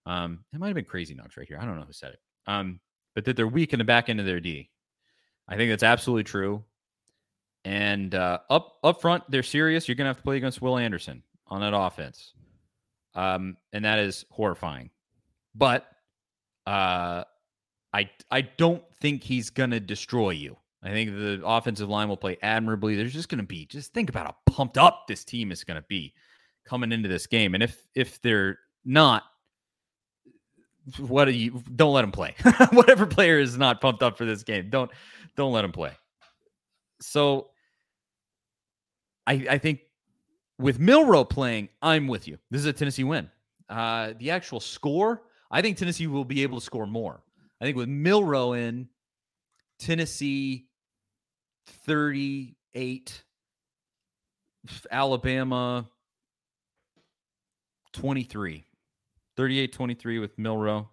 Um, 0.09 0.45
it 0.55 0.59
might 0.59 0.69
have 0.69 0.75
been 0.75 0.87
Crazy 0.87 1.15
Nugs 1.15 1.37
right 1.37 1.47
here. 1.47 1.59
I 1.61 1.67
don't 1.67 1.77
know 1.77 1.85
who 1.85 1.93
said 1.93 2.15
it. 2.15 2.21
Um, 2.47 2.81
but 3.15 3.27
that 3.27 3.37
they're 3.37 3.47
weak 3.47 3.75
in 3.75 3.79
the 3.79 3.85
back 3.85 4.09
end 4.09 4.21
of 4.21 4.27
their 4.27 4.41
D. 4.41 4.71
I 5.47 5.57
think 5.57 5.71
that's 5.71 5.83
absolutely 5.83 6.25
true. 6.25 6.65
And 7.65 8.15
uh, 8.15 8.39
up 8.49 8.77
up 8.83 9.03
front, 9.03 9.25
they're 9.29 9.43
serious. 9.43 9.87
You're 9.87 9.97
to 10.07 10.11
have 10.11 10.17
to 10.17 10.23
play 10.23 10.39
against 10.39 10.63
Will 10.63 10.79
Anderson 10.79 11.23
on 11.47 11.61
that 11.61 11.77
offense, 11.77 12.33
um, 13.15 13.57
and 13.73 13.85
that 13.85 13.99
is 13.99 14.25
horrifying. 14.31 14.91
But 15.55 15.87
uh, 16.67 17.25
I 17.93 18.09
I 18.31 18.43
don't 18.43 18.83
think 19.01 19.23
he's 19.23 19.51
to 19.73 19.81
destroy 19.81 20.31
you. 20.31 20.57
I 20.83 20.91
think 20.91 21.11
the 21.11 21.43
offensive 21.45 21.89
line 21.89 22.09
will 22.09 22.17
play 22.17 22.39
admirably. 22.41 22.95
There's 22.95 23.13
just 23.13 23.29
to 23.41 23.47
be 23.47 23.67
just 23.67 23.93
think 23.93 24.09
about 24.09 24.27
how 24.27 24.55
pumped 24.55 24.79
up 24.79 25.07
this 25.09 25.25
team 25.25 25.51
is 25.51 25.65
to 25.81 25.87
be 25.89 26.15
coming 26.65 26.93
into 26.93 27.09
this 27.09 27.27
game, 27.27 27.55
and 27.55 27.63
if 27.63 27.83
if 27.95 28.23
they're 28.23 28.61
not, 28.85 29.25
what 30.99 31.27
do 31.27 31.33
you 31.33 31.63
don't 31.75 31.93
let 31.93 32.05
him 32.05 32.13
play. 32.13 32.35
Whatever 32.73 33.07
player 33.07 33.39
is 33.39 33.57
not 33.57 33.81
pumped 33.81 34.03
up 34.03 34.17
for 34.17 34.25
this 34.25 34.43
game, 34.43 34.71
don't 34.71 34.91
don't 35.37 35.53
let 35.53 35.65
him 35.65 35.73
play. 35.73 35.93
So 37.01 37.51
I 39.27 39.47
I 39.51 39.59
think 39.59 39.81
with 40.59 40.79
Milroe 40.79 41.25
playing, 41.25 41.69
I'm 41.83 42.09
with 42.09 42.27
you. 42.27 42.39
This 42.51 42.61
is 42.61 42.67
a 42.67 42.73
Tennessee 42.73 43.05
win. 43.05 43.31
Uh, 43.69 44.15
the 44.19 44.31
actual 44.31 44.61
score, 44.61 45.23
I 45.51 45.63
think 45.63 45.77
Tennessee 45.77 46.07
will 46.07 46.25
be 46.25 46.43
able 46.43 46.59
to 46.59 46.65
score 46.65 46.87
more. 46.87 47.23
I 47.61 47.65
think 47.65 47.77
with 47.77 47.89
Milroe 47.89 48.55
in, 48.55 48.89
Tennessee 49.79 50.67
38, 51.67 53.23
Alabama 54.91 55.89
23. 57.93 58.65
38 59.39 59.73
23 59.73 60.19
with 60.19 60.37
Milroe. 60.37 60.89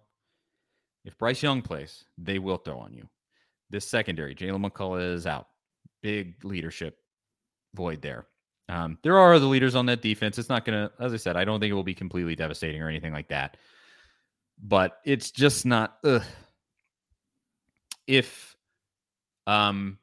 If 1.04 1.18
Bryce 1.18 1.42
Young 1.42 1.62
plays, 1.62 2.04
they 2.16 2.38
will 2.38 2.58
throw 2.58 2.78
on 2.78 2.94
you. 2.94 3.08
This 3.70 3.84
secondary, 3.84 4.36
Jaylen 4.36 4.64
McCollough 4.64 5.14
is 5.14 5.26
out. 5.26 5.48
Big 6.00 6.44
leadership 6.44 6.96
void 7.74 8.02
there. 8.02 8.28
Um, 8.68 8.98
there 9.02 9.18
are 9.18 9.34
other 9.34 9.46
leaders 9.46 9.74
on 9.74 9.86
that 9.86 10.00
defense. 10.00 10.38
It's 10.38 10.48
not 10.48 10.64
going 10.64 10.88
to, 10.88 10.92
as 11.02 11.12
I 11.12 11.16
said, 11.16 11.36
I 11.36 11.44
don't 11.44 11.58
think 11.58 11.72
it 11.72 11.74
will 11.74 11.82
be 11.82 11.94
completely 11.94 12.36
devastating 12.36 12.80
or 12.80 12.88
anything 12.88 13.12
like 13.12 13.28
that. 13.28 13.56
But 14.62 15.00
it's 15.04 15.32
just 15.32 15.66
not. 15.66 15.98
Ugh. 16.04 16.22
If 18.06 18.56
um 19.48 19.98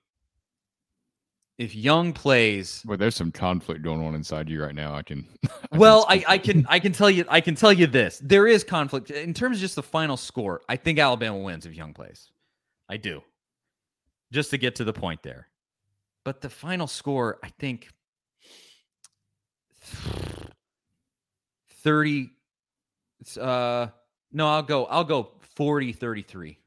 if 1.64 1.74
Young 1.74 2.12
plays, 2.12 2.84
well, 2.86 2.98
there's 2.98 3.16
some 3.16 3.32
conflict 3.32 3.82
going 3.82 4.06
on 4.06 4.16
inside 4.16 4.50
you 4.50 4.62
right 4.62 4.76
now. 4.76 4.94
I 4.94 5.02
can. 5.02 5.26
I 5.72 5.78
well, 5.78 6.06
can 6.06 6.20
I, 6.20 6.24
I 6.28 6.38
can 6.38 6.66
I 6.68 6.80
can 6.80 6.92
tell 6.92 7.10
you 7.10 7.26
I 7.30 7.40
can 7.40 7.56
tell 7.56 7.72
you 7.72 7.88
this. 7.88 8.20
There 8.22 8.46
is 8.48 8.64
conflict 8.64 9.10
in 9.12 9.34
terms 9.34 9.58
of 9.58 9.62
just 9.62 9.76
the 9.76 9.84
final 9.84 10.18
score. 10.18 10.62
I 10.68 10.76
think 10.76 11.00
Alabama 11.00 11.38
wins 11.38 11.66
if 11.66 11.74
Young 11.74 11.94
plays. 11.94 12.30
I 12.90 12.98
do. 12.98 13.24
Just 14.32 14.52
to 14.52 14.58
get 14.58 14.76
to 14.76 14.84
the 14.84 14.94
point 14.94 15.24
there, 15.24 15.48
but 16.26 16.42
the 16.42 16.50
final 16.50 16.88
score, 16.88 17.40
I 17.44 17.50
think. 17.60 17.90
30 21.84 22.30
uh 23.42 23.88
no 24.32 24.48
i'll 24.48 24.64
go 24.64 24.86
i'll 24.86 25.04
go 25.04 25.32
40 25.56 25.92
33 25.92 26.58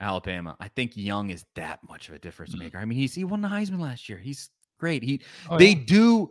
Alabama. 0.00 0.56
I 0.60 0.68
think 0.68 0.96
Young 0.96 1.30
is 1.30 1.44
that 1.54 1.80
much 1.88 2.08
of 2.08 2.14
a 2.14 2.18
difference 2.18 2.54
mm. 2.54 2.60
maker. 2.60 2.78
I 2.78 2.84
mean, 2.84 2.98
he's 2.98 3.14
he 3.14 3.24
won 3.24 3.40
the 3.40 3.48
Heisman 3.48 3.80
last 3.80 4.08
year. 4.08 4.18
He's 4.18 4.50
great. 4.78 5.02
He 5.02 5.22
oh, 5.50 5.58
they 5.58 5.70
yeah. 5.70 5.84
do 5.86 6.30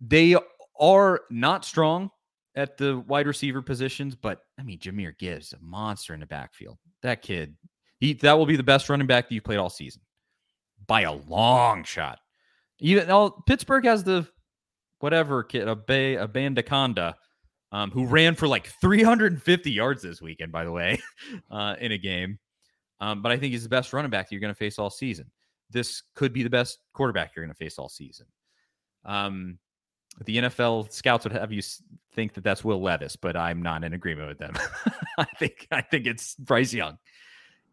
they 0.00 0.36
are 0.80 1.20
not 1.30 1.64
strong 1.64 2.10
at 2.54 2.76
the 2.76 2.98
wide 3.00 3.26
receiver 3.26 3.62
positions, 3.62 4.14
but 4.14 4.40
I 4.58 4.62
mean, 4.62 4.78
Jahmyr 4.78 5.16
Gibbs, 5.18 5.52
a 5.52 5.58
monster 5.60 6.14
in 6.14 6.20
the 6.20 6.26
backfield. 6.26 6.78
That 7.02 7.22
kid, 7.22 7.56
he 8.00 8.14
that 8.14 8.38
will 8.38 8.46
be 8.46 8.56
the 8.56 8.62
best 8.62 8.88
running 8.88 9.06
back 9.06 9.28
that 9.28 9.34
you 9.34 9.42
played 9.42 9.58
all 9.58 9.70
season 9.70 10.02
by 10.86 11.02
a 11.02 11.12
long 11.12 11.84
shot. 11.84 12.18
Even 12.80 13.10
all 13.10 13.30
Pittsburgh 13.46 13.84
has 13.84 14.04
the 14.04 14.26
whatever 15.00 15.42
kid, 15.42 15.68
a 15.68 15.76
Bay, 15.76 16.16
a 16.16 16.26
Bandaconda, 16.26 17.14
um, 17.72 17.90
who 17.90 18.06
ran 18.06 18.34
for 18.34 18.48
like 18.48 18.66
350 18.80 19.70
yards 19.70 20.02
this 20.02 20.20
weekend, 20.22 20.52
by 20.52 20.64
the 20.64 20.72
way, 20.72 21.00
uh, 21.50 21.76
in 21.80 21.92
a 21.92 21.98
game. 21.98 22.38
Um, 23.00 23.22
but 23.22 23.32
I 23.32 23.36
think 23.36 23.52
he's 23.52 23.62
the 23.62 23.68
best 23.68 23.92
running 23.92 24.10
back 24.10 24.30
you're 24.30 24.40
going 24.40 24.52
to 24.52 24.58
face 24.58 24.78
all 24.78 24.90
season. 24.90 25.30
This 25.70 26.02
could 26.14 26.32
be 26.32 26.42
the 26.42 26.50
best 26.50 26.78
quarterback 26.94 27.32
you're 27.34 27.44
going 27.44 27.54
to 27.54 27.58
face 27.58 27.78
all 27.78 27.88
season. 27.88 28.26
Um, 29.04 29.58
the 30.24 30.38
NFL 30.38 30.90
scouts 30.92 31.24
would 31.24 31.32
have 31.32 31.52
you 31.52 31.62
think 32.14 32.34
that 32.34 32.42
that's 32.42 32.64
Will 32.64 32.82
Levis, 32.82 33.16
but 33.16 33.36
I'm 33.36 33.62
not 33.62 33.84
in 33.84 33.92
agreement 33.92 34.28
with 34.28 34.38
them. 34.38 34.54
I 35.18 35.26
think 35.38 35.66
I 35.70 35.80
think 35.80 36.06
it's 36.06 36.34
Bryce 36.34 36.72
Young. 36.72 36.98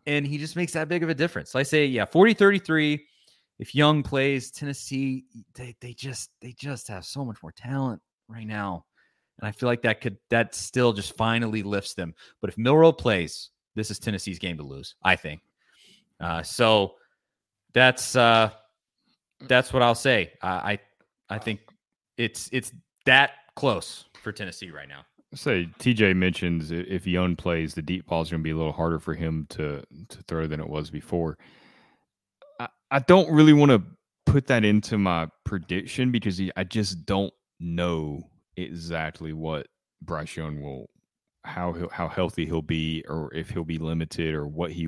And 0.05 0.27
he 0.27 0.37
just 0.37 0.55
makes 0.55 0.73
that 0.73 0.87
big 0.87 1.01
of 1.01 1.09
a 1.09 1.15
difference. 1.15 1.51
So 1.51 1.57
I 1.57 1.63
say, 1.63 1.85
yeah, 1.87 2.05
40 2.05 2.35
33. 2.35 3.07
If 3.57 3.73
Young 3.73 4.03
plays 4.03 4.51
Tennessee, 4.51 5.25
they, 5.55 5.75
they 5.79 5.93
just 5.93 6.29
they 6.41 6.53
just 6.57 6.87
have 6.89 7.05
so 7.05 7.25
much 7.25 7.41
more 7.41 7.53
talent 7.53 8.01
right 8.27 8.45
now. 8.45 8.85
And 9.39 9.47
I 9.47 9.51
feel 9.51 9.67
like 9.67 9.81
that 9.81 10.01
could 10.01 10.17
that 10.29 10.53
still 10.53 10.93
just 10.93 11.15
finally 11.15 11.63
lifts 11.63 11.93
them. 11.93 12.13
But 12.41 12.49
if 12.49 12.57
Milroe 12.57 12.91
plays, 12.91 13.49
this 13.75 13.91
is 13.91 13.99
Tennessee's 13.99 14.39
game 14.39 14.57
to 14.57 14.63
lose, 14.63 14.95
I 15.03 15.15
think. 15.15 15.41
Uh, 16.19 16.41
so 16.41 16.95
that's 17.73 18.15
uh, 18.15 18.49
that's 19.41 19.73
what 19.73 19.81
I'll 19.81 19.95
say. 19.95 20.33
I 20.41 20.79
I 21.29 21.37
think 21.37 21.59
it's 22.17 22.49
it's 22.51 22.71
that 23.05 23.31
close 23.55 24.05
for 24.21 24.31
Tennessee 24.31 24.71
right 24.71 24.87
now. 24.87 25.05
Say 25.33 25.67
TJ 25.79 26.15
mentions 26.15 26.71
if 26.71 27.05
Young 27.05 27.35
plays, 27.35 27.73
the 27.73 27.81
deep 27.81 28.07
ball 28.07 28.21
is 28.21 28.29
going 28.29 28.41
to 28.41 28.43
be 28.43 28.51
a 28.51 28.55
little 28.55 28.71
harder 28.71 28.99
for 28.99 29.13
him 29.13 29.45
to 29.49 29.83
to 30.09 30.23
throw 30.27 30.47
than 30.47 30.59
it 30.59 30.69
was 30.69 30.89
before. 30.89 31.37
I, 32.59 32.67
I 32.91 32.99
don't 32.99 33.29
really 33.29 33.53
want 33.53 33.71
to 33.71 33.83
put 34.25 34.47
that 34.47 34.63
into 34.63 34.97
my 34.97 35.27
prediction 35.43 36.11
because 36.11 36.41
I 36.55 36.63
just 36.63 37.05
don't 37.05 37.33
know 37.59 38.29
exactly 38.55 39.33
what 39.33 39.67
Bryce 40.01 40.35
Young 40.37 40.61
will 40.61 40.89
how 41.45 41.73
he'll, 41.73 41.89
how 41.89 42.07
healthy 42.07 42.45
he'll 42.45 42.61
be, 42.61 43.03
or 43.07 43.33
if 43.33 43.49
he'll 43.49 43.63
be 43.63 43.77
limited, 43.77 44.33
or 44.33 44.47
what 44.47 44.71
he 44.71 44.87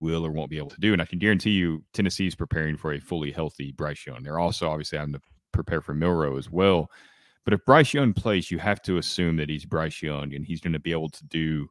will 0.00 0.24
or 0.26 0.30
won't 0.30 0.50
be 0.50 0.58
able 0.58 0.70
to 0.70 0.80
do. 0.80 0.92
And 0.92 1.00
I 1.00 1.06
can 1.06 1.18
guarantee 1.18 1.52
you, 1.52 1.82
Tennessee's 1.92 2.34
preparing 2.34 2.76
for 2.76 2.92
a 2.92 3.00
fully 3.00 3.30
healthy 3.30 3.72
Bryce 3.72 4.06
Young. 4.06 4.22
They're 4.22 4.38
also 4.38 4.68
obviously 4.68 4.98
having 4.98 5.14
to 5.14 5.20
prepare 5.52 5.80
for 5.80 5.94
Milroe 5.94 6.36
as 6.36 6.50
well. 6.50 6.90
But 7.44 7.54
if 7.54 7.64
Bryce 7.64 7.94
Young 7.94 8.12
plays, 8.12 8.50
you 8.50 8.58
have 8.58 8.82
to 8.82 8.98
assume 8.98 9.36
that 9.36 9.48
he's 9.48 9.64
Bryce 9.64 10.02
Young 10.02 10.34
and 10.34 10.44
he's 10.44 10.60
going 10.60 10.72
to 10.72 10.78
be 10.78 10.92
able 10.92 11.10
to 11.10 11.24
do 11.26 11.68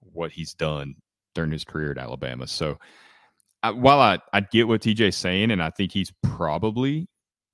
what 0.00 0.32
he's 0.32 0.54
done 0.54 0.94
during 1.34 1.50
his 1.50 1.64
career 1.64 1.92
at 1.92 1.98
Alabama. 1.98 2.46
So 2.46 2.78
I, 3.62 3.70
while 3.70 4.00
I, 4.00 4.18
I 4.32 4.40
get 4.40 4.68
what 4.68 4.82
TJ's 4.82 5.16
saying, 5.16 5.50
and 5.50 5.62
I 5.62 5.70
think 5.70 5.92
he's 5.92 6.12
probably 6.22 7.08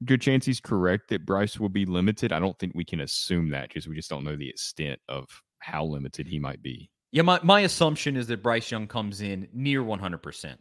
good 0.04 0.20
chance 0.20 0.46
he's 0.46 0.60
correct 0.60 1.08
that 1.08 1.26
Bryce 1.26 1.58
will 1.58 1.68
be 1.68 1.84
limited, 1.84 2.32
I 2.32 2.38
don't 2.38 2.58
think 2.58 2.72
we 2.74 2.84
can 2.84 3.00
assume 3.00 3.50
that 3.50 3.68
because 3.68 3.88
we 3.88 3.96
just 3.96 4.10
don't 4.10 4.24
know 4.24 4.36
the 4.36 4.48
extent 4.48 5.00
of 5.08 5.28
how 5.58 5.84
limited 5.84 6.26
he 6.26 6.38
might 6.38 6.62
be. 6.62 6.90
Yeah, 7.10 7.22
my, 7.22 7.40
my 7.42 7.60
assumption 7.60 8.16
is 8.16 8.26
that 8.26 8.42
Bryce 8.42 8.70
Young 8.70 8.86
comes 8.86 9.20
in 9.20 9.48
near 9.52 9.82
100%. 9.82 10.56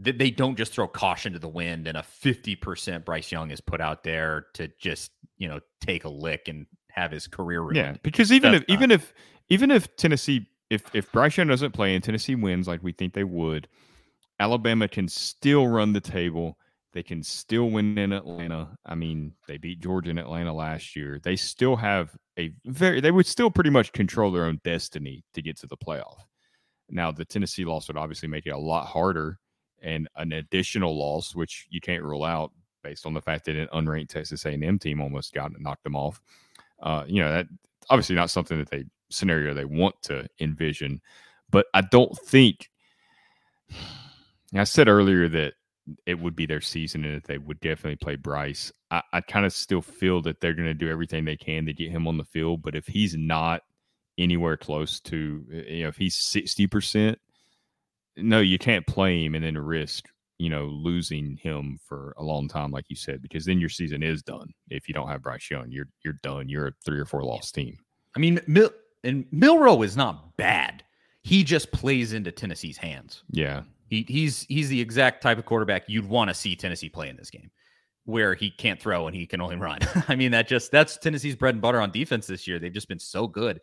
That 0.00 0.18
they 0.18 0.30
don't 0.30 0.56
just 0.56 0.72
throw 0.72 0.86
caution 0.86 1.32
to 1.32 1.38
the 1.40 1.48
wind 1.48 1.88
and 1.88 1.96
a 1.96 2.02
50% 2.22 3.04
Bryce 3.04 3.32
Young 3.32 3.50
is 3.50 3.60
put 3.60 3.80
out 3.80 4.04
there 4.04 4.46
to 4.54 4.68
just, 4.78 5.10
you 5.38 5.48
know, 5.48 5.58
take 5.80 6.04
a 6.04 6.08
lick 6.08 6.46
and 6.46 6.66
have 6.90 7.10
his 7.10 7.26
career 7.26 7.60
ruined. 7.62 7.76
Yeah, 7.76 7.96
because 8.02 8.30
even 8.30 8.52
That's 8.52 8.62
if 8.62 8.68
not. 8.68 8.74
even 8.74 8.90
if 8.92 9.14
even 9.48 9.70
if 9.70 9.96
Tennessee 9.96 10.46
if 10.70 10.82
if 10.94 11.10
Bryce 11.10 11.36
Young 11.36 11.48
doesn't 11.48 11.72
play 11.72 11.94
and 11.94 12.04
Tennessee 12.04 12.34
wins 12.34 12.68
like 12.68 12.82
we 12.82 12.92
think 12.92 13.14
they 13.14 13.24
would, 13.24 13.66
Alabama 14.38 14.86
can 14.88 15.08
still 15.08 15.66
run 15.66 15.92
the 15.92 16.00
table 16.00 16.58
they 16.92 17.02
can 17.02 17.22
still 17.22 17.70
win 17.70 17.98
in 17.98 18.12
Atlanta. 18.12 18.76
I 18.86 18.94
mean, 18.94 19.34
they 19.46 19.58
beat 19.58 19.80
Georgia 19.80 20.10
in 20.10 20.18
Atlanta 20.18 20.54
last 20.54 20.96
year. 20.96 21.20
They 21.22 21.36
still 21.36 21.76
have 21.76 22.16
a 22.38 22.52
very, 22.64 23.00
they 23.00 23.10
would 23.10 23.26
still 23.26 23.50
pretty 23.50 23.70
much 23.70 23.92
control 23.92 24.30
their 24.30 24.44
own 24.44 24.60
destiny 24.64 25.22
to 25.34 25.42
get 25.42 25.58
to 25.58 25.66
the 25.66 25.76
playoff. 25.76 26.20
Now, 26.88 27.12
the 27.12 27.24
Tennessee 27.24 27.66
loss 27.66 27.88
would 27.88 27.98
obviously 27.98 28.28
make 28.28 28.46
it 28.46 28.50
a 28.50 28.58
lot 28.58 28.86
harder 28.86 29.38
and 29.82 30.08
an 30.16 30.32
additional 30.32 30.98
loss, 30.98 31.34
which 31.34 31.66
you 31.70 31.80
can't 31.80 32.02
rule 32.02 32.24
out 32.24 32.52
based 32.82 33.04
on 33.04 33.12
the 33.12 33.20
fact 33.20 33.44
that 33.44 33.56
an 33.56 33.68
unranked 33.74 34.08
Texas 34.08 34.46
A&M 34.46 34.78
team 34.78 35.00
almost 35.00 35.34
got 35.34 35.52
knocked 35.60 35.84
them 35.84 35.96
off. 35.96 36.20
Uh, 36.82 37.04
you 37.06 37.22
know, 37.22 37.30
that 37.30 37.46
obviously 37.90 38.16
not 38.16 38.30
something 38.30 38.58
that 38.58 38.70
they 38.70 38.84
scenario 39.10 39.52
they 39.52 39.64
want 39.64 40.00
to 40.02 40.26
envision, 40.40 41.00
but 41.50 41.66
I 41.74 41.82
don't 41.82 42.16
think. 42.18 42.70
I 44.54 44.64
said 44.64 44.88
earlier 44.88 45.28
that 45.28 45.52
it 46.06 46.18
would 46.18 46.36
be 46.36 46.46
their 46.46 46.60
season 46.60 47.04
and 47.04 47.16
that 47.16 47.24
they 47.26 47.38
would 47.38 47.60
definitely 47.60 47.96
play 47.96 48.16
Bryce. 48.16 48.72
I, 48.90 49.02
I 49.12 49.20
kind 49.20 49.46
of 49.46 49.52
still 49.52 49.82
feel 49.82 50.22
that 50.22 50.40
they're 50.40 50.54
going 50.54 50.68
to 50.68 50.74
do 50.74 50.88
everything 50.90 51.24
they 51.24 51.36
can 51.36 51.66
to 51.66 51.72
get 51.72 51.90
him 51.90 52.06
on 52.06 52.16
the 52.16 52.24
field. 52.24 52.62
But 52.62 52.74
if 52.74 52.86
he's 52.86 53.16
not 53.16 53.62
anywhere 54.18 54.56
close 54.56 55.00
to, 55.00 55.44
eh, 55.52 55.72
you 55.74 55.82
know, 55.84 55.88
if 55.88 55.96
he's 55.96 56.16
60%, 56.16 57.16
no, 58.16 58.40
you 58.40 58.58
can't 58.58 58.86
play 58.86 59.24
him 59.24 59.34
and 59.34 59.44
then 59.44 59.56
risk, 59.56 60.06
you 60.38 60.50
know, 60.50 60.64
losing 60.66 61.36
him 61.36 61.78
for 61.86 62.14
a 62.16 62.22
long 62.22 62.48
time, 62.48 62.70
like 62.70 62.86
you 62.88 62.96
said, 62.96 63.22
because 63.22 63.44
then 63.44 63.60
your 63.60 63.68
season 63.68 64.02
is 64.02 64.22
done. 64.22 64.52
If 64.70 64.88
you 64.88 64.94
don't 64.94 65.08
have 65.08 65.22
Bryce 65.22 65.50
Young, 65.50 65.70
you're 65.70 65.88
you're 66.04 66.18
done. 66.22 66.48
You're 66.48 66.68
a 66.68 66.72
three 66.84 66.98
or 66.98 67.04
four 67.04 67.24
loss 67.24 67.50
team. 67.52 67.78
I 68.16 68.18
mean, 68.18 68.40
Mil- 68.46 68.72
and 69.04 69.26
Milroe 69.30 69.82
is 69.82 69.96
not 69.96 70.36
bad. 70.36 70.82
he 71.22 71.44
just 71.44 71.70
plays 71.72 72.12
into 72.12 72.32
Tennessee's 72.32 72.76
hands. 72.78 73.22
Yeah. 73.30 73.62
He, 73.88 74.04
he's 74.06 74.44
he's 74.48 74.68
the 74.68 74.80
exact 74.80 75.22
type 75.22 75.38
of 75.38 75.46
quarterback 75.46 75.84
you'd 75.88 76.08
want 76.08 76.28
to 76.28 76.34
see 76.34 76.54
Tennessee 76.54 76.88
play 76.88 77.08
in 77.08 77.16
this 77.16 77.30
game, 77.30 77.50
where 78.04 78.34
he 78.34 78.50
can't 78.50 78.80
throw 78.80 79.06
and 79.06 79.16
he 79.16 79.26
can 79.26 79.40
only 79.40 79.56
run. 79.56 79.78
I 80.08 80.14
mean, 80.14 80.30
that 80.32 80.46
just 80.46 80.70
that's 80.70 80.96
Tennessee's 80.98 81.36
bread 81.36 81.54
and 81.54 81.62
butter 81.62 81.80
on 81.80 81.90
defense 81.90 82.26
this 82.26 82.46
year. 82.46 82.58
They've 82.58 82.72
just 82.72 82.88
been 82.88 82.98
so 82.98 83.26
good 83.26 83.60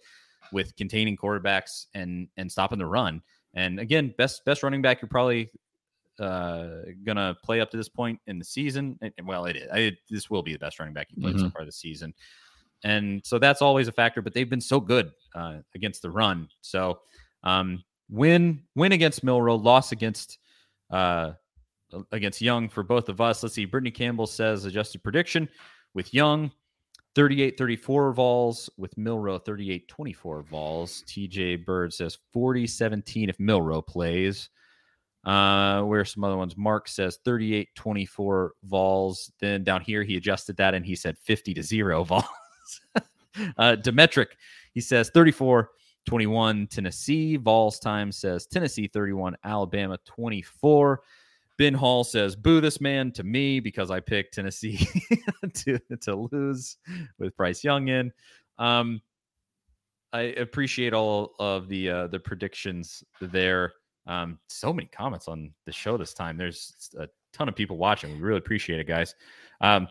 with 0.52 0.76
containing 0.76 1.18
quarterbacks 1.18 1.86
and 1.94 2.28
and 2.38 2.52
stopping 2.52 2.80
the 2.80 2.86
run. 2.86 3.22
And 3.54 3.80
again, 3.80 4.14
best 4.18 4.44
best 4.46 4.64
running 4.64 4.82
back 4.82 5.02
you're 5.02 5.10
probably 5.10 5.50
uh, 6.20 6.68
gonna 7.06 7.36
play 7.44 7.62
up 7.62 7.72
to 7.72 7.78
this 7.78 7.90
point 7.90 8.20
in 8.28 8.40
the 8.40 8.46
season. 8.46 9.00
Well, 9.24 9.46
it 9.46 9.58
is. 9.58 9.70
I, 9.72 9.92
this 10.10 10.30
will 10.30 10.44
be 10.44 10.54
the 10.54 10.60
best 10.60 10.80
running 10.80 10.94
back 10.94 11.08
you 11.12 11.22
played 11.22 11.36
mm-hmm. 11.36 11.46
so 11.46 11.52
far 11.52 11.66
this 11.66 11.78
season, 11.78 12.14
and 12.84 13.22
so 13.26 13.40
that's 13.40 13.62
always 13.62 13.88
a 13.88 13.92
factor. 13.92 14.22
But 14.22 14.34
they've 14.34 14.50
been 14.50 14.62
so 14.62 14.80
good 14.80 15.12
uh, 15.34 15.58
against 15.74 16.02
the 16.02 16.10
run. 16.10 16.50
So 16.62 17.00
um, 17.44 17.84
win 18.10 18.64
win 18.76 18.92
against 18.92 19.24
Milroe, 19.24 19.56
loss 19.56 19.92
against 19.92 20.40
uh, 20.92 21.32
against 22.12 22.42
Young 22.42 22.70
for 22.70 22.84
both 22.84 23.10
of 23.10 23.22
us. 23.22 23.44
Let's 23.44 23.56
see. 23.56 23.66
Brittany 23.66 23.92
Campbell 23.92 24.28
says 24.28 24.66
adjusted 24.66 25.04
prediction 25.04 25.50
with 25.94 26.14
Young. 26.14 26.52
38 27.16 27.58
34 27.58 28.12
Vols 28.12 28.70
with 28.78 28.98
Milroe 28.98 29.40
38 29.40 29.88
24 29.88 30.42
Vols. 30.44 31.04
TJ 31.08 31.66
Bird 31.66 31.94
says 31.94 32.18
40 32.34 32.68
17 32.68 33.30
if 33.30 33.40
Milroe 33.40 33.82
plays. 33.82 34.50
Uh, 35.24 35.82
where 35.82 36.06
some 36.06 36.24
other 36.24 36.38
ones? 36.38 36.56
Mark 36.56 36.88
says 36.88 37.20
38 37.24 37.70
24 37.74 38.54
Vols. 38.66 39.32
Then 39.40 39.64
down 39.64 39.82
here, 39.82 40.04
he 40.04 40.18
adjusted 40.18 40.58
that 40.58 40.74
and 40.74 40.86
he 40.86 40.96
said 40.96 41.18
50 41.18 41.54
to 41.54 41.64
0 41.64 42.04
Vols. 42.04 42.26
uh, 42.96 43.76
Demetric, 43.80 44.28
he 44.74 44.82
says 44.82 45.10
34 45.10 45.70
21 46.06 46.68
Tennessee. 46.68 47.38
Vols 47.38 47.80
time 47.80 48.12
says 48.12 48.46
Tennessee 48.46 48.88
31, 48.88 49.36
Alabama 49.44 49.98
24. 50.06 51.02
Ben 51.58 51.74
Hall 51.74 52.04
says, 52.04 52.36
"Boo 52.36 52.60
this 52.60 52.82
man 52.82 53.12
to 53.14 53.24
me 53.24 53.60
because 53.60 53.90
I 53.90 54.00
picked 54.00 54.34
Tennessee 54.34 54.88
to 55.54 55.80
to 56.02 56.16
lose 56.16 56.78
with 57.18 57.36
Bryce 57.38 57.64
Young 57.64 57.88
in." 57.88 58.12
Um, 58.58 59.02
I 60.14 60.22
appreciate 60.22 60.94
all 60.94 61.34
of 61.40 61.68
the 61.68 61.90
uh, 61.90 62.08
the 62.08 62.20
predictions 62.20 63.04
there. 63.22 63.74
Um, 64.08 64.40
so 64.48 64.72
many 64.72 64.88
comments 64.88 65.28
on 65.28 65.52
the 65.66 65.72
show 65.72 65.98
this 65.98 66.14
time. 66.14 66.38
There's 66.38 66.92
a 67.00 67.08
ton 67.34 67.50
of 67.50 67.56
people 67.56 67.78
watching. 67.78 68.14
We 68.14 68.22
really 68.22 68.38
appreciate 68.38 68.80
it, 68.80 68.88
guys. 68.88 69.16
Um, 69.62 69.88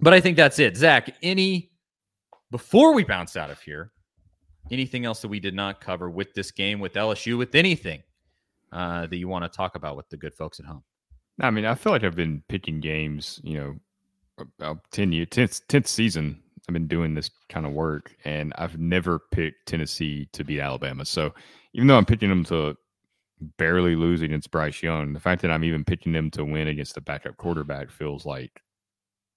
but 0.00 0.12
I 0.12 0.20
think 0.20 0.36
that's 0.36 0.58
it. 0.58 0.76
Zach, 0.76 1.14
any 1.22 1.70
before 2.50 2.94
we 2.94 3.04
bounce 3.04 3.36
out 3.36 3.50
of 3.50 3.60
here, 3.60 3.90
anything 4.70 5.04
else 5.04 5.20
that 5.22 5.28
we 5.28 5.40
did 5.40 5.54
not 5.54 5.80
cover 5.80 6.10
with 6.10 6.34
this 6.34 6.50
game, 6.50 6.80
with 6.80 6.94
LSU, 6.94 7.38
with 7.38 7.54
anything 7.54 8.02
uh, 8.72 9.06
that 9.06 9.16
you 9.16 9.28
want 9.28 9.44
to 9.44 9.56
talk 9.56 9.76
about 9.76 9.96
with 9.96 10.08
the 10.10 10.16
good 10.16 10.34
folks 10.34 10.60
at 10.60 10.66
home? 10.66 10.82
I 11.40 11.50
mean, 11.50 11.64
I 11.64 11.74
feel 11.74 11.92
like 11.92 12.04
I've 12.04 12.16
been 12.16 12.42
picking 12.48 12.80
games, 12.80 13.40
you 13.44 13.58
know, 13.58 13.76
about 14.58 14.78
10 14.92 15.12
years, 15.12 15.28
10th, 15.28 15.62
10th 15.68 15.86
season. 15.86 16.42
I've 16.68 16.72
been 16.72 16.88
doing 16.88 17.14
this 17.14 17.30
kind 17.48 17.64
of 17.64 17.72
work 17.72 18.14
and 18.24 18.52
I've 18.58 18.78
never 18.78 19.20
picked 19.30 19.66
Tennessee 19.66 20.28
to 20.32 20.44
beat 20.44 20.60
Alabama. 20.60 21.04
So 21.04 21.32
even 21.72 21.86
though 21.86 21.96
I'm 21.96 22.04
picking 22.04 22.28
them 22.28 22.44
to 22.46 22.76
barely 23.56 23.96
lose 23.96 24.20
against 24.20 24.50
Bryce 24.50 24.82
Young, 24.82 25.12
the 25.12 25.20
fact 25.20 25.40
that 25.42 25.50
I'm 25.50 25.64
even 25.64 25.84
picking 25.84 26.12
them 26.12 26.30
to 26.32 26.44
win 26.44 26.68
against 26.68 26.94
the 26.94 27.00
backup 27.00 27.36
quarterback 27.36 27.90
feels 27.90 28.26
like, 28.26 28.60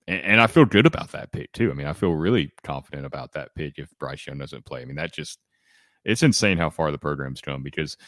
and, 0.07 0.21
and 0.21 0.41
I 0.41 0.47
feel 0.47 0.65
good 0.65 0.85
about 0.85 1.11
that 1.11 1.31
pick 1.31 1.51
too. 1.51 1.71
I 1.71 1.73
mean, 1.73 1.87
I 1.87 1.93
feel 1.93 2.11
really 2.11 2.51
confident 2.63 3.05
about 3.05 3.33
that 3.33 3.55
pick 3.55 3.77
if 3.77 3.89
Bryce 3.99 4.27
Young 4.27 4.37
doesn't 4.37 4.65
play. 4.65 4.81
I 4.81 4.85
mean, 4.85 4.97
that 4.97 5.13
just, 5.13 5.39
it's 6.03 6.23
insane 6.23 6.57
how 6.57 6.69
far 6.69 6.91
the 6.91 6.97
program's 6.97 7.41
come 7.41 7.63
because– 7.63 7.97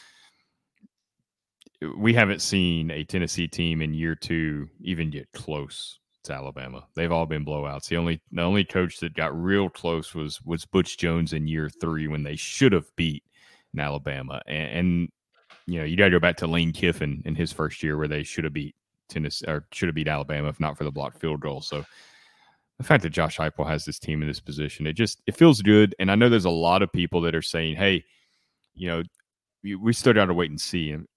we 1.98 2.14
haven't 2.14 2.42
seen 2.42 2.92
a 2.92 3.04
Tennessee 3.04 3.48
team 3.48 3.82
in 3.82 3.94
year 3.94 4.16
two 4.16 4.70
even 4.82 5.10
get 5.10 5.32
close 5.34 6.00
to 6.24 6.34
Alabama. 6.34 6.86
They've 6.96 7.12
all 7.12 7.26
been 7.26 7.46
blowouts. 7.46 7.88
The 7.88 7.98
only 7.98 8.22
the 8.32 8.42
only 8.42 8.64
coach 8.64 9.00
that 9.00 9.16
got 9.16 9.40
real 9.40 9.70
close 9.70 10.16
was 10.16 10.42
was 10.44 10.66
Butch 10.66 10.98
Jones 10.98 11.34
in 11.34 11.48
year 11.48 11.70
three 11.70 12.08
when 12.08 12.24
they 12.24 12.36
should 12.36 12.72
have 12.72 12.86
beat 12.96 13.24
in 13.74 13.80
Alabama. 13.80 14.42
And, 14.48 14.72
and 14.72 15.10
you 15.68 15.80
know, 15.80 15.86
you 15.86 15.98
got 15.98 16.06
to 16.06 16.12
go 16.12 16.20
back 16.20 16.38
to 16.38 16.48
Lane 16.48 16.72
Kiffin 16.72 17.22
in 17.26 17.36
his 17.36 17.52
first 17.52 17.84
year 17.84 17.98
where 17.98 18.08
they 18.08 18.24
should 18.24 18.44
have 18.44 18.54
beat 18.54 18.76
Tennessee 19.14 19.46
or 19.48 19.66
should 19.72 19.88
have 19.88 19.96
beat 19.96 20.08
Alabama 20.08 20.50
if 20.50 20.60
not 20.60 20.78
for 20.78 20.84
the 20.84 20.92
blocked 20.92 21.20
field 21.20 21.40
goal. 21.40 21.62
So 21.62 21.86
the 22.78 22.84
fact 22.84 23.04
that 23.04 23.12
Josh 23.12 23.38
Heupel 23.38 23.68
has 23.68 23.86
this 23.86 24.00
team 24.00 24.22
in 24.22 24.28
this 24.28 24.40
position, 24.40 24.88
it 24.88 24.94
just 24.94 25.22
it 25.28 25.36
feels 25.36 25.62
good. 25.62 25.96
And 26.00 26.12
I 26.12 26.16
know 26.16 26.30
there's 26.30 26.46
a 26.46 26.50
lot 26.50 26.82
of 26.82 26.92
people 26.92 27.22
that 27.22 27.36
are 27.36 27.42
saying, 27.42 27.76
"Hey, 27.76 28.04
you 28.74 28.88
know, 28.88 29.04
we, 29.64 29.94
still 29.94 30.14
got 30.14 30.26
to 30.26 30.34
wait 30.34 30.50
and 30.50 30.60
see." 30.60 30.92
And 30.92 31.08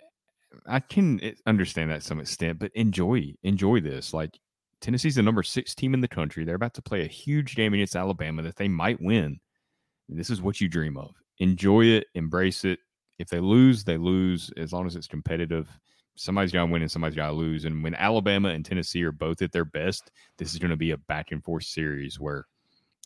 I 0.66 0.80
can 0.80 1.20
understand 1.46 1.90
that 1.90 2.02
to 2.02 2.06
some 2.06 2.20
extent, 2.20 2.58
but 2.58 2.72
enjoy 2.74 3.34
enjoy 3.42 3.80
this. 3.80 4.12
Like 4.12 4.38
Tennessee's 4.80 5.16
the 5.16 5.22
number 5.22 5.42
six 5.42 5.74
team 5.74 5.94
in 5.94 6.00
the 6.00 6.08
country. 6.08 6.44
They're 6.44 6.54
about 6.54 6.74
to 6.74 6.82
play 6.82 7.02
a 7.02 7.08
huge 7.08 7.56
game 7.56 7.74
against 7.74 7.96
Alabama 7.96 8.42
that 8.42 8.56
they 8.56 8.68
might 8.68 9.00
win. 9.00 9.40
This 10.08 10.30
is 10.30 10.42
what 10.42 10.60
you 10.60 10.68
dream 10.68 10.96
of. 10.96 11.14
Enjoy 11.38 11.84
it, 11.84 12.06
embrace 12.14 12.64
it. 12.64 12.78
If 13.18 13.28
they 13.28 13.40
lose, 13.40 13.82
they 13.82 13.96
lose. 13.96 14.52
As 14.56 14.72
long 14.72 14.86
as 14.86 14.94
it's 14.94 15.08
competitive, 15.08 15.68
somebody's 16.16 16.52
got 16.52 16.66
to 16.66 16.72
win 16.72 16.82
and 16.82 16.90
somebody's 16.90 17.16
got 17.16 17.28
to 17.28 17.32
lose. 17.32 17.64
And 17.64 17.82
when 17.82 17.94
Alabama 17.94 18.48
and 18.48 18.64
Tennessee 18.64 19.04
are 19.04 19.12
both 19.12 19.42
at 19.42 19.52
their 19.52 19.64
best, 19.64 20.10
this 20.38 20.52
is 20.52 20.58
going 20.58 20.70
to 20.70 20.76
be 20.76 20.90
a 20.90 20.96
back 20.98 21.30
and 21.30 21.42
forth 21.44 21.64
series 21.64 22.18
where, 22.18 22.46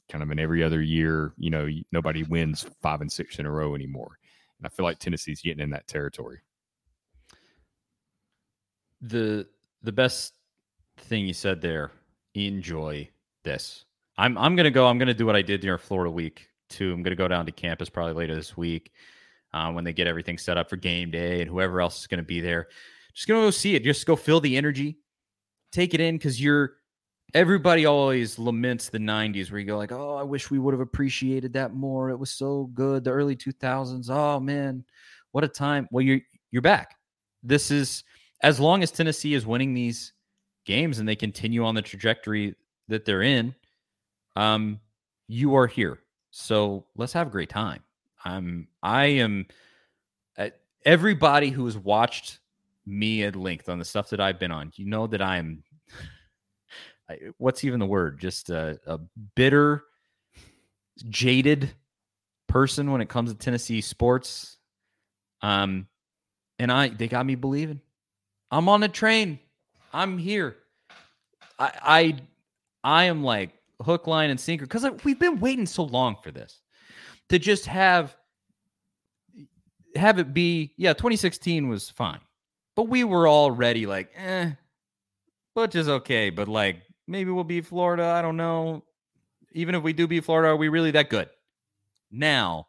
kind 0.08 0.22
of 0.22 0.30
in 0.30 0.38
every 0.38 0.62
other 0.62 0.82
year, 0.82 1.32
you 1.36 1.50
know, 1.50 1.68
nobody 1.92 2.22
wins 2.24 2.66
five 2.82 3.00
and 3.00 3.12
six 3.12 3.38
in 3.38 3.46
a 3.46 3.50
row 3.50 3.74
anymore. 3.74 4.18
And 4.58 4.66
I 4.66 4.70
feel 4.70 4.84
like 4.84 4.98
Tennessee's 4.98 5.42
getting 5.42 5.62
in 5.62 5.70
that 5.70 5.86
territory 5.86 6.40
the 9.00 9.46
the 9.82 9.92
best 9.92 10.34
thing 10.98 11.26
you 11.26 11.32
said 11.32 11.60
there. 11.60 11.90
Enjoy 12.34 13.08
this. 13.42 13.84
I'm 14.16 14.36
I'm 14.36 14.56
gonna 14.56 14.70
go. 14.70 14.86
I'm 14.86 14.98
gonna 14.98 15.14
do 15.14 15.26
what 15.26 15.36
I 15.36 15.42
did 15.42 15.60
during 15.60 15.78
Florida 15.78 16.10
week 16.10 16.48
too. 16.68 16.92
I'm 16.92 17.02
gonna 17.02 17.16
go 17.16 17.28
down 17.28 17.46
to 17.46 17.52
campus 17.52 17.88
probably 17.88 18.14
later 18.14 18.34
this 18.34 18.56
week 18.56 18.92
uh, 19.52 19.72
when 19.72 19.84
they 19.84 19.92
get 19.92 20.06
everything 20.06 20.38
set 20.38 20.58
up 20.58 20.68
for 20.70 20.76
game 20.76 21.10
day 21.10 21.40
and 21.40 21.50
whoever 21.50 21.80
else 21.80 22.00
is 22.00 22.06
gonna 22.06 22.22
be 22.22 22.40
there. 22.40 22.68
Just 23.14 23.28
gonna 23.28 23.40
go 23.40 23.50
see 23.50 23.74
it. 23.74 23.84
Just 23.84 24.06
go 24.06 24.16
feel 24.16 24.40
the 24.40 24.56
energy, 24.56 24.98
take 25.72 25.94
it 25.94 26.00
in 26.00 26.16
because 26.16 26.40
you're. 26.40 26.74
Everybody 27.32 27.86
always 27.86 28.40
laments 28.40 28.88
the 28.88 28.98
'90s 28.98 29.50
where 29.52 29.60
you 29.60 29.66
go 29.66 29.78
like, 29.78 29.92
"Oh, 29.92 30.16
I 30.16 30.24
wish 30.24 30.50
we 30.50 30.58
would 30.58 30.74
have 30.74 30.80
appreciated 30.80 31.52
that 31.52 31.72
more. 31.72 32.10
It 32.10 32.18
was 32.18 32.30
so 32.30 32.70
good." 32.74 33.04
The 33.04 33.10
early 33.10 33.36
2000s. 33.36 34.10
Oh 34.10 34.40
man, 34.40 34.84
what 35.30 35.44
a 35.44 35.48
time. 35.48 35.86
Well, 35.92 36.02
you're 36.02 36.20
you're 36.50 36.62
back. 36.62 36.96
This 37.42 37.70
is 37.70 38.02
as 38.42 38.58
long 38.58 38.82
as 38.82 38.90
Tennessee 38.90 39.34
is 39.34 39.46
winning 39.46 39.74
these 39.74 40.12
games 40.66 40.98
and 40.98 41.08
they 41.08 41.16
continue 41.16 41.64
on 41.64 41.74
the 41.74 41.82
trajectory 41.82 42.54
that 42.88 43.04
they're 43.04 43.22
in, 43.22 43.54
um, 44.36 44.80
you 45.28 45.54
are 45.54 45.66
here. 45.66 46.00
So 46.30 46.86
let's 46.96 47.12
have 47.12 47.28
a 47.28 47.30
great 47.30 47.48
time. 47.48 47.82
I'm 48.24 48.68
I 48.82 49.06
am 49.06 49.46
uh, 50.36 50.50
everybody 50.84 51.50
who 51.50 51.64
has 51.64 51.78
watched 51.78 52.39
me 52.90 53.24
at 53.24 53.36
length 53.36 53.68
on 53.68 53.78
the 53.78 53.84
stuff 53.84 54.10
that 54.10 54.20
I've 54.20 54.38
been 54.38 54.52
on, 54.52 54.72
you 54.74 54.86
know 54.86 55.06
that 55.06 55.22
I'm 55.22 55.62
what's 57.38 57.64
even 57.64 57.80
the 57.80 57.86
word? 57.86 58.20
Just 58.20 58.50
a, 58.50 58.78
a 58.86 58.98
bitter, 59.34 59.84
jaded 61.08 61.72
person 62.48 62.90
when 62.90 63.00
it 63.00 63.08
comes 63.08 63.32
to 63.32 63.38
Tennessee 63.38 63.80
sports. 63.80 64.58
Um, 65.42 65.86
and 66.58 66.70
I 66.70 66.88
they 66.88 67.08
got 67.08 67.24
me 67.26 67.34
believing. 67.34 67.80
I'm 68.50 68.68
on 68.68 68.82
a 68.82 68.88
train. 68.88 69.38
I'm 69.92 70.18
here. 70.18 70.56
I 71.58 71.72
I, 71.82 72.16
I 72.84 73.04
am 73.04 73.22
like 73.22 73.50
hook, 73.82 74.06
line, 74.06 74.30
and 74.30 74.38
sinker 74.38 74.66
because 74.66 74.86
we've 75.04 75.18
been 75.18 75.40
waiting 75.40 75.66
so 75.66 75.84
long 75.84 76.16
for 76.22 76.30
this 76.30 76.60
to 77.30 77.38
just 77.38 77.66
have 77.66 78.14
have 79.96 80.18
it 80.18 80.34
be. 80.34 80.74
Yeah, 80.76 80.92
2016 80.92 81.68
was 81.68 81.88
fine, 81.88 82.20
but 82.80 82.88
we 82.88 83.04
were 83.04 83.28
already 83.28 83.84
like, 83.84 84.10
eh, 84.16 84.52
Butch 85.54 85.74
is 85.74 85.86
okay, 85.86 86.30
but 86.30 86.48
like 86.48 86.80
maybe 87.06 87.30
we'll 87.30 87.44
beat 87.44 87.66
Florida. 87.66 88.06
I 88.06 88.22
don't 88.22 88.38
know. 88.38 88.84
Even 89.52 89.74
if 89.74 89.82
we 89.82 89.92
do 89.92 90.06
beat 90.06 90.24
Florida, 90.24 90.48
are 90.48 90.56
we 90.56 90.68
really 90.68 90.90
that 90.92 91.10
good? 91.10 91.28
Now 92.10 92.68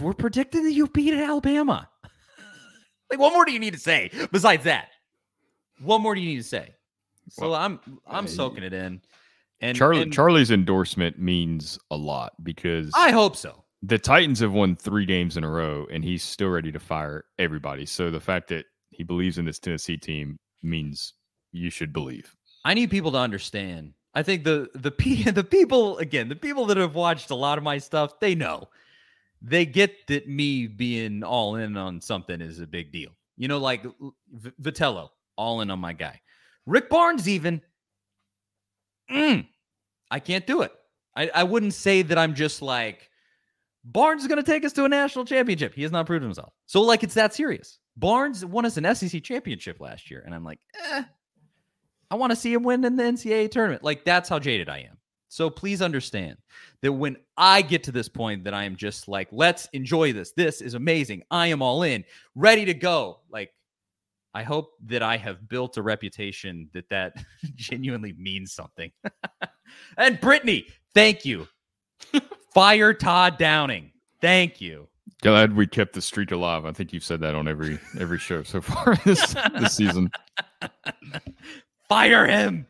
we're 0.00 0.14
predicting 0.14 0.64
that 0.64 0.72
you 0.72 0.86
beat 0.88 1.12
Alabama. 1.12 1.90
Like, 3.10 3.20
what 3.20 3.32
more 3.32 3.46
do 3.46 3.52
you 3.52 3.58
need 3.58 3.72
to 3.72 3.80
say 3.80 4.10
besides 4.32 4.64
that? 4.64 4.90
What 5.80 6.02
more 6.02 6.14
do 6.14 6.20
you 6.20 6.28
need 6.28 6.42
to 6.42 6.48
say? 6.48 6.74
So 7.30 7.48
well, 7.48 7.54
I'm 7.54 7.80
I'm 8.06 8.28
soaking 8.28 8.64
it 8.64 8.74
in. 8.74 9.00
And 9.62 9.74
Charlie 9.74 10.02
and 10.02 10.12
Charlie's 10.12 10.50
endorsement 10.50 11.18
means 11.18 11.78
a 11.90 11.96
lot 11.96 12.32
because 12.42 12.92
I 12.94 13.10
hope 13.10 13.34
so. 13.34 13.64
The 13.82 13.98
Titans 13.98 14.40
have 14.40 14.52
won 14.52 14.74
three 14.74 15.06
games 15.06 15.36
in 15.36 15.44
a 15.44 15.50
row, 15.50 15.86
and 15.90 16.04
he's 16.04 16.22
still 16.22 16.48
ready 16.48 16.72
to 16.72 16.80
fire 16.80 17.24
everybody. 17.38 17.86
So 17.86 18.10
the 18.10 18.20
fact 18.20 18.48
that 18.48 18.66
he 18.90 19.04
believes 19.04 19.38
in 19.38 19.44
this 19.44 19.58
Tennessee 19.58 19.96
team 19.96 20.36
means 20.62 21.14
you 21.52 21.70
should 21.70 21.92
believe. 21.92 22.34
I 22.64 22.74
need 22.74 22.90
people 22.90 23.12
to 23.12 23.18
understand. 23.18 23.92
I 24.14 24.22
think 24.22 24.42
the 24.44 24.68
the 24.74 24.90
p 24.90 25.22
the 25.30 25.44
people 25.44 25.98
again, 25.98 26.28
the 26.28 26.36
people 26.36 26.66
that 26.66 26.76
have 26.76 26.94
watched 26.94 27.30
a 27.30 27.36
lot 27.36 27.58
of 27.58 27.64
my 27.64 27.78
stuff, 27.78 28.18
they 28.20 28.34
know 28.34 28.68
they 29.40 29.64
get 29.64 30.06
that 30.08 30.28
me 30.28 30.66
being 30.66 31.22
all 31.22 31.56
in 31.56 31.76
on 31.76 32.00
something 32.00 32.40
is 32.40 32.60
a 32.60 32.66
big 32.66 32.92
deal. 32.92 33.10
You 33.36 33.48
know, 33.48 33.58
like 33.58 33.84
v- 33.84 34.52
Vitello, 34.60 35.10
all 35.36 35.60
in 35.60 35.70
on 35.70 35.78
my 35.78 35.92
guy. 35.92 36.20
Rick 36.66 36.90
Barnes, 36.90 37.28
even. 37.28 37.62
Mm, 39.10 39.46
I 40.10 40.18
can't 40.18 40.46
do 40.46 40.62
it. 40.62 40.72
I, 41.16 41.30
I 41.34 41.44
wouldn't 41.44 41.74
say 41.74 42.02
that 42.02 42.18
I'm 42.18 42.34
just 42.34 42.60
like, 42.60 43.07
Barnes 43.84 44.22
is 44.22 44.28
going 44.28 44.42
to 44.42 44.50
take 44.50 44.64
us 44.64 44.72
to 44.74 44.84
a 44.84 44.88
national 44.88 45.24
championship. 45.24 45.74
He 45.74 45.82
has 45.82 45.92
not 45.92 46.06
proved 46.06 46.22
himself. 46.22 46.52
So, 46.66 46.82
like, 46.82 47.02
it's 47.02 47.14
that 47.14 47.34
serious. 47.34 47.78
Barnes 47.96 48.44
won 48.44 48.64
us 48.64 48.76
an 48.76 48.94
SEC 48.94 49.22
championship 49.22 49.80
last 49.80 50.10
year. 50.10 50.22
And 50.24 50.34
I'm 50.34 50.44
like, 50.44 50.60
eh, 50.84 51.02
I 52.10 52.14
want 52.16 52.30
to 52.30 52.36
see 52.36 52.52
him 52.52 52.62
win 52.62 52.84
in 52.84 52.96
the 52.96 53.02
NCAA 53.02 53.50
tournament. 53.50 53.82
Like, 53.82 54.04
that's 54.04 54.28
how 54.28 54.38
jaded 54.38 54.68
I 54.68 54.78
am. 54.80 54.98
So 55.28 55.50
please 55.50 55.82
understand 55.82 56.38
that 56.82 56.92
when 56.92 57.16
I 57.36 57.62
get 57.62 57.84
to 57.84 57.92
this 57.92 58.08
point 58.08 58.44
that 58.44 58.54
I 58.54 58.64
am 58.64 58.76
just 58.76 59.08
like, 59.08 59.28
let's 59.30 59.68
enjoy 59.72 60.12
this. 60.12 60.32
This 60.32 60.60
is 60.62 60.74
amazing. 60.74 61.22
I 61.30 61.48
am 61.48 61.60
all 61.60 61.82
in, 61.82 62.04
ready 62.34 62.64
to 62.64 62.74
go. 62.74 63.20
Like, 63.30 63.52
I 64.34 64.42
hope 64.42 64.72
that 64.86 65.02
I 65.02 65.16
have 65.16 65.48
built 65.48 65.76
a 65.76 65.82
reputation 65.82 66.70
that 66.72 66.88
that 66.90 67.14
genuinely 67.54 68.14
means 68.18 68.52
something. 68.52 68.90
and 69.98 70.20
Brittany, 70.20 70.66
thank 70.94 71.24
you. 71.24 71.46
Fire 72.58 72.92
Todd 72.92 73.38
Downing. 73.38 73.92
Thank 74.20 74.60
you. 74.60 74.88
Glad 75.22 75.54
we 75.54 75.64
kept 75.64 75.92
the 75.92 76.02
streak 76.02 76.32
alive. 76.32 76.64
I 76.64 76.72
think 76.72 76.92
you've 76.92 77.04
said 77.04 77.20
that 77.20 77.36
on 77.36 77.46
every 77.46 77.78
every 78.00 78.18
show 78.18 78.42
so 78.42 78.60
far 78.60 78.96
this 79.04 79.36
this 79.60 79.76
season. 79.76 80.10
Fire 81.88 82.26
him. 82.26 82.66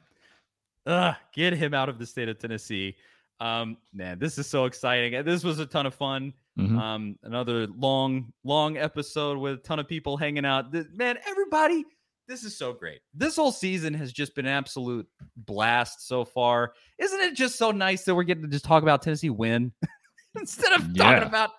Ugh, 0.84 1.14
get 1.32 1.54
him 1.54 1.72
out 1.72 1.88
of 1.88 1.98
the 1.98 2.04
state 2.04 2.28
of 2.28 2.38
Tennessee. 2.38 2.96
Um, 3.40 3.78
man, 3.94 4.18
this 4.18 4.36
is 4.36 4.46
so 4.46 4.66
exciting. 4.66 5.24
This 5.24 5.42
was 5.42 5.58
a 5.58 5.64
ton 5.64 5.86
of 5.86 5.94
fun. 5.94 6.34
Mhm. 6.58 6.78
Um, 6.78 7.18
another 7.22 7.66
long, 7.68 8.30
long 8.44 8.76
episode 8.76 9.38
with 9.38 9.54
a 9.54 9.62
ton 9.62 9.78
of 9.78 9.88
people 9.88 10.18
hanging 10.18 10.44
out. 10.44 10.70
Man, 10.94 11.16
everybody, 11.26 11.86
this 12.28 12.44
is 12.44 12.56
so 12.56 12.72
great. 12.74 13.00
This 13.14 13.36
whole 13.36 13.50
season 13.52 13.94
has 13.94 14.12
just 14.12 14.34
been 14.34 14.46
an 14.46 14.52
absolute 14.52 15.08
blast 15.36 16.06
so 16.06 16.24
far. 16.24 16.74
Isn't 16.98 17.20
it 17.20 17.34
just 17.34 17.56
so 17.56 17.70
nice 17.70 18.04
that 18.04 18.14
we're 18.14 18.22
getting 18.24 18.42
to 18.44 18.48
just 18.48 18.64
talk 18.66 18.82
about 18.82 19.02
Tennessee 19.02 19.30
win 19.30 19.72
instead 20.38 20.72
of 20.72 20.88
Yeah. 20.94 21.04
talking 21.04 21.26
about 21.28 21.50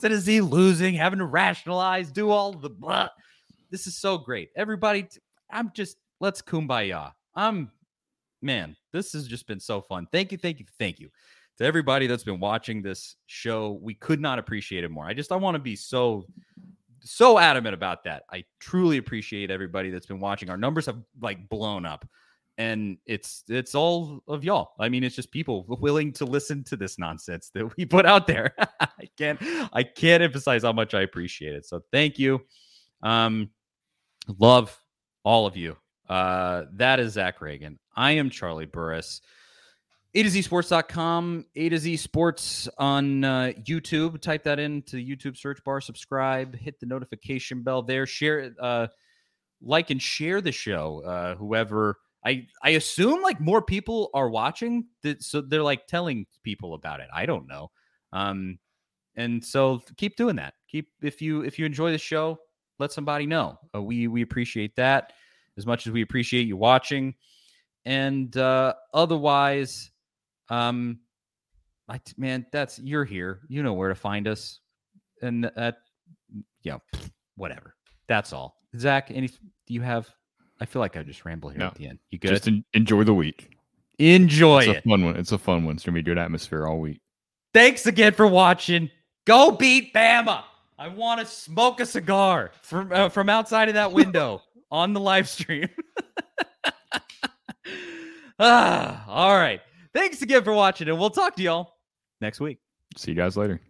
Tennessee 0.00 0.40
losing, 0.40 0.94
having 0.94 1.18
to 1.18 1.26
rationalize, 1.26 2.10
do 2.10 2.30
all 2.30 2.52
the 2.52 2.70
blah. 2.70 3.08
This 3.70 3.86
is 3.86 3.96
so 3.96 4.16
great. 4.18 4.50
Everybody, 4.56 5.06
I'm 5.50 5.70
just 5.74 5.98
let's 6.20 6.40
kumbaya. 6.40 7.12
I'm 7.34 7.70
man, 8.40 8.76
this 8.92 9.12
has 9.12 9.26
just 9.26 9.46
been 9.46 9.60
so 9.60 9.80
fun. 9.80 10.06
Thank 10.10 10.32
you, 10.32 10.38
thank 10.38 10.58
you, 10.58 10.66
thank 10.78 11.00
you 11.00 11.10
to 11.58 11.64
everybody 11.64 12.06
that's 12.06 12.24
been 12.24 12.40
watching 12.40 12.82
this 12.82 13.16
show. 13.26 13.78
We 13.82 13.94
could 13.94 14.20
not 14.20 14.38
appreciate 14.38 14.84
it 14.84 14.90
more. 14.90 15.06
I 15.06 15.12
just 15.14 15.32
I 15.32 15.36
want 15.36 15.54
to 15.56 15.58
be 15.60 15.76
so 15.76 16.24
so 17.04 17.38
adamant 17.38 17.74
about 17.74 18.04
that. 18.04 18.24
I 18.30 18.44
truly 18.60 18.98
appreciate 18.98 19.50
everybody 19.50 19.90
that's 19.90 20.06
been 20.06 20.20
watching. 20.20 20.50
Our 20.50 20.56
numbers 20.56 20.86
have 20.86 20.98
like 21.20 21.48
blown 21.48 21.86
up. 21.86 22.06
And 22.56 22.98
it's 23.04 23.42
it's 23.48 23.74
all 23.74 24.22
of 24.28 24.44
y'all. 24.44 24.74
I 24.78 24.88
mean, 24.88 25.02
it's 25.02 25.16
just 25.16 25.32
people 25.32 25.64
willing 25.68 26.12
to 26.12 26.24
listen 26.24 26.62
to 26.64 26.76
this 26.76 26.98
nonsense 26.98 27.50
that 27.54 27.76
we 27.76 27.84
put 27.84 28.06
out 28.06 28.26
there. 28.28 28.54
I 28.80 29.08
can't 29.18 29.38
I 29.72 29.82
can't 29.82 30.22
emphasize 30.22 30.62
how 30.62 30.72
much 30.72 30.94
I 30.94 31.02
appreciate 31.02 31.54
it. 31.54 31.66
So 31.66 31.82
thank 31.92 32.18
you. 32.18 32.40
Um 33.02 33.50
love 34.38 34.78
all 35.24 35.46
of 35.46 35.56
you. 35.56 35.76
Uh, 36.08 36.64
that 36.74 37.00
is 37.00 37.14
Zach 37.14 37.40
Ragan. 37.40 37.78
I 37.96 38.12
am 38.12 38.30
Charlie 38.30 38.66
Burris. 38.66 39.20
A 40.16 40.22
to 40.22 40.28
Z 40.28 40.42
sports.com, 40.42 41.44
A 41.56 41.68
to 41.68 41.78
Z 41.78 41.96
sports 41.96 42.68
on 42.78 43.24
uh, 43.24 43.52
YouTube. 43.66 44.20
Type 44.20 44.44
that 44.44 44.60
into 44.60 44.96
the 44.96 45.04
YouTube 45.04 45.36
search 45.36 45.62
bar, 45.64 45.80
subscribe, 45.80 46.54
hit 46.54 46.78
the 46.78 46.86
notification 46.86 47.62
bell 47.62 47.82
there, 47.82 48.06
share 48.06 48.54
uh, 48.60 48.86
like 49.60 49.90
and 49.90 50.00
share 50.00 50.40
the 50.40 50.52
show. 50.52 51.02
Uh, 51.04 51.34
whoever 51.34 51.98
I 52.24 52.46
I 52.62 52.70
assume 52.70 53.22
like 53.22 53.40
more 53.40 53.60
people 53.60 54.10
are 54.14 54.30
watching, 54.30 54.86
that, 55.02 55.22
so 55.22 55.40
they're 55.40 55.64
like 55.64 55.86
telling 55.88 56.26
people 56.44 56.74
about 56.74 57.00
it. 57.00 57.08
I 57.12 57.26
don't 57.26 57.48
know. 57.48 57.72
Um, 58.12 58.58
and 59.16 59.44
so 59.44 59.82
keep 59.96 60.16
doing 60.16 60.36
that. 60.36 60.54
Keep 60.68 60.90
if 61.02 61.20
you 61.20 61.42
if 61.42 61.58
you 61.58 61.66
enjoy 61.66 61.90
the 61.90 61.98
show, 61.98 62.38
let 62.78 62.92
somebody 62.92 63.26
know. 63.26 63.58
Uh, 63.74 63.82
we 63.82 64.06
we 64.06 64.22
appreciate 64.22 64.76
that 64.76 65.12
as 65.56 65.66
much 65.66 65.88
as 65.88 65.92
we 65.92 66.02
appreciate 66.02 66.46
you 66.46 66.56
watching. 66.56 67.14
And 67.84 68.34
uh, 68.36 68.74
otherwise, 68.94 69.90
um, 70.48 70.98
I 71.88 72.00
man, 72.16 72.46
that's 72.52 72.78
you're 72.78 73.04
here. 73.04 73.40
You 73.48 73.62
know 73.62 73.72
where 73.74 73.88
to 73.88 73.94
find 73.94 74.26
us, 74.28 74.60
and 75.22 75.44
that 75.44 75.76
you 76.62 76.72
know, 76.72 76.80
whatever. 77.36 77.74
That's 78.08 78.32
all. 78.32 78.56
Zach, 78.78 79.10
any 79.10 79.28
do 79.28 79.34
you 79.74 79.80
have? 79.82 80.08
I 80.60 80.66
feel 80.66 80.80
like 80.80 80.96
I 80.96 81.02
just 81.02 81.24
ramble 81.24 81.50
here 81.50 81.58
No. 81.58 81.66
at 81.66 81.74
the 81.74 81.88
end. 81.88 81.98
You 82.10 82.18
good? 82.18 82.30
Just 82.30 82.46
en- 82.48 82.64
enjoy 82.74 83.04
the 83.04 83.14
week. 83.14 83.50
Enjoy 83.98 84.58
It's 84.60 84.68
a 84.68 84.76
it. 84.78 84.84
fun 84.84 85.04
one. 85.04 85.16
It's 85.16 85.32
a 85.32 85.38
fun 85.38 85.64
one. 85.64 85.74
It's 85.76 85.84
gonna 85.84 85.94
be 85.94 86.00
a 86.00 86.02
good 86.04 86.18
atmosphere 86.18 86.66
all 86.66 86.78
week. 86.80 87.00
Thanks 87.52 87.86
again 87.86 88.12
for 88.12 88.26
watching. 88.26 88.90
Go 89.26 89.52
beat 89.52 89.92
Bama. 89.94 90.44
I 90.78 90.88
want 90.88 91.20
to 91.20 91.26
smoke 91.26 91.80
a 91.80 91.86
cigar 91.86 92.50
from 92.62 92.90
uh, 92.92 93.08
from 93.08 93.28
outside 93.28 93.68
of 93.68 93.74
that 93.74 93.92
window 94.00 94.42
on 94.70 94.92
the 94.92 95.00
live 95.00 95.28
stream. 95.28 95.68
ah, 98.38 99.04
all 99.08 99.36
right. 99.36 99.60
Thanks 99.94 100.22
again 100.22 100.42
for 100.42 100.52
watching, 100.52 100.88
and 100.88 100.98
we'll 100.98 101.10
talk 101.10 101.36
to 101.36 101.42
y'all 101.42 101.76
next 102.20 102.40
week. 102.40 102.58
See 102.96 103.12
you 103.12 103.16
guys 103.16 103.36
later. 103.36 103.60